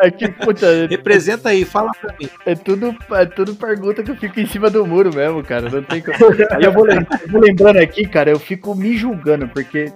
é 0.02 0.12
que, 0.12 0.28
puta, 0.30 0.88
Representa 0.88 1.50
aí, 1.50 1.66
fala 1.66 1.92
pra 2.00 2.14
mim. 2.20 2.30
é 2.46 2.56
tudo, 2.56 2.96
é 3.12 3.26
tudo 3.26 3.56
pergunta 3.56 4.04
que 4.04 4.12
eu 4.12 4.16
fico 4.16 4.40
em 4.40 4.46
cima 4.46 4.70
do 4.70 4.86
muro 4.86 5.14
mesmo, 5.14 5.44
cara. 5.44 5.70
Não 5.70 5.82
tem 5.84 6.02
como. 6.02 6.16
Aí 6.52 6.64
eu 6.64 6.72
vou, 6.72 6.86
lem- 6.86 7.08
eu 7.22 7.28
vou 7.32 7.42
lembrando 7.42 7.78
aqui, 7.78 8.08
cara, 8.08 8.30
eu 8.30 8.40
fico 8.40 8.76
me 8.76 8.96
julgando, 8.98 9.48
porque, 9.48 9.92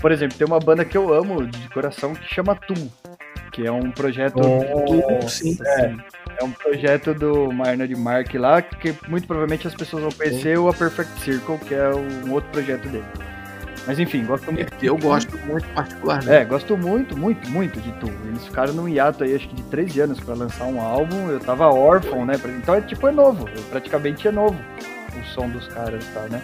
por 0.00 0.12
exemplo, 0.12 0.36
tem 0.36 0.46
uma 0.46 0.58
banda 0.60 0.84
que 0.84 0.96
eu 0.96 1.12
amo 1.12 1.46
de 1.46 1.68
coração 1.70 2.14
que 2.14 2.34
chama 2.34 2.54
Tum, 2.54 2.88
que 3.54 3.64
é 3.64 3.70
um 3.70 3.90
projeto. 3.90 4.40
Tudo, 4.40 5.28
sim. 5.28 5.56
É 6.40 6.42
um 6.42 6.50
projeto 6.50 7.14
do 7.14 7.52
Maynard 7.52 7.94
Mark 7.94 8.34
lá, 8.34 8.60
que 8.60 8.92
muito 9.08 9.26
provavelmente 9.26 9.68
as 9.68 9.74
pessoas 9.74 10.02
vão 10.02 10.12
conhecer 10.12 10.58
o 10.58 10.68
A 10.68 10.72
Perfect 10.72 11.20
Circle, 11.20 11.58
que 11.58 11.74
é 11.74 11.88
um 11.90 12.32
outro 12.32 12.50
projeto 12.50 12.88
dele. 12.88 13.04
Mas 13.86 14.00
enfim, 14.00 14.24
gosto 14.24 14.50
muito. 14.50 14.72
Eu 14.82 14.96
gosto 14.96 15.38
muito 15.46 15.66
particularmente. 15.68 16.32
É, 16.32 16.44
gosto 16.44 16.76
muito, 16.76 17.16
muito, 17.16 17.48
muito 17.48 17.80
de 17.80 17.92
Tu. 17.92 18.10
Eles 18.26 18.44
ficaram 18.46 18.72
num 18.72 18.88
hiato 18.88 19.22
aí, 19.22 19.36
acho 19.36 19.48
que 19.48 19.54
de 19.54 19.62
13 19.64 20.00
anos 20.00 20.20
pra 20.20 20.34
lançar 20.34 20.64
um 20.64 20.80
álbum. 20.80 21.28
Eu 21.28 21.38
tava 21.38 21.68
órfão, 21.68 22.26
né? 22.26 22.34
Então 22.60 22.74
é 22.74 22.80
tipo, 22.80 23.06
é 23.06 23.12
novo. 23.12 23.48
Praticamente 23.70 24.26
é 24.26 24.32
novo 24.32 24.58
o 25.16 25.24
som 25.26 25.48
dos 25.48 25.68
caras 25.68 26.04
e 26.04 26.08
tal, 26.12 26.28
né? 26.28 26.42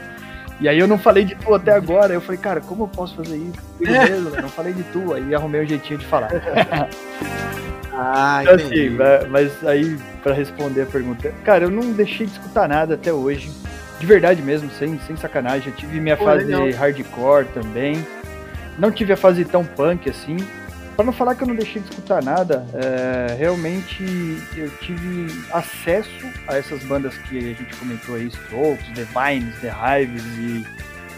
E 0.61 0.69
aí 0.69 0.79
eu 0.79 0.87
não 0.87 0.99
falei 0.99 1.25
de 1.25 1.35
Tu 1.35 1.55
até 1.55 1.73
agora. 1.73 2.13
Eu 2.13 2.21
falei, 2.21 2.39
cara, 2.41 2.61
como 2.61 2.85
eu 2.85 2.89
posso 2.89 3.17
fazer 3.17 3.37
isso? 3.37 3.59
Mesmo, 3.81 4.31
né? 4.31 4.41
Não 4.43 4.49
falei 4.51 4.73
de 4.75 4.83
Tu. 4.85 5.15
Aí 5.15 5.35
arrumei 5.35 5.63
um 5.63 5.67
jeitinho 5.67 5.99
de 5.99 6.07
falar. 6.07 6.29
Ah, 7.93 8.41
Então, 8.43 8.55
assim, 8.55 8.89
ma- 8.91 9.27
mas 9.29 9.65
aí, 9.67 9.99
pra 10.23 10.33
responder 10.33 10.83
a 10.83 10.87
pergunta, 10.87 11.33
cara, 11.45 11.65
eu 11.65 11.71
não 11.71 11.93
deixei 11.93 12.25
de 12.25 12.33
escutar 12.33 12.69
nada 12.69 12.95
até 12.95 13.13
hoje. 13.13 13.51
De 13.99 14.07
verdade 14.07 14.41
mesmo, 14.41 14.71
sem, 14.79 14.99
sem 15.07 15.17
sacanagem. 15.17 15.69
Eu 15.71 15.75
tive 15.77 16.01
minha 16.01 16.17
Pô, 16.17 16.25
fase 16.25 16.45
legal. 16.45 16.71
hardcore 16.79 17.47
também. 17.53 18.07
Não 18.79 18.91
tive 18.91 19.13
a 19.13 19.17
fase 19.17 19.45
tão 19.45 19.65
punk 19.65 20.09
assim. 20.09 20.37
Pra 21.01 21.07
não 21.07 21.15
falar 21.15 21.35
que 21.35 21.43
eu 21.43 21.49
não 21.49 21.57
deixei 21.57 21.81
de 21.81 21.89
escutar 21.89 22.23
nada, 22.23 22.63
é, 22.75 23.35
realmente 23.39 24.05
eu 24.55 24.69
tive 24.83 25.29
acesso 25.51 26.27
a 26.47 26.59
essas 26.59 26.83
bandas 26.83 27.17
que 27.17 27.39
a 27.39 27.41
gente 27.41 27.75
comentou 27.77 28.17
aí, 28.17 28.27
Strokes, 28.27 28.87
The 28.95 29.05
Vines, 29.05 29.55
The 29.63 29.73
Hives 29.73 30.23
e 30.37 30.67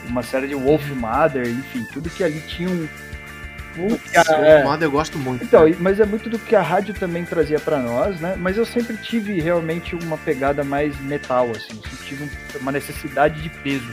uma 0.06 0.22
série 0.22 0.46
de 0.46 0.54
Wolf 0.54 0.88
Mother, 0.90 1.48
enfim, 1.48 1.84
tudo 1.92 2.08
que 2.10 2.22
ali 2.22 2.40
tinha 2.46 2.68
um. 2.68 2.86
Putz, 3.74 4.14
é. 4.28 4.84
eu 4.84 4.90
gosto 4.92 5.18
muito. 5.18 5.42
Então, 5.42 5.66
e- 5.66 5.74
mas 5.74 5.98
é 5.98 6.06
muito 6.06 6.30
do 6.30 6.38
que 6.38 6.54
a 6.54 6.62
rádio 6.62 6.94
também 6.94 7.24
trazia 7.24 7.58
pra 7.58 7.78
nós, 7.80 8.20
né? 8.20 8.36
Mas 8.38 8.56
eu 8.56 8.64
sempre 8.64 8.96
tive 8.98 9.40
realmente 9.40 9.96
uma 9.96 10.16
pegada 10.16 10.62
mais 10.62 10.96
metal, 11.00 11.50
assim. 11.50 11.74
Eu 11.84 11.98
tive 12.06 12.22
um- 12.22 12.58
uma 12.60 12.70
necessidade 12.70 13.42
de 13.42 13.48
peso 13.48 13.92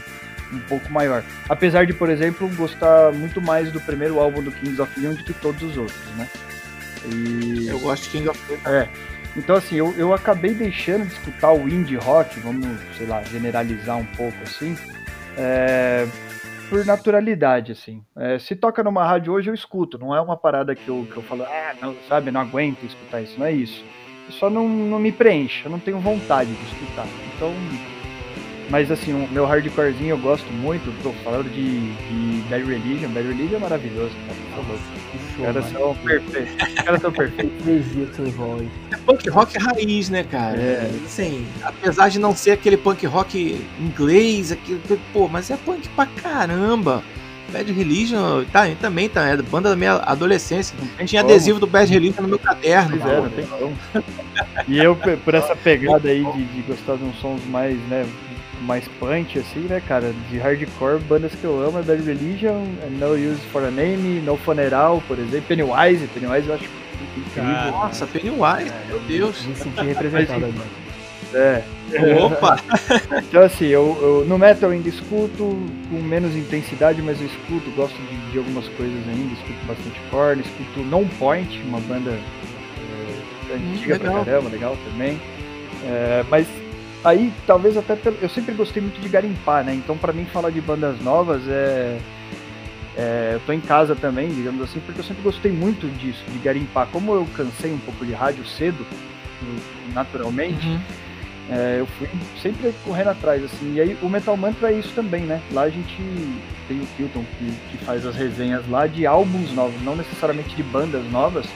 um 0.52 0.60
pouco 0.60 0.90
maior. 0.92 1.22
Apesar 1.48 1.86
de, 1.86 1.92
por 1.92 2.08
exemplo, 2.10 2.48
gostar 2.56 3.12
muito 3.12 3.40
mais 3.40 3.70
do 3.70 3.80
primeiro 3.80 4.18
álbum 4.18 4.42
do 4.42 4.50
Kings 4.52 4.80
of 4.80 5.00
Leon 5.00 5.14
do 5.14 5.24
que 5.24 5.32
todos 5.34 5.62
os 5.62 5.76
outros, 5.76 6.16
né? 6.16 6.28
E... 7.06 7.68
eu 7.68 7.78
gosto 7.78 8.04
de 8.04 8.10
King 8.10 8.28
of 8.28 8.38
É. 8.66 8.88
Então, 9.36 9.56
assim, 9.56 9.76
eu, 9.76 9.94
eu 9.96 10.12
acabei 10.12 10.52
deixando 10.52 11.06
de 11.06 11.12
escutar 11.12 11.52
o 11.52 11.68
indie 11.68 11.96
rock, 11.96 12.40
vamos, 12.40 12.66
sei 12.96 13.06
lá, 13.06 13.22
generalizar 13.22 13.96
um 13.96 14.04
pouco 14.04 14.36
assim, 14.42 14.76
é, 15.36 16.04
por 16.68 16.84
naturalidade, 16.84 17.72
assim. 17.72 18.02
É, 18.16 18.38
se 18.38 18.56
toca 18.56 18.82
numa 18.82 19.04
rádio 19.04 19.32
hoje, 19.32 19.48
eu 19.48 19.54
escuto. 19.54 19.98
Não 19.98 20.14
é 20.14 20.20
uma 20.20 20.36
parada 20.36 20.74
que 20.74 20.88
eu, 20.88 21.06
que 21.10 21.16
eu 21.16 21.22
falo, 21.22 21.44
ah, 21.44 21.74
não, 21.80 21.94
sabe, 22.08 22.30
não 22.30 22.40
aguento 22.40 22.84
escutar 22.84 23.22
isso. 23.22 23.38
Não 23.38 23.46
é 23.46 23.52
isso. 23.52 23.84
Só 24.30 24.48
não, 24.48 24.68
não 24.68 24.98
me 24.98 25.10
preenche, 25.10 25.64
eu 25.64 25.70
não 25.70 25.80
tenho 25.80 25.98
vontade 25.98 26.52
de 26.52 26.64
escutar. 26.64 27.06
Então. 27.34 27.52
Mas 28.70 28.88
assim, 28.88 29.12
o 29.12 29.28
meu 29.28 29.44
hardcorezinho 29.44 30.10
eu 30.10 30.18
gosto 30.18 30.50
muito. 30.52 30.94
Tô 31.02 31.12
falando 31.24 31.50
de, 31.50 31.92
de 31.92 32.42
Bad 32.48 32.64
Religion. 32.64 33.08
Bad 33.08 33.26
Religion 33.26 33.56
é 33.56 33.58
maravilhoso, 33.58 34.12
cara. 34.26 34.38
Tá 34.50 34.56
louco. 34.56 35.00
Os 35.12 35.44
caras 35.44 35.70
são 35.70 35.94
perfeitos. 35.96 36.68
Os 36.68 36.74
caras 36.84 37.00
são 37.00 37.12
perfeitos. 37.12 37.64
Que 37.64 38.22
envolve. 38.22 38.70
É 38.92 38.96
punk 38.96 39.28
rock 39.28 39.58
raiz, 39.58 40.08
né, 40.08 40.22
cara? 40.22 40.56
É. 40.56 40.90
Assim, 41.04 41.44
apesar 41.62 42.08
de 42.10 42.20
não 42.20 42.34
ser 42.34 42.52
aquele 42.52 42.76
punk 42.76 43.04
rock 43.06 43.60
inglês, 43.80 44.52
aquele, 44.52 44.80
pô, 45.12 45.26
mas 45.26 45.50
é 45.50 45.56
punk 45.56 45.88
pra 45.90 46.06
caramba. 46.06 47.02
Bad 47.52 47.72
Religion 47.72 48.44
tá, 48.52 48.68
também 48.80 49.08
tá, 49.08 49.26
é 49.26 49.36
banda 49.36 49.70
da 49.70 49.74
minha 49.74 49.94
adolescência. 49.96 50.76
Não 50.78 50.86
tem 50.86 51.06
Tinha 51.06 51.22
como. 51.22 51.34
adesivo 51.34 51.58
do 51.58 51.66
Bad 51.66 51.92
Religion 51.92 52.22
no 52.22 52.28
meu 52.28 52.38
caderno. 52.38 52.96
Pois 52.96 53.12
é, 53.12 53.16
não 53.16 53.30
tem 53.30 53.46
como. 53.46 53.76
E 54.68 54.78
eu, 54.78 54.94
por 54.94 55.34
essa 55.34 55.56
pegada 55.56 56.08
aí 56.08 56.24
de, 56.24 56.44
de 56.44 56.62
gostar 56.62 56.96
de 56.96 57.02
uns 57.02 57.18
sons 57.20 57.44
mais, 57.46 57.76
né, 57.88 58.06
mais 58.60 58.86
punch, 58.98 59.38
assim, 59.38 59.60
né, 59.60 59.80
cara, 59.86 60.12
de 60.30 60.38
hardcore, 60.38 60.98
bandas 61.00 61.32
que 61.34 61.44
eu 61.44 61.62
amo 61.66 61.78
é 61.78 61.82
Bad 61.82 62.02
Religion, 62.02 62.64
No 62.98 63.14
Use 63.14 63.40
for 63.52 63.64
a 63.64 63.70
Name, 63.70 64.20
No 64.20 64.36
Funeral, 64.36 65.02
por 65.08 65.18
exemplo, 65.18 65.46
Pennywise, 65.48 66.06
Pennywise 66.08 66.46
eu 66.48 66.54
acho 66.54 66.64
incrível. 66.64 67.32
Cara, 67.34 67.70
Nossa, 67.70 68.06
Pennywise, 68.06 68.72
meu 68.88 69.00
Deus. 69.00 69.44
Me 69.46 69.54
senti 69.56 69.82
representado 69.84 70.44
agora. 70.44 70.80
É. 71.32 71.62
Opa! 72.24 72.56
Então 73.28 73.42
assim, 73.42 73.66
eu, 73.66 73.96
eu- 74.02 74.24
no 74.26 74.36
metal 74.38 74.70
eu 74.70 74.76
ainda 74.76 74.88
escuto 74.88 75.56
com 75.88 75.96
menos 76.02 76.34
intensidade, 76.36 77.00
mas 77.02 77.20
eu 77.20 77.26
escuto, 77.26 77.70
gosto 77.76 77.96
de, 77.96 78.32
de 78.32 78.38
algumas 78.38 78.66
coisas 78.70 78.98
ainda, 79.08 79.32
escuto 79.34 79.66
bastante 79.66 80.00
Korn, 80.10 80.40
escuto 80.42 80.80
Non 80.80 81.06
Point, 81.18 81.60
uma 81.66 81.78
banda 81.80 82.10
é, 82.10 83.54
antiga 83.54 83.98
pra 83.98 84.08
legal. 84.08 84.24
caramba, 84.24 84.48
legal 84.50 84.76
também. 84.90 85.20
É, 85.84 86.24
mas 86.28 86.46
aí 87.04 87.32
talvez 87.46 87.76
até 87.76 87.96
pelo, 87.96 88.16
eu 88.20 88.28
sempre 88.28 88.54
gostei 88.54 88.82
muito 88.82 89.00
de 89.00 89.08
garimpar, 89.08 89.64
né? 89.64 89.74
Então 89.74 89.96
pra 89.96 90.12
mim 90.12 90.24
falar 90.26 90.50
de 90.50 90.60
bandas 90.60 91.00
novas 91.00 91.42
é, 91.48 91.98
é 92.96 93.30
eu 93.34 93.40
tô 93.40 93.52
em 93.52 93.60
casa 93.60 93.94
também, 93.96 94.28
digamos 94.28 94.62
assim, 94.62 94.80
porque 94.80 95.00
eu 95.00 95.04
sempre 95.04 95.22
gostei 95.22 95.52
muito 95.52 95.86
disso, 95.98 96.22
de 96.28 96.38
garimpar. 96.38 96.86
Como 96.88 97.14
eu 97.14 97.26
cansei 97.36 97.72
um 97.72 97.78
pouco 97.78 98.04
de 98.04 98.12
rádio 98.12 98.44
cedo, 98.46 98.86
naturalmente, 99.94 100.66
Uhum. 100.66 100.80
é, 101.50 101.76
eu 101.80 101.86
fui 101.86 102.08
sempre 102.42 102.74
correndo 102.84 103.08
atrás, 103.08 103.42
assim. 103.44 103.74
E 103.74 103.80
aí 103.80 103.96
o 104.02 104.08
Metal 104.08 104.36
Mantra 104.36 104.70
é 104.70 104.78
isso 104.78 104.92
também, 104.94 105.22
né? 105.22 105.40
Lá 105.52 105.62
a 105.62 105.70
gente 105.70 105.96
tem 106.68 106.78
o 106.78 106.86
Kilton 106.96 107.24
que, 107.38 107.52
que 107.70 107.84
faz 107.84 108.04
as 108.06 108.14
resenhas 108.14 108.68
lá 108.68 108.86
de 108.86 109.06
álbuns 109.06 109.52
novos, 109.52 109.80
não 109.82 109.96
necessariamente 109.96 110.54
de 110.54 110.62
bandas 110.62 111.04
novas, 111.10 111.46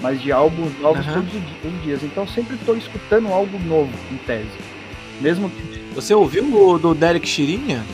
mas 0.00 0.20
de 0.22 0.32
álbuns 0.32 0.72
novos 0.80 1.06
Aham. 1.06 1.14
todos, 1.22 1.34
os 1.34 1.82
dias. 1.82 2.02
Então 2.02 2.24
eu 2.24 2.28
sempre 2.28 2.54
estou 2.54 2.76
escutando 2.76 3.28
algo 3.28 3.58
novo, 3.60 3.92
em 4.10 4.16
tese. 4.18 4.77
Mesmo 5.20 5.50
que. 5.50 5.78
Você 5.94 6.14
ouviu 6.14 6.44
o 6.44 6.78
do 6.78 6.94
Derek 6.94 7.26
Chirinha? 7.26 7.84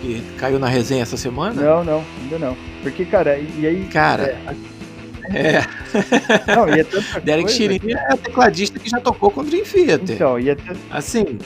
Que 0.00 0.20
caiu 0.36 0.58
na 0.58 0.66
resenha 0.66 1.02
essa 1.02 1.16
semana? 1.16 1.60
Não, 1.60 1.84
não, 1.84 2.04
ainda 2.22 2.38
não. 2.38 2.56
Porque, 2.82 3.04
cara, 3.04 3.38
e, 3.38 3.66
aí. 3.66 3.84
Cara, 3.92 4.36
é. 5.30 5.62
Não, 6.54 6.68
e 6.68 6.80
é 6.80 6.84
Derek 7.22 7.44
coisa 7.44 7.48
Chirinha 7.48 7.98
é 8.10 8.16
tecladista 8.16 8.78
que 8.78 8.88
já 8.88 8.98
tocou 9.00 9.30
com 9.30 9.42
o 9.42 9.44
Dream 9.44 9.64
Theater. 9.64 10.16
Então, 10.16 10.38
e 10.38 10.50
é, 10.50 10.56
Assim, 10.90 11.38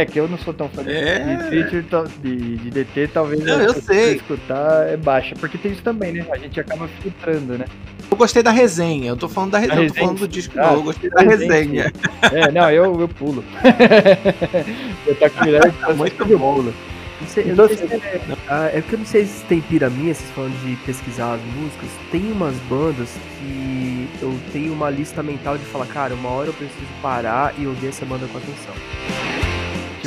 é 0.00 0.04
que 0.04 0.18
eu 0.18 0.28
não 0.28 0.36
sou 0.38 0.52
tão 0.52 0.68
fã 0.68 0.82
de- 0.82 0.90
É. 0.92 1.18
de 1.36 1.50
feature, 1.50 1.84
de, 2.22 2.56
de 2.56 2.70
DT, 2.70 3.08
talvez 3.12 3.44
Não, 3.44 3.60
eu 3.60 3.74
sei. 3.74 4.16
escutar 4.16 4.88
é 4.88 4.96
baixa. 4.96 5.34
Porque 5.38 5.56
tem 5.56 5.72
isso 5.72 5.82
também, 5.82 6.12
né? 6.12 6.26
A 6.30 6.36
gente 6.36 6.58
acaba 6.58 6.88
filtrando, 7.00 7.56
né? 7.58 7.64
eu 8.10 8.16
gostei 8.16 8.42
da 8.42 8.50
resenha. 8.52 9.08
Eu 9.08 9.16
tô 9.16 9.28
falando 9.28 9.52
da 9.52 9.58
resenha, 9.58 9.74
eu 9.74 9.76
tô 9.78 9.82
resenha, 9.88 10.04
falando 10.06 10.18
do 10.20 10.28
disco, 10.28 10.54
ah, 10.58 10.62
não. 10.66 10.74
Eu 10.74 10.82
gostei 10.82 11.10
da 11.10 11.22
resenha. 11.22 11.92
É, 12.32 12.50
não, 12.52 12.70
eu, 12.70 13.00
eu 13.00 13.08
pulo. 13.08 13.44
eu 15.06 15.14
tô 15.16 15.30
com 15.30 15.44
mulher 15.44 15.72
que 15.72 15.92
Muito 15.94 16.22
eu 16.22 16.38
pulo. 16.38 16.74
Não 17.20 17.28
sei, 17.28 17.44
eu 17.44 17.52
Então, 17.52 17.66
não 17.68 17.76
sei 17.76 17.88
se 17.88 17.94
é, 17.94 18.20
ah, 18.48 18.66
é 18.72 18.80
porque 18.80 18.94
eu 18.94 18.98
não 18.98 19.06
sei 19.06 19.24
se 19.24 19.44
tem 19.44 19.60
pira 19.60 19.88
minha, 19.88 20.12
vocês 20.14 20.30
falando 20.30 20.54
de 20.64 20.76
pesquisar 20.84 21.34
as 21.34 21.40
músicas. 21.56 21.88
Tem 22.10 22.30
umas 22.32 22.54
bandas 22.68 23.08
que 23.38 24.08
eu 24.20 24.34
tenho 24.52 24.72
uma 24.72 24.90
lista 24.90 25.22
mental 25.22 25.56
de 25.56 25.64
falar, 25.64 25.86
cara, 25.86 26.14
uma 26.14 26.28
hora 26.30 26.48
eu 26.48 26.54
preciso 26.54 26.86
parar 27.00 27.54
e 27.58 27.66
ouvir 27.66 27.88
essa 27.88 28.04
banda 28.04 28.26
com 28.26 28.38
atenção. 28.38 28.74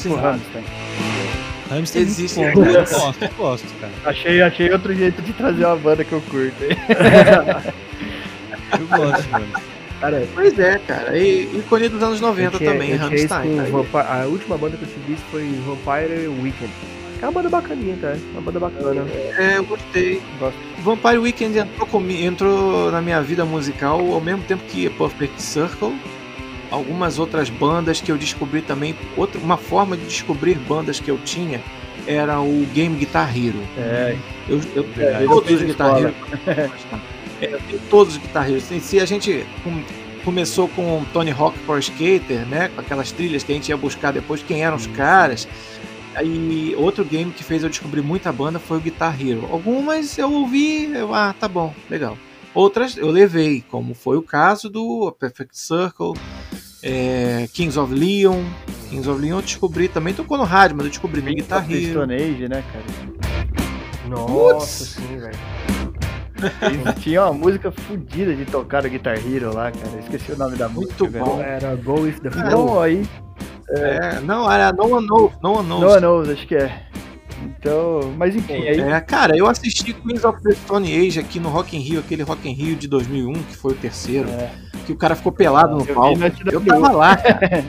Tipo 0.02 0.16
Rammstein. 0.16 0.64
Hamster 1.70 2.02
Existe. 2.02 2.42
é 2.44 2.52
bom, 2.54 2.64
eu 2.66 2.86
gosto, 2.86 3.22
eu 3.24 3.30
gosto, 3.38 3.68
cara. 3.82 3.92
Achei, 4.06 4.42
achei 4.42 4.72
outro 4.72 4.94
jeito 4.96 5.22
de 5.22 5.34
trazer 5.34 5.66
uma 5.66 5.76
banda 5.76 6.04
que 6.06 6.14
eu 6.14 6.22
curto. 6.22 6.64
Eu 6.64 6.78
gosto, 8.88 9.30
mano. 9.32 9.48
Cara, 10.00 10.26
Pois 10.34 10.58
é, 10.60 10.78
cara. 10.88 11.18
E 11.18 11.44
ícone 11.58 11.90
dos 11.90 12.02
anos 12.04 12.22
90 12.22 12.56
eu 12.56 12.60
tinha- 12.60 12.72
também, 12.72 12.98
tinha 12.98 13.16
isso 13.16 13.34
Rammstein. 13.34 13.86
tá 13.92 14.22
a 14.22 14.26
última 14.28 14.58
banda 14.58 14.78
que 14.78 14.84
eu 14.84 14.88
tive 14.88 15.14
visto 15.14 15.26
foi 15.32 15.44
Vampire 15.66 16.28
Weekend. 16.42 16.72
É 17.20 17.26
uma 17.26 17.32
banda 17.32 17.50
bacaninha, 17.50 17.98
cara. 17.98 18.18
Uma 18.32 18.42
banda 18.42 18.60
bacana. 18.60 19.06
É, 19.40 19.58
eu 19.58 19.64
gostei. 19.66 20.22
Gosto. 20.40 20.56
Vampire 20.84 21.18
Weekend 21.18 21.58
entrou, 21.58 21.88
comi- 21.88 22.24
entrou 22.24 22.92
na 22.92 23.02
minha 23.02 23.20
vida 23.24 23.44
musical 23.44 24.00
ao 24.14 24.22
mesmo 24.22 24.44
tempo 24.44 24.64
que 24.68 24.88
Perfect 24.92 25.42
Circle. 25.42 25.96
Algumas 26.70 27.18
outras 27.20 27.50
bandas 27.50 28.02
que 28.02 28.12
eu 28.12 28.18
descobri 28.18 28.62
também. 28.62 28.96
Outra, 29.16 29.40
uma 29.40 29.58
forma 29.58 29.96
de 29.96 30.06
descobrir 30.06 30.56
bandas 30.56 31.00
que 31.00 31.10
eu 31.10 31.18
tinha 31.20 31.62
era 32.06 32.40
o 32.42 32.66
Game 32.74 32.96
Guitar 32.98 33.36
Hero. 33.38 33.60
É, 33.78 34.16
Eu, 34.50 34.62
eu 34.76 34.84
É, 34.98 35.18
tenho 35.18 35.22
eu 35.24 35.30
todos 35.30 35.52
os 35.52 35.62
Guitar 35.62 35.88
escola. 35.98 36.14
Hero. 36.48 36.72
É, 37.42 37.54
eu 37.54 37.60
tenho 37.68 37.80
todos 37.90 38.14
os 38.16 38.22
Guitar 38.22 38.46
Heroes. 38.48 38.64
Assim, 38.64 38.80
Se 38.80 39.00
a 39.00 39.06
gente 39.06 39.46
com- 39.64 39.84
começou 40.26 40.68
com 40.70 41.04
Tony 41.14 41.32
Hawk 41.32 41.58
Pro 41.60 41.78
Skater, 41.80 42.46
né? 42.48 42.70
Com 42.74 42.82
aquelas 42.82 43.12
trilhas 43.12 43.44
que 43.44 43.52
a 43.52 43.56
gente 43.56 43.70
ia 43.70 43.78
buscar 43.78 44.12
depois 44.12 44.42
quem 44.44 44.64
eram 44.64 44.76
os 44.76 44.88
caras. 44.88 45.48
aí 46.16 46.74
outro 46.78 47.06
game 47.06 47.32
que 47.32 47.44
fez 47.44 47.62
eu 47.64 47.70
descobrir 47.70 48.02
muita 48.02 48.32
banda 48.32 48.58
foi 48.60 48.78
o 48.78 48.82
Guitar 48.82 49.16
Hero. 49.22 49.48
Algumas 49.52 50.18
eu 50.18 50.32
ouvi, 50.34 50.86
eu, 50.94 51.14
ah, 51.14 51.34
tá 51.40 51.48
bom, 51.48 51.74
legal. 51.90 52.18
Outras 52.58 52.98
eu 52.98 53.12
levei, 53.12 53.64
como 53.70 53.94
foi 53.94 54.18
o 54.18 54.22
caso 54.24 54.68
do 54.68 55.12
Perfect 55.20 55.56
Circle, 55.56 56.14
é, 56.82 57.48
Kings 57.54 57.78
of 57.78 57.94
Leon. 57.94 58.44
Kings 58.90 59.08
of 59.08 59.22
Leon 59.22 59.36
eu 59.38 59.42
descobri 59.44 59.88
também, 59.88 60.12
tocou 60.12 60.40
no 60.40 60.44
rádio, 60.44 60.76
mas 60.76 60.88
eu 60.88 60.90
descobri 60.90 61.22
no 61.22 61.32
Guitar 61.36 61.72
Hero. 61.72 61.92
Stone 61.92 62.16
Age, 62.16 62.50
né, 62.50 62.64
cara? 62.74 64.10
Nossa, 64.10 64.86
sim, 64.86 65.18
velho. 65.20 65.38
Tinha 67.00 67.26
uma 67.26 67.34
música 67.34 67.72
fodida 67.72 68.36
de 68.36 68.46
tocar 68.46 68.82
no 68.84 68.90
Guitar 68.90 69.18
Hero 69.18 69.54
lá, 69.54 69.72
cara. 69.72 69.90
Eu 69.94 70.00
Esqueci 70.00 70.32
o 70.32 70.38
nome 70.38 70.56
da 70.56 70.68
Muito 70.68 71.06
música. 71.06 71.24
bom. 71.24 71.38
velho. 71.38 71.50
Era 71.50 71.76
Go 71.76 72.02
With 72.02 72.20
The 72.22 72.32
Flow. 72.32 72.46
Então, 72.48 72.82
aí, 72.82 73.06
É, 73.70 74.20
não, 74.22 74.52
era 74.52 74.72
No 74.74 74.96
One 74.96 75.06
Knows, 75.08 75.32
No 75.44 75.58
One 75.60 75.68
Knows. 75.68 75.82
No 75.82 75.90
One 75.92 76.02
Knows, 76.02 76.30
acho 76.30 76.48
que 76.48 76.56
é. 76.56 76.87
Então, 77.46 78.14
mas 78.18 78.36
enfim, 78.36 78.54
aí 78.68 78.80
É, 78.80 79.00
cara, 79.02 79.38
eu 79.38 79.48
assisti 79.48 79.94
Queens 79.94 80.24
of 80.24 80.42
the 80.44 80.54
Stone 80.54 80.92
Age 81.08 81.20
aqui 81.20 81.40
no 81.40 81.50
Rock 81.50 81.76
in 81.78 81.80
Rio, 81.80 82.00
aquele 82.00 82.24
Rock 82.24 82.48
in 82.50 82.54
Rio 82.54 82.76
de 82.76 82.88
2001, 82.88 83.34
que 83.34 83.56
foi 83.58 83.74
o 83.74 83.76
terceiro, 83.76 84.28
É. 84.30 84.50
que 84.86 84.92
o 84.92 84.96
cara 84.96 85.16
ficou 85.16 85.32
pelado 85.32 85.74
no 85.76 85.82
Eu 85.82 85.86
vi 85.86 85.94
palco. 85.94 86.20
na 86.20 86.32
Eu 86.52 86.62
tava 86.62 86.92
lá, 86.92 87.16
cara. 87.16 87.66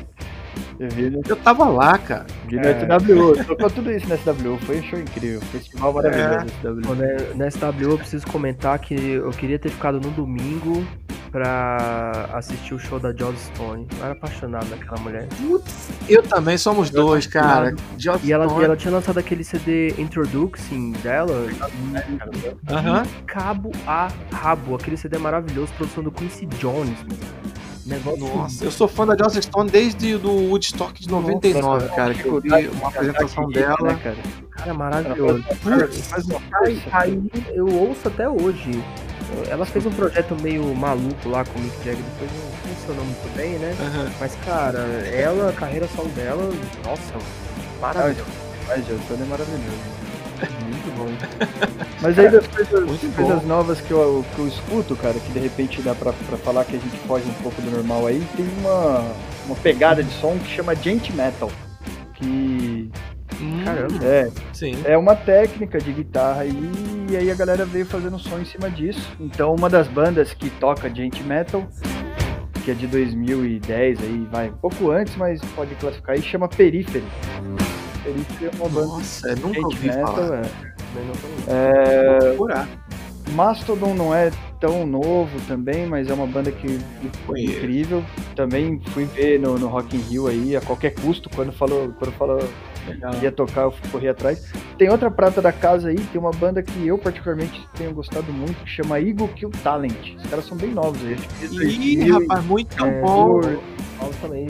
eu 0.81 0.89
vi 0.91 1.11
no, 1.11 1.21
Eu 1.29 1.37
tava 1.37 1.65
lá, 1.69 1.99
cara. 1.99 2.27
vi 2.47 2.57
no 2.57 2.63
É. 2.63 2.75
SWO. 3.01 3.45
Tocou 3.45 3.71
tudo 3.71 3.93
isso 3.93 4.09
no 4.09 4.17
SWO. 4.17 4.59
Foi 4.59 4.79
um 4.79 4.83
show 4.85 4.99
incrível. 4.99 5.41
Festival 5.53 5.93
maravilhoso 5.93 6.47
É. 6.47 6.47
SWO. 6.63 6.95
né, 6.95 7.17
Na 7.37 7.51
SW 7.51 7.91
eu 7.91 7.99
preciso 7.99 8.27
comentar 8.27 8.79
que 8.79 8.95
eu 8.95 9.31
queria 9.31 9.59
ter 9.59 9.71
ficado 9.71 10.01
no 10.01 10.11
domingo 10.11 10.85
pra 11.31 12.29
assistir 12.33 12.75
o 12.75 12.79
show 12.79 12.99
da 12.99 13.15
Joss 13.15 13.39
Stone. 13.55 13.87
Eu 13.99 14.05
era 14.05 14.13
apaixonado 14.13 14.69
naquela 14.69 15.01
mulher. 15.01 15.27
Putz, 15.41 15.89
eu 16.09 16.23
também 16.23 16.57
somos 16.59 16.91
dois, 16.91 17.27
cara. 17.27 17.75
Joss 17.97 18.27
E 18.27 18.33
ela, 18.33 18.47
e 18.47 18.49
Stone. 18.49 18.65
ela 18.65 18.77
tinha 18.77 18.93
lançado 18.93 19.19
aquele 19.19 19.45
CD 19.45 19.95
Introducing 19.99 20.93
dela, 21.03 21.47
Aham. 22.71 23.03
de 23.03 23.09
cabo 23.27 23.71
a 23.87 24.09
rabo. 24.33 24.75
Aquele 24.75 24.97
CD 24.97 25.17
é 25.17 25.19
maravilhoso, 25.19 25.73
produção 25.75 26.03
do 26.03 26.11
Quincy 26.11 26.47
Jones, 26.47 26.99
mano. 27.03 27.19
Negócio 27.87 28.19
Nossa, 28.21 28.65
eu 28.65 28.71
sou 28.71 28.87
fã 28.87 29.07
da 29.07 29.17
Joss 29.17 29.41
Stone 29.41 29.71
desde 29.71 30.15
o 30.17 30.19
do 30.19 30.31
Woodstock 30.31 31.01
de 31.01 31.09
99, 31.09 31.89
cara. 31.89 32.13
Que 32.13 32.27
eu 32.27 32.39
vi 32.39 32.69
uma 32.69 32.89
apresentação 32.89 33.49
dela. 33.49 33.77
Né, 33.81 33.99
cara? 34.03 34.17
cara 34.51 34.75
maravilhoso. 34.75 35.43
Aí, 35.47 36.23
força. 36.23 36.89
aí 36.93 37.31
eu 37.55 37.67
ouço 37.67 38.09
até 38.09 38.29
hoje. 38.29 38.83
Ela 39.49 39.67
fez 39.67 39.85
um 39.87 39.91
projeto 39.91 40.35
meio 40.41 40.75
maluco 40.75 41.29
lá 41.29 41.45
com 41.45 41.59
o 41.59 41.63
Mick 41.63 41.77
Jagger, 41.79 42.03
depois 42.03 42.31
não 42.33 42.75
funcionou 42.75 43.05
muito 43.05 43.37
bem, 43.37 43.59
né? 43.59 43.75
Aham. 43.81 44.11
Mas, 44.21 44.35
cara, 44.45 44.79
ela, 44.79 45.51
a 45.51 45.53
carreira 45.53 45.87
solo 45.95 46.09
dela, 46.11 46.51
nossa, 46.85 47.15
maravilhoso. 47.81 48.31
Mas 48.67 48.87
o 48.89 48.93
é 48.93 49.27
maravilhoso. 49.27 49.99
Muito 50.63 50.97
bom. 50.97 51.09
Mas 52.01 52.19
aí 52.19 52.31
das 52.31 52.47
coisas, 52.47 53.45
novas 53.45 53.81
que 53.81 53.91
eu, 53.91 54.25
que 54.35 54.39
eu 54.41 54.49
escuto, 54.49 54.95
cara, 54.95 55.15
que 55.15 55.33
de 55.33 55.39
repente 55.41 55.83
dá 55.83 55.95
pra, 55.95 56.13
pra 56.13 56.39
falar 56.39 56.65
que 56.65 56.77
a 56.77 56.79
gente 56.79 56.97
foge 57.07 57.29
um 57.29 57.43
pouco 57.43 57.61
do 57.61 57.71
normal 57.71 58.07
aí, 58.07 58.25
tem 58.37 58.47
uma, 58.61 59.05
uma 59.47 59.57
pegada 59.57 60.03
de 60.03 60.13
som 60.21 60.39
que 60.39 60.55
chama 60.55 60.75
Gent 60.77 61.11
Metal. 61.11 61.51
Que 62.15 62.91
Hum, 63.41 63.63
Caramba. 63.65 64.05
é, 64.05 64.29
Sim. 64.53 64.77
é 64.85 64.97
uma 64.97 65.15
técnica 65.15 65.79
de 65.79 65.93
guitarra 65.93 66.43
aí, 66.43 66.53
e 67.09 67.17
aí 67.17 67.31
a 67.31 67.35
galera 67.35 67.65
veio 67.65 67.87
fazendo 67.87 68.19
som 68.19 68.39
em 68.39 68.45
cima 68.45 68.71
disso. 68.71 69.01
Então 69.19 69.55
uma 69.55 69.69
das 69.69 69.89
bandas 69.89 70.33
que 70.33 70.51
toca 70.51 70.95
Gent 70.95 71.21
Metal, 71.23 71.67
que 72.65 72.71
é 72.71 72.75
de 72.75 72.87
2010 72.87 74.03
aí, 74.03 74.29
vai 74.31 74.51
um 74.51 74.55
pouco 74.55 74.91
antes, 74.91 75.17
mas 75.17 75.41
pode 75.57 75.75
classificar 75.77 76.17
aí, 76.17 76.23
chama 76.23 76.49
Periphery. 76.49 77.05
Periphery 78.05 78.47
é 78.47 78.51
uma 78.57 78.69
banda 78.69 78.87
Nossa, 78.87 79.29
eu 79.29 79.37
nunca 79.37 79.61
ouvi 79.61 79.87
metal, 79.87 80.15
falar. 80.15 80.43
é. 80.45 80.69
É. 81.49 82.89
Mastodon 83.33 83.95
não 83.95 84.15
é 84.15 84.31
tão 84.59 84.87
novo 84.87 85.39
também, 85.47 85.87
mas 85.87 86.09
é 86.09 86.15
uma 86.15 86.27
banda 86.27 86.51
que 86.51 86.79
foi 87.27 87.43
incrível. 87.43 88.03
Também 88.35 88.81
fui 88.89 89.05
ver 89.05 89.39
no, 89.39 89.59
no 89.59 89.69
Rock 89.69 89.97
in 89.97 90.01
Rio 90.01 90.27
aí, 90.27 90.57
a 90.57 90.61
qualquer 90.61 90.95
custo, 90.95 91.29
quando 91.31 91.53
falou, 91.53 91.93
quando 91.99 92.13
falou 92.13 92.39
Legal. 92.89 93.15
ia 93.23 93.33
tocar, 93.33 93.63
eu 93.63 93.75
corri 93.91 94.09
atrás. 94.09 94.53
Tem 94.77 94.89
outra 94.91 95.11
prata 95.11 95.41
da 95.43 95.53
casa 95.53 95.89
aí, 95.89 95.97
tem 95.97 96.21
uma 96.21 96.31
banda 96.31 96.63
que 96.63 96.87
eu 96.87 96.99
particularmente 96.99 97.67
tenho 97.75 97.93
gostado 97.93 98.33
muito, 98.33 98.63
que 98.65 98.71
chama 98.71 99.01
Eagle 99.01 99.29
Kill 99.29 99.51
Talent. 99.63 100.17
Os 100.17 100.27
caras 100.31 100.47
são 100.47 100.57
bem 100.57 100.71
novos 100.71 101.01
aí, 101.05 101.17
Ih, 101.43 101.49
2000 101.49 102.21
rapaz, 102.21 102.45
muito 102.45 102.85
É, 102.85 103.01
bom. 103.01 103.41
Paulo 103.99 104.15
também, 104.21 104.47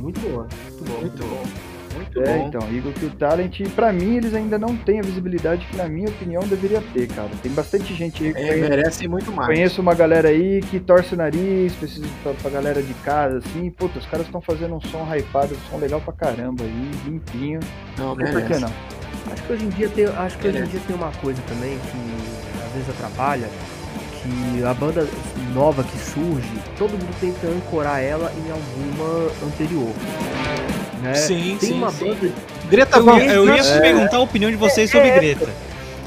muito 0.00 0.20
boa. 0.20 0.46
Muito 0.70 0.84
boa. 0.84 1.00
Muito 1.00 1.22
bom. 1.24 1.73
Muito 2.14 2.28
É, 2.30 2.38
bom. 2.38 2.46
então, 2.48 2.60
Eagle 2.72 2.92
Kill 2.92 3.10
Talent, 3.18 3.60
pra 3.74 3.92
mim 3.92 4.16
eles 4.16 4.34
ainda 4.34 4.56
não 4.58 4.76
têm 4.76 5.00
a 5.00 5.02
visibilidade 5.02 5.66
que, 5.66 5.76
na 5.76 5.88
minha 5.88 6.08
opinião, 6.08 6.42
deveria 6.44 6.80
ter, 6.92 7.08
cara. 7.08 7.28
Tem 7.42 7.50
bastante 7.50 7.92
gente 7.94 8.22
aí 8.24 8.32
que 8.32 8.38
É, 8.40 8.46
conhece- 8.52 8.68
merece 8.68 9.08
muito 9.08 9.32
mais. 9.32 9.46
Conheço 9.48 9.80
uma 9.80 9.94
galera 9.94 10.28
aí 10.28 10.60
que 10.70 10.78
torce 10.78 11.14
o 11.14 11.16
nariz, 11.16 11.72
precisa 11.74 12.06
pra, 12.22 12.32
pra 12.34 12.50
galera 12.50 12.80
de 12.82 12.94
casa, 12.94 13.38
assim, 13.38 13.68
puta, 13.70 13.98
os 13.98 14.06
caras 14.06 14.26
estão 14.26 14.40
fazendo 14.40 14.74
um 14.76 14.80
som 14.80 15.04
hypado, 15.12 15.54
um 15.54 15.70
som 15.70 15.78
legal 15.78 16.00
pra 16.00 16.12
caramba 16.12 16.62
aí, 16.62 16.90
limpinho. 17.04 17.58
Não, 17.98 18.14
Por 18.14 18.24
que 18.26 18.32
merece. 18.32 18.60
não? 18.60 18.70
Acho 19.32 19.42
que 19.42 19.52
hoje 19.52 19.64
em 19.64 19.68
dia 19.70 19.88
tem, 19.88 20.04
acho 20.06 20.38
que 20.38 20.46
hoje 20.48 20.56
em 20.56 20.60
Merece. 20.60 20.70
dia 20.78 20.80
tem 20.86 20.96
uma 20.96 21.10
coisa 21.12 21.42
também 21.48 21.78
que 21.78 22.64
às 22.66 22.72
vezes 22.74 22.90
atrapalha, 22.90 23.48
que 24.22 24.64
a 24.64 24.74
banda 24.74 25.06
nova 25.52 25.82
que 25.82 25.98
surge, 25.98 26.48
todo 26.78 26.90
mundo 26.92 27.14
tenta 27.20 27.46
ancorar 27.48 28.00
ela 28.02 28.30
em 28.32 28.50
alguma 28.50 29.30
anterior. 29.46 29.92
Né? 31.04 31.14
Sim, 31.14 31.56
tem 31.60 31.68
sim, 31.70 31.74
uma 31.78 31.90
sim. 31.90 32.06
banda 32.14 32.32
Greta 32.70 32.96
Eu 32.96 33.04
Van 33.04 33.18
ia, 33.18 33.32
eu 33.32 33.54
ia 33.54 33.62
Fleet. 33.62 33.80
perguntar 33.82 34.16
a 34.16 34.20
opinião 34.20 34.50
de 34.50 34.56
vocês 34.56 34.90
sobre 34.90 35.08
É, 35.08 35.14
Greta. 35.14 35.48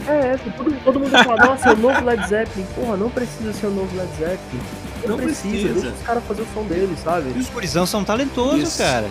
É, 0.07 0.27
essa. 0.29 0.49
Todo, 0.57 0.71
todo 0.83 0.99
mundo 0.99 1.11
fala, 1.11 1.45
nossa, 1.45 1.69
é 1.69 1.73
o 1.73 1.77
novo 1.77 2.03
Led 2.03 2.27
Zeppelin. 2.27 2.65
Porra, 2.75 2.97
não 2.97 3.09
precisa 3.09 3.53
ser 3.53 3.67
o 3.67 3.71
novo 3.71 3.95
Led 3.95 4.09
Zeppelin. 4.17 4.61
Não, 5.03 5.09
Não 5.09 5.17
precisa, 5.17 5.49
precisa. 5.49 5.73
deixa 5.73 5.89
os 5.95 6.01
caras 6.01 6.23
fazer 6.23 6.41
o 6.41 6.47
som 6.53 6.63
deles, 6.63 6.99
sabe? 6.99 7.31
E 7.35 7.39
os 7.39 7.49
gurizão 7.49 7.85
são 7.85 8.03
talentosos, 8.03 8.61
Isso. 8.69 8.77
cara. 8.79 9.05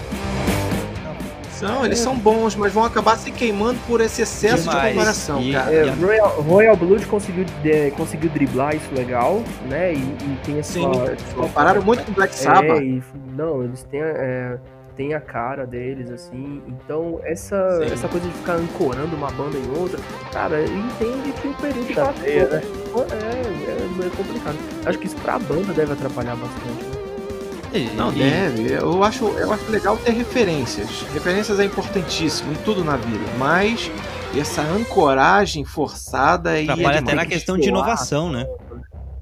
São, 1.52 1.86
eles 1.86 1.98
são 1.98 2.14
bons, 2.14 2.54
mas 2.54 2.70
vão 2.70 2.84
acabar 2.84 3.16
se 3.16 3.30
queimando 3.30 3.78
por 3.86 4.02
esse 4.02 4.20
excesso 4.20 4.64
Demais. 4.64 4.82
de 4.82 4.92
comparação, 4.92 5.40
E- 5.40 5.52
cara. 5.52 5.72
É, 5.72 5.90
Royal, 5.90 6.42
Royal 6.42 6.76
Blood 6.76 7.06
conseguiu, 7.06 7.46
de- 7.62 7.90
conseguiu 7.92 8.28
driblar 8.28 8.76
isso 8.76 8.88
legal, 8.94 9.42
né? 9.66 9.94
E, 9.94 9.96
e 9.96 10.38
tem 10.44 10.58
essa. 10.58 10.74
Sim, 10.74 10.90
Compararam 11.34 11.80
muito 11.80 12.04
com 12.04 12.12
Black 12.12 12.34
Sabbath. 12.34 12.78
É, 12.78 12.84
e, 12.84 13.02
não, 13.34 13.62
eles 13.64 13.82
têm, 13.84 14.00
é, 14.02 14.58
têm 14.96 15.14
a 15.14 15.20
cara 15.20 15.66
deles, 15.66 16.10
assim. 16.10 16.62
Então, 16.66 17.20
essa, 17.22 17.80
Sim. 17.86 17.92
essa 17.92 18.08
coisa 18.08 18.26
de 18.26 18.34
ficar 18.34 18.54
ancorando 18.54 19.14
uma 19.14 19.30
banda 19.30 19.56
em 19.58 19.78
outra, 19.78 19.98
cara, 20.32 20.62
entende 20.64 21.32
que 21.40 21.48
o 21.48 21.54
período 21.54 21.92
Chateia, 21.94 22.46
passou. 22.46 23.06
né? 23.06 23.16
É, 23.22 23.70
é, 23.70 24.06
é 24.06 24.10
complicado. 24.16 24.56
Acho 24.86 24.98
que 24.98 25.06
isso 25.06 25.16
pra 25.16 25.38
banda 25.38 25.72
deve 25.72 25.92
atrapalhar 25.92 26.34
bastante. 26.36 26.84
né? 26.84 27.90
Não 27.94 28.10
E- 28.10 28.18
deve. 28.18 28.72
Eu 28.72 29.02
acho, 29.04 29.26
eu 29.26 29.52
acho 29.52 29.70
legal 29.70 29.98
ter 29.98 30.12
referências. 30.12 31.02
Referências 31.12 31.60
é 31.60 31.64
importantíssimo 31.64 32.52
em 32.52 32.56
tudo 32.56 32.82
na 32.82 32.96
vida, 32.96 33.24
mas 33.38 33.90
essa 34.34 34.62
ancoragem 34.62 35.62
forçada 35.64 36.58
Atrapalha 36.58 36.96
é 36.96 36.98
até 37.00 37.14
na 37.14 37.26
questão 37.26 37.58
de 37.58 37.68
inovação, 37.68 38.30
né? 38.30 38.46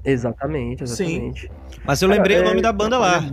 Exatamente, 0.05 0.83
exatamente. 0.83 1.51
Mas 1.83 2.01
eu 2.01 2.07
lembrei 2.07 2.39
o 2.39 2.43
nome 2.45 2.59
é- 2.59 2.61
da 2.61 2.71
banda 2.71 2.97
lá. 2.97 3.23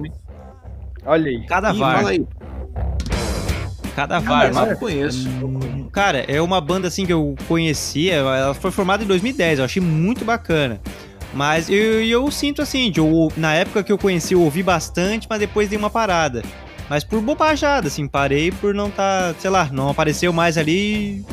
Olha 1.04 1.28
aí. 1.30 1.46
Cadavar. 1.46 1.94
Ih, 1.94 1.96
fala 1.98 2.10
aí. 2.10 2.26
Cadavar. 3.94 4.52
Mas 4.52 4.56
Uma- 4.56 4.66
eu 4.72 4.76
conheço. 4.76 5.28
Cara, 5.92 6.18
é 6.28 6.40
uma 6.40 6.60
banda 6.60 6.88
assim 6.88 7.04
que 7.04 7.12
eu 7.12 7.34
conhecia. 7.46 8.14
Ela 8.14 8.54
foi 8.54 8.70
formada 8.70 9.04
em 9.04 9.06
2010. 9.06 9.58
Eu 9.58 9.64
achei 9.64 9.82
muito 9.82 10.24
bacana. 10.24 10.80
Mas 11.34 11.68
eu, 11.70 12.02
eu 12.04 12.30
sinto 12.30 12.60
assim, 12.60 12.90
de 12.90 13.00
eu, 13.00 13.32
na 13.36 13.54
época 13.54 13.82
que 13.82 13.90
eu 13.90 13.96
conheci, 13.98 14.34
eu 14.34 14.42
ouvi 14.42 14.62
bastante, 14.62 15.26
mas 15.28 15.38
depois 15.38 15.68
dei 15.68 15.78
uma 15.78 15.88
parada. 15.88 16.42
Mas 16.90 17.04
por 17.04 17.22
bobajada, 17.22 17.88
assim, 17.88 18.06
parei 18.06 18.50
por 18.52 18.74
não 18.74 18.90
tá, 18.90 19.34
sei 19.38 19.48
lá, 19.50 19.68
não 19.72 19.88
apareceu 19.88 20.30
mais 20.32 20.58
ali. 20.58 21.24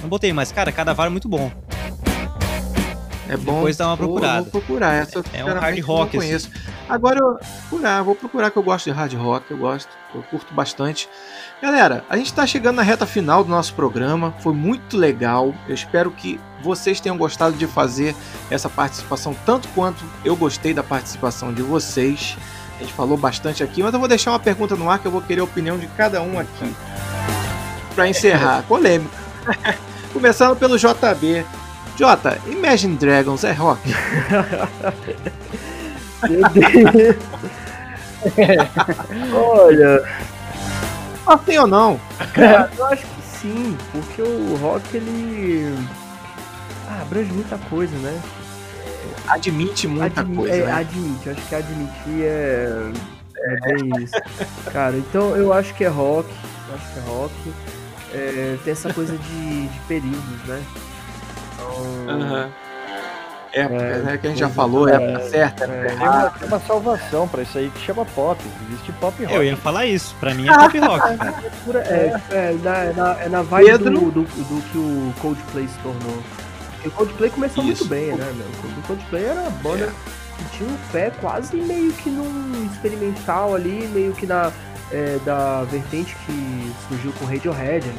Não 0.00 0.08
botei, 0.08 0.32
mas, 0.32 0.52
cara, 0.52 0.70
Cadavar 0.70 1.08
é 1.08 1.10
muito 1.10 1.28
bom. 1.28 1.50
É 3.28 3.36
bom. 3.36 3.56
Depois 3.56 3.76
dá 3.76 3.88
uma 3.88 3.96
Vou- 3.96 4.06
procurada. 4.08 4.42
Vou, 4.42 4.60
procurar. 4.62 4.94
Essa 4.94 5.18
eu, 5.18 5.24
É 5.32 5.44
um 5.44 5.58
hard 5.58 5.80
rock, 5.80 6.16
não 6.16 6.22
conheço. 6.22 6.50
Agora 6.88 7.18
eu 7.18 7.24
vou 7.26 7.38
procurar, 7.68 8.02
vou 8.02 8.14
procurar 8.14 8.50
que 8.50 8.56
eu 8.56 8.62
gosto 8.62 8.84
de 8.84 8.90
hard 8.92 9.12
rock, 9.14 9.50
eu 9.50 9.56
gosto, 9.58 9.88
eu 10.14 10.22
curto 10.22 10.54
bastante. 10.54 11.08
Galera, 11.60 12.04
a 12.08 12.16
gente 12.16 12.32
tá 12.32 12.46
chegando 12.46 12.76
na 12.76 12.82
reta 12.82 13.04
final 13.06 13.42
do 13.42 13.50
nosso 13.50 13.74
programa, 13.74 14.32
foi 14.40 14.52
muito 14.52 14.96
legal. 14.96 15.52
Eu 15.66 15.74
espero 15.74 16.10
que 16.10 16.38
vocês 16.62 17.00
tenham 17.00 17.16
gostado 17.16 17.56
de 17.56 17.66
fazer 17.66 18.14
essa 18.50 18.68
participação 18.68 19.34
tanto 19.44 19.66
quanto 19.68 20.04
eu 20.24 20.36
gostei 20.36 20.72
da 20.72 20.82
participação 20.82 21.52
de 21.52 21.62
vocês. 21.62 22.36
A 22.76 22.80
gente 22.82 22.92
falou 22.92 23.16
bastante 23.16 23.62
aqui, 23.64 23.82
mas 23.82 23.92
eu 23.92 23.98
vou 23.98 24.08
deixar 24.08 24.30
uma 24.32 24.38
pergunta 24.38 24.76
no 24.76 24.88
ar 24.90 24.98
que 24.98 25.06
eu 25.06 25.10
vou 25.10 25.22
querer 25.22 25.40
a 25.40 25.44
opinião 25.44 25.78
de 25.78 25.86
cada 25.88 26.20
um 26.22 26.38
aqui. 26.38 26.72
Pra 27.94 28.06
encerrar, 28.06 28.62
polêmica. 28.68 29.16
Começando 30.12 30.56
pelo 30.56 30.76
JB. 30.78 31.44
Jota, 31.96 32.38
Imagine 32.46 32.96
Dragons 32.96 33.44
é 33.44 33.52
rock? 33.52 33.80
Olha, 39.32 40.02
Ah, 41.26 41.38
sim 41.44 41.58
ou 41.58 41.66
não? 41.66 42.00
cara, 42.34 42.70
eu 42.76 42.86
acho 42.86 43.02
que 43.06 43.22
sim, 43.22 43.76
porque 43.92 44.22
o 44.22 44.56
rock 44.56 44.96
ele 44.96 45.74
ah, 46.88 47.02
abrange 47.02 47.32
muita 47.32 47.58
coisa, 47.70 47.96
né? 47.98 48.20
Admite 49.28 49.88
muita 49.88 50.20
Admi- 50.20 50.36
coisa. 50.36 50.54
é, 50.54 50.64
né? 50.66 50.72
admite, 50.72 51.30
acho 51.30 51.42
que 51.48 51.54
admitir 51.54 52.22
é, 52.22 52.92
é 53.36 53.56
bem 53.74 54.02
isso. 54.02 54.14
Cara, 54.72 54.96
então 54.96 55.34
eu 55.36 55.52
acho 55.52 55.74
que 55.74 55.84
é 55.84 55.88
rock, 55.88 56.28
eu 56.68 56.74
acho 56.76 56.92
que 56.92 56.98
é 56.98 57.02
rock. 57.02 57.32
É, 58.14 58.56
tem 58.64 58.72
essa 58.72 58.92
coisa 58.94 59.16
de, 59.18 59.66
de 59.66 59.78
períodos, 59.88 60.44
né? 60.46 60.62
Aham. 62.08 62.50
Época, 63.52 63.82
É, 63.82 63.98
né? 64.00 64.18
Que 64.18 64.26
a 64.26 64.30
gente 64.30 64.38
já 64.38 64.46
coisa- 64.46 64.54
falou, 64.60 64.86
é, 64.88 64.92
época 64.94 65.30
certa, 65.30 65.64
é. 65.64 65.66
Tem 65.66 65.92
errada. 65.96 66.18
uma, 66.18 66.30
tem 66.30 66.48
uma 66.48 66.60
salvação 66.60 67.26
pra 67.26 67.42
isso 67.42 67.56
aí 67.56 67.70
que 67.70 67.80
chama 67.80 68.04
pop. 68.04 68.38
Existe 68.68 68.92
pop 68.92 69.22
rock. 69.24 69.34
Eu 69.34 69.42
ia 69.44 69.56
falar 69.56 69.86
isso, 69.86 70.14
pra 70.20 70.34
mim 70.34 70.46
é 70.46 70.52
pop 70.58 70.76
rock. 70.78 71.02
pura- 71.64 71.80
é, 71.80 72.20
é, 72.30 72.56
na, 72.62 72.76
é 72.76 72.92
na, 72.92 73.20
é 73.22 73.28
na 73.30 73.42
vibe 73.42 73.66
Pedro. 73.70 73.90
do, 74.00 74.10
do, 74.10 74.22
do 74.24 74.62
que 74.70 74.76
o 74.78 75.14
Coldplay 75.22 75.66
se 75.68 75.78
tornou. 75.78 76.22
Porque 76.74 76.88
o 76.88 76.90
Coldplay 76.90 77.30
começou 77.30 77.64
Isso. 77.64 77.84
muito 77.84 77.88
bem, 77.88 78.14
né, 78.14 78.30
meu? 78.36 78.46
O 78.78 78.82
Coldplay 78.86 79.24
era 79.24 79.40
uma 79.40 79.50
banda 79.50 79.84
É. 79.84 79.90
que 80.42 80.56
tinha 80.58 80.68
um 80.68 80.76
pé 80.92 81.10
quase 81.18 81.56
meio 81.56 81.92
que 81.94 82.10
num 82.10 82.66
experimental 82.70 83.54
ali, 83.54 83.88
meio 83.94 84.12
que 84.12 84.26
na 84.26 84.52
é, 84.92 85.18
da 85.24 85.64
vertente 85.64 86.14
que 86.26 86.72
surgiu 86.88 87.10
com 87.18 87.24
Radiohead. 87.24 87.86
né? 87.86 87.94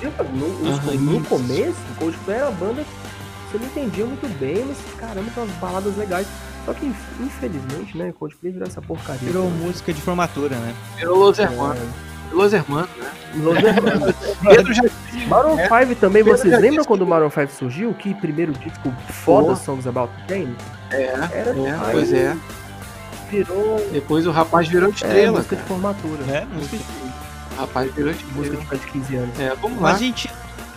No, 0.00 0.70
Aham, 0.70 0.92
no 0.94 1.20
começo, 1.24 1.76
o 1.92 1.94
Coldplay 1.98 2.36
era 2.36 2.48
uma 2.48 2.58
banda 2.58 2.82
que 2.82 3.50
você 3.52 3.58
não 3.58 3.66
entendia 3.66 4.04
muito 4.06 4.28
bem, 4.38 4.64
mas 4.66 4.76
caramba, 4.98 5.30
tem 5.34 5.42
umas 5.44 5.54
baladas 5.56 5.96
legais. 5.96 6.26
Só 6.64 6.74
que 6.74 6.86
inf- 6.86 7.20
infelizmente, 7.20 7.96
né, 7.96 8.10
o 8.10 8.12
Coldplay 8.12 8.52
virou 8.52 8.68
essa 8.68 8.80
porcaria. 8.82 9.20
Virou 9.22 9.50
música 9.50 9.92
de 9.92 10.00
formatura, 10.00 10.54
né? 10.56 10.74
Virou 10.96 11.18
Los 11.18 11.38
Hermanos. 11.38 11.78
Los 12.30 12.52
Hermanos, 12.52 12.90
né? 12.98 13.10
Los 13.36 13.56
Hermanos. 13.64 14.14
Pedro 14.46 14.74
já 14.74 14.82
Maroon 15.28 15.58
É. 15.58 15.66
5 15.86 15.94
também, 15.98 16.22
Pedro 16.22 16.38
vocês 16.38 16.60
lembram 16.60 16.84
quando 16.84 17.02
o 17.02 17.06
Maroon 17.06 17.30
5 17.30 17.52
surgiu? 17.52 17.94
Que 17.94 18.12
primeiro 18.14 18.52
disco 18.52 18.92
foda. 19.24 19.56
Songs 19.56 19.86
About 19.86 20.12
Pain? 20.28 20.54
é, 20.90 21.04
Era 21.04 21.50
é, 21.50 21.90
pois 21.92 22.12
é. 22.12 22.36
Virou 23.30 23.88
Depois 23.92 24.26
o 24.26 24.30
rapaz 24.30 24.68
virou 24.68 24.88
é, 24.88 24.92
estrela. 24.92 25.38
música 25.38 25.56
de 25.56 25.62
cara. 25.62 25.68
formatura. 25.74 26.24
É, 26.30 26.44
música 26.46 26.76
de... 26.76 27.07
Rapaz 27.58 27.92
virou 27.92 28.14
Música 28.34 28.56
de 28.56 28.66
mais 28.66 28.80
de 28.80 28.86
15 28.86 29.16
anos. 29.16 29.40
É, 29.40 29.48
vamos 29.60 29.80
Mas 29.80 29.90
lá. 29.92 29.96
a 29.96 29.98
gente. 29.98 30.30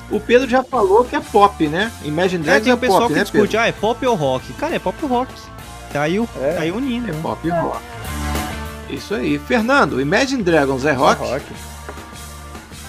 O 0.10 0.20
Pedro 0.20 0.50
já 0.50 0.64
falou 0.64 1.06
que 1.06 1.16
é 1.16 1.20
pop, 1.22 1.68
né? 1.68 1.92
Imagine 2.04 2.42
É, 2.44 2.46
Dragons 2.46 2.64
tem 2.64 2.72
é, 2.72 2.76
o 2.76 2.78
pessoal 2.78 3.00
pop, 3.02 3.08
que 3.10 3.18
né, 3.18 3.24
discute, 3.24 3.44
Pedro? 3.44 3.60
ah, 3.60 3.68
é 3.68 3.72
pop 3.72 4.06
ou 4.08 4.16
rock? 4.16 4.54
Cara, 4.54 4.76
é 4.76 4.80
pop 4.80 4.98
ou 5.04 5.10
rock. 5.10 5.32
Tá 5.94 6.02
aí, 6.02 6.20
o, 6.20 6.28
É. 6.42 6.54
tá 6.54 6.62
aí 6.62 6.72
unindo. 6.72 7.10
É 7.10 7.14
né? 7.14 7.20
pop 7.22 7.50
rock. 7.50 7.82
Isso 8.90 9.14
aí. 9.16 9.40
Fernando, 9.40 10.02
Imagine 10.02 10.44
Dragons 10.44 10.86
é 10.86 10.92
rock? 10.92 11.22
rock. 11.22 11.46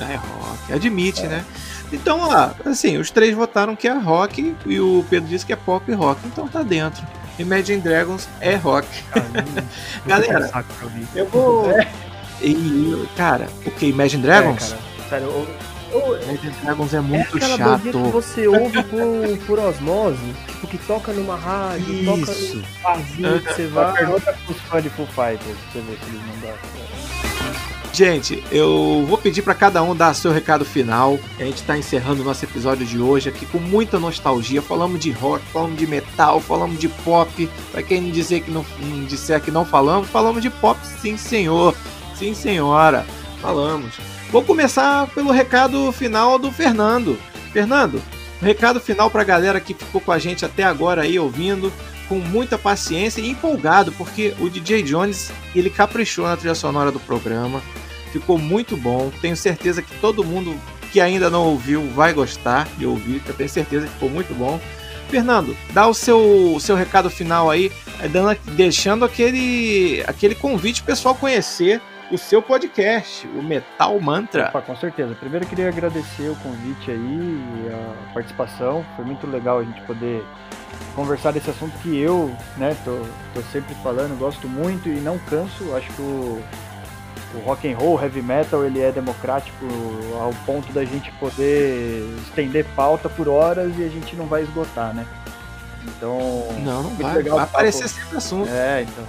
É 0.00 0.16
rock, 0.16 0.72
admite, 0.72 1.22
né? 1.28 1.44
Então, 1.92 2.18
ó, 2.20 2.50
assim, 2.68 2.96
os 2.96 3.10
três 3.10 3.34
votaram 3.36 3.76
que 3.76 3.86
é 3.86 3.92
rock 3.92 4.56
e 4.66 4.80
o 4.80 5.04
Pedro 5.08 5.28
disse 5.28 5.44
que 5.46 5.52
é 5.52 5.56
pop 5.56 5.92
rock, 5.92 6.20
então 6.26 6.48
tá 6.48 6.62
dentro. 6.62 7.06
Imagine 7.38 7.80
Dragons 7.80 8.28
é 8.40 8.56
rock. 8.56 8.88
Galera. 10.06 10.50
Eu 11.14 11.26
vou. 11.28 11.66
E, 12.42 13.06
cara, 13.16 13.48
o 13.64 13.70
que? 13.70 13.86
Imagine 13.86 14.22
Dragons? 14.22 14.72
É, 14.72 14.76
cara. 14.76 14.82
Sério, 15.08 15.26
eu, 15.26 15.48
eu, 15.92 16.22
Imagine 16.22 16.54
Dragons 16.62 16.94
é 16.94 16.96
é 16.96 17.00
muito 17.00 17.36
aquela 17.36 17.56
bandinha 17.58 17.92
que 17.92 17.98
chato. 17.98 18.10
você 18.10 18.48
ouve 18.48 18.82
por, 18.84 19.46
por 19.46 19.58
osmose, 19.58 20.34
tipo, 20.48 20.66
que 20.66 20.78
toca 20.78 21.12
numa 21.12 21.36
rádio, 21.36 22.04
toca 22.04 22.32
Isso. 22.32 22.56
num 22.56 22.62
barzinho 22.82 23.40
que 23.40 23.54
você 23.54 23.66
vai. 23.68 23.92
pergunta 23.92 24.36
pros 24.46 24.56
fãs 24.62 24.82
de 24.82 24.90
Full 24.90 25.06
Fighters 25.06 25.38
pra 25.72 25.72
você 25.72 25.80
ver 25.80 25.98
se 25.98 26.10
eles 26.10 26.20
não 26.26 26.40
gostam. 26.50 27.62
Gente, 27.92 28.42
eu 28.50 29.04
vou 29.06 29.18
pedir 29.18 29.42
pra 29.42 29.54
cada 29.54 29.82
um 29.82 29.94
dar 29.94 30.14
seu 30.14 30.32
recado 30.32 30.64
final. 30.64 31.18
A 31.38 31.44
gente 31.44 31.62
tá 31.62 31.76
encerrando 31.76 32.22
o 32.22 32.24
nosso 32.24 32.42
episódio 32.42 32.86
de 32.86 32.98
hoje 32.98 33.28
aqui 33.28 33.44
com 33.44 33.58
muita 33.58 34.00
nostalgia. 34.00 34.62
Falamos 34.62 34.98
de 34.98 35.10
rock, 35.10 35.44
falamos 35.52 35.78
de 35.78 35.86
metal, 35.86 36.40
falamos 36.40 36.80
de 36.80 36.88
pop. 36.88 37.50
Pra 37.70 37.82
quem 37.82 38.10
dizer 38.10 38.40
que 38.40 38.50
não, 38.50 38.64
não 38.80 39.04
disser 39.04 39.42
que 39.42 39.50
não 39.50 39.66
falamos, 39.66 40.08
falamos 40.08 40.40
de 40.40 40.48
pop, 40.48 40.80
sim, 41.02 41.18
senhor. 41.18 41.74
Sim, 42.22 42.34
senhora. 42.34 43.04
Falamos. 43.40 43.96
Vou 44.30 44.44
começar 44.44 45.08
pelo 45.08 45.32
recado 45.32 45.90
final 45.90 46.38
do 46.38 46.52
Fernando. 46.52 47.18
Fernando, 47.52 48.00
recado 48.40 48.78
final 48.78 49.10
pra 49.10 49.24
galera 49.24 49.58
que 49.58 49.74
ficou 49.74 50.00
com 50.00 50.12
a 50.12 50.20
gente 50.20 50.44
até 50.44 50.62
agora 50.62 51.02
aí 51.02 51.18
ouvindo 51.18 51.72
com 52.08 52.20
muita 52.20 52.56
paciência 52.56 53.20
e 53.20 53.28
empolgado, 53.28 53.90
porque 53.90 54.36
o 54.38 54.48
DJ 54.48 54.84
Jones 54.84 55.32
ele 55.52 55.68
caprichou 55.68 56.24
na 56.24 56.36
trilha 56.36 56.54
sonora 56.54 56.92
do 56.92 57.00
programa, 57.00 57.60
ficou 58.12 58.38
muito 58.38 58.76
bom. 58.76 59.10
Tenho 59.20 59.36
certeza 59.36 59.82
que 59.82 59.92
todo 59.96 60.22
mundo 60.22 60.54
que 60.92 61.00
ainda 61.00 61.28
não 61.28 61.42
ouviu 61.46 61.90
vai 61.90 62.12
gostar 62.12 62.68
de 62.78 62.86
ouvir, 62.86 63.18
que 63.18 63.30
eu 63.30 63.34
tenho 63.34 63.50
certeza 63.50 63.88
que 63.88 63.94
ficou 63.94 64.08
muito 64.08 64.32
bom. 64.32 64.60
Fernando, 65.10 65.56
dá 65.72 65.88
o 65.88 65.92
seu, 65.92 66.56
seu 66.60 66.76
recado 66.76 67.10
final 67.10 67.50
aí, 67.50 67.72
eh, 68.00 68.06
dando, 68.06 68.38
deixando 68.52 69.04
aquele, 69.04 70.04
aquele 70.06 70.36
convite 70.36 70.84
pessoal 70.84 71.16
conhecer 71.16 71.82
o 72.12 72.18
seu 72.18 72.42
podcast, 72.42 73.26
o 73.26 73.42
Metal 73.42 73.98
Mantra. 73.98 74.48
Opa, 74.48 74.60
com 74.60 74.76
certeza. 74.76 75.14
Primeiro 75.14 75.46
eu 75.46 75.48
queria 75.48 75.68
agradecer 75.68 76.28
o 76.28 76.36
convite 76.36 76.90
aí 76.90 76.98
e 76.98 77.70
a 77.72 78.12
participação. 78.12 78.84
Foi 78.94 79.04
muito 79.04 79.26
legal 79.26 79.58
a 79.60 79.64
gente 79.64 79.80
poder 79.82 80.22
conversar 80.94 81.32
desse 81.32 81.48
assunto 81.48 81.72
que 81.78 81.98
eu, 81.98 82.34
né, 82.58 82.76
tô, 82.84 82.98
tô 83.34 83.40
sempre 83.50 83.74
falando, 83.76 84.18
gosto 84.18 84.46
muito 84.46 84.88
e 84.90 85.00
não 85.00 85.18
canso. 85.18 85.74
Acho 85.74 85.90
que 85.94 86.02
o, 86.02 86.42
o 87.34 87.38
rock 87.46 87.72
and 87.72 87.78
roll, 87.78 88.00
heavy 88.00 88.20
metal, 88.20 88.62
ele 88.62 88.80
é 88.80 88.92
democrático 88.92 89.64
ao 90.20 90.34
ponto 90.44 90.70
da 90.72 90.84
gente 90.84 91.10
poder 91.12 92.14
estender 92.28 92.66
pauta 92.76 93.08
por 93.08 93.26
horas 93.26 93.72
e 93.78 93.84
a 93.84 93.88
gente 93.88 94.14
não 94.14 94.26
vai 94.26 94.42
esgotar, 94.42 94.94
né? 94.94 95.06
Então, 95.84 96.46
Não, 96.60 96.82
não 96.82 96.90
vai, 96.90 97.14
legal 97.16 97.36
vai 97.36 97.44
aparecer 97.44 97.88
sempre 97.88 98.18
assunto. 98.18 98.50
é, 98.50 98.82
então. 98.82 99.04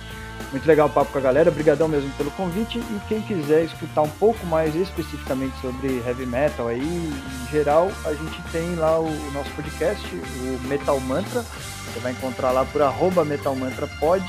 Muito 0.54 0.68
legal 0.68 0.86
o 0.86 0.90
papo 0.92 1.12
com 1.12 1.18
a 1.18 1.22
galera, 1.22 1.50
obrigadão 1.50 1.88
mesmo 1.88 2.12
pelo 2.12 2.30
convite. 2.30 2.78
E 2.78 3.02
quem 3.08 3.20
quiser 3.24 3.64
escutar 3.64 4.04
um 4.04 4.10
pouco 4.10 4.46
mais 4.46 4.76
especificamente 4.76 5.60
sobre 5.60 5.98
heavy 6.06 6.28
metal 6.28 6.68
aí, 6.68 6.80
em 6.80 7.52
geral, 7.52 7.92
a 8.06 8.14
gente 8.14 8.40
tem 8.52 8.76
lá 8.76 9.00
o, 9.00 9.08
o 9.08 9.32
nosso 9.32 9.50
podcast, 9.56 10.08
o 10.16 10.68
Metal 10.68 11.00
Mantra. 11.00 11.42
Você 11.42 12.00
vai 12.02 12.12
encontrar 12.12 12.52
lá 12.52 12.64
por 12.66 12.84
arroba 12.84 13.26
Metal 13.26 13.56
Mantra 13.56 13.88
Pod. 14.00 14.24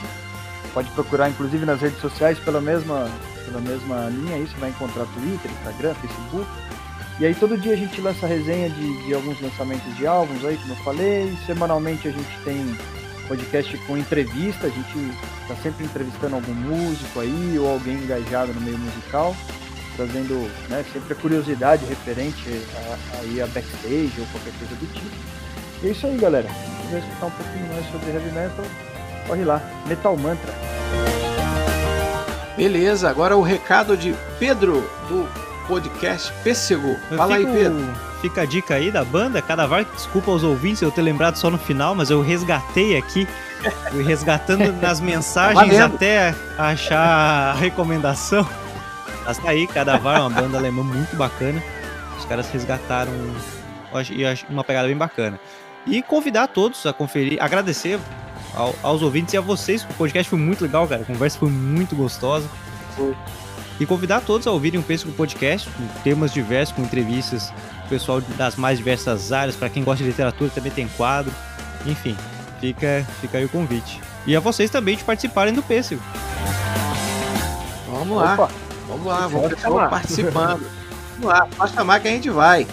Pode 0.73 0.89
procurar 0.93 1.29
inclusive 1.29 1.67
nas 1.67 1.83
redes 1.83 2.01
sociais 2.01 2.39
pela 2.39 2.61
mesma, 2.61 3.07
pela 3.45 3.61
mesma 3.61 4.09
linha 4.09 4.37
aí, 4.37 4.47
você 4.47 4.57
vai 4.57 4.71
encontrar 4.71 5.05
Twitter, 5.05 5.51
Instagram, 5.51 5.95
Facebook. 5.95 6.49
E 7.21 7.27
aí 7.27 7.35
todo 7.35 7.59
dia 7.59 7.75
a 7.75 7.77
gente 7.77 8.01
lança 8.01 8.27
resenha 8.27 8.71
de, 8.71 9.05
de 9.05 9.13
alguns 9.13 9.39
lançamentos 9.43 9.95
de 9.95 10.07
álbuns 10.07 10.43
aí, 10.43 10.57
como 10.57 10.73
eu 10.73 10.77
falei. 10.85 11.37
Semanalmente 11.45 12.09
a 12.09 12.11
gente 12.11 12.39
tem 12.45 12.75
podcast 13.25 13.77
com 13.87 13.97
entrevista, 13.97 14.67
a 14.67 14.71
gente 14.71 15.11
está 15.43 15.55
sempre 15.63 15.85
entrevistando 15.85 16.37
algum 16.37 16.55
músico 16.55 17.21
aí 17.21 17.57
ou 17.59 17.71
alguém 17.71 17.95
engajado 17.97 18.53
no 18.53 18.61
meio 18.61 18.79
musical, 18.79 19.35
trazendo 19.97 20.51
né, 20.69 20.85
sempre 20.93 21.13
a 21.13 21.17
curiosidade 21.17 21.85
referente 21.87 22.43
a, 22.77 23.19
aí 23.19 23.41
a 23.41 23.47
backstage 23.47 24.13
ou 24.19 24.27
qualquer 24.27 24.53
coisa 24.59 24.75
do 24.77 24.87
tipo. 24.93 25.17
E 25.83 25.89
é 25.89 25.91
isso 25.91 26.07
aí, 26.07 26.17
galera. 26.17 26.49
Se 26.49 26.83
quiser 26.87 26.99
escutar 27.01 27.27
um 27.27 27.31
pouquinho 27.31 27.67
mais 27.73 27.87
sobre 27.91 28.11
heavy 28.11 28.31
metal, 28.33 28.65
corre 29.27 29.45
lá. 29.45 29.61
Metal 29.87 30.17
Mantra. 30.17 30.53
Beleza, 32.57 33.11
agora 33.11 33.37
o 33.37 33.43
recado 33.43 33.97
de 33.97 34.15
Pedro 34.39 34.81
do 35.09 35.29
podcast 35.67 36.33
Pêssego. 36.45 36.97
Fala 37.17 37.35
aí, 37.37 37.43
fico- 37.45 37.53
Pedro. 37.57 38.14
Fica 38.25 38.41
a 38.41 38.45
dica 38.47 38.75
aí 38.77 38.91
da 38.91 39.05
banda, 39.05 39.43
Cadavar, 39.43 39.85
desculpa 39.85 40.31
aos 40.31 40.43
ouvintes 40.43 40.81
eu 40.81 40.91
ter 40.91 41.03
lembrado 41.03 41.37
só 41.37 41.51
no 41.51 41.59
final, 41.59 41.95
mas 41.95 42.09
eu 42.09 42.23
resgatei 42.23 42.97
aqui, 42.97 43.29
fui 43.91 44.03
resgatando 44.03 44.73
nas 44.81 44.99
mensagens 44.99 45.77
valendo. 45.77 45.95
até 45.97 46.35
achar 46.57 46.99
a 46.99 47.53
recomendação. 47.53 48.49
Mas 49.27 49.37
tá 49.37 49.51
aí, 49.51 49.67
Cadavar 49.67 50.17
é 50.17 50.21
uma 50.23 50.31
banda 50.31 50.57
alemã 50.57 50.83
muito 50.83 51.15
bacana. 51.17 51.63
Os 52.19 52.25
caras 52.25 52.49
resgataram 52.49 53.13
uma 54.49 54.65
pegada 54.65 54.89
bem 54.89 54.97
bacana. 54.97 55.39
E 55.87 56.03
convidar 56.03 56.47
todos 56.49 56.87
a 56.87 56.95
conferir, 56.95 57.37
agradecer 57.43 58.01
ao- 58.55 58.75
aos 58.83 59.03
ouvintes 59.03 59.35
e 59.35 59.37
a 59.37 59.41
vocês, 59.43 59.83
o 59.85 59.89
podcast 59.99 60.31
foi 60.31 60.39
muito 60.39 60.63
legal, 60.65 60.89
cara. 60.89 61.03
A 61.03 61.05
conversa 61.05 61.39
foi 61.39 61.51
muito 61.51 61.95
gostosa. 61.95 62.49
E 63.79 63.85
convidar 63.85 64.21
todos 64.23 64.47
a 64.47 64.51
ouvirem 64.51 64.81
o 64.81 64.83
Pêssego 64.83 65.13
Podcast, 65.13 65.69
com 65.69 65.87
temas 66.03 66.33
diversos, 66.33 66.75
com 66.75 66.81
entrevistas 66.83 67.53
o 67.85 67.89
pessoal 67.89 68.21
das 68.21 68.57
mais 68.57 68.79
diversas 68.79 69.33
áreas. 69.33 69.57
Para 69.57 69.69
quem 69.69 69.85
gosta 69.85 70.03
de 70.03 70.11
literatura, 70.11 70.51
também 70.51 70.73
tem 70.73 70.89
quadro. 70.89 71.33
Enfim, 71.87 72.17
fica, 72.61 73.07
fica 73.21 73.39
aí 73.39 73.45
o 73.45 73.49
convite. 73.49 74.01
E 74.27 74.35
a 74.35 74.41
vocês 74.41 74.71
também 74.71 74.97
de 74.97 75.05
participarem 75.05 75.53
do 75.53 75.63
Pêssego. 75.63 76.03
Vamos 77.91 78.17
lá, 78.17 78.35
Opa, 78.35 78.51
vamos 78.89 79.07
lá, 79.07 79.27
vamos 79.27 79.55
pessoal 79.55 79.89
participando. 79.89 80.67
Vamos 81.19 81.27
lá, 81.27 81.47
pode 81.57 81.73
chamar 81.73 82.01
que 82.01 82.09
a 82.09 82.11
gente 82.11 82.31
vai. 82.31 82.67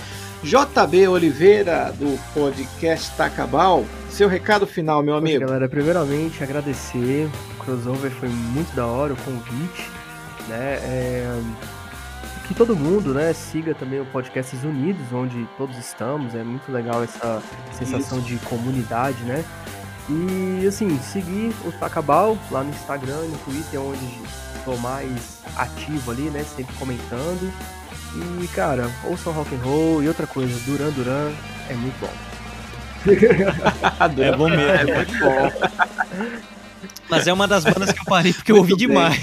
JB 0.44 1.08
Oliveira, 1.08 1.94
do 2.00 2.20
podcast 2.34 3.12
Tacabal, 3.16 3.86
seu 4.10 4.28
recado 4.28 4.66
final, 4.66 5.04
meu 5.04 5.16
amigo. 5.16 5.46
galera, 5.46 5.70
primeiramente 5.70 6.44
agradecer. 6.44 7.30
O 7.60 7.64
crossover 7.64 8.10
foi 8.12 8.30
muito 8.30 8.76
da 8.76 8.86
hora, 8.86 9.14
o 9.14 9.18
convite. 9.18 9.88
Né? 10.48 10.80
É, 10.82 11.42
que 12.52 12.58
todo 12.58 12.76
mundo, 12.76 13.14
né, 13.14 13.32
siga 13.34 13.74
também 13.74 14.02
o 14.02 14.06
Podcasts 14.06 14.64
Unidos, 14.64 15.02
onde 15.14 15.48
todos 15.58 15.78
estamos. 15.78 16.36
É 16.36 16.44
muito 16.44 16.70
legal 16.72 17.02
essa 17.02 17.42
sensação 17.72 18.20
Isso. 18.20 18.28
de 18.28 18.38
comunidade, 18.40 19.24
né? 19.24 19.44
E 20.10 20.68
assim, 20.68 21.00
seguir 21.00 21.54
o 21.66 21.72
Tacabal 21.72 22.38
lá 22.50 22.64
no 22.64 22.70
Instagram 22.70 23.24
e 23.24 23.28
no 23.30 23.38
Twitter, 23.40 23.80
onde 23.80 24.06
estou 24.58 24.78
mais 24.80 25.42
ativo 25.56 26.12
ali, 26.12 26.24
né? 26.24 26.44
Sempre 26.44 26.76
comentando. 26.76 27.52
E 28.16 28.48
cara, 28.48 28.92
ouçam 29.06 29.32
rock 29.32 29.56
and 29.56 29.60
roll 29.60 30.04
e 30.04 30.08
outra 30.10 30.28
coisa, 30.28 30.54
Duran 30.66 30.90
Duran 30.90 31.32
é 31.70 31.74
muito 31.74 31.98
bom. 32.02 32.14
é 34.22 34.36
bom 34.36 34.50
mesmo, 34.50 34.62
é 34.62 34.96
muito 34.96 35.20
bom. 35.20 35.52
Mas 37.10 37.28
é 37.28 37.34
uma 37.34 37.48
das 37.48 37.64
bandas 37.64 37.94
que 37.94 38.00
eu 38.00 38.06
parei 38.06 38.34
porque 38.34 38.52
eu 38.52 38.58
ouvi 38.58 38.76
demais. 38.76 39.22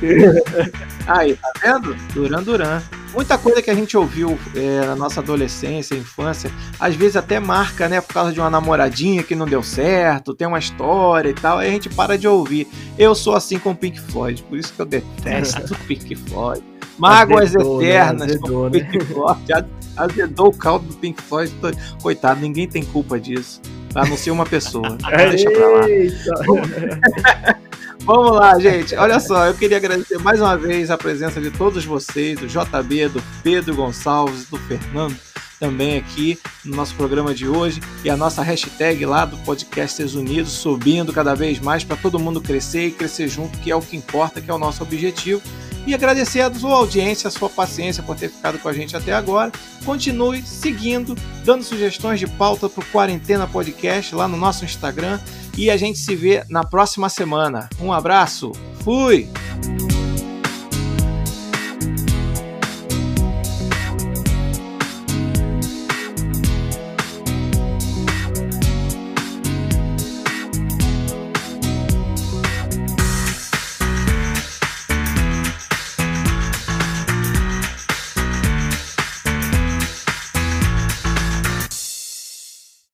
Aí, 1.06 1.34
tá 1.34 1.52
vendo? 1.62 1.94
Duran 2.12 2.42
Duran. 2.42 2.82
Muita 3.14 3.38
coisa 3.38 3.62
que 3.62 3.70
a 3.70 3.74
gente 3.74 3.96
ouviu 3.96 4.38
é, 4.54 4.84
na 4.84 4.94
nossa 4.94 5.20
adolescência, 5.20 5.94
infância, 5.94 6.50
às 6.78 6.94
vezes 6.94 7.16
até 7.16 7.40
marca, 7.40 7.88
né, 7.88 8.00
por 8.00 8.12
causa 8.12 8.30
de 8.30 8.38
uma 8.38 8.50
namoradinha 8.50 9.22
que 9.22 9.34
não 9.34 9.46
deu 9.46 9.62
certo, 9.62 10.34
tem 10.34 10.46
uma 10.46 10.58
história 10.58 11.30
e 11.30 11.34
tal, 11.34 11.58
aí 11.58 11.68
a 11.68 11.70
gente 11.70 11.88
para 11.88 12.18
de 12.18 12.28
ouvir. 12.28 12.68
Eu 12.98 13.14
sou 13.14 13.34
assim 13.34 13.58
com 13.58 13.70
o 13.70 13.74
Pink 13.74 13.98
Floyd, 13.98 14.42
por 14.42 14.58
isso 14.58 14.72
que 14.74 14.80
eu 14.80 14.84
detesto 14.84 15.72
o 15.72 15.78
Pink 15.86 16.14
Floyd. 16.14 16.62
Mágoas 16.98 17.54
azedou, 17.56 17.80
né? 17.80 17.86
eternas. 17.86 18.26
Né? 18.26 18.34
Azedou, 18.34 18.70
né? 18.70 18.80
Pink 18.80 19.04
Floyd, 19.06 19.66
azedou 19.96 20.48
o 20.48 20.56
caldo 20.56 20.86
do 20.86 20.94
Pink 20.94 21.22
Floyd. 21.22 21.54
Coitado, 22.02 22.40
ninguém 22.40 22.68
tem 22.68 22.84
culpa 22.84 23.18
disso. 23.18 23.62
A 23.94 24.04
não 24.04 24.16
ser 24.16 24.30
uma 24.30 24.44
pessoa. 24.44 24.98
Deixa 25.30 25.50
pra 25.50 25.68
lá. 25.68 27.56
Vamos 28.00 28.32
lá, 28.32 28.58
gente. 28.58 28.94
Olha 28.94 29.18
só, 29.18 29.46
eu 29.46 29.54
queria 29.54 29.76
agradecer 29.76 30.18
mais 30.18 30.40
uma 30.40 30.56
vez 30.56 30.90
a 30.90 30.98
presença 30.98 31.40
de 31.40 31.50
todos 31.50 31.84
vocês, 31.84 32.38
do 32.38 32.46
JB, 32.46 33.08
do 33.08 33.22
Pedro 33.42 33.74
Gonçalves, 33.74 34.46
do 34.46 34.56
Fernando, 34.58 35.16
também 35.58 35.96
aqui 35.96 36.38
no 36.64 36.76
nosso 36.76 36.94
programa 36.94 37.34
de 37.34 37.48
hoje 37.48 37.80
e 38.04 38.10
a 38.10 38.16
nossa 38.16 38.42
hashtag 38.42 39.04
lá 39.06 39.24
do 39.24 39.36
Podcasters 39.38 40.14
Unidos 40.14 40.52
subindo 40.52 41.12
cada 41.12 41.34
vez 41.34 41.58
mais 41.58 41.82
para 41.82 41.96
todo 41.96 42.18
mundo 42.18 42.40
crescer 42.40 42.86
e 42.86 42.92
crescer 42.92 43.28
junto, 43.28 43.58
que 43.58 43.70
é 43.70 43.76
o 43.76 43.80
que 43.80 43.96
importa, 43.96 44.40
que 44.40 44.50
é 44.50 44.54
o 44.54 44.58
nosso 44.58 44.82
objetivo. 44.82 45.42
E 45.86 45.94
agradecer 45.94 46.40
a 46.40 46.52
sua 46.52 46.74
audiência, 46.74 47.28
a 47.28 47.30
sua 47.30 47.48
paciência 47.48 48.02
por 48.02 48.16
ter 48.16 48.28
ficado 48.28 48.58
com 48.58 48.68
a 48.68 48.72
gente 48.72 48.96
até 48.96 49.12
agora. 49.12 49.52
Continue 49.84 50.42
seguindo, 50.42 51.14
dando 51.44 51.62
sugestões 51.62 52.18
de 52.18 52.26
pauta 52.26 52.68
para 52.68 52.82
o 52.82 52.86
Quarentena 52.86 53.46
Podcast 53.46 54.12
lá 54.12 54.26
no 54.26 54.36
nosso 54.36 54.64
Instagram. 54.64 55.20
E 55.56 55.70
a 55.70 55.76
gente 55.76 55.98
se 55.98 56.14
vê 56.14 56.44
na 56.50 56.62
próxima 56.62 57.08
semana. 57.08 57.68
Um 57.80 57.92
abraço, 57.92 58.52
fui! 58.82 59.28